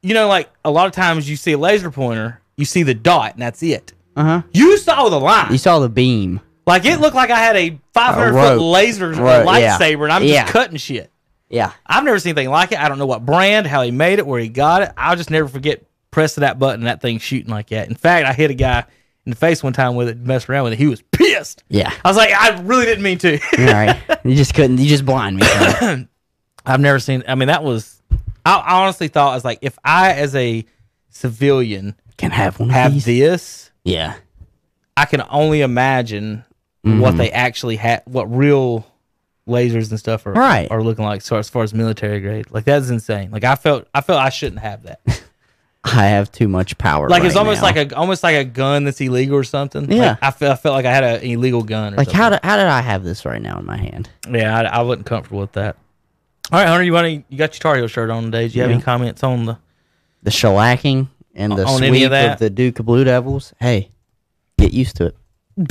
you 0.01 0.13
know, 0.13 0.27
like 0.27 0.49
a 0.65 0.71
lot 0.71 0.87
of 0.87 0.93
times 0.93 1.29
you 1.29 1.35
see 1.35 1.51
a 1.53 1.57
laser 1.57 1.91
pointer, 1.91 2.41
you 2.57 2.65
see 2.65 2.83
the 2.83 2.93
dot 2.93 3.33
and 3.33 3.41
that's 3.41 3.61
it. 3.63 3.93
Uh 4.15 4.23
huh. 4.23 4.41
You 4.53 4.77
saw 4.77 5.09
the 5.09 5.19
line. 5.19 5.51
You 5.51 5.57
saw 5.57 5.79
the 5.79 5.89
beam. 5.89 6.41
Like 6.67 6.85
it 6.85 6.99
looked 6.99 7.15
like 7.15 7.29
I 7.29 7.37
had 7.39 7.55
a 7.55 7.79
500 7.93 8.33
foot 8.33 8.61
laser 8.61 9.09
Rope, 9.09 9.45
yeah. 9.45 9.77
lightsaber 9.77 10.03
and 10.03 10.11
I'm 10.13 10.23
Yeah. 10.23 10.41
just 10.43 10.53
cutting 10.53 10.77
shit. 10.77 11.11
Yeah. 11.49 11.71
I've 11.85 12.03
never 12.03 12.19
seen 12.19 12.31
anything 12.31 12.49
like 12.49 12.71
it. 12.71 12.79
I 12.79 12.87
don't 12.89 12.97
know 12.99 13.05
what 13.05 13.25
brand, 13.25 13.67
how 13.67 13.81
he 13.81 13.91
made 13.91 14.19
it, 14.19 14.27
where 14.27 14.39
he 14.39 14.47
got 14.49 14.83
it. 14.83 14.91
I'll 14.95 15.15
just 15.15 15.29
never 15.29 15.47
forget 15.47 15.83
pressing 16.11 16.41
that 16.41 16.59
button, 16.59 16.81
and 16.81 16.87
that 16.87 17.01
thing 17.01 17.19
shooting 17.19 17.49
like 17.51 17.69
that. 17.69 17.87
In 17.89 17.95
fact, 17.95 18.25
I 18.27 18.33
hit 18.33 18.51
a 18.51 18.53
guy 18.53 18.85
in 19.25 19.29
the 19.31 19.35
face 19.35 19.61
one 19.63 19.73
time 19.73 19.95
with 19.95 20.07
it, 20.09 20.17
messed 20.17 20.49
around 20.49 20.65
with 20.65 20.73
it. 20.73 20.79
He 20.79 20.87
was 20.87 21.01
pissed. 21.11 21.63
Yeah. 21.69 21.91
I 22.03 22.07
was 22.07 22.17
like, 22.17 22.31
I 22.33 22.59
really 22.61 22.85
didn't 22.85 23.03
mean 23.03 23.17
to. 23.19 23.39
All 23.59 23.65
right. 23.73 23.97
You 24.23 24.35
just 24.35 24.53
couldn't. 24.53 24.77
You 24.79 24.87
just 24.87 25.05
blind 25.05 25.37
me. 25.37 25.43
I've 26.65 26.79
never 26.79 26.99
seen. 26.99 27.23
I 27.27 27.35
mean, 27.35 27.47
that 27.47 27.63
was. 27.63 28.00
I, 28.45 28.55
I 28.57 28.81
honestly 28.83 29.07
thought 29.07 29.31
I 29.31 29.35
was 29.35 29.45
like, 29.45 29.59
if 29.61 29.77
I, 29.83 30.13
as 30.13 30.35
a 30.35 30.65
civilian, 31.09 31.95
Can 32.17 32.31
have 32.31 32.59
one 32.59 32.69
of 32.69 32.75
have 32.75 32.93
these. 32.93 33.05
this, 33.05 33.71
Yeah. 33.83 34.15
I 34.97 35.05
can 35.05 35.23
only 35.29 35.61
imagine 35.61 36.43
Mm-hmm. 36.83 36.99
what 36.99 37.15
they 37.15 37.29
actually 37.31 37.75
had, 37.75 38.01
what 38.05 38.25
real 38.35 38.87
lasers 39.47 39.91
and 39.91 39.99
stuff 39.99 40.25
are 40.25 40.33
Right. 40.33 40.67
are 40.71 40.81
looking 40.81 41.05
like. 41.05 41.21
So 41.21 41.35
as 41.37 41.47
far 41.47 41.61
as 41.61 41.75
military 41.75 42.19
grade, 42.21 42.47
like 42.49 42.63
that's 42.65 42.89
insane. 42.89 43.29
Like 43.29 43.43
I 43.43 43.53
felt, 43.53 43.87
I 43.93 44.01
felt 44.01 44.19
I 44.19 44.29
shouldn't 44.29 44.61
have 44.61 44.81
that. 44.83 44.99
I 45.83 46.05
have 46.07 46.31
too 46.31 46.47
much 46.47 46.75
power. 46.79 47.07
like 47.07 47.23
it's 47.23 47.35
almost 47.35 47.61
now. 47.61 47.67
like 47.67 47.91
a 47.91 47.95
almost 47.95 48.23
like 48.23 48.35
a 48.35 48.43
gun 48.43 48.83
that's 48.85 48.99
illegal 48.99 49.37
or 49.37 49.43
something. 49.43 49.91
Yeah. 49.91 50.09
Like, 50.11 50.17
I 50.23 50.31
felt 50.31 50.51
I 50.53 50.55
felt 50.55 50.73
like 50.73 50.85
I 50.85 50.91
had 50.91 51.03
a- 51.03 51.17
an 51.19 51.23
illegal 51.23 51.61
gun. 51.61 51.93
Or 51.93 51.97
like 51.97 52.07
something. 52.07 52.19
how 52.19 52.29
did 52.31 52.39
how 52.43 52.57
did 52.57 52.65
I 52.65 52.81
have 52.81 53.03
this 53.03 53.25
right 53.25 53.41
now 53.41 53.59
in 53.59 53.65
my 53.67 53.77
hand? 53.77 54.09
Yeah, 54.27 54.57
I, 54.57 54.63
I 54.63 54.81
wasn't 54.81 55.05
comfortable 55.05 55.39
with 55.41 55.51
that. 55.51 55.77
All 56.51 56.59
right, 56.59 56.67
Hunter, 56.67 56.83
you 56.83 56.93
want 56.93 57.25
you 57.29 57.37
got 57.37 57.53
your 57.55 57.59
Tar 57.61 57.75
Heel 57.77 57.87
shirt 57.87 58.09
on 58.09 58.25
today? 58.25 58.47
Do 58.47 58.55
you 58.55 58.61
have 58.61 58.69
Yeah. 58.71 58.75
any 58.75 58.83
comments 58.83 59.23
on 59.23 59.45
the? 59.45 59.57
The 60.23 60.31
shellacking 60.31 61.07
and 61.33 61.53
the 61.53 61.65
On 61.65 61.77
sweep 61.77 62.05
of 62.05 62.13
of 62.13 62.39
the 62.39 62.49
Duke 62.49 62.79
of 62.79 62.85
Blue 62.85 63.03
Devils. 63.03 63.53
Hey, 63.59 63.89
get 64.59 64.73
used 64.73 64.97
to 64.97 65.07
it. 65.07 65.15
no, 65.57 65.67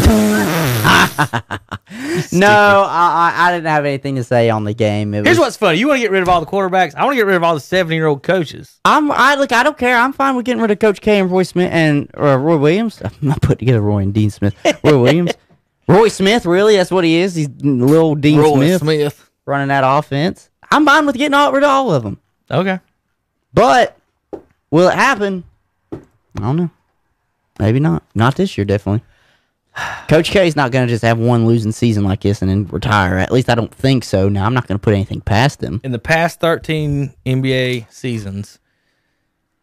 I, 2.49 3.33
I 3.37 3.37
I 3.37 3.53
didn't 3.53 3.67
have 3.67 3.85
anything 3.85 4.17
to 4.17 4.25
say 4.25 4.51
on 4.51 4.65
the 4.65 4.75
game. 4.75 5.15
It 5.15 5.25
Here's 5.25 5.39
was, 5.39 5.47
what's 5.47 5.57
funny: 5.57 5.79
you 5.79 5.89
want 5.89 5.99
to 5.99 6.03
get 6.03 6.11
rid 6.11 6.23
of 6.23 6.29
all 6.29 6.41
the 6.41 6.47
quarterbacks. 6.47 6.95
I 6.95 7.05
want 7.05 7.15
to 7.15 7.17
get 7.17 7.27
rid 7.27 7.37
of 7.37 7.43
all 7.43 7.55
the 7.55 7.61
seventy 7.61 7.97
year 7.97 8.07
old 8.07 8.23
coaches. 8.23 8.79
I'm 8.85 9.11
I 9.13 9.35
look. 9.37 9.53
I 9.53 9.63
don't 9.63 9.79
care. 9.79 9.97
I'm 9.97 10.13
fine 10.13 10.37
with 10.37 10.45
getting 10.47 10.63
rid 10.63 10.71
of 10.71 10.79
Coach 10.79 11.01
K 11.01 11.19
and 11.21 11.31
Roy 11.31 11.43
Smith 11.45 11.71
and 11.73 12.11
uh, 12.19 12.37
Roy 12.39 12.57
Williams. 12.57 13.01
I'm 13.05 13.13
not 13.21 13.41
putting 13.43 13.59
together 13.59 13.81
Roy 13.81 13.99
and 13.99 14.15
Dean 14.15 14.31
Smith. 14.31 14.55
Roy 14.85 15.01
Williams, 15.01 15.33
Roy 15.89 16.09
Smith. 16.09 16.47
Really, 16.47 16.77
that's 16.77 16.91
what 16.91 17.05
he 17.05 17.17
is. 17.17 17.35
He's 17.35 17.49
little 17.63 18.15
Dean 18.15 18.39
Roy 18.39 18.55
Smith, 18.57 18.81
Smith. 18.83 19.31
running 19.47 19.69
that 19.69 19.85
offense. 19.87 20.50
I'm 20.71 20.85
fine 20.87 21.07
with 21.07 21.17
getting 21.17 21.35
all, 21.35 21.53
rid 21.53 21.65
of 21.65 21.71
all 21.71 21.93
of 21.93 22.03
them. 22.03 22.19
Okay. 22.51 22.79
But 23.53 23.97
will 24.71 24.89
it 24.89 24.95
happen? 24.95 25.45
I 25.93 25.99
don't 26.41 26.57
know. 26.57 26.71
Maybe 27.59 27.81
not. 27.81 28.03
Not 28.15 28.37
this 28.37 28.57
year, 28.57 28.65
definitely. 28.65 29.03
Coach 30.09 30.31
K's 30.31 30.57
not 30.57 30.71
going 30.73 30.87
to 30.87 30.93
just 30.93 31.03
have 31.05 31.19
one 31.19 31.47
losing 31.47 31.73
season 31.73 32.05
like 32.05 32.21
this 32.21 32.41
and 32.43 32.51
then 32.51 32.67
retire. 32.69 33.17
At 33.19 33.33
least 33.33 33.49
I 33.51 33.55
don't 33.55 33.75
think 33.75 34.05
so. 34.05 34.29
Now 34.29 34.47
I'm 34.47 34.55
not 34.55 34.67
going 34.67 34.79
to 34.79 34.83
put 34.83 34.95
anything 34.95 35.21
past 35.21 35.61
them. 35.61 35.81
In 35.85 35.93
the 35.93 35.99
past 35.99 36.41
thirteen 36.41 37.15
NBA 37.27 37.93
seasons, 37.93 38.59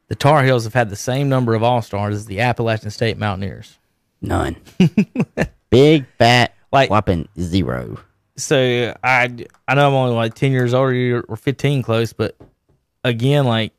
the 0.09 0.15
Tar 0.15 0.43
Heels 0.43 0.63
have 0.65 0.73
had 0.73 0.89
the 0.89 0.95
same 0.95 1.29
number 1.29 1.55
of 1.55 1.63
All 1.63 1.81
Stars 1.81 2.15
as 2.15 2.25
the 2.25 2.39
Appalachian 2.41 2.91
State 2.91 3.17
Mountaineers. 3.17 3.77
None. 4.21 4.55
Big 5.69 6.05
fat 6.17 6.53
Like- 6.71 6.89
whopping 6.89 7.27
zero. 7.39 7.99
So 8.37 8.95
I 9.03 9.45
I 9.67 9.75
know 9.75 9.87
I'm 9.87 9.93
only 9.93 10.15
like 10.15 10.33
ten 10.35 10.51
years 10.51 10.73
older 10.73 10.93
you 10.93 11.23
or 11.27 11.35
fifteen 11.35 11.81
close, 11.81 12.13
but 12.13 12.35
again, 13.03 13.45
like 13.45 13.73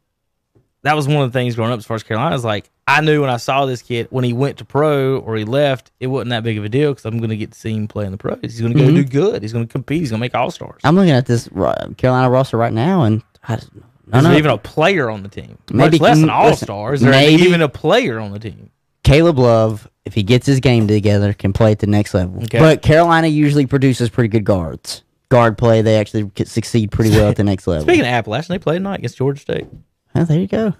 that 0.83 0.95
was 0.95 1.09
one 1.09 1.23
of 1.23 1.33
the 1.33 1.39
things 1.39 1.55
growing 1.57 1.73
up 1.73 1.79
as 1.79 1.87
far 1.87 1.95
as 1.95 2.03
Carolina 2.03 2.35
is 2.35 2.45
like 2.45 2.71
I 2.87 3.01
knew 3.03 3.21
when 3.21 3.31
I 3.31 3.37
saw 3.37 3.67
this 3.67 3.83
kid 3.83 4.09
when 4.11 4.25
he 4.25 4.33
went 4.33 4.59
to 4.59 4.65
pro 4.65 5.19
or 5.19 5.37
he 5.37 5.45
left, 5.45 5.91
it 6.01 6.07
wasn't 6.07 6.31
that 6.31 6.43
big 6.43 6.57
of 6.57 6.65
a 6.65 6.69
deal 6.69 6.91
because 6.93 7.05
I'm 7.05 7.19
going 7.19 7.31
to 7.31 7.37
get 7.37 7.53
to 7.53 7.59
see 7.59 7.75
him 7.75 7.87
play 7.87 8.07
in 8.07 8.13
the 8.13 8.19
pros. 8.19 8.39
He's 8.41 8.61
going 8.61 8.73
to 8.73 8.79
go 8.79 8.87
mm-hmm. 8.87 8.97
do 8.97 9.05
good. 9.05 9.43
He's 9.43 9.53
going 9.53 9.67
to 9.67 9.71
compete. 9.71 10.01
He's 10.01 10.11
going 10.11 10.21
to 10.21 10.23
make 10.23 10.35
all 10.35 10.51
stars. 10.51 10.81
I'm 10.85 10.97
looking 10.97 11.11
at 11.11 11.27
this 11.27 11.49
Carolina 11.49 12.31
roster 12.31 12.57
right 12.57 12.73
now, 12.73 13.03
and 13.03 13.23
I 13.45 13.57
don't 13.57 13.75
know. 13.75 13.83
There's 14.23 14.39
even 14.39 14.51
a 14.51 14.59
player 14.59 15.11
on 15.11 15.23
the 15.23 15.29
team. 15.29 15.59
Maybe- 15.71 15.99
Much 15.99 16.01
less 16.01 16.19
an 16.23 16.31
all 16.31 16.57
star. 16.57 16.95
Is 16.95 17.03
there 17.03 17.11
maybe- 17.11 17.43
even 17.43 17.61
a 17.61 17.69
player 17.69 18.19
on 18.19 18.33
the 18.33 18.39
team? 18.39 18.71
Caleb 19.09 19.39
Love, 19.39 19.91
if 20.05 20.13
he 20.13 20.23
gets 20.23 20.47
his 20.47 20.61
game 20.61 20.87
together, 20.87 21.33
can 21.33 21.55
play 21.55 21.73
at 21.73 21.79
the 21.79 21.87
next 21.87 22.13
level. 22.13 22.43
Okay. 22.43 22.59
But 22.59 22.83
Carolina 22.83 23.27
usually 23.27 23.67
produces 23.67 24.11
pretty 24.11 24.29
good 24.29 24.45
guards. 24.45 25.03
Guard 25.31 25.57
play, 25.57 25.83
they 25.83 25.99
actually 25.99 26.31
succeed 26.45 26.91
pretty 26.91 27.11
well 27.11 27.31
at 27.31 27.37
the 27.37 27.45
next 27.45 27.67
level. 27.67 27.85
Speaking 27.85 28.03
of 28.03 28.07
Appalachian, 28.07 28.53
they 28.55 28.59
played 28.59 28.77
tonight 28.77 28.99
against 28.99 29.17
Georgia 29.17 29.41
State. 29.41 29.67
Oh, 30.15 30.25
there 30.25 30.39
you 30.39 30.47
go. 30.47 30.75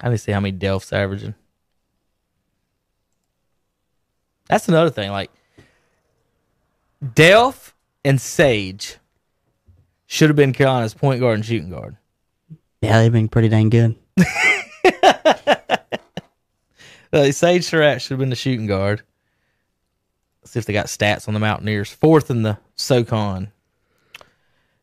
I 0.00 0.08
to 0.08 0.18
see 0.18 0.32
how 0.32 0.40
many 0.40 0.56
Delph's 0.56 0.92
averaging. 0.92 1.34
That's 4.48 4.68
another 4.68 4.90
thing. 4.90 5.10
Like 5.10 5.30
Delph 7.04 7.72
and 8.04 8.20
Sage 8.20 8.98
should 10.06 10.28
have 10.28 10.36
been 10.36 10.52
Carolina's 10.52 10.94
point 10.94 11.20
guard 11.20 11.36
and 11.36 11.44
shooting 11.44 11.70
guard. 11.70 11.96
Yeah, 12.82 13.00
they've 13.00 13.12
been 13.12 13.28
pretty 13.28 13.48
dang 13.48 13.70
good. 13.70 13.96
Uh, 17.14 17.30
Sage 17.30 17.64
Surratt 17.64 18.02
should 18.02 18.10
have 18.10 18.18
been 18.18 18.30
the 18.30 18.36
shooting 18.36 18.66
guard. 18.66 19.02
Let's 20.42 20.52
see 20.52 20.58
if 20.58 20.66
they 20.66 20.72
got 20.72 20.86
stats 20.86 21.28
on 21.28 21.34
the 21.34 21.40
Mountaineers. 21.40 21.90
Fourth 21.90 22.28
in 22.30 22.42
the 22.42 22.58
SoCon. 22.74 23.52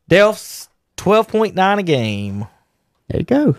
Delph's 0.08 0.68
twelve 0.96 1.28
point 1.28 1.54
nine 1.54 1.78
a 1.78 1.82
game. 1.82 2.46
There 3.08 3.20
you 3.20 3.24
go. 3.26 3.56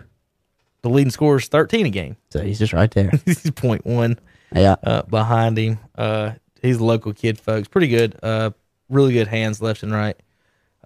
The 0.82 0.90
leading 0.90 1.12
scorer 1.12 1.38
is 1.38 1.48
thirteen 1.48 1.86
a 1.86 1.90
game. 1.90 2.18
So 2.32 2.42
he's 2.42 2.60
just 2.60 2.74
right 2.74 2.92
there. 2.92 3.12
He's 3.26 3.50
point 3.52 3.86
one. 3.86 4.20
yeah. 4.54 4.76
uh, 4.84 5.04
behind 5.04 5.58
him. 5.58 5.80
Uh, 5.96 6.32
he's 6.62 6.78
a 6.78 6.84
local 6.84 7.14
kid, 7.14 7.40
folks. 7.40 7.68
Pretty 7.68 7.88
good. 7.88 8.18
Uh, 8.22 8.52
really 8.90 9.14
good 9.14 9.28
hands 9.28 9.62
left 9.62 9.84
and 9.84 9.94
right. 9.94 10.18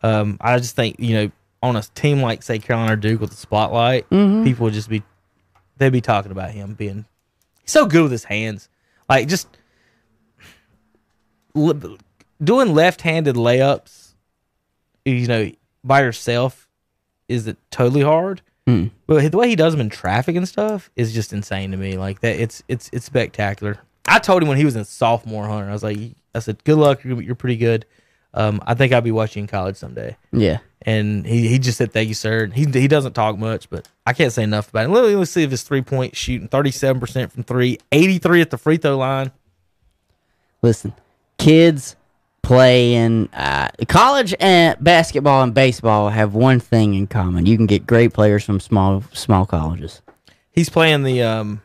Um, 0.04 0.38
I 0.42 0.58
just 0.58 0.76
think 0.76 0.98
you 1.00 1.14
know 1.16 1.32
on 1.64 1.76
a 1.78 1.82
team 1.96 2.22
like 2.22 2.44
say 2.44 2.60
Carolina 2.60 2.94
or 2.94 2.96
Duke 2.98 3.22
with 3.22 3.32
the 3.32 3.38
spotlight, 3.38 4.10
people 4.10 4.66
would 4.66 4.74
just 4.74 4.90
be 4.90 5.02
they'd 5.78 5.90
be 5.92 6.02
talking 6.02 6.32
about 6.32 6.52
him 6.52 6.74
being 6.76 7.06
he's 7.68 7.74
so 7.74 7.86
good 7.86 8.04
with 8.04 8.12
his 8.12 8.24
hands, 8.24 8.70
like 9.10 9.28
just 9.28 9.48
doing 11.54 12.74
left-handed 12.74 13.36
layups. 13.36 14.14
You 15.06 15.28
know, 15.28 15.52
by 15.84 16.02
yourself 16.02 16.68
is 17.28 17.48
it 17.48 17.58
totally 17.72 18.02
hard. 18.02 18.42
Hmm. 18.66 18.88
But 19.06 19.32
the 19.32 19.38
way 19.38 19.48
he 19.48 19.56
does 19.56 19.74
them 19.74 19.82
in 19.82 19.90
traffic 19.90 20.36
and 20.36 20.48
stuff 20.48 20.90
is 20.96 21.14
just 21.14 21.32
insane 21.32 21.72
to 21.72 21.78
me. 21.78 21.98
Like 21.98 22.22
that, 22.22 22.40
it's 22.40 22.64
it's 22.68 22.90
it's 22.92 23.06
spectacular. 23.06 23.80
I 24.08 24.20
told 24.20 24.42
him 24.42 24.50
when 24.50 24.58
he 24.58 24.66
was 24.66 24.76
in 24.76 24.86
sophomore 24.86 25.48
hunter, 25.48 25.70
I 25.70 25.74
was 25.74 25.84
like, 25.84 25.98
I 26.34 26.40
said, 26.40 26.64
"Good 26.64 26.78
luck, 26.78 27.04
you're, 27.04 27.22
you're 27.22 27.36
pretty 27.36 27.58
good. 27.58 27.86
Um, 28.38 28.62
I 28.66 28.76
think 28.76 28.94
I'll 28.94 29.02
be 29.02 29.12
watching 29.12 29.44
in 29.44 29.48
college 29.48 29.76
someday." 29.76 30.16
Yeah. 30.32 30.60
And 30.84 31.26
he, 31.26 31.48
he 31.48 31.60
just 31.60 31.78
said, 31.78 31.92
"Thank 31.92 32.08
you, 32.08 32.14
sir." 32.14 32.48
He 32.48 32.66
he 32.66 32.88
doesn't 32.88 33.14
talk 33.14 33.38
much, 33.38 33.70
but 33.70 33.88
I 34.06 34.14
can't 34.14 34.32
say 34.32 34.44
enough 34.44 34.70
about 34.70 34.86
him. 34.86 34.92
Let, 34.92 35.04
let's 35.16 35.32
see 35.32 35.44
if 35.44 35.52
his 35.52 35.64
three 35.64 35.82
point 35.82 36.16
shooting, 36.16 36.48
thirty 36.48 36.72
seven 36.72 37.00
percent 37.00 37.32
from 37.32 37.44
three, 37.44 37.80
83 37.92 38.42
at 38.42 38.50
the 38.52 38.58
free 38.58 38.78
throw 38.78 38.98
line. 38.98 39.32
Listen, 40.62 40.94
kids 41.38 41.96
playing 42.48 43.28
uh, 43.34 43.68
college 43.90 44.34
and 44.40 44.82
basketball 44.82 45.44
and 45.44 45.54
baseball 45.54 46.10
have 46.10 46.34
one 46.34 46.62
thing 46.62 46.94
in 46.94 47.06
common. 47.06 47.46
You 47.46 47.58
can 47.58 47.66
get 47.66 47.86
great 47.86 48.14
players 48.14 48.46
from 48.46 48.60
small 48.60 49.04
small 49.14 49.46
colleges. 49.46 50.02
He's 50.52 50.70
playing 50.70 51.04
the 51.04 51.22
um, 51.22 51.62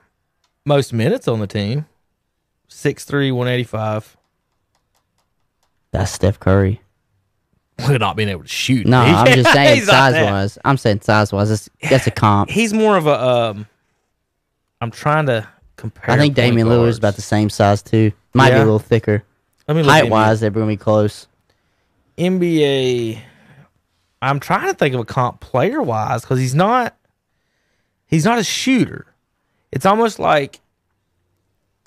most 0.65 0.93
minutes 0.93 1.29
on 1.29 1.39
the 1.39 1.47
team. 1.47 1.87
6'3", 2.69 3.33
185. 3.33 4.17
That's 5.93 6.11
Steph 6.11 6.41
Curry. 6.41 6.81
We're 7.87 7.99
not 7.99 8.17
being 8.17 8.29
able 8.29 8.43
to 8.43 8.49
shoot. 8.49 8.87
No, 8.87 9.01
I'm 9.01 9.27
just 9.33 9.53
saying 9.55 9.77
He's 9.77 9.87
size 9.87 10.13
that. 10.13 10.31
wise. 10.31 10.59
I'm 10.65 10.77
saying 10.77 11.01
size 11.03 11.33
wise. 11.33 11.49
That's, 11.49 11.71
that's 11.91 12.07
a 12.07 12.11
comp. 12.11 12.51
He's 12.51 12.73
more 12.73 12.97
of 12.97 13.07
a. 13.07 13.21
Um, 13.21 13.67
I'm 14.81 14.91
trying 14.91 15.27
to 15.27 15.47
compare. 15.77 16.11
I 16.15 16.19
think 16.19 16.35
point 16.37 16.49
Damian 16.49 16.67
Lillard's 16.69 16.83
guards. 16.85 16.99
about 16.99 17.15
the 17.17 17.23
same 17.23 17.51
size 17.51 17.83
too. 17.83 18.13
Might 18.35 18.51
be 18.51 18.57
Yeah. 18.57 18.63
a 18.63 18.65
little 18.65 18.79
thicker. 18.79 19.25
Let 19.69 19.77
me 19.77 19.83
look 19.83 19.91
Height 19.93 20.11
wise, 20.11 20.41
they're 20.41 20.51
gonna 20.51 20.67
be 20.67 20.77
close. 20.77 21.27
NBA. 22.19 23.21
I'm 24.21 24.39
trying 24.39 24.69
to 24.69 24.75
think 24.75 24.95
of 24.95 25.01
a 25.01 25.05
comp 25.05 25.41
player 25.41 25.83
wise 25.83 26.23
because 26.23 26.39
he's 26.39 26.55
not. 26.55 26.97
He's 28.07 28.25
not 28.25 28.39
a 28.39 28.45
shooter. 28.45 29.07
It's 29.73 29.87
almost 29.87 30.19
like 30.19 30.61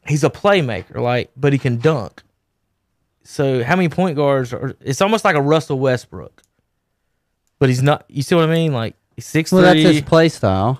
he's 0.07 0.23
a 0.23 0.29
playmaker, 0.29 0.95
like, 0.99 1.29
but 1.37 1.53
he 1.53 1.59
can 1.59 1.77
dunk. 1.77 2.23
So 3.25 3.63
how 3.63 3.75
many 3.75 3.89
point 3.89 4.15
guards 4.15 4.53
are? 4.53 4.75
It's 4.81 5.01
almost 5.01 5.25
like 5.25 5.35
a 5.35 5.41
Russell 5.41 5.79
Westbrook, 5.79 6.43
but 7.59 7.69
he's 7.69 7.81
not. 7.81 8.05
You 8.07 8.21
see 8.21 8.35
what 8.35 8.47
I 8.47 8.53
mean? 8.53 8.71
Like 8.71 8.95
he's 9.15 9.25
six 9.25 9.51
Well, 9.51 9.63
that's 9.63 9.79
his 9.79 10.01
play 10.01 10.29
style. 10.29 10.79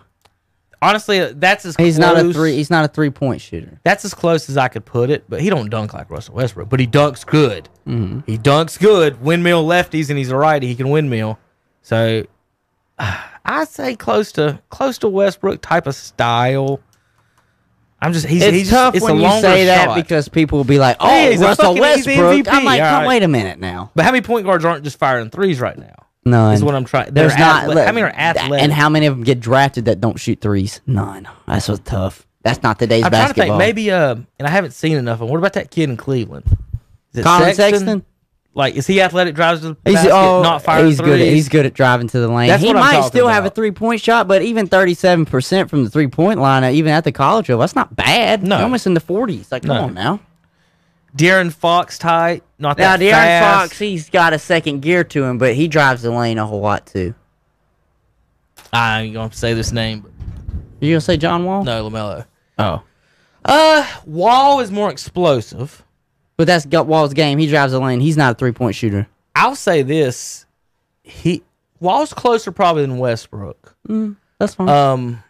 Honestly, 0.82 1.34
that's 1.34 1.66
as 1.66 1.76
He's 1.76 1.98
close, 1.98 2.16
not 2.16 2.24
a 2.24 2.32
three. 2.32 2.56
He's 2.56 2.70
not 2.70 2.86
a 2.86 2.88
three 2.88 3.10
point 3.10 3.42
shooter. 3.42 3.80
That's 3.84 4.06
as 4.06 4.14
close 4.14 4.50
as 4.50 4.58
I 4.58 4.68
could 4.68 4.86
put 4.86 5.10
it, 5.10 5.24
but 5.28 5.42
he 5.42 5.50
don't 5.50 5.70
dunk 5.70 5.94
like 5.96 6.12
Russell 6.12 6.36
Westbrook. 6.36 6.70
But 6.70 6.80
he 6.80 6.86
dunks 6.86 7.26
good. 7.26 7.68
Mm-hmm. 7.88 8.20
He 8.28 8.38
dunks 8.38 8.80
good. 8.80 9.20
Windmill 9.22 9.66
lefties, 9.66 10.10
and 10.10 10.18
he's 10.18 10.30
a 10.30 10.38
righty. 10.38 10.68
He 10.68 10.76
can 10.76 10.90
windmill. 10.90 11.40
So 11.82 12.26
I 13.00 13.66
say 13.66 13.96
close 13.96 14.32
to 14.34 14.62
close 14.70 15.00
to 15.00 15.10
Westbrook 15.10 15.62
type 15.62 15.88
of 15.88 15.96
style. 15.96 16.80
I'm 18.06 18.14
just 18.14 18.26
he's, 18.28 18.44
It's 18.44 18.56
he's 18.56 18.70
tough 18.70 18.94
it's 18.94 19.04
a 19.04 19.08
when 19.14 19.20
you 19.20 19.30
say 19.42 19.66
that 19.66 19.86
shot. 19.86 19.96
because 19.96 20.30
people 20.30 20.58
will 20.60 20.64
be 20.64 20.78
like, 20.78 20.98
"Oh, 21.00 21.08
Hey, 21.08 21.36
a 21.36 21.40
Russell 21.40 21.74
Westbrook." 21.76 22.48
I'm 22.48 22.64
like, 22.64 22.80
All 22.82 22.88
"Oh, 22.88 22.98
right. 23.00 23.08
wait 23.08 23.24
a 23.24 23.28
minute 23.28 23.58
now." 23.60 23.90
But 23.96 24.06
how 24.06 24.12
many 24.12 24.22
point 24.22 24.46
guards 24.46 24.64
aren't 24.64 24.84
just 24.84 25.00
firing 25.00 25.32
threes 25.32 25.60
right 25.60 25.78
now? 25.78 25.96
None. 26.24 26.54
Is 26.54 26.64
what 26.64 26.76
I'm 26.76 26.86
trying. 26.86 27.14
There's 27.14 27.36
not. 27.38 27.64
athle- 27.66 27.84
how 27.86 27.92
many 27.92 28.04
are 28.04 28.10
athletic? 28.10 28.64
And 28.64 28.72
how 28.72 28.90
many 28.90 29.08
of 29.08 29.16
them 29.16 29.24
get 29.24 29.40
drafted 29.40 29.86
that 29.86 30.00
don't 30.02 30.20
shoot 30.20 30.40
threes? 30.40 30.82
None. 30.86 31.28
That's 31.48 31.68
what's 31.68 31.82
tough. 31.84 32.28
That's 32.44 32.62
not 32.62 32.78
today's 32.78 33.04
I'm 33.04 33.10
trying 33.10 33.22
to 33.24 33.28
basketball. 33.34 33.58
think. 33.58 33.76
Maybe 33.76 33.90
uh, 33.92 34.16
and 34.38 34.48
I 34.48 34.52
haven't 34.52 34.72
seen 34.72 34.98
enough. 34.98 35.16
of 35.16 35.20
Them. 35.22 35.30
What 35.30 35.38
about 35.40 35.54
that 35.54 35.72
kid 35.72 35.90
in 35.90 35.98
Cleveland? 35.98 36.46
Collin 37.24 37.56
Sexton. 37.56 38.06
Like, 38.58 38.76
is 38.76 38.88
he 38.88 39.02
athletic? 39.02 39.36
Drives 39.36 39.60
to 39.62 39.70
the 39.74 39.78
He's 39.86 39.96
basket, 39.96 40.12
oh, 40.14 40.42
not 40.42 40.62
firing 40.64 40.88
he's 40.88 40.98
threes. 40.98 41.10
good. 41.10 41.22
At, 41.22 41.28
he's 41.28 41.50
good 41.50 41.66
at 41.66 41.74
driving 41.74 42.08
to 42.08 42.20
the 42.22 42.30
lane. 42.30 42.48
That's 42.48 42.62
he 42.64 42.68
what 42.70 42.78
I'm 42.78 42.84
might 42.84 42.92
talking 42.94 43.10
still 43.10 43.28
have 43.28 43.44
a 43.46 43.50
three 43.50 43.72
point 43.72 44.00
shot, 44.02 44.28
but 44.30 44.42
even 44.44 44.68
thirty 44.68 44.94
seven 44.94 45.26
percent 45.26 45.70
from 45.70 45.84
the 45.84 45.90
three 45.90 46.08
point 46.08 46.40
line, 46.40 46.64
uh, 46.64 46.70
even 46.70 46.94
at 46.94 47.04
the 47.04 47.12
college 47.12 47.50
level, 47.50 47.60
that's 47.60 47.76
not 47.76 47.96
bad. 47.98 48.44
No. 48.44 48.56
You're 48.56 48.64
almost 48.64 48.88
in 48.88 48.94
the 48.94 49.02
forties. 49.02 49.52
Like, 49.52 49.64
come 49.64 49.76
No. 49.76 49.84
on 49.84 49.94
now. 49.94 50.20
De'Aaron 51.18 51.52
Fox 51.52 51.98
type, 51.98 52.44
not 52.60 52.78
Now, 52.78 52.98
that 52.98 53.00
De'Aaron 53.02 53.12
fast. 53.12 53.62
Fox, 53.72 53.80
he's 53.80 54.10
got 54.10 54.32
a 54.34 54.40
second 54.40 54.82
gear 54.82 55.04
to 55.06 55.24
him, 55.24 55.38
but 55.38 55.54
he 55.54 55.68
drives 55.68 56.02
the 56.02 56.12
lane 56.12 56.38
a 56.38 56.46
whole 56.46 56.62
lot 56.62 56.86
too. 56.86 57.14
I 58.74 59.02
ain't 59.04 59.14
gonna 59.14 59.32
say 59.34 59.54
this 59.54 59.72
name, 59.72 60.02
but 60.02 60.12
You 60.80 60.94
gonna 60.94 61.02
say 61.02 61.18
John 61.18 61.46
Wall? 61.46 61.64
no, 61.64 61.90
LaMelo. 61.90 62.26
Oh, 62.58 62.82
Uh, 63.46 63.86
Wall 64.06 64.60
is 64.60 64.72
more 64.72 64.90
explosive. 64.90 65.84
But 66.38 66.48
that's 66.48 66.66
Wall's 66.66 67.14
game. 67.14 67.38
He 67.38 67.48
drives 67.48 67.72
the 67.72 67.80
lane. 67.80 68.00
He's 68.00 68.18
not 68.18 68.34
a 68.34 68.36
three 68.36 68.52
point 68.52 68.76
shooter. 68.76 69.08
I'll 69.36 69.56
say 69.56 69.82
this: 69.82 70.46
he 71.04 71.44
Wall's 71.80 72.14
closer 72.14 72.52
probably 72.52 72.84
than 72.84 72.98
Westbrook. 72.98 73.76
That's 74.40 74.56
fine. 74.56 74.70
Um, 74.70 75.24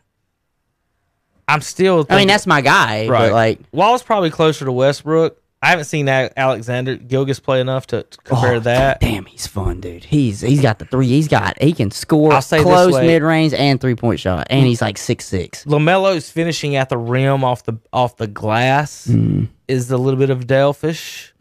I'm 1.47 1.61
still. 1.61 2.05
I 2.09 2.17
mean, 2.17 2.27
that's 2.27 2.47
my 2.47 2.61
guy. 2.61 3.07
right. 3.07 3.27
But 3.27 3.33
like, 3.33 3.59
Wall's 3.71 4.03
probably 4.03 4.29
closer 4.31 4.65
to 4.65 4.71
Westbrook. 4.71 5.41
I 5.65 5.69
haven't 5.69 5.85
seen 5.85 6.07
Alexander 6.07 6.95
Gilgeous 6.95 7.39
play 7.39 7.59
enough 7.59 7.87
to, 7.87 8.03
to 8.03 8.17
compare 8.19 8.53
oh, 8.53 8.59
that. 8.59 8.99
Damn, 8.99 9.25
he's 9.25 9.47
fun, 9.47 9.81
dude. 9.81 10.03
He's 10.03 10.41
he's 10.41 10.61
got 10.61 10.77
the 10.77 10.85
three. 10.85 11.07
He's 11.07 11.27
got 11.27 11.59
he 11.59 11.73
can 11.73 11.89
score 11.89 12.33
I'll 12.33 12.41
say 12.43 12.61
close, 12.61 12.93
mid 12.93 13.23
range, 13.23 13.51
and 13.51 13.81
three 13.81 13.95
point 13.95 14.19
shot, 14.19 14.45
and 14.51 14.63
he's 14.67 14.79
like 14.79 14.99
six 14.99 15.25
six. 15.25 15.65
LaMelo's 15.65 16.29
finishing 16.29 16.75
at 16.75 16.89
the 16.89 16.99
rim 16.99 17.43
off 17.43 17.63
the 17.63 17.79
off 17.91 18.15
the 18.17 18.27
glass 18.27 19.07
Mm. 19.07 19.47
is 19.67 19.89
a 19.89 19.97
little 19.97 20.19
bit 20.19 20.29
of 20.29 20.45
Delfish. 20.45 21.31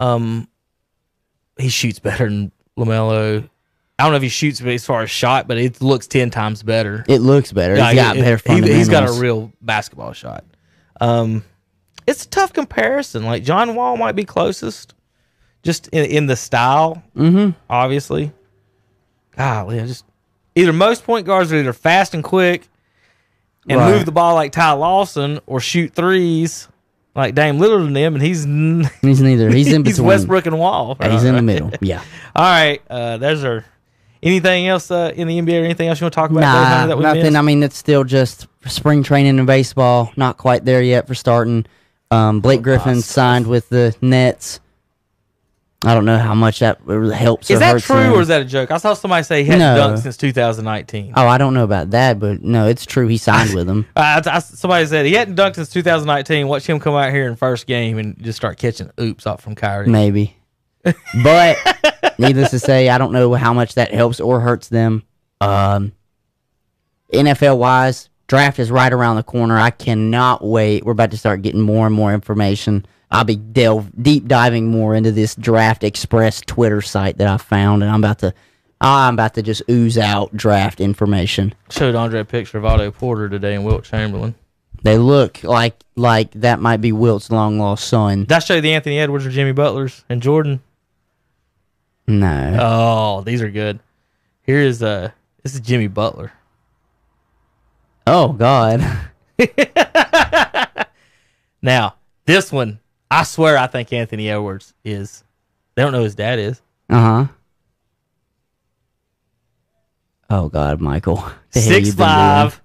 Um, 0.00 0.48
he 1.58 1.68
shoots 1.68 2.00
better 2.00 2.28
than 2.28 2.50
Lamelo. 2.76 3.48
I 4.00 4.02
don't 4.02 4.12
know 4.12 4.16
if 4.16 4.22
he 4.22 4.28
shoots 4.30 4.60
as 4.60 4.84
far 4.84 5.02
as 5.02 5.10
shot, 5.10 5.46
but 5.46 5.58
it 5.58 5.80
looks 5.80 6.08
ten 6.08 6.30
times 6.30 6.64
better. 6.64 7.04
It 7.06 7.20
looks 7.20 7.52
better. 7.52 7.76
Yeah, 7.76 7.92
he's 7.92 8.02
got 8.02 8.16
it- 8.16 8.20
better 8.24 8.66
he- 8.66 8.74
he's 8.74 8.88
got 8.88 9.08
a 9.08 9.12
real 9.12 9.52
basketball 9.60 10.12
shot. 10.12 10.44
Um, 11.00 11.44
it's 12.08 12.24
a 12.24 12.28
tough 12.28 12.52
comparison. 12.52 13.24
Like 13.24 13.42
John 13.44 13.74
Wall 13.74 13.96
might 13.96 14.16
be 14.16 14.24
closest, 14.24 14.94
just 15.62 15.88
in, 15.88 16.04
in 16.06 16.26
the 16.26 16.36
style. 16.36 17.02
Mm-hmm. 17.16 17.50
Obviously, 17.70 18.32
golly, 19.36 19.80
I 19.80 19.86
just 19.86 20.04
either 20.54 20.72
most 20.72 21.04
point 21.04 21.26
guards 21.26 21.52
are 21.52 21.56
either 21.56 21.72
fast 21.72 22.14
and 22.14 22.24
quick 22.24 22.68
and 23.68 23.78
Right. 23.78 23.94
move 23.94 24.06
the 24.06 24.12
ball 24.12 24.34
like 24.34 24.52
Ty 24.52 24.72
Lawson, 24.72 25.40
or 25.46 25.60
shoot 25.60 25.92
threes 25.94 26.68
like 27.14 27.34
Dame 27.34 27.58
Lillard 27.58 27.86
and 27.86 27.94
them, 27.96 28.14
and 28.14 28.22
he's 28.22 28.44
n- 28.46 28.88
He's 29.02 29.20
neither. 29.20 29.50
He's 29.50 29.72
in 29.72 29.84
he's 29.84 29.94
between. 29.96 30.06
Westbrook 30.08 30.46
and 30.46 30.58
Wall. 30.58 30.96
Yeah, 31.00 31.10
he's 31.10 31.24
in 31.24 31.34
the 31.34 31.42
middle. 31.42 31.70
Yeah. 31.80 32.02
All 32.36 32.44
right, 32.44 32.80
uh, 32.88 33.16
there's 33.18 33.44
our. 33.44 33.64
Anything 34.20 34.66
else 34.66 34.90
uh, 34.90 35.12
in 35.14 35.28
the 35.28 35.38
NBA 35.40 35.60
or 35.60 35.64
anything 35.64 35.86
else 35.86 36.00
you 36.00 36.04
want 36.06 36.12
to 36.12 36.16
talk 36.16 36.30
about? 36.32 36.40
Nah, 36.40 36.64
honey, 36.64 36.88
that 36.88 36.96
we 36.96 37.02
nothing. 37.04 37.22
missed? 37.22 37.36
I 37.36 37.42
mean, 37.42 37.62
it's 37.62 37.76
still 37.76 38.02
just 38.02 38.48
spring 38.66 39.04
training 39.04 39.38
in 39.38 39.46
baseball. 39.46 40.10
Not 40.16 40.38
quite 40.38 40.64
there 40.64 40.82
yet 40.82 41.06
for 41.06 41.14
starting. 41.14 41.66
Um, 42.10 42.40
Blake 42.40 42.62
Griffin 42.62 43.02
signed 43.02 43.46
with 43.46 43.68
the 43.68 43.94
Nets. 44.00 44.60
I 45.84 45.94
don't 45.94 46.06
know 46.06 46.18
how 46.18 46.34
much 46.34 46.58
that 46.58 46.80
helps. 47.14 47.50
Is 47.50 47.60
that 47.60 47.80
true 47.82 47.96
them. 47.96 48.12
or 48.14 48.20
is 48.20 48.28
that 48.28 48.42
a 48.42 48.44
joke? 48.44 48.72
I 48.72 48.78
saw 48.78 48.94
somebody 48.94 49.22
say 49.22 49.44
he 49.44 49.50
hadn't 49.50 49.60
No. 49.76 49.76
dunked 49.94 50.00
since 50.02 50.16
2019. 50.16 51.12
Oh, 51.14 51.28
I 51.28 51.38
don't 51.38 51.54
know 51.54 51.62
about 51.62 51.90
that, 51.90 52.18
but 52.18 52.42
no, 52.42 52.66
it's 52.66 52.84
true. 52.84 53.06
He 53.06 53.16
signed 53.16 53.54
with 53.54 53.68
them. 53.68 53.86
I- 53.96 54.20
I- 54.26 54.38
somebody 54.40 54.86
said 54.86 55.06
he 55.06 55.12
hadn't 55.14 55.36
dunked 55.36 55.54
since 55.54 55.68
2019. 55.70 56.48
Watch 56.48 56.66
him 56.66 56.80
come 56.80 56.96
out 56.96 57.12
here 57.12 57.28
in 57.28 57.36
first 57.36 57.68
game 57.68 57.96
and 57.98 58.20
just 58.20 58.36
start 58.36 58.58
catching 58.58 58.90
oops 59.00 59.24
off 59.24 59.40
from 59.40 59.54
Kyrie. 59.54 59.88
Maybe. 59.88 60.34
But 61.22 61.58
needless 62.18 62.50
to 62.50 62.58
say, 62.58 62.88
I 62.88 62.98
don't 62.98 63.12
know 63.12 63.34
how 63.34 63.52
much 63.52 63.74
that 63.74 63.92
helps 63.92 64.18
or 64.20 64.40
hurts 64.40 64.68
them. 64.68 65.04
Um, 65.40 65.92
NFL 67.12 67.58
wise, 67.58 68.08
draft 68.28 68.58
is 68.58 68.70
right 68.70 68.92
around 68.92 69.16
the 69.16 69.22
corner. 69.22 69.58
I 69.58 69.70
cannot 69.70 70.44
wait. 70.44 70.84
We're 70.84 70.92
about 70.92 71.10
to 71.10 71.18
start 71.18 71.42
getting 71.42 71.60
more 71.60 71.86
and 71.86 71.94
more 71.94 72.14
information. 72.14 72.86
I'll 73.10 73.24
be 73.24 73.36
delve 73.36 73.90
deep 74.00 74.26
diving 74.28 74.70
more 74.70 74.94
into 74.94 75.10
this 75.10 75.34
Draft 75.34 75.82
Express 75.82 76.42
Twitter 76.42 76.82
site 76.82 77.18
that 77.18 77.26
I 77.26 77.38
found, 77.38 77.82
and 77.82 77.90
I'm 77.90 78.00
about 78.04 78.18
to 78.20 78.34
I'm 78.80 79.14
about 79.14 79.34
to 79.34 79.42
just 79.42 79.62
ooze 79.68 79.98
out 79.98 80.36
draft 80.36 80.80
information. 80.80 81.54
Showed 81.70 81.94
Andre 81.94 82.20
a 82.20 82.24
picture 82.24 82.58
of 82.58 82.64
Otto 82.64 82.90
Porter 82.90 83.28
today 83.28 83.54
and 83.54 83.64
Wilt 83.64 83.84
Chamberlain. 83.84 84.34
They 84.82 84.98
look 84.98 85.42
like 85.42 85.82
like 85.96 86.30
that 86.32 86.60
might 86.60 86.76
be 86.80 86.92
Wilt's 86.92 87.30
long 87.30 87.58
lost 87.58 87.88
son. 87.88 88.20
Did 88.20 88.32
I 88.32 88.38
show 88.38 88.54
you 88.54 88.60
the 88.60 88.74
Anthony 88.74 89.00
Edwards 89.00 89.26
or 89.26 89.30
Jimmy 89.30 89.52
Butlers 89.52 90.04
and 90.08 90.22
Jordan? 90.22 90.60
No. 92.06 92.56
Oh, 92.60 93.22
these 93.22 93.42
are 93.42 93.50
good. 93.50 93.80
Here 94.42 94.60
is 94.60 94.82
uh 94.82 95.10
this 95.42 95.54
is 95.54 95.60
Jimmy 95.60 95.88
Butler. 95.88 96.32
Oh 98.10 98.32
God. 98.32 98.80
Now, 101.60 101.96
this 102.24 102.52
one, 102.52 102.78
I 103.10 103.24
swear 103.24 103.58
I 103.58 103.66
think 103.66 103.92
Anthony 103.92 104.30
Edwards 104.30 104.74
is 104.84 105.24
they 105.74 105.82
don't 105.82 105.92
know 105.92 105.98
who 105.98 106.04
his 106.04 106.14
dad 106.14 106.38
is. 106.38 106.62
Uh 106.88 107.00
huh. 107.00 107.32
Oh 110.30 110.48
God, 110.48 110.80
Michael. 110.80 111.24
Six 111.50 111.94
five. 111.94 112.60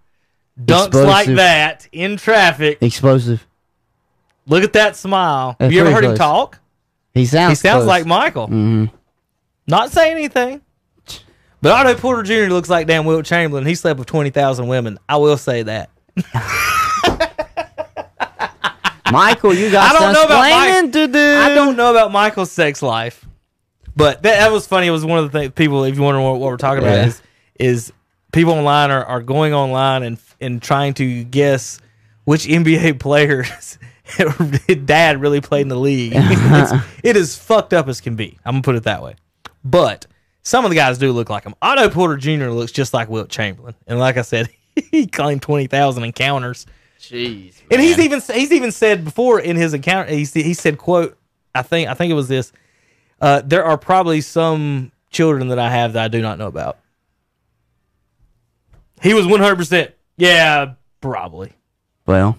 dunks 0.63 0.93
like 1.05 1.27
that 1.35 1.87
in 1.91 2.17
traffic. 2.17 2.77
Explosive. 2.81 3.45
Look 4.45 4.63
at 4.63 4.73
that 4.73 4.95
smile. 4.95 5.55
That's 5.57 5.67
Have 5.67 5.71
you 5.73 5.81
ever 5.81 5.89
heard 5.91 5.99
pretty 5.99 6.11
him 6.11 6.17
talk? 6.17 6.59
He 7.13 7.25
sounds. 7.25 7.51
He 7.51 7.67
sounds 7.67 7.83
close. 7.83 7.87
like 7.87 8.05
Michael. 8.05 8.47
Mhm. 8.47 8.91
Not 9.67 9.91
saying 9.91 10.11
anything. 10.13 10.61
But 11.63 11.71
Otto 11.71 11.95
Porter 11.97 12.23
Jr. 12.23 12.51
looks 12.53 12.69
like 12.69 12.87
damn 12.87 13.05
Wilt 13.05 13.25
Chamberlain. 13.25 13.65
He 13.65 13.73
slept 13.73 13.97
with 13.97 14.07
20,000 14.07 14.67
women. 14.67 14.99
I 15.07 15.15
will 15.15 15.37
say 15.37 15.63
that. 15.63 15.89
Michael, 19.11 19.53
you 19.53 19.71
got 19.71 19.89
I 19.89 19.93
don't 19.93 20.01
some 20.01 20.13
know 20.13 20.23
about 20.25 20.39
Mike- 20.83 20.91
to 20.91 21.07
do. 21.07 21.35
I 21.37 21.55
don't 21.55 21.77
know 21.77 21.91
about 21.91 22.11
Michael's 22.11 22.51
sex 22.51 22.81
life. 22.81 23.25
But 23.95 24.23
that, 24.23 24.39
that 24.39 24.51
was 24.51 24.65
funny. 24.67 24.87
It 24.87 24.91
was 24.91 25.05
one 25.05 25.19
of 25.19 25.31
the 25.31 25.39
things 25.39 25.53
people, 25.55 25.83
if 25.83 25.95
you 25.95 26.01
wonder 26.01 26.19
what, 26.19 26.39
what 26.39 26.49
we're 26.49 26.57
talking 26.57 26.83
about, 26.83 26.95
Yeah. 26.95 27.05
is 27.05 27.21
is 27.59 27.93
people 28.33 28.53
online 28.53 28.89
are, 28.91 29.05
are 29.05 29.21
going 29.21 29.53
online 29.53 30.03
and 30.03 30.17
and 30.41 30.61
trying 30.61 30.95
to 30.95 31.23
guess 31.23 31.79
which 32.25 32.45
NBA 32.45 32.99
players 32.99 33.77
dad 34.85 35.21
really 35.21 35.39
played 35.41 35.61
in 35.61 35.67
the 35.69 35.77
league. 35.79 36.11
it's, 36.15 36.73
it 37.03 37.15
is 37.15 37.37
fucked 37.37 37.71
up 37.73 37.87
as 37.87 38.01
can 38.01 38.15
be. 38.17 38.37
I'm 38.43 38.53
gonna 38.55 38.63
put 38.63 38.75
it 38.75 38.83
that 38.83 39.01
way. 39.03 39.15
But 39.63 40.07
some 40.43 40.65
of 40.65 40.69
the 40.69 40.75
guys 40.75 40.97
do 40.97 41.11
look 41.11 41.29
like 41.29 41.43
him. 41.45 41.55
Otto 41.61 41.89
Porter 41.89 42.17
Jr. 42.17 42.49
looks 42.49 42.71
just 42.71 42.93
like 42.93 43.09
Wilt 43.09 43.29
Chamberlain, 43.29 43.75
and 43.87 43.97
like 43.99 44.17
I 44.17 44.21
said, 44.21 44.49
he 44.91 45.07
claimed 45.07 45.41
twenty 45.41 45.67
thousand 45.67 46.03
encounters. 46.03 46.65
Jeez. 46.99 47.55
And 47.71 47.81
he's 47.81 47.99
even 47.99 48.21
he's 48.21 48.51
even 48.51 48.71
said 48.71 49.03
before 49.03 49.39
in 49.39 49.55
his 49.57 49.73
encounter 49.73 50.09
he 50.11 50.23
said- 50.25 50.45
he 50.45 50.53
said 50.53 50.77
quote 50.77 51.17
I 51.53 51.61
think 51.61 51.89
I 51.89 51.93
think 51.95 52.11
it 52.11 52.13
was 52.15 52.27
this 52.29 52.51
uh, 53.19 53.41
there 53.43 53.65
are 53.65 53.77
probably 53.77 54.21
some 54.21 54.91
children 55.09 55.49
that 55.49 55.59
I 55.59 55.69
have 55.69 55.93
that 55.93 56.03
I 56.03 56.07
do 56.07 56.21
not 56.21 56.37
know 56.37 56.47
about. 56.47 56.77
He 59.01 59.13
was 59.13 59.25
one 59.27 59.39
hundred 59.41 59.57
percent 59.57 59.91
yeah 60.17 60.73
probably. 61.01 61.51
Well, 62.05 62.37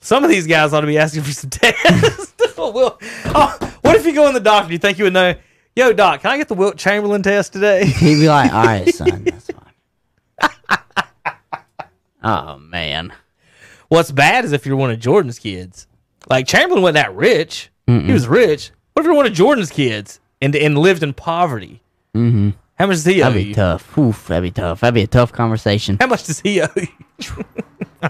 Some 0.00 0.24
of 0.24 0.30
these 0.30 0.46
guys 0.46 0.72
ought 0.72 0.80
to 0.82 0.86
be 0.86 0.98
asking 0.98 1.22
for 1.22 1.32
some 1.32 1.50
tests. 1.50 2.34
well, 2.58 2.98
oh, 3.02 3.72
what 3.82 3.96
if 3.96 4.04
you 4.06 4.12
go 4.14 4.26
in 4.28 4.34
the 4.34 4.40
doctor? 4.40 4.68
Do 4.68 4.72
you 4.74 4.78
think 4.78 4.98
you 4.98 5.04
would 5.04 5.12
know? 5.12 5.34
Yo, 5.74 5.92
doc, 5.92 6.20
can 6.20 6.30
I 6.30 6.36
get 6.36 6.48
the 6.48 6.54
Wilt 6.54 6.76
Chamberlain 6.76 7.22
test 7.22 7.52
today? 7.54 7.86
he'd 7.86 8.16
be 8.20 8.28
like, 8.28 8.52
"All 8.52 8.64
right, 8.64 8.94
son, 8.94 9.24
that's 9.24 9.48
fine." 9.50 11.34
oh 12.22 12.58
man, 12.58 13.12
What's 13.88 14.10
bad 14.10 14.46
is 14.46 14.52
if 14.52 14.64
you're 14.64 14.76
one 14.76 14.90
of 14.90 14.98
Jordan's 15.00 15.38
kids. 15.38 15.86
Like 16.30 16.46
Chamberlain 16.46 16.82
wasn't 16.82 16.94
that 16.94 17.14
rich. 17.14 17.70
He 17.86 18.10
was 18.10 18.26
rich. 18.26 18.70
What 18.94 19.00
if 19.02 19.06
you're 19.06 19.14
one 19.14 19.26
of 19.26 19.34
Jordan's 19.34 19.70
kids 19.70 20.18
and 20.40 20.56
and 20.56 20.78
lived 20.78 21.02
in 21.02 21.12
poverty? 21.12 21.82
Mm-hmm. 22.16 22.50
How 22.78 22.86
much 22.86 22.96
does 22.96 23.04
he 23.04 23.20
owe 23.22 23.26
that'd 23.26 23.42
be 23.42 23.48
you? 23.50 23.54
tough. 23.54 23.98
Oof, 23.98 24.28
that'd 24.28 24.42
be 24.42 24.50
tough. 24.50 24.80
That'd 24.80 24.94
be 24.94 25.02
a 25.02 25.06
tough 25.06 25.30
conversation. 25.32 25.98
How 26.00 26.06
much 26.06 26.24
does 26.24 26.40
he 26.40 26.62
owe 26.62 26.68
you? 26.74 26.88
All 28.02 28.08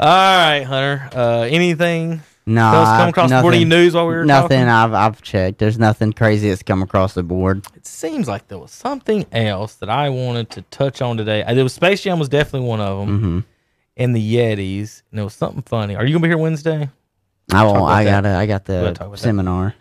right, 0.00 0.62
Hunter. 0.62 1.10
Uh, 1.14 1.40
anything 1.42 2.22
No, 2.44 2.72
else 2.72 2.88
come 2.88 3.08
across 3.10 3.30
the 3.30 3.40
board? 3.40 3.54
Any 3.54 3.64
nothing- 3.64 3.78
news 3.84 3.94
while 3.94 4.08
we 4.08 4.14
were 4.14 4.24
Nothing. 4.24 4.66
talking? 4.66 4.68
I've 4.68 4.92
I've 4.94 5.22
checked. 5.22 5.58
There's 5.58 5.78
nothing 5.78 6.12
crazy 6.12 6.48
that's 6.48 6.62
come 6.64 6.82
across 6.82 7.14
the 7.14 7.22
board. 7.22 7.64
It 7.76 7.86
seems 7.86 8.26
like 8.26 8.48
there 8.48 8.58
was 8.58 8.72
something 8.72 9.24
else 9.32 9.74
that 9.76 9.88
I 9.88 10.08
wanted 10.08 10.50
to 10.50 10.62
touch 10.62 11.00
on 11.00 11.16
today. 11.16 11.44
Uh, 11.44 11.54
There 11.54 11.62
was 11.64 11.72
Space 11.72 12.02
Jam 12.02 12.18
was 12.18 12.28
definitely 12.28 12.68
one 12.68 12.80
of 12.80 12.98
them, 13.06 13.18
Mm-hmm. 13.18 13.38
and 13.98 14.16
the 14.16 14.36
Yetis. 14.36 15.02
And 15.10 15.18
there 15.18 15.24
was 15.24 15.34
something 15.34 15.62
funny. 15.62 15.94
Are 15.94 16.04
you 16.04 16.12
gonna 16.14 16.22
be 16.22 16.28
here 16.28 16.38
Wednesday? 16.38 16.90
I 17.52 17.64
won't. 17.64 17.82
I 17.90 18.04
got 18.04 18.26
I 18.26 18.46
got 18.46 18.64
the 18.64 19.12
seminar. 19.16 19.74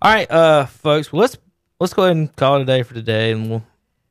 All 0.00 0.12
right, 0.12 0.30
uh, 0.30 0.66
folks. 0.66 1.12
Well, 1.12 1.20
let's 1.20 1.36
let's 1.80 1.92
go 1.92 2.04
ahead 2.04 2.16
and 2.16 2.34
call 2.36 2.56
it 2.56 2.62
a 2.62 2.64
day 2.64 2.82
for 2.82 2.94
today, 2.94 3.32
and 3.32 3.50
we'll 3.50 3.62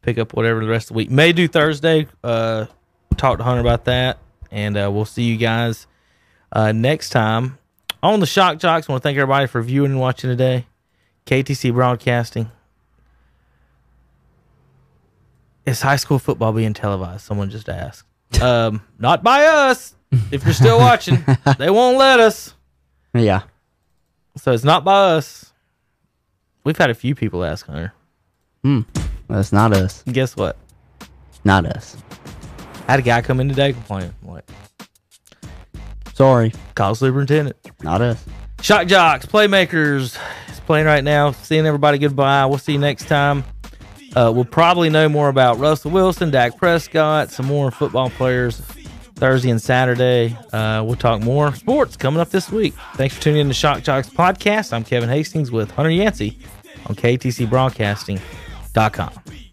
pick 0.03 0.19
up 0.19 0.33
whatever 0.33 0.59
the 0.59 0.67
rest 0.69 0.85
of 0.85 0.87
the 0.89 0.97
week. 0.97 1.09
May 1.09 1.31
do 1.33 1.47
Thursday. 1.47 2.07
Uh, 2.23 2.65
talk 3.17 3.37
to 3.39 3.43
Hunter 3.43 3.61
about 3.61 3.85
that, 3.85 4.19
and 4.51 4.77
uh, 4.77 4.89
we'll 4.93 5.05
see 5.05 5.23
you 5.23 5.37
guys 5.37 5.87
uh, 6.51 6.71
next 6.71 7.09
time 7.09 7.57
on 8.13 8.19
the 8.19 8.25
Shock 8.25 8.59
Jocks. 8.59 8.89
I 8.89 8.91
want 8.91 9.01
to 9.01 9.07
thank 9.07 9.17
everybody 9.17 9.47
for 9.47 9.61
viewing 9.61 9.91
and 9.91 9.99
watching 9.99 10.29
today. 10.29 10.65
KTC 11.25 11.73
Broadcasting. 11.73 12.51
Is 15.65 15.81
high 15.81 15.95
school 15.95 16.19
football 16.19 16.53
being 16.53 16.73
televised? 16.73 17.21
Someone 17.21 17.49
just 17.49 17.67
asked. 17.67 18.05
Um, 18.41 18.81
not 18.99 19.23
by 19.23 19.45
us. 19.45 19.95
If 20.31 20.43
you're 20.45 20.53
still 20.53 20.77
watching, 20.77 21.25
they 21.57 21.69
won't 21.69 21.97
let 21.97 22.19
us. 22.19 22.53
Yeah. 23.13 23.41
So 24.37 24.51
it's 24.51 24.63
not 24.63 24.83
by 24.83 25.15
us. 25.15 25.51
We've 26.63 26.77
had 26.77 26.89
a 26.89 26.93
few 26.93 27.15
people 27.15 27.43
ask 27.43 27.65
Hunter. 27.65 27.93
Hmm. 28.63 28.81
That's 29.27 29.51
not 29.51 29.73
us. 29.73 30.03
Guess 30.03 30.35
what? 30.35 30.57
Not 31.43 31.65
us. 31.65 31.97
I 32.87 32.91
had 32.91 32.99
a 32.99 33.03
guy 33.03 33.21
come 33.21 33.39
in 33.39 33.49
today 33.49 33.73
complaining. 33.73 34.13
I'm 34.23 34.33
like, 34.33 34.45
Sorry. 36.15 36.53
call 36.75 36.91
the 36.91 36.95
superintendent. 36.95 37.57
Not 37.83 38.01
us. 38.01 38.23
Shock 38.61 38.87
Jocks, 38.87 39.25
Playmakers 39.25 40.17
is 40.49 40.59
playing 40.65 40.85
right 40.85 41.03
now. 41.03 41.31
Seeing 41.31 41.65
everybody 41.65 41.97
goodbye. 41.97 42.45
We'll 42.45 42.57
see 42.57 42.71
you 42.73 42.79
next 42.79 43.07
time. 43.07 43.43
Uh, 44.15 44.31
we'll 44.33 44.45
probably 44.45 44.89
know 44.89 45.09
more 45.09 45.27
about 45.27 45.59
Russell 45.59 45.91
Wilson, 45.91 46.31
Dak 46.31 46.55
Prescott, 46.57 47.31
some 47.31 47.45
more 47.45 47.69
football 47.69 48.09
players 48.09 48.61
Thursday 49.15 49.49
and 49.49 49.61
Saturday. 49.61 50.37
Uh, 50.53 50.81
we'll 50.85 50.95
talk 50.95 51.21
more 51.21 51.53
sports 51.53 51.97
coming 51.97 52.21
up 52.21 52.29
this 52.29 52.49
week. 52.49 52.73
Thanks 52.95 53.13
for 53.15 53.21
tuning 53.21 53.41
in 53.41 53.49
to 53.49 53.53
Shock 53.53 53.83
Jocks 53.83 54.09
podcast. 54.09 54.71
I'm 54.71 54.85
Kevin 54.85 55.09
Hastings 55.09 55.51
with 55.51 55.69
Hunter 55.71 55.91
Yancey 55.91 56.39
on 56.87 56.95
KTCBroadcasting.com. 56.95 59.44